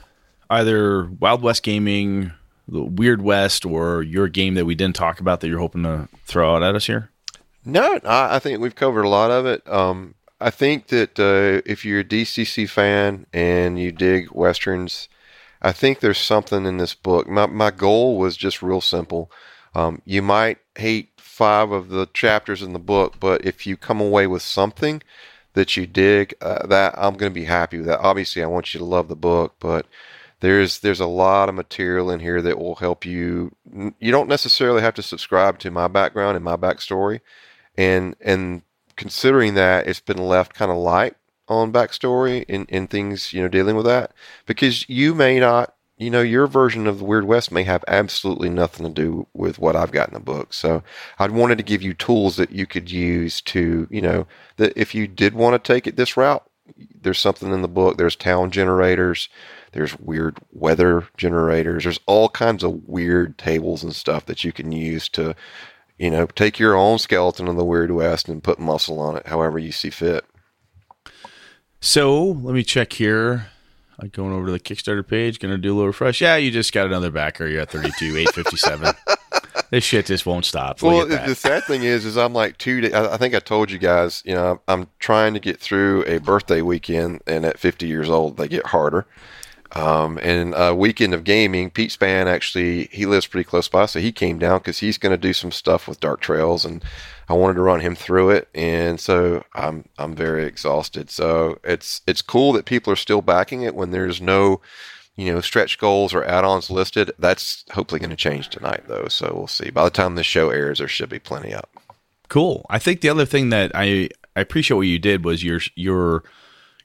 either 0.49 1.05
Wild 1.19 1.41
West 1.41 1.63
Gaming, 1.63 2.31
the 2.67 2.83
Weird 2.83 3.21
West, 3.21 3.65
or 3.65 4.01
your 4.01 4.27
game 4.27 4.53
that 4.55 4.65
we 4.65 4.75
didn't 4.75 4.95
talk 4.95 5.19
about 5.19 5.41
that 5.41 5.47
you're 5.47 5.59
hoping 5.59 5.83
to 5.83 6.07
throw 6.25 6.55
out 6.55 6.63
at 6.63 6.75
us 6.75 6.87
here? 6.87 7.09
No, 7.65 7.99
I, 8.05 8.35
I 8.35 8.39
think 8.39 8.59
we've 8.59 8.75
covered 8.75 9.03
a 9.03 9.09
lot 9.09 9.31
of 9.31 9.45
it. 9.45 9.67
Um, 9.69 10.15
I 10.39 10.49
think 10.49 10.87
that 10.87 11.19
uh, 11.19 11.61
if 11.65 11.85
you're 11.85 12.01
a 12.01 12.05
DCC 12.05 12.69
fan 12.69 13.25
and 13.31 13.79
you 13.79 13.91
dig 13.91 14.31
westerns, 14.31 15.07
I 15.63 15.71
think 15.71 15.99
there's 15.99 16.17
something 16.17 16.65
in 16.65 16.77
this 16.77 16.93
book. 16.93 17.27
My 17.27 17.45
my 17.45 17.71
goal 17.71 18.17
was 18.17 18.35
just 18.35 18.61
real 18.61 18.81
simple. 18.81 19.31
Um, 19.75 20.01
you 20.05 20.21
might 20.21 20.59
hate 20.75 21.09
five 21.17 21.71
of 21.71 21.89
the 21.89 22.07
chapters 22.13 22.61
in 22.61 22.73
the 22.73 22.79
book, 22.79 23.15
but 23.19 23.43
if 23.45 23.65
you 23.65 23.77
come 23.77 23.99
away 24.01 24.27
with 24.27 24.41
something 24.41 25.01
that 25.53 25.75
you 25.77 25.87
dig, 25.87 26.35
uh, 26.41 26.67
that 26.67 26.93
I'm 26.97 27.15
going 27.15 27.31
to 27.31 27.39
be 27.39 27.45
happy 27.45 27.77
with 27.77 27.87
that. 27.87 27.99
Obviously, 27.99 28.43
I 28.43 28.47
want 28.47 28.73
you 28.73 28.79
to 28.79 28.85
love 28.85 29.07
the 29.07 29.15
book, 29.15 29.55
but 29.59 29.87
there's 30.41 30.79
there's 30.79 30.99
a 30.99 31.07
lot 31.07 31.49
of 31.49 31.55
material 31.55 32.11
in 32.11 32.19
here 32.19 32.41
that 32.41 32.59
will 32.59 32.75
help 32.75 33.05
you. 33.05 33.55
You 33.99 34.11
don't 34.11 34.29
necessarily 34.29 34.81
have 34.81 34.95
to 34.95 35.01
subscribe 35.01 35.59
to 35.59 35.71
my 35.71 35.87
background 35.87 36.35
and 36.35 36.43
my 36.43 36.57
backstory, 36.57 37.21
and 37.77 38.15
and 38.19 38.63
considering 38.95 39.53
that 39.55 39.87
it's 39.87 40.01
been 40.01 40.17
left 40.17 40.53
kind 40.53 40.69
of 40.69 40.77
light 40.77 41.15
on 41.47 41.73
backstory 41.73 42.45
and, 42.47 42.65
and 42.69 42.89
things 42.89 43.33
you 43.33 43.41
know 43.41 43.47
dealing 43.47 43.75
with 43.75 43.85
that. 43.85 44.11
Because 44.45 44.87
you 44.89 45.13
may 45.13 45.39
not 45.39 45.75
you 45.97 46.09
know 46.09 46.21
your 46.21 46.47
version 46.47 46.87
of 46.87 46.99
the 46.99 47.05
weird 47.05 47.25
west 47.25 47.51
may 47.51 47.63
have 47.63 47.83
absolutely 47.87 48.49
nothing 48.49 48.85
to 48.85 48.91
do 48.91 49.27
with 49.33 49.59
what 49.59 49.75
i've 49.75 49.91
got 49.91 50.07
in 50.07 50.13
the 50.13 50.19
book. 50.19 50.53
So 50.53 50.83
i 51.19 51.27
wanted 51.27 51.57
to 51.57 51.63
give 51.63 51.81
you 51.81 51.93
tools 51.93 52.35
that 52.37 52.51
you 52.51 52.65
could 52.65 52.91
use 52.91 53.41
to 53.41 53.87
you 53.89 54.01
know 54.01 54.27
that 54.57 54.73
if 54.75 54.95
you 54.95 55.07
did 55.07 55.33
want 55.33 55.61
to 55.61 55.73
take 55.73 55.87
it 55.87 55.95
this 55.95 56.17
route 56.17 56.43
there's 57.01 57.19
something 57.19 57.51
in 57.51 57.61
the 57.61 57.67
book. 57.67 57.97
There's 57.97 58.15
town 58.15 58.51
generators. 58.51 59.29
There's 59.73 59.99
weird 59.99 60.37
weather 60.51 61.07
generators. 61.17 61.83
There's 61.83 61.99
all 62.05 62.29
kinds 62.29 62.63
of 62.63 62.87
weird 62.87 63.37
tables 63.37 63.83
and 63.83 63.93
stuff 63.93 64.25
that 64.27 64.43
you 64.43 64.51
can 64.51 64.71
use 64.71 65.09
to 65.09 65.35
you 65.97 66.09
know 66.09 66.25
take 66.25 66.59
your 66.59 66.75
own 66.75 66.97
skeleton 66.97 67.47
of 67.47 67.55
the 67.55 67.65
weird 67.65 67.91
west 67.91 68.27
and 68.27 68.43
put 68.43 68.59
muscle 68.59 68.99
on 68.99 69.15
it 69.15 69.27
however 69.27 69.59
you 69.59 69.71
see 69.71 69.91
fit 69.91 70.25
So 71.83 72.23
let 72.23 72.55
me 72.55 72.63
check 72.63 72.93
here. 72.93 73.47
I'm 73.99 74.07
going 74.07 74.31
over 74.31 74.45
to 74.45 74.51
the 74.53 74.59
Kickstarter 74.59 75.05
page, 75.05 75.37
gonna 75.37 75.57
do 75.57 75.73
a 75.73 75.75
little 75.75 75.87
refresh. 75.87 76.21
Yeah, 76.21 76.37
you 76.37 76.49
just 76.49 76.71
got 76.71 76.85
another 76.85 77.11
backer. 77.11 77.45
You're 77.45 77.59
at 77.59 77.71
32, 77.71 78.19
857. 78.19 78.95
this 79.69 79.83
shit 79.83 80.05
just 80.05 80.25
won't 80.25 80.45
stop. 80.45 80.81
Look 80.81 81.09
well, 81.09 81.27
the 81.27 81.35
sad 81.35 81.65
thing 81.65 81.83
is, 81.83 82.05
is 82.05 82.17
I'm 82.17 82.31
like 82.31 82.57
two. 82.57 82.79
Days, 82.79 82.93
I 82.93 83.15
I 83.15 83.17
think 83.17 83.35
I 83.35 83.39
told 83.39 83.69
you 83.69 83.79
guys. 83.79 84.23
You 84.23 84.33
know, 84.33 84.61
I'm 84.69 84.87
trying 84.99 85.33
to 85.33 85.41
get 85.41 85.59
through 85.59 86.05
a 86.05 86.19
birthday 86.19 86.61
weekend, 86.61 87.21
and 87.27 87.45
at 87.45 87.59
50 87.59 87.85
years 87.85 88.09
old, 88.09 88.37
they 88.37 88.47
get 88.47 88.67
harder. 88.67 89.05
Um, 89.75 90.19
and 90.21 90.53
a 90.55 90.75
weekend 90.75 91.15
of 91.15 91.23
gaming, 91.23 91.71
Pete 91.71 91.91
Span 91.91 92.27
actually 92.27 92.85
he 92.91 93.07
lives 93.07 93.25
pretty 93.25 93.43
close 93.43 93.67
by, 93.67 93.87
so 93.87 93.99
he 93.99 94.11
came 94.11 94.37
down 94.37 94.59
because 94.59 94.79
he's 94.79 94.99
going 94.99 95.11
to 95.11 95.17
do 95.17 95.33
some 95.33 95.51
stuff 95.51 95.87
with 95.87 95.99
Dark 95.99 96.21
Trails, 96.21 96.63
and 96.63 96.83
I 97.27 97.33
wanted 97.33 97.55
to 97.55 97.61
run 97.61 97.79
him 97.79 97.95
through 97.95 98.29
it, 98.31 98.49
and 98.53 98.99
so 98.99 99.43
I'm 99.55 99.85
I'm 99.97 100.13
very 100.13 100.45
exhausted. 100.45 101.09
So 101.09 101.57
it's 101.63 102.01
it's 102.05 102.21
cool 102.21 102.53
that 102.53 102.65
people 102.65 102.93
are 102.93 102.97
still 102.97 103.23
backing 103.23 103.63
it 103.63 103.73
when 103.73 103.89
there's 103.89 104.21
no, 104.21 104.61
you 105.15 105.33
know, 105.33 105.41
stretch 105.41 105.79
goals 105.79 106.13
or 106.13 106.23
add-ons 106.23 106.69
listed. 106.69 107.11
That's 107.17 107.65
hopefully 107.71 107.99
going 107.99 108.11
to 108.11 108.15
change 108.15 108.49
tonight, 108.49 108.83
though. 108.87 109.07
So 109.07 109.33
we'll 109.35 109.47
see. 109.47 109.71
By 109.71 109.85
the 109.85 109.89
time 109.89 110.13
the 110.13 110.23
show 110.23 110.51
airs, 110.51 110.77
there 110.77 110.87
should 110.87 111.09
be 111.09 111.19
plenty 111.19 111.51
up. 111.51 111.71
Cool. 112.29 112.63
I 112.69 112.77
think 112.77 113.01
the 113.01 113.09
other 113.09 113.25
thing 113.25 113.49
that 113.49 113.71
I 113.73 114.09
I 114.35 114.41
appreciate 114.41 114.77
what 114.77 114.81
you 114.81 114.99
did 114.99 115.25
was 115.25 115.43
your 115.43 115.61
your 115.75 116.23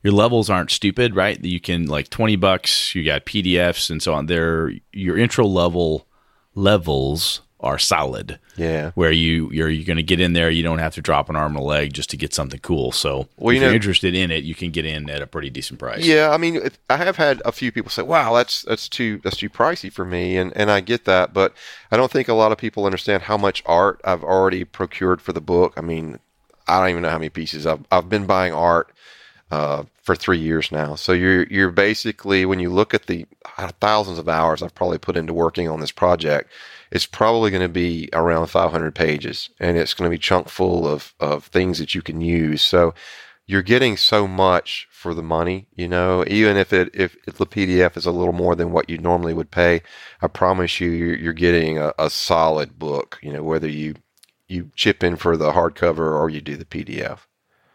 your 0.08 0.16
levels 0.16 0.48
aren't 0.48 0.70
stupid, 0.70 1.14
right? 1.14 1.38
You 1.44 1.60
can 1.60 1.84
like 1.84 2.08
twenty 2.08 2.36
bucks. 2.36 2.94
You 2.94 3.04
got 3.04 3.26
PDFs 3.26 3.90
and 3.90 4.02
so 4.02 4.14
on. 4.14 4.24
There, 4.24 4.72
your 4.90 5.18
intro 5.18 5.44
level 5.44 6.06
levels 6.54 7.42
are 7.60 7.78
solid. 7.78 8.38
Yeah. 8.56 8.92
Where 8.94 9.12
you 9.12 9.50
you're 9.52 9.68
you're 9.68 9.84
going 9.84 9.98
to 9.98 10.02
get 10.02 10.18
in 10.18 10.32
there, 10.32 10.48
you 10.48 10.62
don't 10.62 10.78
have 10.78 10.94
to 10.94 11.02
drop 11.02 11.28
an 11.28 11.36
arm 11.36 11.56
and 11.56 11.62
a 11.62 11.62
leg 11.62 11.92
just 11.92 12.08
to 12.10 12.16
get 12.16 12.32
something 12.32 12.58
cool. 12.60 12.90
So 12.90 13.28
Well, 13.36 13.54
if 13.54 13.60
you 13.60 13.66
you're 13.66 13.74
interested 13.74 14.14
in 14.14 14.30
it, 14.30 14.44
you 14.44 14.54
can 14.54 14.70
get 14.70 14.86
in 14.86 15.10
at 15.10 15.20
a 15.20 15.26
pretty 15.26 15.50
decent 15.50 15.78
price. 15.78 16.06
Yeah, 16.06 16.30
I 16.30 16.38
mean, 16.38 16.70
I 16.88 16.96
have 16.96 17.16
had 17.16 17.42
a 17.44 17.52
few 17.52 17.70
people 17.70 17.90
say, 17.90 18.02
"Wow, 18.02 18.32
that's 18.34 18.62
that's 18.62 18.88
too 18.88 19.20
that's 19.22 19.36
too 19.36 19.50
pricey 19.50 19.92
for 19.92 20.06
me," 20.06 20.38
and 20.38 20.56
and 20.56 20.70
I 20.70 20.80
get 20.80 21.04
that, 21.04 21.34
but 21.34 21.52
I 21.90 21.98
don't 21.98 22.10
think 22.10 22.28
a 22.28 22.34
lot 22.34 22.50
of 22.50 22.56
people 22.56 22.86
understand 22.86 23.24
how 23.24 23.36
much 23.36 23.62
art 23.66 24.00
I've 24.04 24.24
already 24.24 24.64
procured 24.64 25.20
for 25.20 25.34
the 25.34 25.42
book. 25.42 25.74
I 25.76 25.82
mean, 25.82 26.18
I 26.66 26.80
don't 26.80 26.88
even 26.88 27.02
know 27.02 27.10
how 27.10 27.18
many 27.18 27.28
pieces 27.28 27.66
I've 27.66 27.84
I've 27.92 28.08
been 28.08 28.24
buying 28.24 28.54
art 28.54 28.90
uh, 29.50 29.84
for 30.02 30.14
three 30.14 30.38
years 30.38 30.70
now. 30.70 30.94
So 30.94 31.12
you're 31.12 31.44
you're 31.44 31.70
basically 31.70 32.44
when 32.44 32.60
you 32.60 32.70
look 32.70 32.94
at 32.94 33.06
the 33.06 33.26
uh, 33.56 33.70
thousands 33.80 34.18
of 34.18 34.28
hours 34.28 34.62
I've 34.62 34.74
probably 34.74 34.98
put 34.98 35.16
into 35.16 35.34
working 35.34 35.68
on 35.68 35.80
this 35.80 35.92
project, 35.92 36.50
it's 36.90 37.06
probably 37.06 37.50
going 37.50 37.62
to 37.62 37.68
be 37.68 38.08
around 38.12 38.48
500 38.48 38.94
pages, 38.94 39.50
and 39.58 39.76
it's 39.76 39.94
going 39.94 40.10
to 40.10 40.14
be 40.14 40.18
chunk 40.18 40.48
full 40.48 40.86
of 40.86 41.14
of 41.20 41.44
things 41.46 41.78
that 41.78 41.94
you 41.94 42.02
can 42.02 42.20
use. 42.20 42.62
So 42.62 42.94
you're 43.46 43.62
getting 43.62 43.96
so 43.96 44.28
much 44.28 44.86
for 44.90 45.14
the 45.14 45.22
money, 45.22 45.66
you 45.74 45.88
know. 45.88 46.22
Even 46.26 46.56
if 46.58 46.72
it 46.72 46.90
if, 46.94 47.16
if 47.26 47.38
the 47.38 47.46
PDF 47.46 47.96
is 47.96 48.04
a 48.04 48.12
little 48.12 48.34
more 48.34 48.54
than 48.54 48.72
what 48.72 48.90
you 48.90 48.98
normally 48.98 49.32
would 49.32 49.50
pay, 49.50 49.82
I 50.20 50.28
promise 50.28 50.80
you, 50.80 50.90
you're, 50.90 51.16
you're 51.16 51.32
getting 51.32 51.78
a, 51.78 51.94
a 51.98 52.10
solid 52.10 52.78
book. 52.78 53.18
You 53.22 53.32
know, 53.32 53.42
whether 53.42 53.68
you 53.68 53.94
you 54.48 54.70
chip 54.76 55.02
in 55.02 55.16
for 55.16 55.36
the 55.36 55.52
hardcover 55.52 56.12
or 56.18 56.28
you 56.28 56.40
do 56.40 56.56
the 56.56 56.64
PDF. 56.66 57.20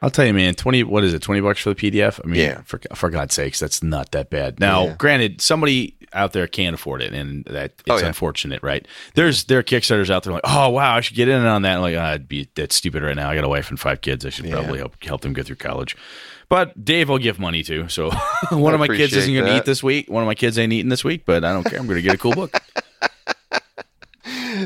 I'll 0.04 0.12
tell 0.12 0.26
you, 0.26 0.34
man. 0.34 0.54
Twenty. 0.54 0.84
What 0.84 1.04
is 1.06 1.14
it? 1.14 1.22
Twenty 1.22 1.39
bucks 1.41 1.62
for 1.62 1.74
the 1.74 1.76
PDF? 1.76 2.20
I 2.24 2.28
mean, 2.28 2.41
Yeah. 2.41 2.62
For 2.66 2.80
for 2.93 3.10
God's 3.10 3.34
sakes, 3.34 3.60
that's 3.60 3.82
not 3.82 4.12
that 4.12 4.30
bad. 4.30 4.60
Now, 4.60 4.86
Yeah. 4.88 4.95
granted, 4.97 5.39
somebody 5.41 5.95
out 6.12 6.34
there 6.34 6.45
can't 6.45 6.76
afford 6.76 7.01
it, 7.01 7.14
and 7.14 7.43
that 7.45 7.72
it's 7.80 7.84
Oh, 7.89 7.97
yeah. 7.97 8.08
unfortunate, 8.08 8.62
right? 8.62 8.86
There's 9.16 9.45
there 9.45 9.60
are 9.60 9.64
Kickstarters 9.64 10.10
out 10.10 10.24
there 10.24 10.34
like, 10.34 10.43
oh 10.43 10.70
wow, 10.70 10.95
I 10.95 10.99
should 11.01 11.16
get 11.16 11.30
in 11.30 11.45
on 11.45 11.62
that. 11.62 11.78
like, 11.78 11.95
ah, 11.97 12.10
I'd 12.12 12.28
be 12.28 12.49
that's 12.54 12.76
stupid 12.76 13.01
right 13.01 13.16
now. 13.16 13.30
I 13.30 13.36
got 13.36 13.45
a 13.45 13.49
wife 13.49 13.70
and 13.70 13.80
five 13.80 14.01
kids. 14.01 14.26
I 14.26 14.30
should 14.30 14.51
probably 14.51 14.80
help 14.80 15.01
help 15.04 15.22
them 15.22 15.32
go 15.34 15.41
through 15.41 15.56
college. 15.56 15.95
But 16.49 16.84
Dave 16.84 17.10
I'll 17.10 17.18
give 17.18 17.39
money 17.39 17.64
to. 17.64 17.88
So 17.88 18.12
one 18.51 18.74
of 18.74 18.80
my 18.82 18.88
kids 18.88 19.16
isn't 19.16 19.34
going 19.34 19.45
to 19.45 19.58
eat 19.58 19.66
this 19.66 19.82
week. 19.82 20.10
One 20.10 20.22
of 20.22 20.28
my 20.28 20.36
kids 20.36 20.60
ain't 20.60 20.74
eating 20.74 20.89
this 20.89 21.04
week, 21.06 21.24
but 21.26 21.43
I 21.45 21.54
don't 21.54 21.64
care. 21.64 21.80
I'm 21.80 21.88
going 21.88 21.95
to 21.95 22.01
get 22.01 22.14
a 22.14 22.18
cool 22.18 22.36
book. 22.36 22.54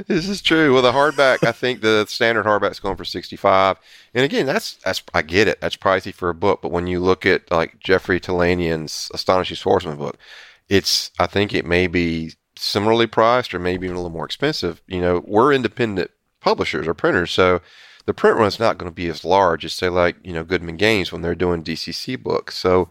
This 0.08 0.28
is 0.28 0.42
true. 0.42 0.74
Well, 0.74 0.82
the 0.82 0.92
hardback, 0.92 1.46
I 1.46 1.52
think 1.52 1.82
the 1.82 2.06
standard 2.08 2.46
hardback's 2.46 2.80
going 2.80 2.96
for 2.96 3.06
sixty-five. 3.06 3.78
And 4.14 4.24
again, 4.26 4.46
that's 4.46 4.76
that's 4.76 5.02
I 5.14 5.22
get 5.22 5.48
it. 5.48 5.62
That's 5.62 5.76
pricey 5.76 6.14
for 6.14 6.30
a 6.30 6.36
book, 6.36 6.62
but 6.62 6.72
when 6.72 6.88
you 6.88 7.00
look 7.00 7.26
at 7.26 7.50
like 7.52 7.80
Jeffrey 7.80 8.20
Talanian's 8.20 9.10
Astonishing 9.14 9.58
Swordsmen 9.58 9.98
book, 9.98 10.18
it's 10.70 11.12
I 11.20 11.28
think 11.28 11.54
it 11.54 11.66
may 11.66 11.88
be 11.88 12.34
similarly 12.56 13.08
priced 13.08 13.54
or 13.54 13.60
maybe 13.60 13.86
even 13.86 13.96
a 13.96 14.00
little 14.00 14.12
more 14.16 14.26
expensive. 14.26 14.82
You 14.88 15.02
know, 15.02 15.24
we're 15.26 15.54
independent 15.54 16.12
publishers 16.42 16.88
or 16.88 16.94
printers, 16.94 17.32
so 17.32 17.62
the 18.06 18.14
print 18.14 18.38
run's 18.38 18.60
not 18.60 18.78
going 18.78 18.90
to 18.90 18.96
be 18.96 19.08
as 19.10 19.26
large 19.26 19.66
as 19.66 19.74
say 19.74 19.90
like 19.90 20.16
you 20.24 20.34
know 20.34 20.44
Goodman 20.44 20.78
Games 20.78 21.12
when 21.12 21.22
they're 21.22 21.36
doing 21.36 21.64
DCC 21.64 22.22
books. 22.22 22.58
So 22.58 22.90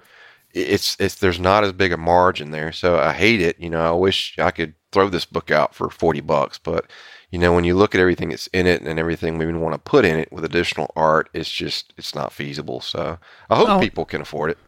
it's 0.57 0.97
it's 0.99 1.17
there's 1.17 1.41
not 1.41 1.65
as 1.65 1.73
big 1.73 1.93
a 1.93 1.97
margin 1.97 2.51
there. 2.51 2.73
So 2.73 2.99
I 2.99 3.13
hate 3.13 3.41
it. 3.41 3.59
You 3.59 3.71
know, 3.71 3.81
I 3.81 3.91
wish 3.93 4.39
I 4.39 4.51
could 4.51 4.75
throw 4.97 5.09
this 5.11 5.25
book 5.27 5.51
out 5.51 5.75
for 5.75 5.91
forty 5.91 6.21
bucks, 6.21 6.59
but 6.59 6.87
you 7.31 7.39
know, 7.39 7.53
when 7.53 7.65
you 7.65 7.75
look 7.75 7.95
at 7.95 8.01
everything 8.01 8.31
that's 8.31 8.47
in 8.49 8.67
it 8.67 8.81
and 8.83 8.99
everything 8.99 9.37
we 9.37 9.45
even 9.45 9.61
want 9.61 9.75
to 9.75 9.79
put 9.79 10.05
in 10.05 10.19
it 10.19 10.33
with 10.33 10.45
additional 10.45 10.91
art, 10.97 11.29
it's 11.35 11.51
just 11.51 11.93
it's 11.99 12.15
not 12.15 12.33
feasible. 12.33 12.81
So 12.81 13.19
I 13.51 13.57
hope 13.57 13.69
Oh. 13.69 13.79
people 13.81 14.05
can 14.05 14.21
afford 14.23 14.51
it. 14.51 14.59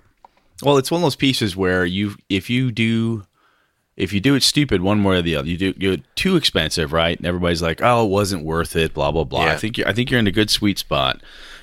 Well, 0.62 0.76
it's 0.76 0.90
one 0.90 0.98
of 1.00 1.04
those 1.04 1.14
pieces 1.16 1.56
where 1.56 1.86
you, 1.86 2.16
if 2.28 2.50
you 2.50 2.72
do, 2.72 3.24
if 3.96 4.12
you 4.12 4.18
do 4.20 4.34
it 4.34 4.42
stupid 4.42 4.80
one 4.82 5.02
way 5.04 5.16
or 5.18 5.22
the 5.22 5.36
other, 5.36 5.48
you 5.48 5.56
do 5.56 5.72
you're 5.78 5.98
too 6.16 6.34
expensive, 6.36 6.92
right? 6.92 7.16
And 7.16 7.26
everybody's 7.26 7.62
like, 7.62 7.80
"Oh, 7.82 8.04
it 8.04 8.08
wasn't 8.10 8.44
worth 8.44 8.74
it." 8.76 8.92
Blah 8.92 9.12
blah 9.12 9.24
blah. 9.24 9.44
I 9.46 9.56
think 9.56 9.78
you're, 9.78 9.88
I 9.88 9.92
think 9.92 10.10
you're 10.10 10.20
in 10.20 10.26
a 10.26 10.32
good 10.32 10.50
sweet 10.50 10.78
spot. 10.78 11.20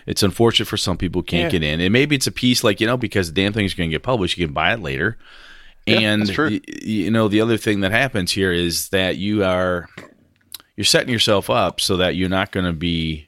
It's 0.07 0.24
unfortunate 0.24 0.68
for 0.68 0.78
some 0.78 0.97
people 0.97 1.22
who 1.22 1.26
can't 1.26 1.53
Yeah. 1.53 1.59
get 1.59 1.63
in, 1.63 1.82
and 1.82 1.91
maybe 1.91 2.16
it's 2.16 2.28
a 2.28 2.32
piece 2.32 2.63
like 2.63 2.80
you 2.82 2.88
know 2.88 2.97
because 2.97 3.28
the 3.32 3.41
damn 3.41 3.53
thing's 3.53 3.74
going 3.74 3.89
to 3.89 3.93
get 3.93 4.03
published, 4.03 4.38
you 4.38 4.45
can 4.47 4.53
buy 4.53 4.74
it 4.74 4.80
later. 4.82 5.18
Yeah, 5.86 6.00
and 6.00 6.28
y- 6.38 6.62
you 6.82 7.12
know 7.12 7.28
the 7.28 7.42
other 7.42 7.58
thing 7.58 7.82
that 7.82 7.92
happens 7.92 8.32
here 8.32 8.52
is 8.52 8.90
that 8.90 9.18
you 9.18 9.44
are 9.44 9.88
you're 10.76 10.84
setting 10.86 11.10
yourself 11.10 11.50
up 11.50 11.80
so 11.80 11.98
that 11.98 12.16
you're 12.16 12.30
not 12.30 12.52
going 12.52 12.66
to 12.66 12.74
be 12.74 13.28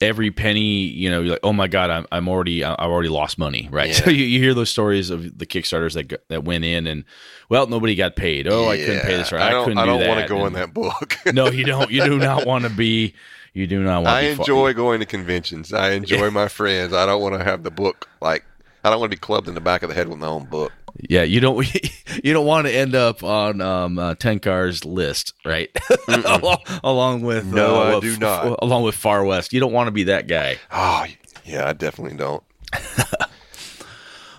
every 0.00 0.30
penny 0.30 0.82
you 0.82 1.08
know 1.08 1.20
you're 1.20 1.30
like 1.30 1.40
oh 1.44 1.52
my 1.52 1.66
god 1.68 1.88
i'm, 1.88 2.06
I'm 2.12 2.28
already 2.28 2.62
i've 2.62 2.90
already 2.90 3.08
lost 3.08 3.38
money 3.38 3.68
right 3.70 3.88
Yeah. 3.90 3.94
so 3.94 4.10
you, 4.10 4.24
you 4.24 4.38
hear 4.38 4.52
those 4.52 4.68
stories 4.68 5.08
of 5.08 5.38
the 5.38 5.46
kickstarters 5.46 5.94
that 5.94 6.20
that 6.28 6.44
went 6.44 6.64
in 6.64 6.86
and 6.86 7.04
well 7.48 7.66
nobody 7.68 7.94
got 7.94 8.14
paid 8.16 8.46
oh 8.46 8.68
i 8.68 8.76
couldn't 8.76 9.02
pay 9.02 9.16
this 9.16 9.32
right 9.32 9.40
I 9.40 9.46
i, 9.48 9.50
don't, 9.52 9.64
couldn't 9.64 9.78
I 9.78 9.86
don't 9.86 10.00
do 10.00 10.08
want 10.08 10.20
to 10.20 10.28
go 10.28 10.46
in 10.46 10.52
that 10.54 10.74
book. 10.74 11.16
no 11.32 11.46
you 11.48 11.64
don't 11.64 11.90
you 11.90 12.04
do 12.04 12.18
not 12.18 12.44
want 12.44 12.64
to 12.64 12.70
be 12.70 13.14
you 13.54 13.66
do 13.66 13.82
not 13.82 14.02
want 14.02 14.08
I 14.08 14.22
to 14.22 14.28
be 14.30 14.34
fu- 14.34 14.42
enjoy 14.42 14.74
going 14.74 14.98
to 15.00 15.06
conventions. 15.06 15.72
I 15.72 15.92
enjoy 15.92 16.28
my 16.30 16.48
friends. 16.48 16.92
I 16.92 17.06
don't 17.06 17.22
want 17.22 17.38
to 17.38 17.44
have 17.44 17.62
the 17.62 17.70
book 17.70 18.08
like 18.20 18.44
I 18.84 18.90
don't 18.90 19.00
want 19.00 19.10
to 19.10 19.16
be 19.16 19.20
clubbed 19.20 19.48
in 19.48 19.54
the 19.54 19.60
back 19.60 19.82
of 19.82 19.88
the 19.88 19.94
head 19.94 20.08
with 20.08 20.18
my 20.18 20.26
own 20.26 20.44
book. 20.44 20.70
yeah 21.08 21.22
you 21.22 21.40
don't 21.40 21.66
you 22.24 22.32
don't 22.32 22.46
want 22.46 22.66
to 22.66 22.72
end 22.72 22.94
up 22.94 23.22
on 23.24 23.60
um 23.60 23.98
uh, 23.98 24.14
Tenkar's 24.14 24.84
list 24.84 25.32
right 25.44 25.70
along, 26.08 26.58
along 26.84 27.22
with 27.22 27.46
No, 27.46 27.76
uh, 27.82 27.96
I 27.96 28.00
do 28.00 28.12
f- 28.12 28.20
not. 28.20 28.58
along 28.62 28.82
with 28.84 28.94
far 28.94 29.24
west 29.24 29.52
you 29.52 29.58
don't 29.60 29.72
want 29.72 29.88
to 29.88 29.90
be 29.92 30.04
that 30.04 30.28
guy 30.28 30.58
Oh 30.70 31.06
yeah, 31.44 31.68
I 31.68 31.72
definitely 31.72 32.16
don't. 32.16 32.42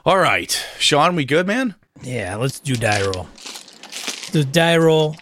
all 0.05 0.17
right 0.17 0.63
sean 0.79 1.15
we 1.15 1.25
good 1.25 1.47
man 1.47 1.75
Yeah, 2.01 2.35
let's 2.35 2.59
do 2.59 2.75
die 2.75 3.01
roll. 3.03 3.27
The 4.31 4.43
die 4.43 4.77
roll. 4.77 5.15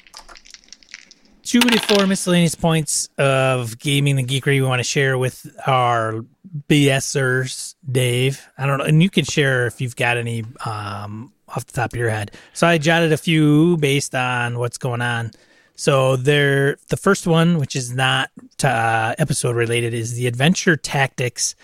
two 1.43 1.59
to 1.61 1.79
four 1.79 2.05
miscellaneous 2.07 2.55
points 2.55 3.09
of 3.17 3.77
gaming 3.79 4.17
and 4.19 4.27
geekery 4.27 4.59
we 4.59 4.63
want 4.63 4.79
to 4.79 4.83
share 4.83 5.17
with 5.17 5.45
our 5.67 6.25
BSers, 6.69 7.75
Dave. 7.89 8.47
I 8.57 8.65
don't 8.65 8.77
know, 8.77 8.85
and 8.85 9.01
you 9.01 9.09
can 9.09 9.25
share 9.25 9.65
if 9.67 9.81
you've 9.81 9.95
got 9.95 10.17
any 10.17 10.43
um, 10.65 11.33
off 11.47 11.65
the 11.65 11.73
top 11.73 11.93
of 11.93 11.99
your 11.99 12.09
head. 12.09 12.31
So 12.53 12.67
I 12.67 12.77
jotted 12.77 13.11
a 13.11 13.17
few 13.17 13.77
based 13.77 14.13
on 14.15 14.59
what's 14.59 14.77
going 14.77 15.01
on. 15.01 15.31
So 15.75 16.15
there, 16.15 16.77
the 16.89 16.97
first 16.97 17.25
one, 17.25 17.57
which 17.57 17.75
is 17.75 17.91
not 17.91 18.29
uh, 18.63 19.15
episode 19.17 19.55
related, 19.55 19.93
is 19.93 20.13
the 20.13 20.27
Adventure 20.27 20.75
Tactics 20.75 21.55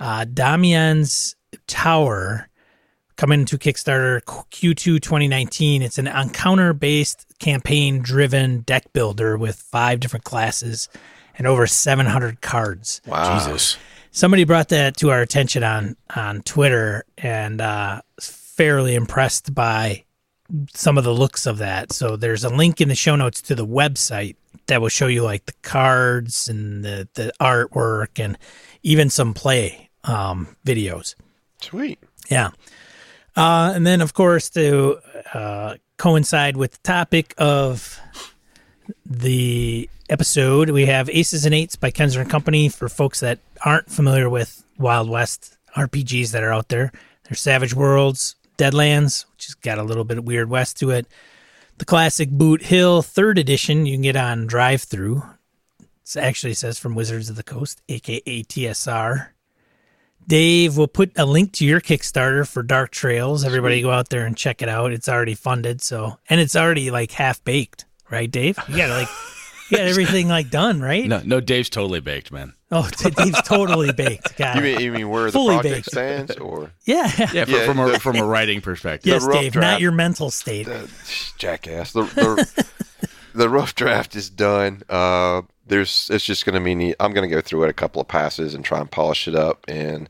uh, 0.00 0.24
Domianne's 0.24 1.36
Tower 1.66 2.48
coming 3.16 3.44
to 3.46 3.56
Kickstarter 3.56 4.20
Q2 4.22 5.00
2019. 5.00 5.82
It's 5.82 5.98
an 5.98 6.06
encounter 6.08 6.72
based 6.72 7.38
campaign 7.38 8.00
driven 8.02 8.60
deck 8.60 8.92
builder 8.92 9.38
with 9.38 9.56
five 9.56 10.00
different 10.00 10.24
classes 10.24 10.88
and 11.38 11.46
over 11.46 11.66
700 11.66 12.40
cards. 12.40 13.00
Wow. 13.06 13.38
Jesus. 13.38 13.78
Somebody 14.16 14.44
brought 14.44 14.70
that 14.70 14.96
to 14.96 15.10
our 15.10 15.20
attention 15.20 15.62
on 15.62 15.94
on 16.14 16.40
Twitter 16.40 17.04
and 17.18 17.60
uh 17.60 18.00
fairly 18.18 18.94
impressed 18.94 19.54
by 19.54 20.04
some 20.72 20.96
of 20.96 21.04
the 21.04 21.12
looks 21.12 21.44
of 21.44 21.58
that. 21.58 21.92
So 21.92 22.16
there's 22.16 22.42
a 22.42 22.48
link 22.48 22.80
in 22.80 22.88
the 22.88 22.94
show 22.94 23.14
notes 23.14 23.42
to 23.42 23.54
the 23.54 23.66
website 23.66 24.36
that 24.68 24.80
will 24.80 24.88
show 24.88 25.06
you 25.06 25.22
like 25.22 25.44
the 25.44 25.52
cards 25.60 26.48
and 26.48 26.82
the 26.82 27.06
the 27.12 27.30
artwork 27.38 28.18
and 28.18 28.38
even 28.82 29.10
some 29.10 29.34
play 29.34 29.90
um 30.04 30.56
videos. 30.64 31.14
Sweet. 31.60 31.98
Yeah. 32.30 32.52
Uh, 33.36 33.72
and 33.74 33.86
then, 33.86 34.00
of 34.00 34.14
course, 34.14 34.48
to 34.48 34.98
uh, 35.34 35.74
coincide 35.98 36.56
with 36.56 36.72
the 36.72 36.78
topic 36.78 37.34
of 37.36 38.00
the 39.04 39.90
episode, 40.08 40.70
we 40.70 40.86
have 40.86 41.10
Aces 41.10 41.44
and 41.44 41.54
Eights 41.54 41.76
by 41.76 41.90
Kenzer 41.90 42.20
and 42.20 42.30
Company 42.30 42.68
for 42.68 42.88
folks 42.88 43.20
that 43.20 43.38
aren't 43.64 43.90
familiar 43.90 44.28
with 44.28 44.64
Wild 44.78 45.08
West 45.08 45.56
RPGs 45.74 46.32
that 46.32 46.42
are 46.42 46.52
out 46.52 46.68
there. 46.68 46.92
There's 47.24 47.40
Savage 47.40 47.74
Worlds, 47.74 48.36
Deadlands, 48.58 49.26
which 49.32 49.46
has 49.46 49.54
got 49.54 49.78
a 49.78 49.82
little 49.82 50.04
bit 50.04 50.18
of 50.18 50.24
Weird 50.24 50.48
West 50.48 50.78
to 50.78 50.90
it. 50.90 51.06
The 51.78 51.84
classic 51.84 52.30
Boot 52.30 52.62
Hill 52.62 53.02
third 53.02 53.38
edition 53.38 53.86
you 53.86 53.94
can 53.94 54.02
get 54.02 54.16
on 54.16 54.46
drive 54.46 54.82
through. 54.82 55.22
It 55.80 56.16
actually 56.16 56.54
says 56.54 56.78
from 56.78 56.94
Wizards 56.94 57.28
of 57.28 57.36
the 57.36 57.42
Coast, 57.42 57.82
aka 57.88 58.20
TSR. 58.42 59.28
Dave 60.26 60.76
will 60.76 60.88
put 60.88 61.12
a 61.16 61.24
link 61.24 61.52
to 61.52 61.64
your 61.64 61.80
Kickstarter 61.80 62.48
for 62.48 62.62
Dark 62.62 62.90
Trails. 62.90 63.44
Everybody 63.44 63.80
go 63.82 63.90
out 63.90 64.08
there 64.08 64.26
and 64.26 64.36
check 64.36 64.62
it 64.62 64.68
out. 64.68 64.92
It's 64.92 65.08
already 65.08 65.34
funded, 65.34 65.82
so 65.82 66.18
and 66.28 66.40
it's 66.40 66.56
already 66.56 66.90
like 66.90 67.12
half 67.12 67.44
baked, 67.44 67.84
right, 68.10 68.30
Dave? 68.30 68.56
Got 68.56 68.90
like 68.90 69.08
you 69.70 69.76
got 69.78 69.86
everything 69.86 70.28
like 70.28 70.50
done, 70.50 70.80
right? 70.80 71.06
No, 71.06 71.20
no, 71.24 71.40
Dave's 71.40 71.68
totally 71.70 72.00
baked, 72.00 72.30
man. 72.32 72.52
Oh, 72.70 72.88
Dave's 72.98 73.40
totally 73.42 73.92
baked. 73.92 74.36
Got 74.36 74.56
You 74.56 74.62
mean 74.62 74.80
you 74.80 74.92
mean 74.92 75.08
where 75.08 75.24
the 75.26 75.32
Fully 75.32 75.54
project 75.56 75.74
baked. 75.76 75.90
stands, 75.90 76.36
or 76.36 76.72
Yeah. 76.84 77.10
Yeah, 77.32 77.44
fr- 77.44 77.50
Yeah, 77.50 77.66
from 77.66 77.78
a 77.78 77.90
the- 77.92 78.00
from 78.00 78.16
a 78.16 78.24
writing 78.24 78.60
perspective. 78.60 79.08
Yes, 79.12 79.24
rough 79.24 79.40
Dave, 79.40 79.54
not 79.54 79.80
your 79.80 79.92
mental 79.92 80.30
state. 80.30 80.66
the 80.66 80.90
jackass? 81.38 81.92
The 81.92 82.02
the, 82.02 83.08
the 83.34 83.48
rough 83.48 83.74
draft 83.74 84.16
is 84.16 84.28
done. 84.30 84.82
Uh, 84.88 85.42
there's 85.66 86.08
it's 86.12 86.24
just 86.24 86.44
going 86.44 86.54
to 86.54 86.60
be 86.60 86.74
neat. 86.74 86.96
I'm 87.00 87.12
going 87.12 87.28
to 87.28 87.34
go 87.34 87.40
through 87.40 87.64
it 87.64 87.68
a 87.70 87.72
couple 87.74 88.00
of 88.00 88.08
passes 88.08 88.54
and 88.54 88.64
try 88.64 88.80
and 88.80 88.90
polish 88.90 89.26
it 89.28 89.34
up 89.34 89.64
and 89.68 90.08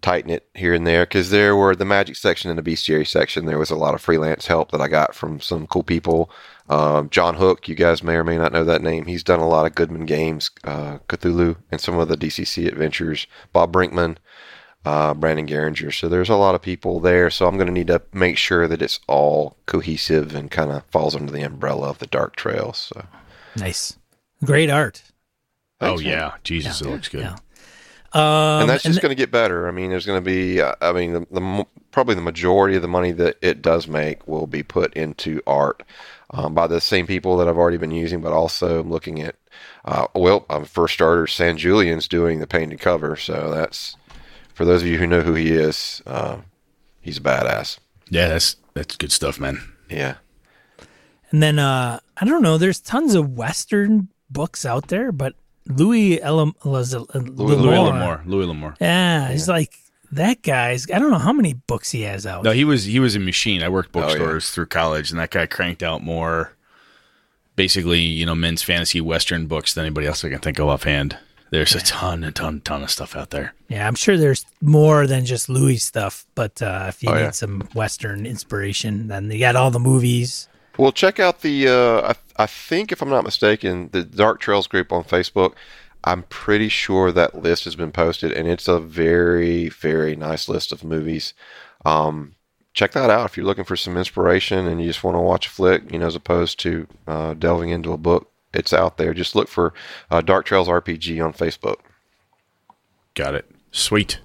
tighten 0.00 0.30
it 0.30 0.46
here 0.54 0.74
and 0.74 0.86
there 0.86 1.04
because 1.04 1.30
there 1.30 1.56
were 1.56 1.74
the 1.74 1.84
magic 1.84 2.14
section 2.14 2.50
and 2.50 2.58
the 2.58 2.68
bestiary 2.70 3.06
section. 3.06 3.46
There 3.46 3.58
was 3.58 3.70
a 3.70 3.76
lot 3.76 3.94
of 3.94 4.00
freelance 4.00 4.46
help 4.46 4.70
that 4.70 4.80
I 4.80 4.86
got 4.88 5.14
from 5.14 5.40
some 5.40 5.66
cool 5.66 5.82
people. 5.82 6.30
Um, 6.68 7.08
John 7.10 7.34
Hook, 7.34 7.68
you 7.68 7.74
guys 7.74 8.02
may 8.02 8.14
or 8.14 8.24
may 8.24 8.36
not 8.36 8.52
know 8.52 8.64
that 8.64 8.82
name. 8.82 9.06
He's 9.06 9.22
done 9.24 9.40
a 9.40 9.48
lot 9.48 9.66
of 9.66 9.74
Goodman 9.74 10.04
games, 10.06 10.50
uh, 10.64 10.98
Cthulhu, 11.08 11.56
and 11.70 11.80
some 11.80 11.98
of 11.98 12.08
the 12.08 12.16
DCC 12.16 12.68
adventures. 12.68 13.26
Bob 13.52 13.72
Brinkman, 13.72 14.16
uh, 14.84 15.14
Brandon 15.14 15.46
Garinger. 15.46 15.92
So 15.92 16.08
there's 16.08 16.28
a 16.28 16.36
lot 16.36 16.54
of 16.54 16.62
people 16.62 17.00
there. 17.00 17.30
So 17.30 17.46
I'm 17.46 17.56
going 17.56 17.68
to 17.68 17.72
need 17.72 17.86
to 17.86 18.02
make 18.12 18.36
sure 18.36 18.68
that 18.68 18.82
it's 18.82 19.00
all 19.06 19.56
cohesive 19.66 20.34
and 20.34 20.50
kind 20.50 20.70
of 20.70 20.84
falls 20.86 21.16
under 21.16 21.32
the 21.32 21.42
umbrella 21.42 21.88
of 21.88 21.98
the 21.98 22.06
Dark 22.06 22.36
Trails. 22.36 22.92
So 22.94 23.06
Nice. 23.56 23.96
Great 24.44 24.70
art. 24.70 25.02
Oh 25.80 25.88
Thanks, 25.88 26.02
man. 26.02 26.12
yeah, 26.12 26.32
Jesus, 26.44 26.80
it 26.80 26.88
looks 26.88 27.08
good. 27.08 27.22
Yeah. 27.22 27.36
Um, 28.12 28.62
and 28.62 28.70
that's 28.70 28.84
just 28.84 28.96
and 28.96 29.02
going 29.02 29.10
to 29.10 29.20
get 29.20 29.30
better. 29.30 29.68
I 29.68 29.70
mean, 29.70 29.90
there's 29.90 30.06
going 30.06 30.22
to 30.22 30.24
be, 30.24 30.60
uh, 30.60 30.74
I 30.80 30.92
mean, 30.92 31.12
the, 31.12 31.26
the 31.30 31.66
probably 31.90 32.14
the 32.14 32.22
majority 32.22 32.74
of 32.74 32.82
the 32.82 32.88
money 32.88 33.12
that 33.12 33.36
it 33.42 33.60
does 33.60 33.86
make 33.86 34.26
will 34.26 34.46
be 34.46 34.62
put 34.62 34.94
into 34.94 35.42
art 35.46 35.82
um, 36.30 36.54
by 36.54 36.66
the 36.66 36.80
same 36.80 37.06
people 37.06 37.36
that 37.38 37.48
I've 37.48 37.56
already 37.56 37.76
been 37.78 37.90
using, 37.90 38.20
but 38.20 38.32
also 38.32 38.80
I'm 38.80 38.90
looking 38.90 39.20
at, 39.22 39.36
uh, 39.84 40.06
well, 40.14 40.44
um, 40.50 40.64
for 40.64 40.86
starters, 40.88 41.32
Sanjulian's 41.32 42.06
doing 42.08 42.40
the 42.40 42.46
painted 42.46 42.80
cover, 42.80 43.16
so 43.16 43.50
that's 43.50 43.96
for 44.54 44.64
those 44.64 44.82
of 44.82 44.88
you 44.88 44.98
who 44.98 45.06
know 45.06 45.22
who 45.22 45.34
he 45.34 45.52
is. 45.52 46.02
Uh, 46.06 46.38
he's 47.00 47.18
a 47.18 47.22
badass. 47.22 47.78
Yeah, 48.10 48.28
that's 48.28 48.56
that's 48.74 48.96
good 48.96 49.12
stuff, 49.12 49.38
man. 49.40 49.60
Yeah. 49.90 50.16
And 51.30 51.42
then 51.42 51.58
uh 51.58 52.00
I 52.16 52.24
don't 52.24 52.42
know, 52.42 52.56
there's 52.58 52.80
tons 52.80 53.14
of 53.14 53.36
Western 53.36 54.08
books 54.30 54.64
out 54.64 54.88
there, 54.88 55.12
but 55.12 55.34
Louis 55.66 56.20
Elam- 56.22 56.54
Laz- 56.64 56.94
Louis 56.94 57.56
L'Amour- 57.56 57.92
L'Amour. 57.92 58.22
Louis 58.26 58.46
L'Amour. 58.46 58.74
Yeah, 58.80 59.30
he's 59.30 59.48
like 59.48 59.74
that 60.12 60.42
guy's. 60.42 60.90
I 60.90 60.98
don't 60.98 61.10
know 61.10 61.18
how 61.18 61.32
many 61.32 61.54
books 61.54 61.90
he 61.90 62.02
has 62.02 62.26
out. 62.26 62.44
No, 62.44 62.52
he 62.52 62.64
was 62.64 62.84
he 62.84 63.00
was 63.00 63.14
a 63.16 63.20
machine. 63.20 63.62
I 63.62 63.68
worked 63.68 63.90
Oh, 63.94 64.00
yeah. 64.00 64.06
bookstores 64.06 64.50
through 64.50 64.66
college, 64.66 65.10
and 65.10 65.18
that 65.20 65.30
guy 65.30 65.46
cranked 65.46 65.82
out 65.82 66.02
more, 66.02 66.52
basically, 67.56 68.00
you 68.00 68.26
know, 68.26 68.34
men's 68.34 68.62
fantasy 68.62 69.00
western 69.00 69.46
books 69.46 69.74
than 69.74 69.84
anybody 69.84 70.06
else 70.06 70.24
I 70.24 70.30
can 70.30 70.38
think 70.40 70.58
of 70.58 70.68
offhand. 70.68 71.16
There's 71.50 71.74
a 71.74 71.80
ton, 71.80 72.24
a 72.24 72.30
ton, 72.30 72.60
ton 72.60 72.82
of 72.82 72.90
stuff 72.90 73.16
out 73.16 73.30
there. 73.30 73.54
Yeah, 73.68 73.88
I'm 73.88 73.94
sure 73.94 74.18
there's 74.18 74.44
more 74.60 75.06
than 75.06 75.24
just 75.24 75.48
Louis 75.48 75.78
stuff. 75.78 76.26
But 76.34 76.60
uh, 76.60 76.86
if 76.88 77.02
you 77.02 77.08
Oh, 77.08 77.14
need 77.14 77.20
yeah. 77.20 77.30
some 77.30 77.62
Western 77.74 78.26
inspiration, 78.26 79.08
then 79.08 79.30
you 79.30 79.38
got 79.38 79.56
all 79.56 79.70
the 79.70 79.80
movies. 79.80 80.46
Well, 80.76 80.92
check 80.92 81.18
out 81.18 81.40
the. 81.40 81.68
Uh, 81.68 82.12
I, 82.36 82.42
I 82.42 82.46
think, 82.46 82.92
if 82.92 83.00
I'm 83.00 83.08
not 83.08 83.24
mistaken, 83.24 83.88
the 83.92 84.04
Dark 84.04 84.40
Trails 84.40 84.66
group 84.66 84.92
on 84.92 85.04
Facebook. 85.04 85.54
I'm 86.04 86.22
pretty 86.24 86.68
sure 86.68 87.10
that 87.12 87.42
list 87.42 87.64
has 87.64 87.74
been 87.76 87.92
posted, 87.92 88.32
and 88.32 88.48
it's 88.48 88.68
a 88.68 88.78
very, 88.80 89.68
very 89.68 90.16
nice 90.16 90.48
list 90.48 90.72
of 90.72 90.84
movies. 90.84 91.34
Um, 91.84 92.34
check 92.72 92.92
that 92.92 93.10
out 93.10 93.26
if 93.26 93.36
you're 93.36 93.46
looking 93.46 93.64
for 93.64 93.76
some 93.76 93.96
inspiration 93.96 94.66
and 94.68 94.80
you 94.80 94.86
just 94.86 95.02
want 95.02 95.16
to 95.16 95.20
watch 95.20 95.46
a 95.46 95.50
flick, 95.50 95.90
you 95.92 95.98
know, 95.98 96.06
as 96.06 96.14
opposed 96.14 96.60
to 96.60 96.86
uh, 97.06 97.34
delving 97.34 97.70
into 97.70 97.92
a 97.92 97.96
book. 97.98 98.30
It's 98.54 98.72
out 98.72 98.96
there. 98.96 99.12
Just 99.12 99.34
look 99.34 99.48
for 99.48 99.74
uh, 100.10 100.20
Dark 100.20 100.46
Trails 100.46 100.68
RPG 100.68 101.22
on 101.24 101.32
Facebook. 101.32 101.76
Got 103.14 103.34
it. 103.34 103.50
Sweet. 103.72 104.20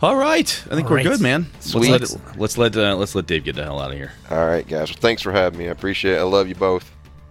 All 0.00 0.14
right, 0.16 0.46
I 0.70 0.74
think 0.74 0.84
All 0.84 0.90
we're 0.90 0.96
right. 0.98 1.06
good, 1.06 1.20
man. 1.20 1.46
Sweet. 1.60 1.90
Let's 1.90 2.12
let 2.14 2.38
let's 2.38 2.58
let 2.58 2.76
uh, 2.76 2.94
let's 2.94 3.14
let 3.16 3.26
Dave 3.26 3.42
get 3.44 3.56
the 3.56 3.64
hell 3.64 3.80
out 3.80 3.90
of 3.90 3.96
here. 3.96 4.12
all 4.30 4.46
right, 4.46 4.66
guys. 4.66 4.90
Well, 4.90 4.98
thanks 5.00 5.22
for 5.22 5.32
having 5.32 5.58
me. 5.58 5.66
I 5.66 5.72
appreciate 5.72 6.14
it. 6.14 6.18
I 6.18 6.22
love 6.22 6.46
you 6.48 6.54
both. 6.54 6.88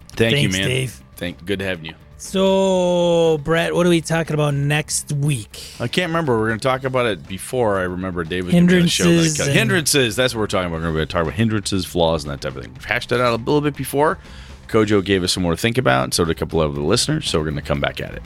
Thank 0.08 0.42
you, 0.42 0.50
man. 0.50 0.68
Dave. 0.68 1.02
Thank. 1.16 1.44
Good 1.46 1.62
having 1.62 1.86
you. 1.86 1.94
So, 2.20 3.38
Brett, 3.44 3.76
what 3.76 3.86
are 3.86 3.90
we 3.90 4.00
talking 4.00 4.34
about 4.34 4.52
next 4.52 5.12
week? 5.12 5.74
I 5.78 5.86
can't 5.86 6.10
remember. 6.10 6.36
We 6.36 6.46
are 6.46 6.48
going 6.48 6.58
to 6.58 6.68
talk 6.68 6.82
about 6.82 7.06
it 7.06 7.28
before. 7.28 7.78
I 7.78 7.82
remember 7.82 8.24
Dave 8.24 8.46
was 8.46 8.54
gonna 8.54 8.66
be 8.66 8.82
the 8.82 8.88
show 8.88 9.04
that 9.04 9.10
Hindrances 9.12 9.46
Hindrances. 9.46 10.16
That's 10.16 10.34
what 10.34 10.40
we're 10.40 10.48
talking 10.48 10.66
about. 10.66 10.82
We're 10.82 10.92
going 10.92 11.06
to 11.06 11.12
talk 11.12 11.22
about 11.22 11.34
hindrances, 11.34 11.86
flaws, 11.86 12.24
and 12.24 12.32
that 12.32 12.40
type 12.40 12.56
of 12.56 12.64
thing. 12.64 12.74
We've 12.74 12.84
hashed 12.84 13.10
that 13.10 13.20
out 13.20 13.34
a 13.34 13.36
little 13.36 13.60
bit 13.60 13.76
before. 13.76 14.18
Kojo 14.66 15.02
gave 15.02 15.22
us 15.22 15.32
some 15.32 15.44
more 15.44 15.52
to 15.52 15.56
think 15.56 15.78
about, 15.78 16.04
and 16.04 16.12
so 16.12 16.24
did 16.24 16.32
a 16.32 16.34
couple 16.34 16.60
of 16.60 16.74
the 16.74 16.80
listeners. 16.80 17.30
So 17.30 17.38
we're 17.38 17.44
going 17.44 17.54
to 17.56 17.62
come 17.62 17.80
back 17.80 18.00
at 18.00 18.14
it. 18.14 18.22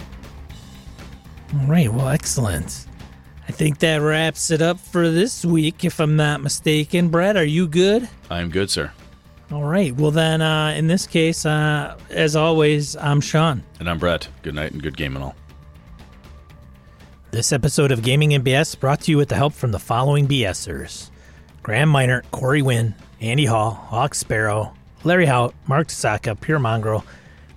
All 1.60 1.66
right, 1.66 1.93
well, 1.93 2.09
excellent. 2.09 2.86
I 3.47 3.52
think 3.52 3.78
that 3.81 3.98
wraps 3.98 4.51
it 4.51 4.62
up 4.62 4.81
for 4.81 5.10
this 5.10 5.44
week, 5.44 5.85
if 5.85 6.01
I'm 6.01 6.16
not 6.16 6.40
mistaken. 6.40 7.10
Brett, 7.10 7.36
are 7.36 7.44
you 7.44 7.69
good? 7.69 8.09
I 8.31 8.40
am 8.40 8.48
good, 8.48 8.70
sir. 8.70 8.90
All 9.52 9.64
right, 9.64 9.94
well, 9.94 10.10
then, 10.10 10.40
uh, 10.40 10.68
in 10.74 10.86
this 10.86 11.06
case, 11.06 11.44
uh, 11.44 11.98
as 12.08 12.36
always, 12.36 12.96
I'm 12.96 13.20
Sean. 13.20 13.62
And 13.80 13.90
I'm 13.90 13.98
Brett. 13.98 14.26
Good 14.40 14.54
night 14.54 14.72
and 14.72 14.82
good 14.82 14.96
game 14.96 15.14
and 15.14 15.22
all. 15.22 15.34
This 17.32 17.52
episode 17.52 17.92
of 17.92 18.02
Gaming 18.02 18.32
and 18.32 18.42
BS 18.42 18.80
brought 18.80 19.02
to 19.02 19.10
you 19.10 19.18
with 19.18 19.28
the 19.28 19.34
help 19.34 19.52
from 19.52 19.70
the 19.70 19.78
following 19.78 20.26
BSers 20.26 21.10
Graham 21.62 21.90
Miner, 21.90 22.22
Corey 22.30 22.62
Wynn, 22.62 22.94
Andy 23.20 23.44
Hall, 23.44 23.72
Hawk 23.72 24.14
Sparrow, 24.14 24.72
Larry 25.04 25.26
Hout, 25.26 25.54
Mark 25.66 25.88
Tasaka, 25.88 26.40
Pure 26.40 26.60
Mongrel, 26.60 27.04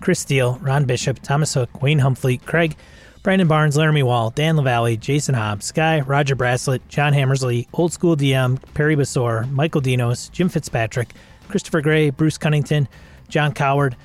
Chris 0.01 0.19
Steele, 0.19 0.59
Ron 0.61 0.83
Bishop, 0.83 1.19
Thomas 1.21 1.53
Hook, 1.53 1.81
Wayne 1.81 1.99
Humphrey, 1.99 2.39
Craig, 2.39 2.75
Brandon 3.23 3.47
Barnes, 3.47 3.77
Laramie 3.77 4.03
Wall, 4.03 4.31
Dan 4.31 4.57
LaValle, 4.57 4.97
Jason 4.97 5.33
Hobbs, 5.33 5.67
Sky, 5.67 6.01
Roger 6.01 6.35
Braslett, 6.35 6.81
John 6.89 7.13
Hammersley, 7.13 7.69
Old 7.73 7.93
School 7.93 8.17
DM, 8.17 8.61
Perry 8.73 8.97
Basor, 8.97 9.49
Michael 9.49 9.81
Dinos, 9.81 10.29
Jim 10.31 10.49
Fitzpatrick, 10.49 11.13
Christopher 11.47 11.81
Gray, 11.81 12.09
Bruce 12.09 12.37
Cunnington, 12.37 12.87
John 13.29 13.53
Coward, 13.53 13.95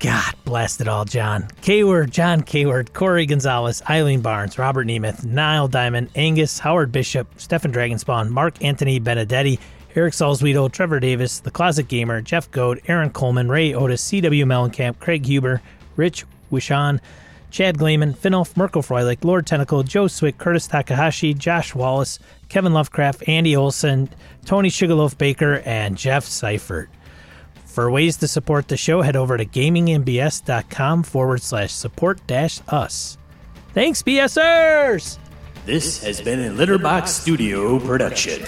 God 0.00 0.34
bless 0.46 0.80
it 0.80 0.88
all, 0.88 1.04
John. 1.04 1.42
Kayward, 1.60 2.08
John 2.08 2.40
Kayward, 2.40 2.94
Corey 2.94 3.26
Gonzalez, 3.26 3.82
Eileen 3.88 4.22
Barnes, 4.22 4.58
Robert 4.58 4.86
Nemeth, 4.86 5.26
Niall 5.26 5.68
Diamond, 5.68 6.08
Angus, 6.14 6.58
Howard 6.58 6.90
Bishop, 6.90 7.28
Stefan 7.38 7.70
Dragonspawn, 7.70 8.30
Mark 8.30 8.64
Anthony 8.64 8.98
Benedetti, 8.98 9.60
Eric 9.94 10.14
Salzweedel, 10.14 10.72
Trevor 10.72 11.00
Davis, 11.00 11.40
The 11.40 11.50
Closet 11.50 11.88
Gamer, 11.88 12.22
Jeff 12.22 12.50
Goad, 12.50 12.80
Aaron 12.86 13.10
Coleman, 13.10 13.50
Ray 13.50 13.74
Otis, 13.74 14.00
C.W. 14.02 14.46
Mellencamp, 14.46 14.98
Craig 15.00 15.26
Huber, 15.26 15.60
Rich 15.96 16.24
Wishan, 16.50 17.00
Chad 17.50 17.78
Glayman, 17.78 18.16
Finolf, 18.16 18.56
Mirko 18.56 18.80
Froelich, 18.80 19.24
Lord 19.24 19.46
Tentacle, 19.46 19.82
Joe 19.82 20.06
Swick, 20.06 20.38
Curtis 20.38 20.66
Takahashi, 20.66 21.34
Josh 21.34 21.74
Wallace, 21.74 22.18
Kevin 22.48 22.72
Lovecraft, 22.72 23.28
Andy 23.28 23.56
Olson, 23.56 24.08
Tony 24.44 24.68
Sugarloaf 24.68 25.18
Baker, 25.18 25.62
and 25.64 25.96
Jeff 25.96 26.24
Seifert. 26.24 26.88
For 27.64 27.90
ways 27.90 28.16
to 28.18 28.28
support 28.28 28.68
the 28.68 28.76
show, 28.76 29.02
head 29.02 29.16
over 29.16 29.36
to 29.36 29.44
gamingandbs.com 29.44 31.02
forward 31.04 31.42
slash 31.42 31.72
support 31.72 32.26
dash 32.26 32.60
us. 32.68 33.16
Thanks, 33.74 34.02
BSers! 34.02 35.18
This 35.66 36.02
has 36.02 36.20
been 36.20 36.40
a 36.40 36.50
Litterbox 36.50 37.08
Studio 37.08 37.78
production. 37.78 38.42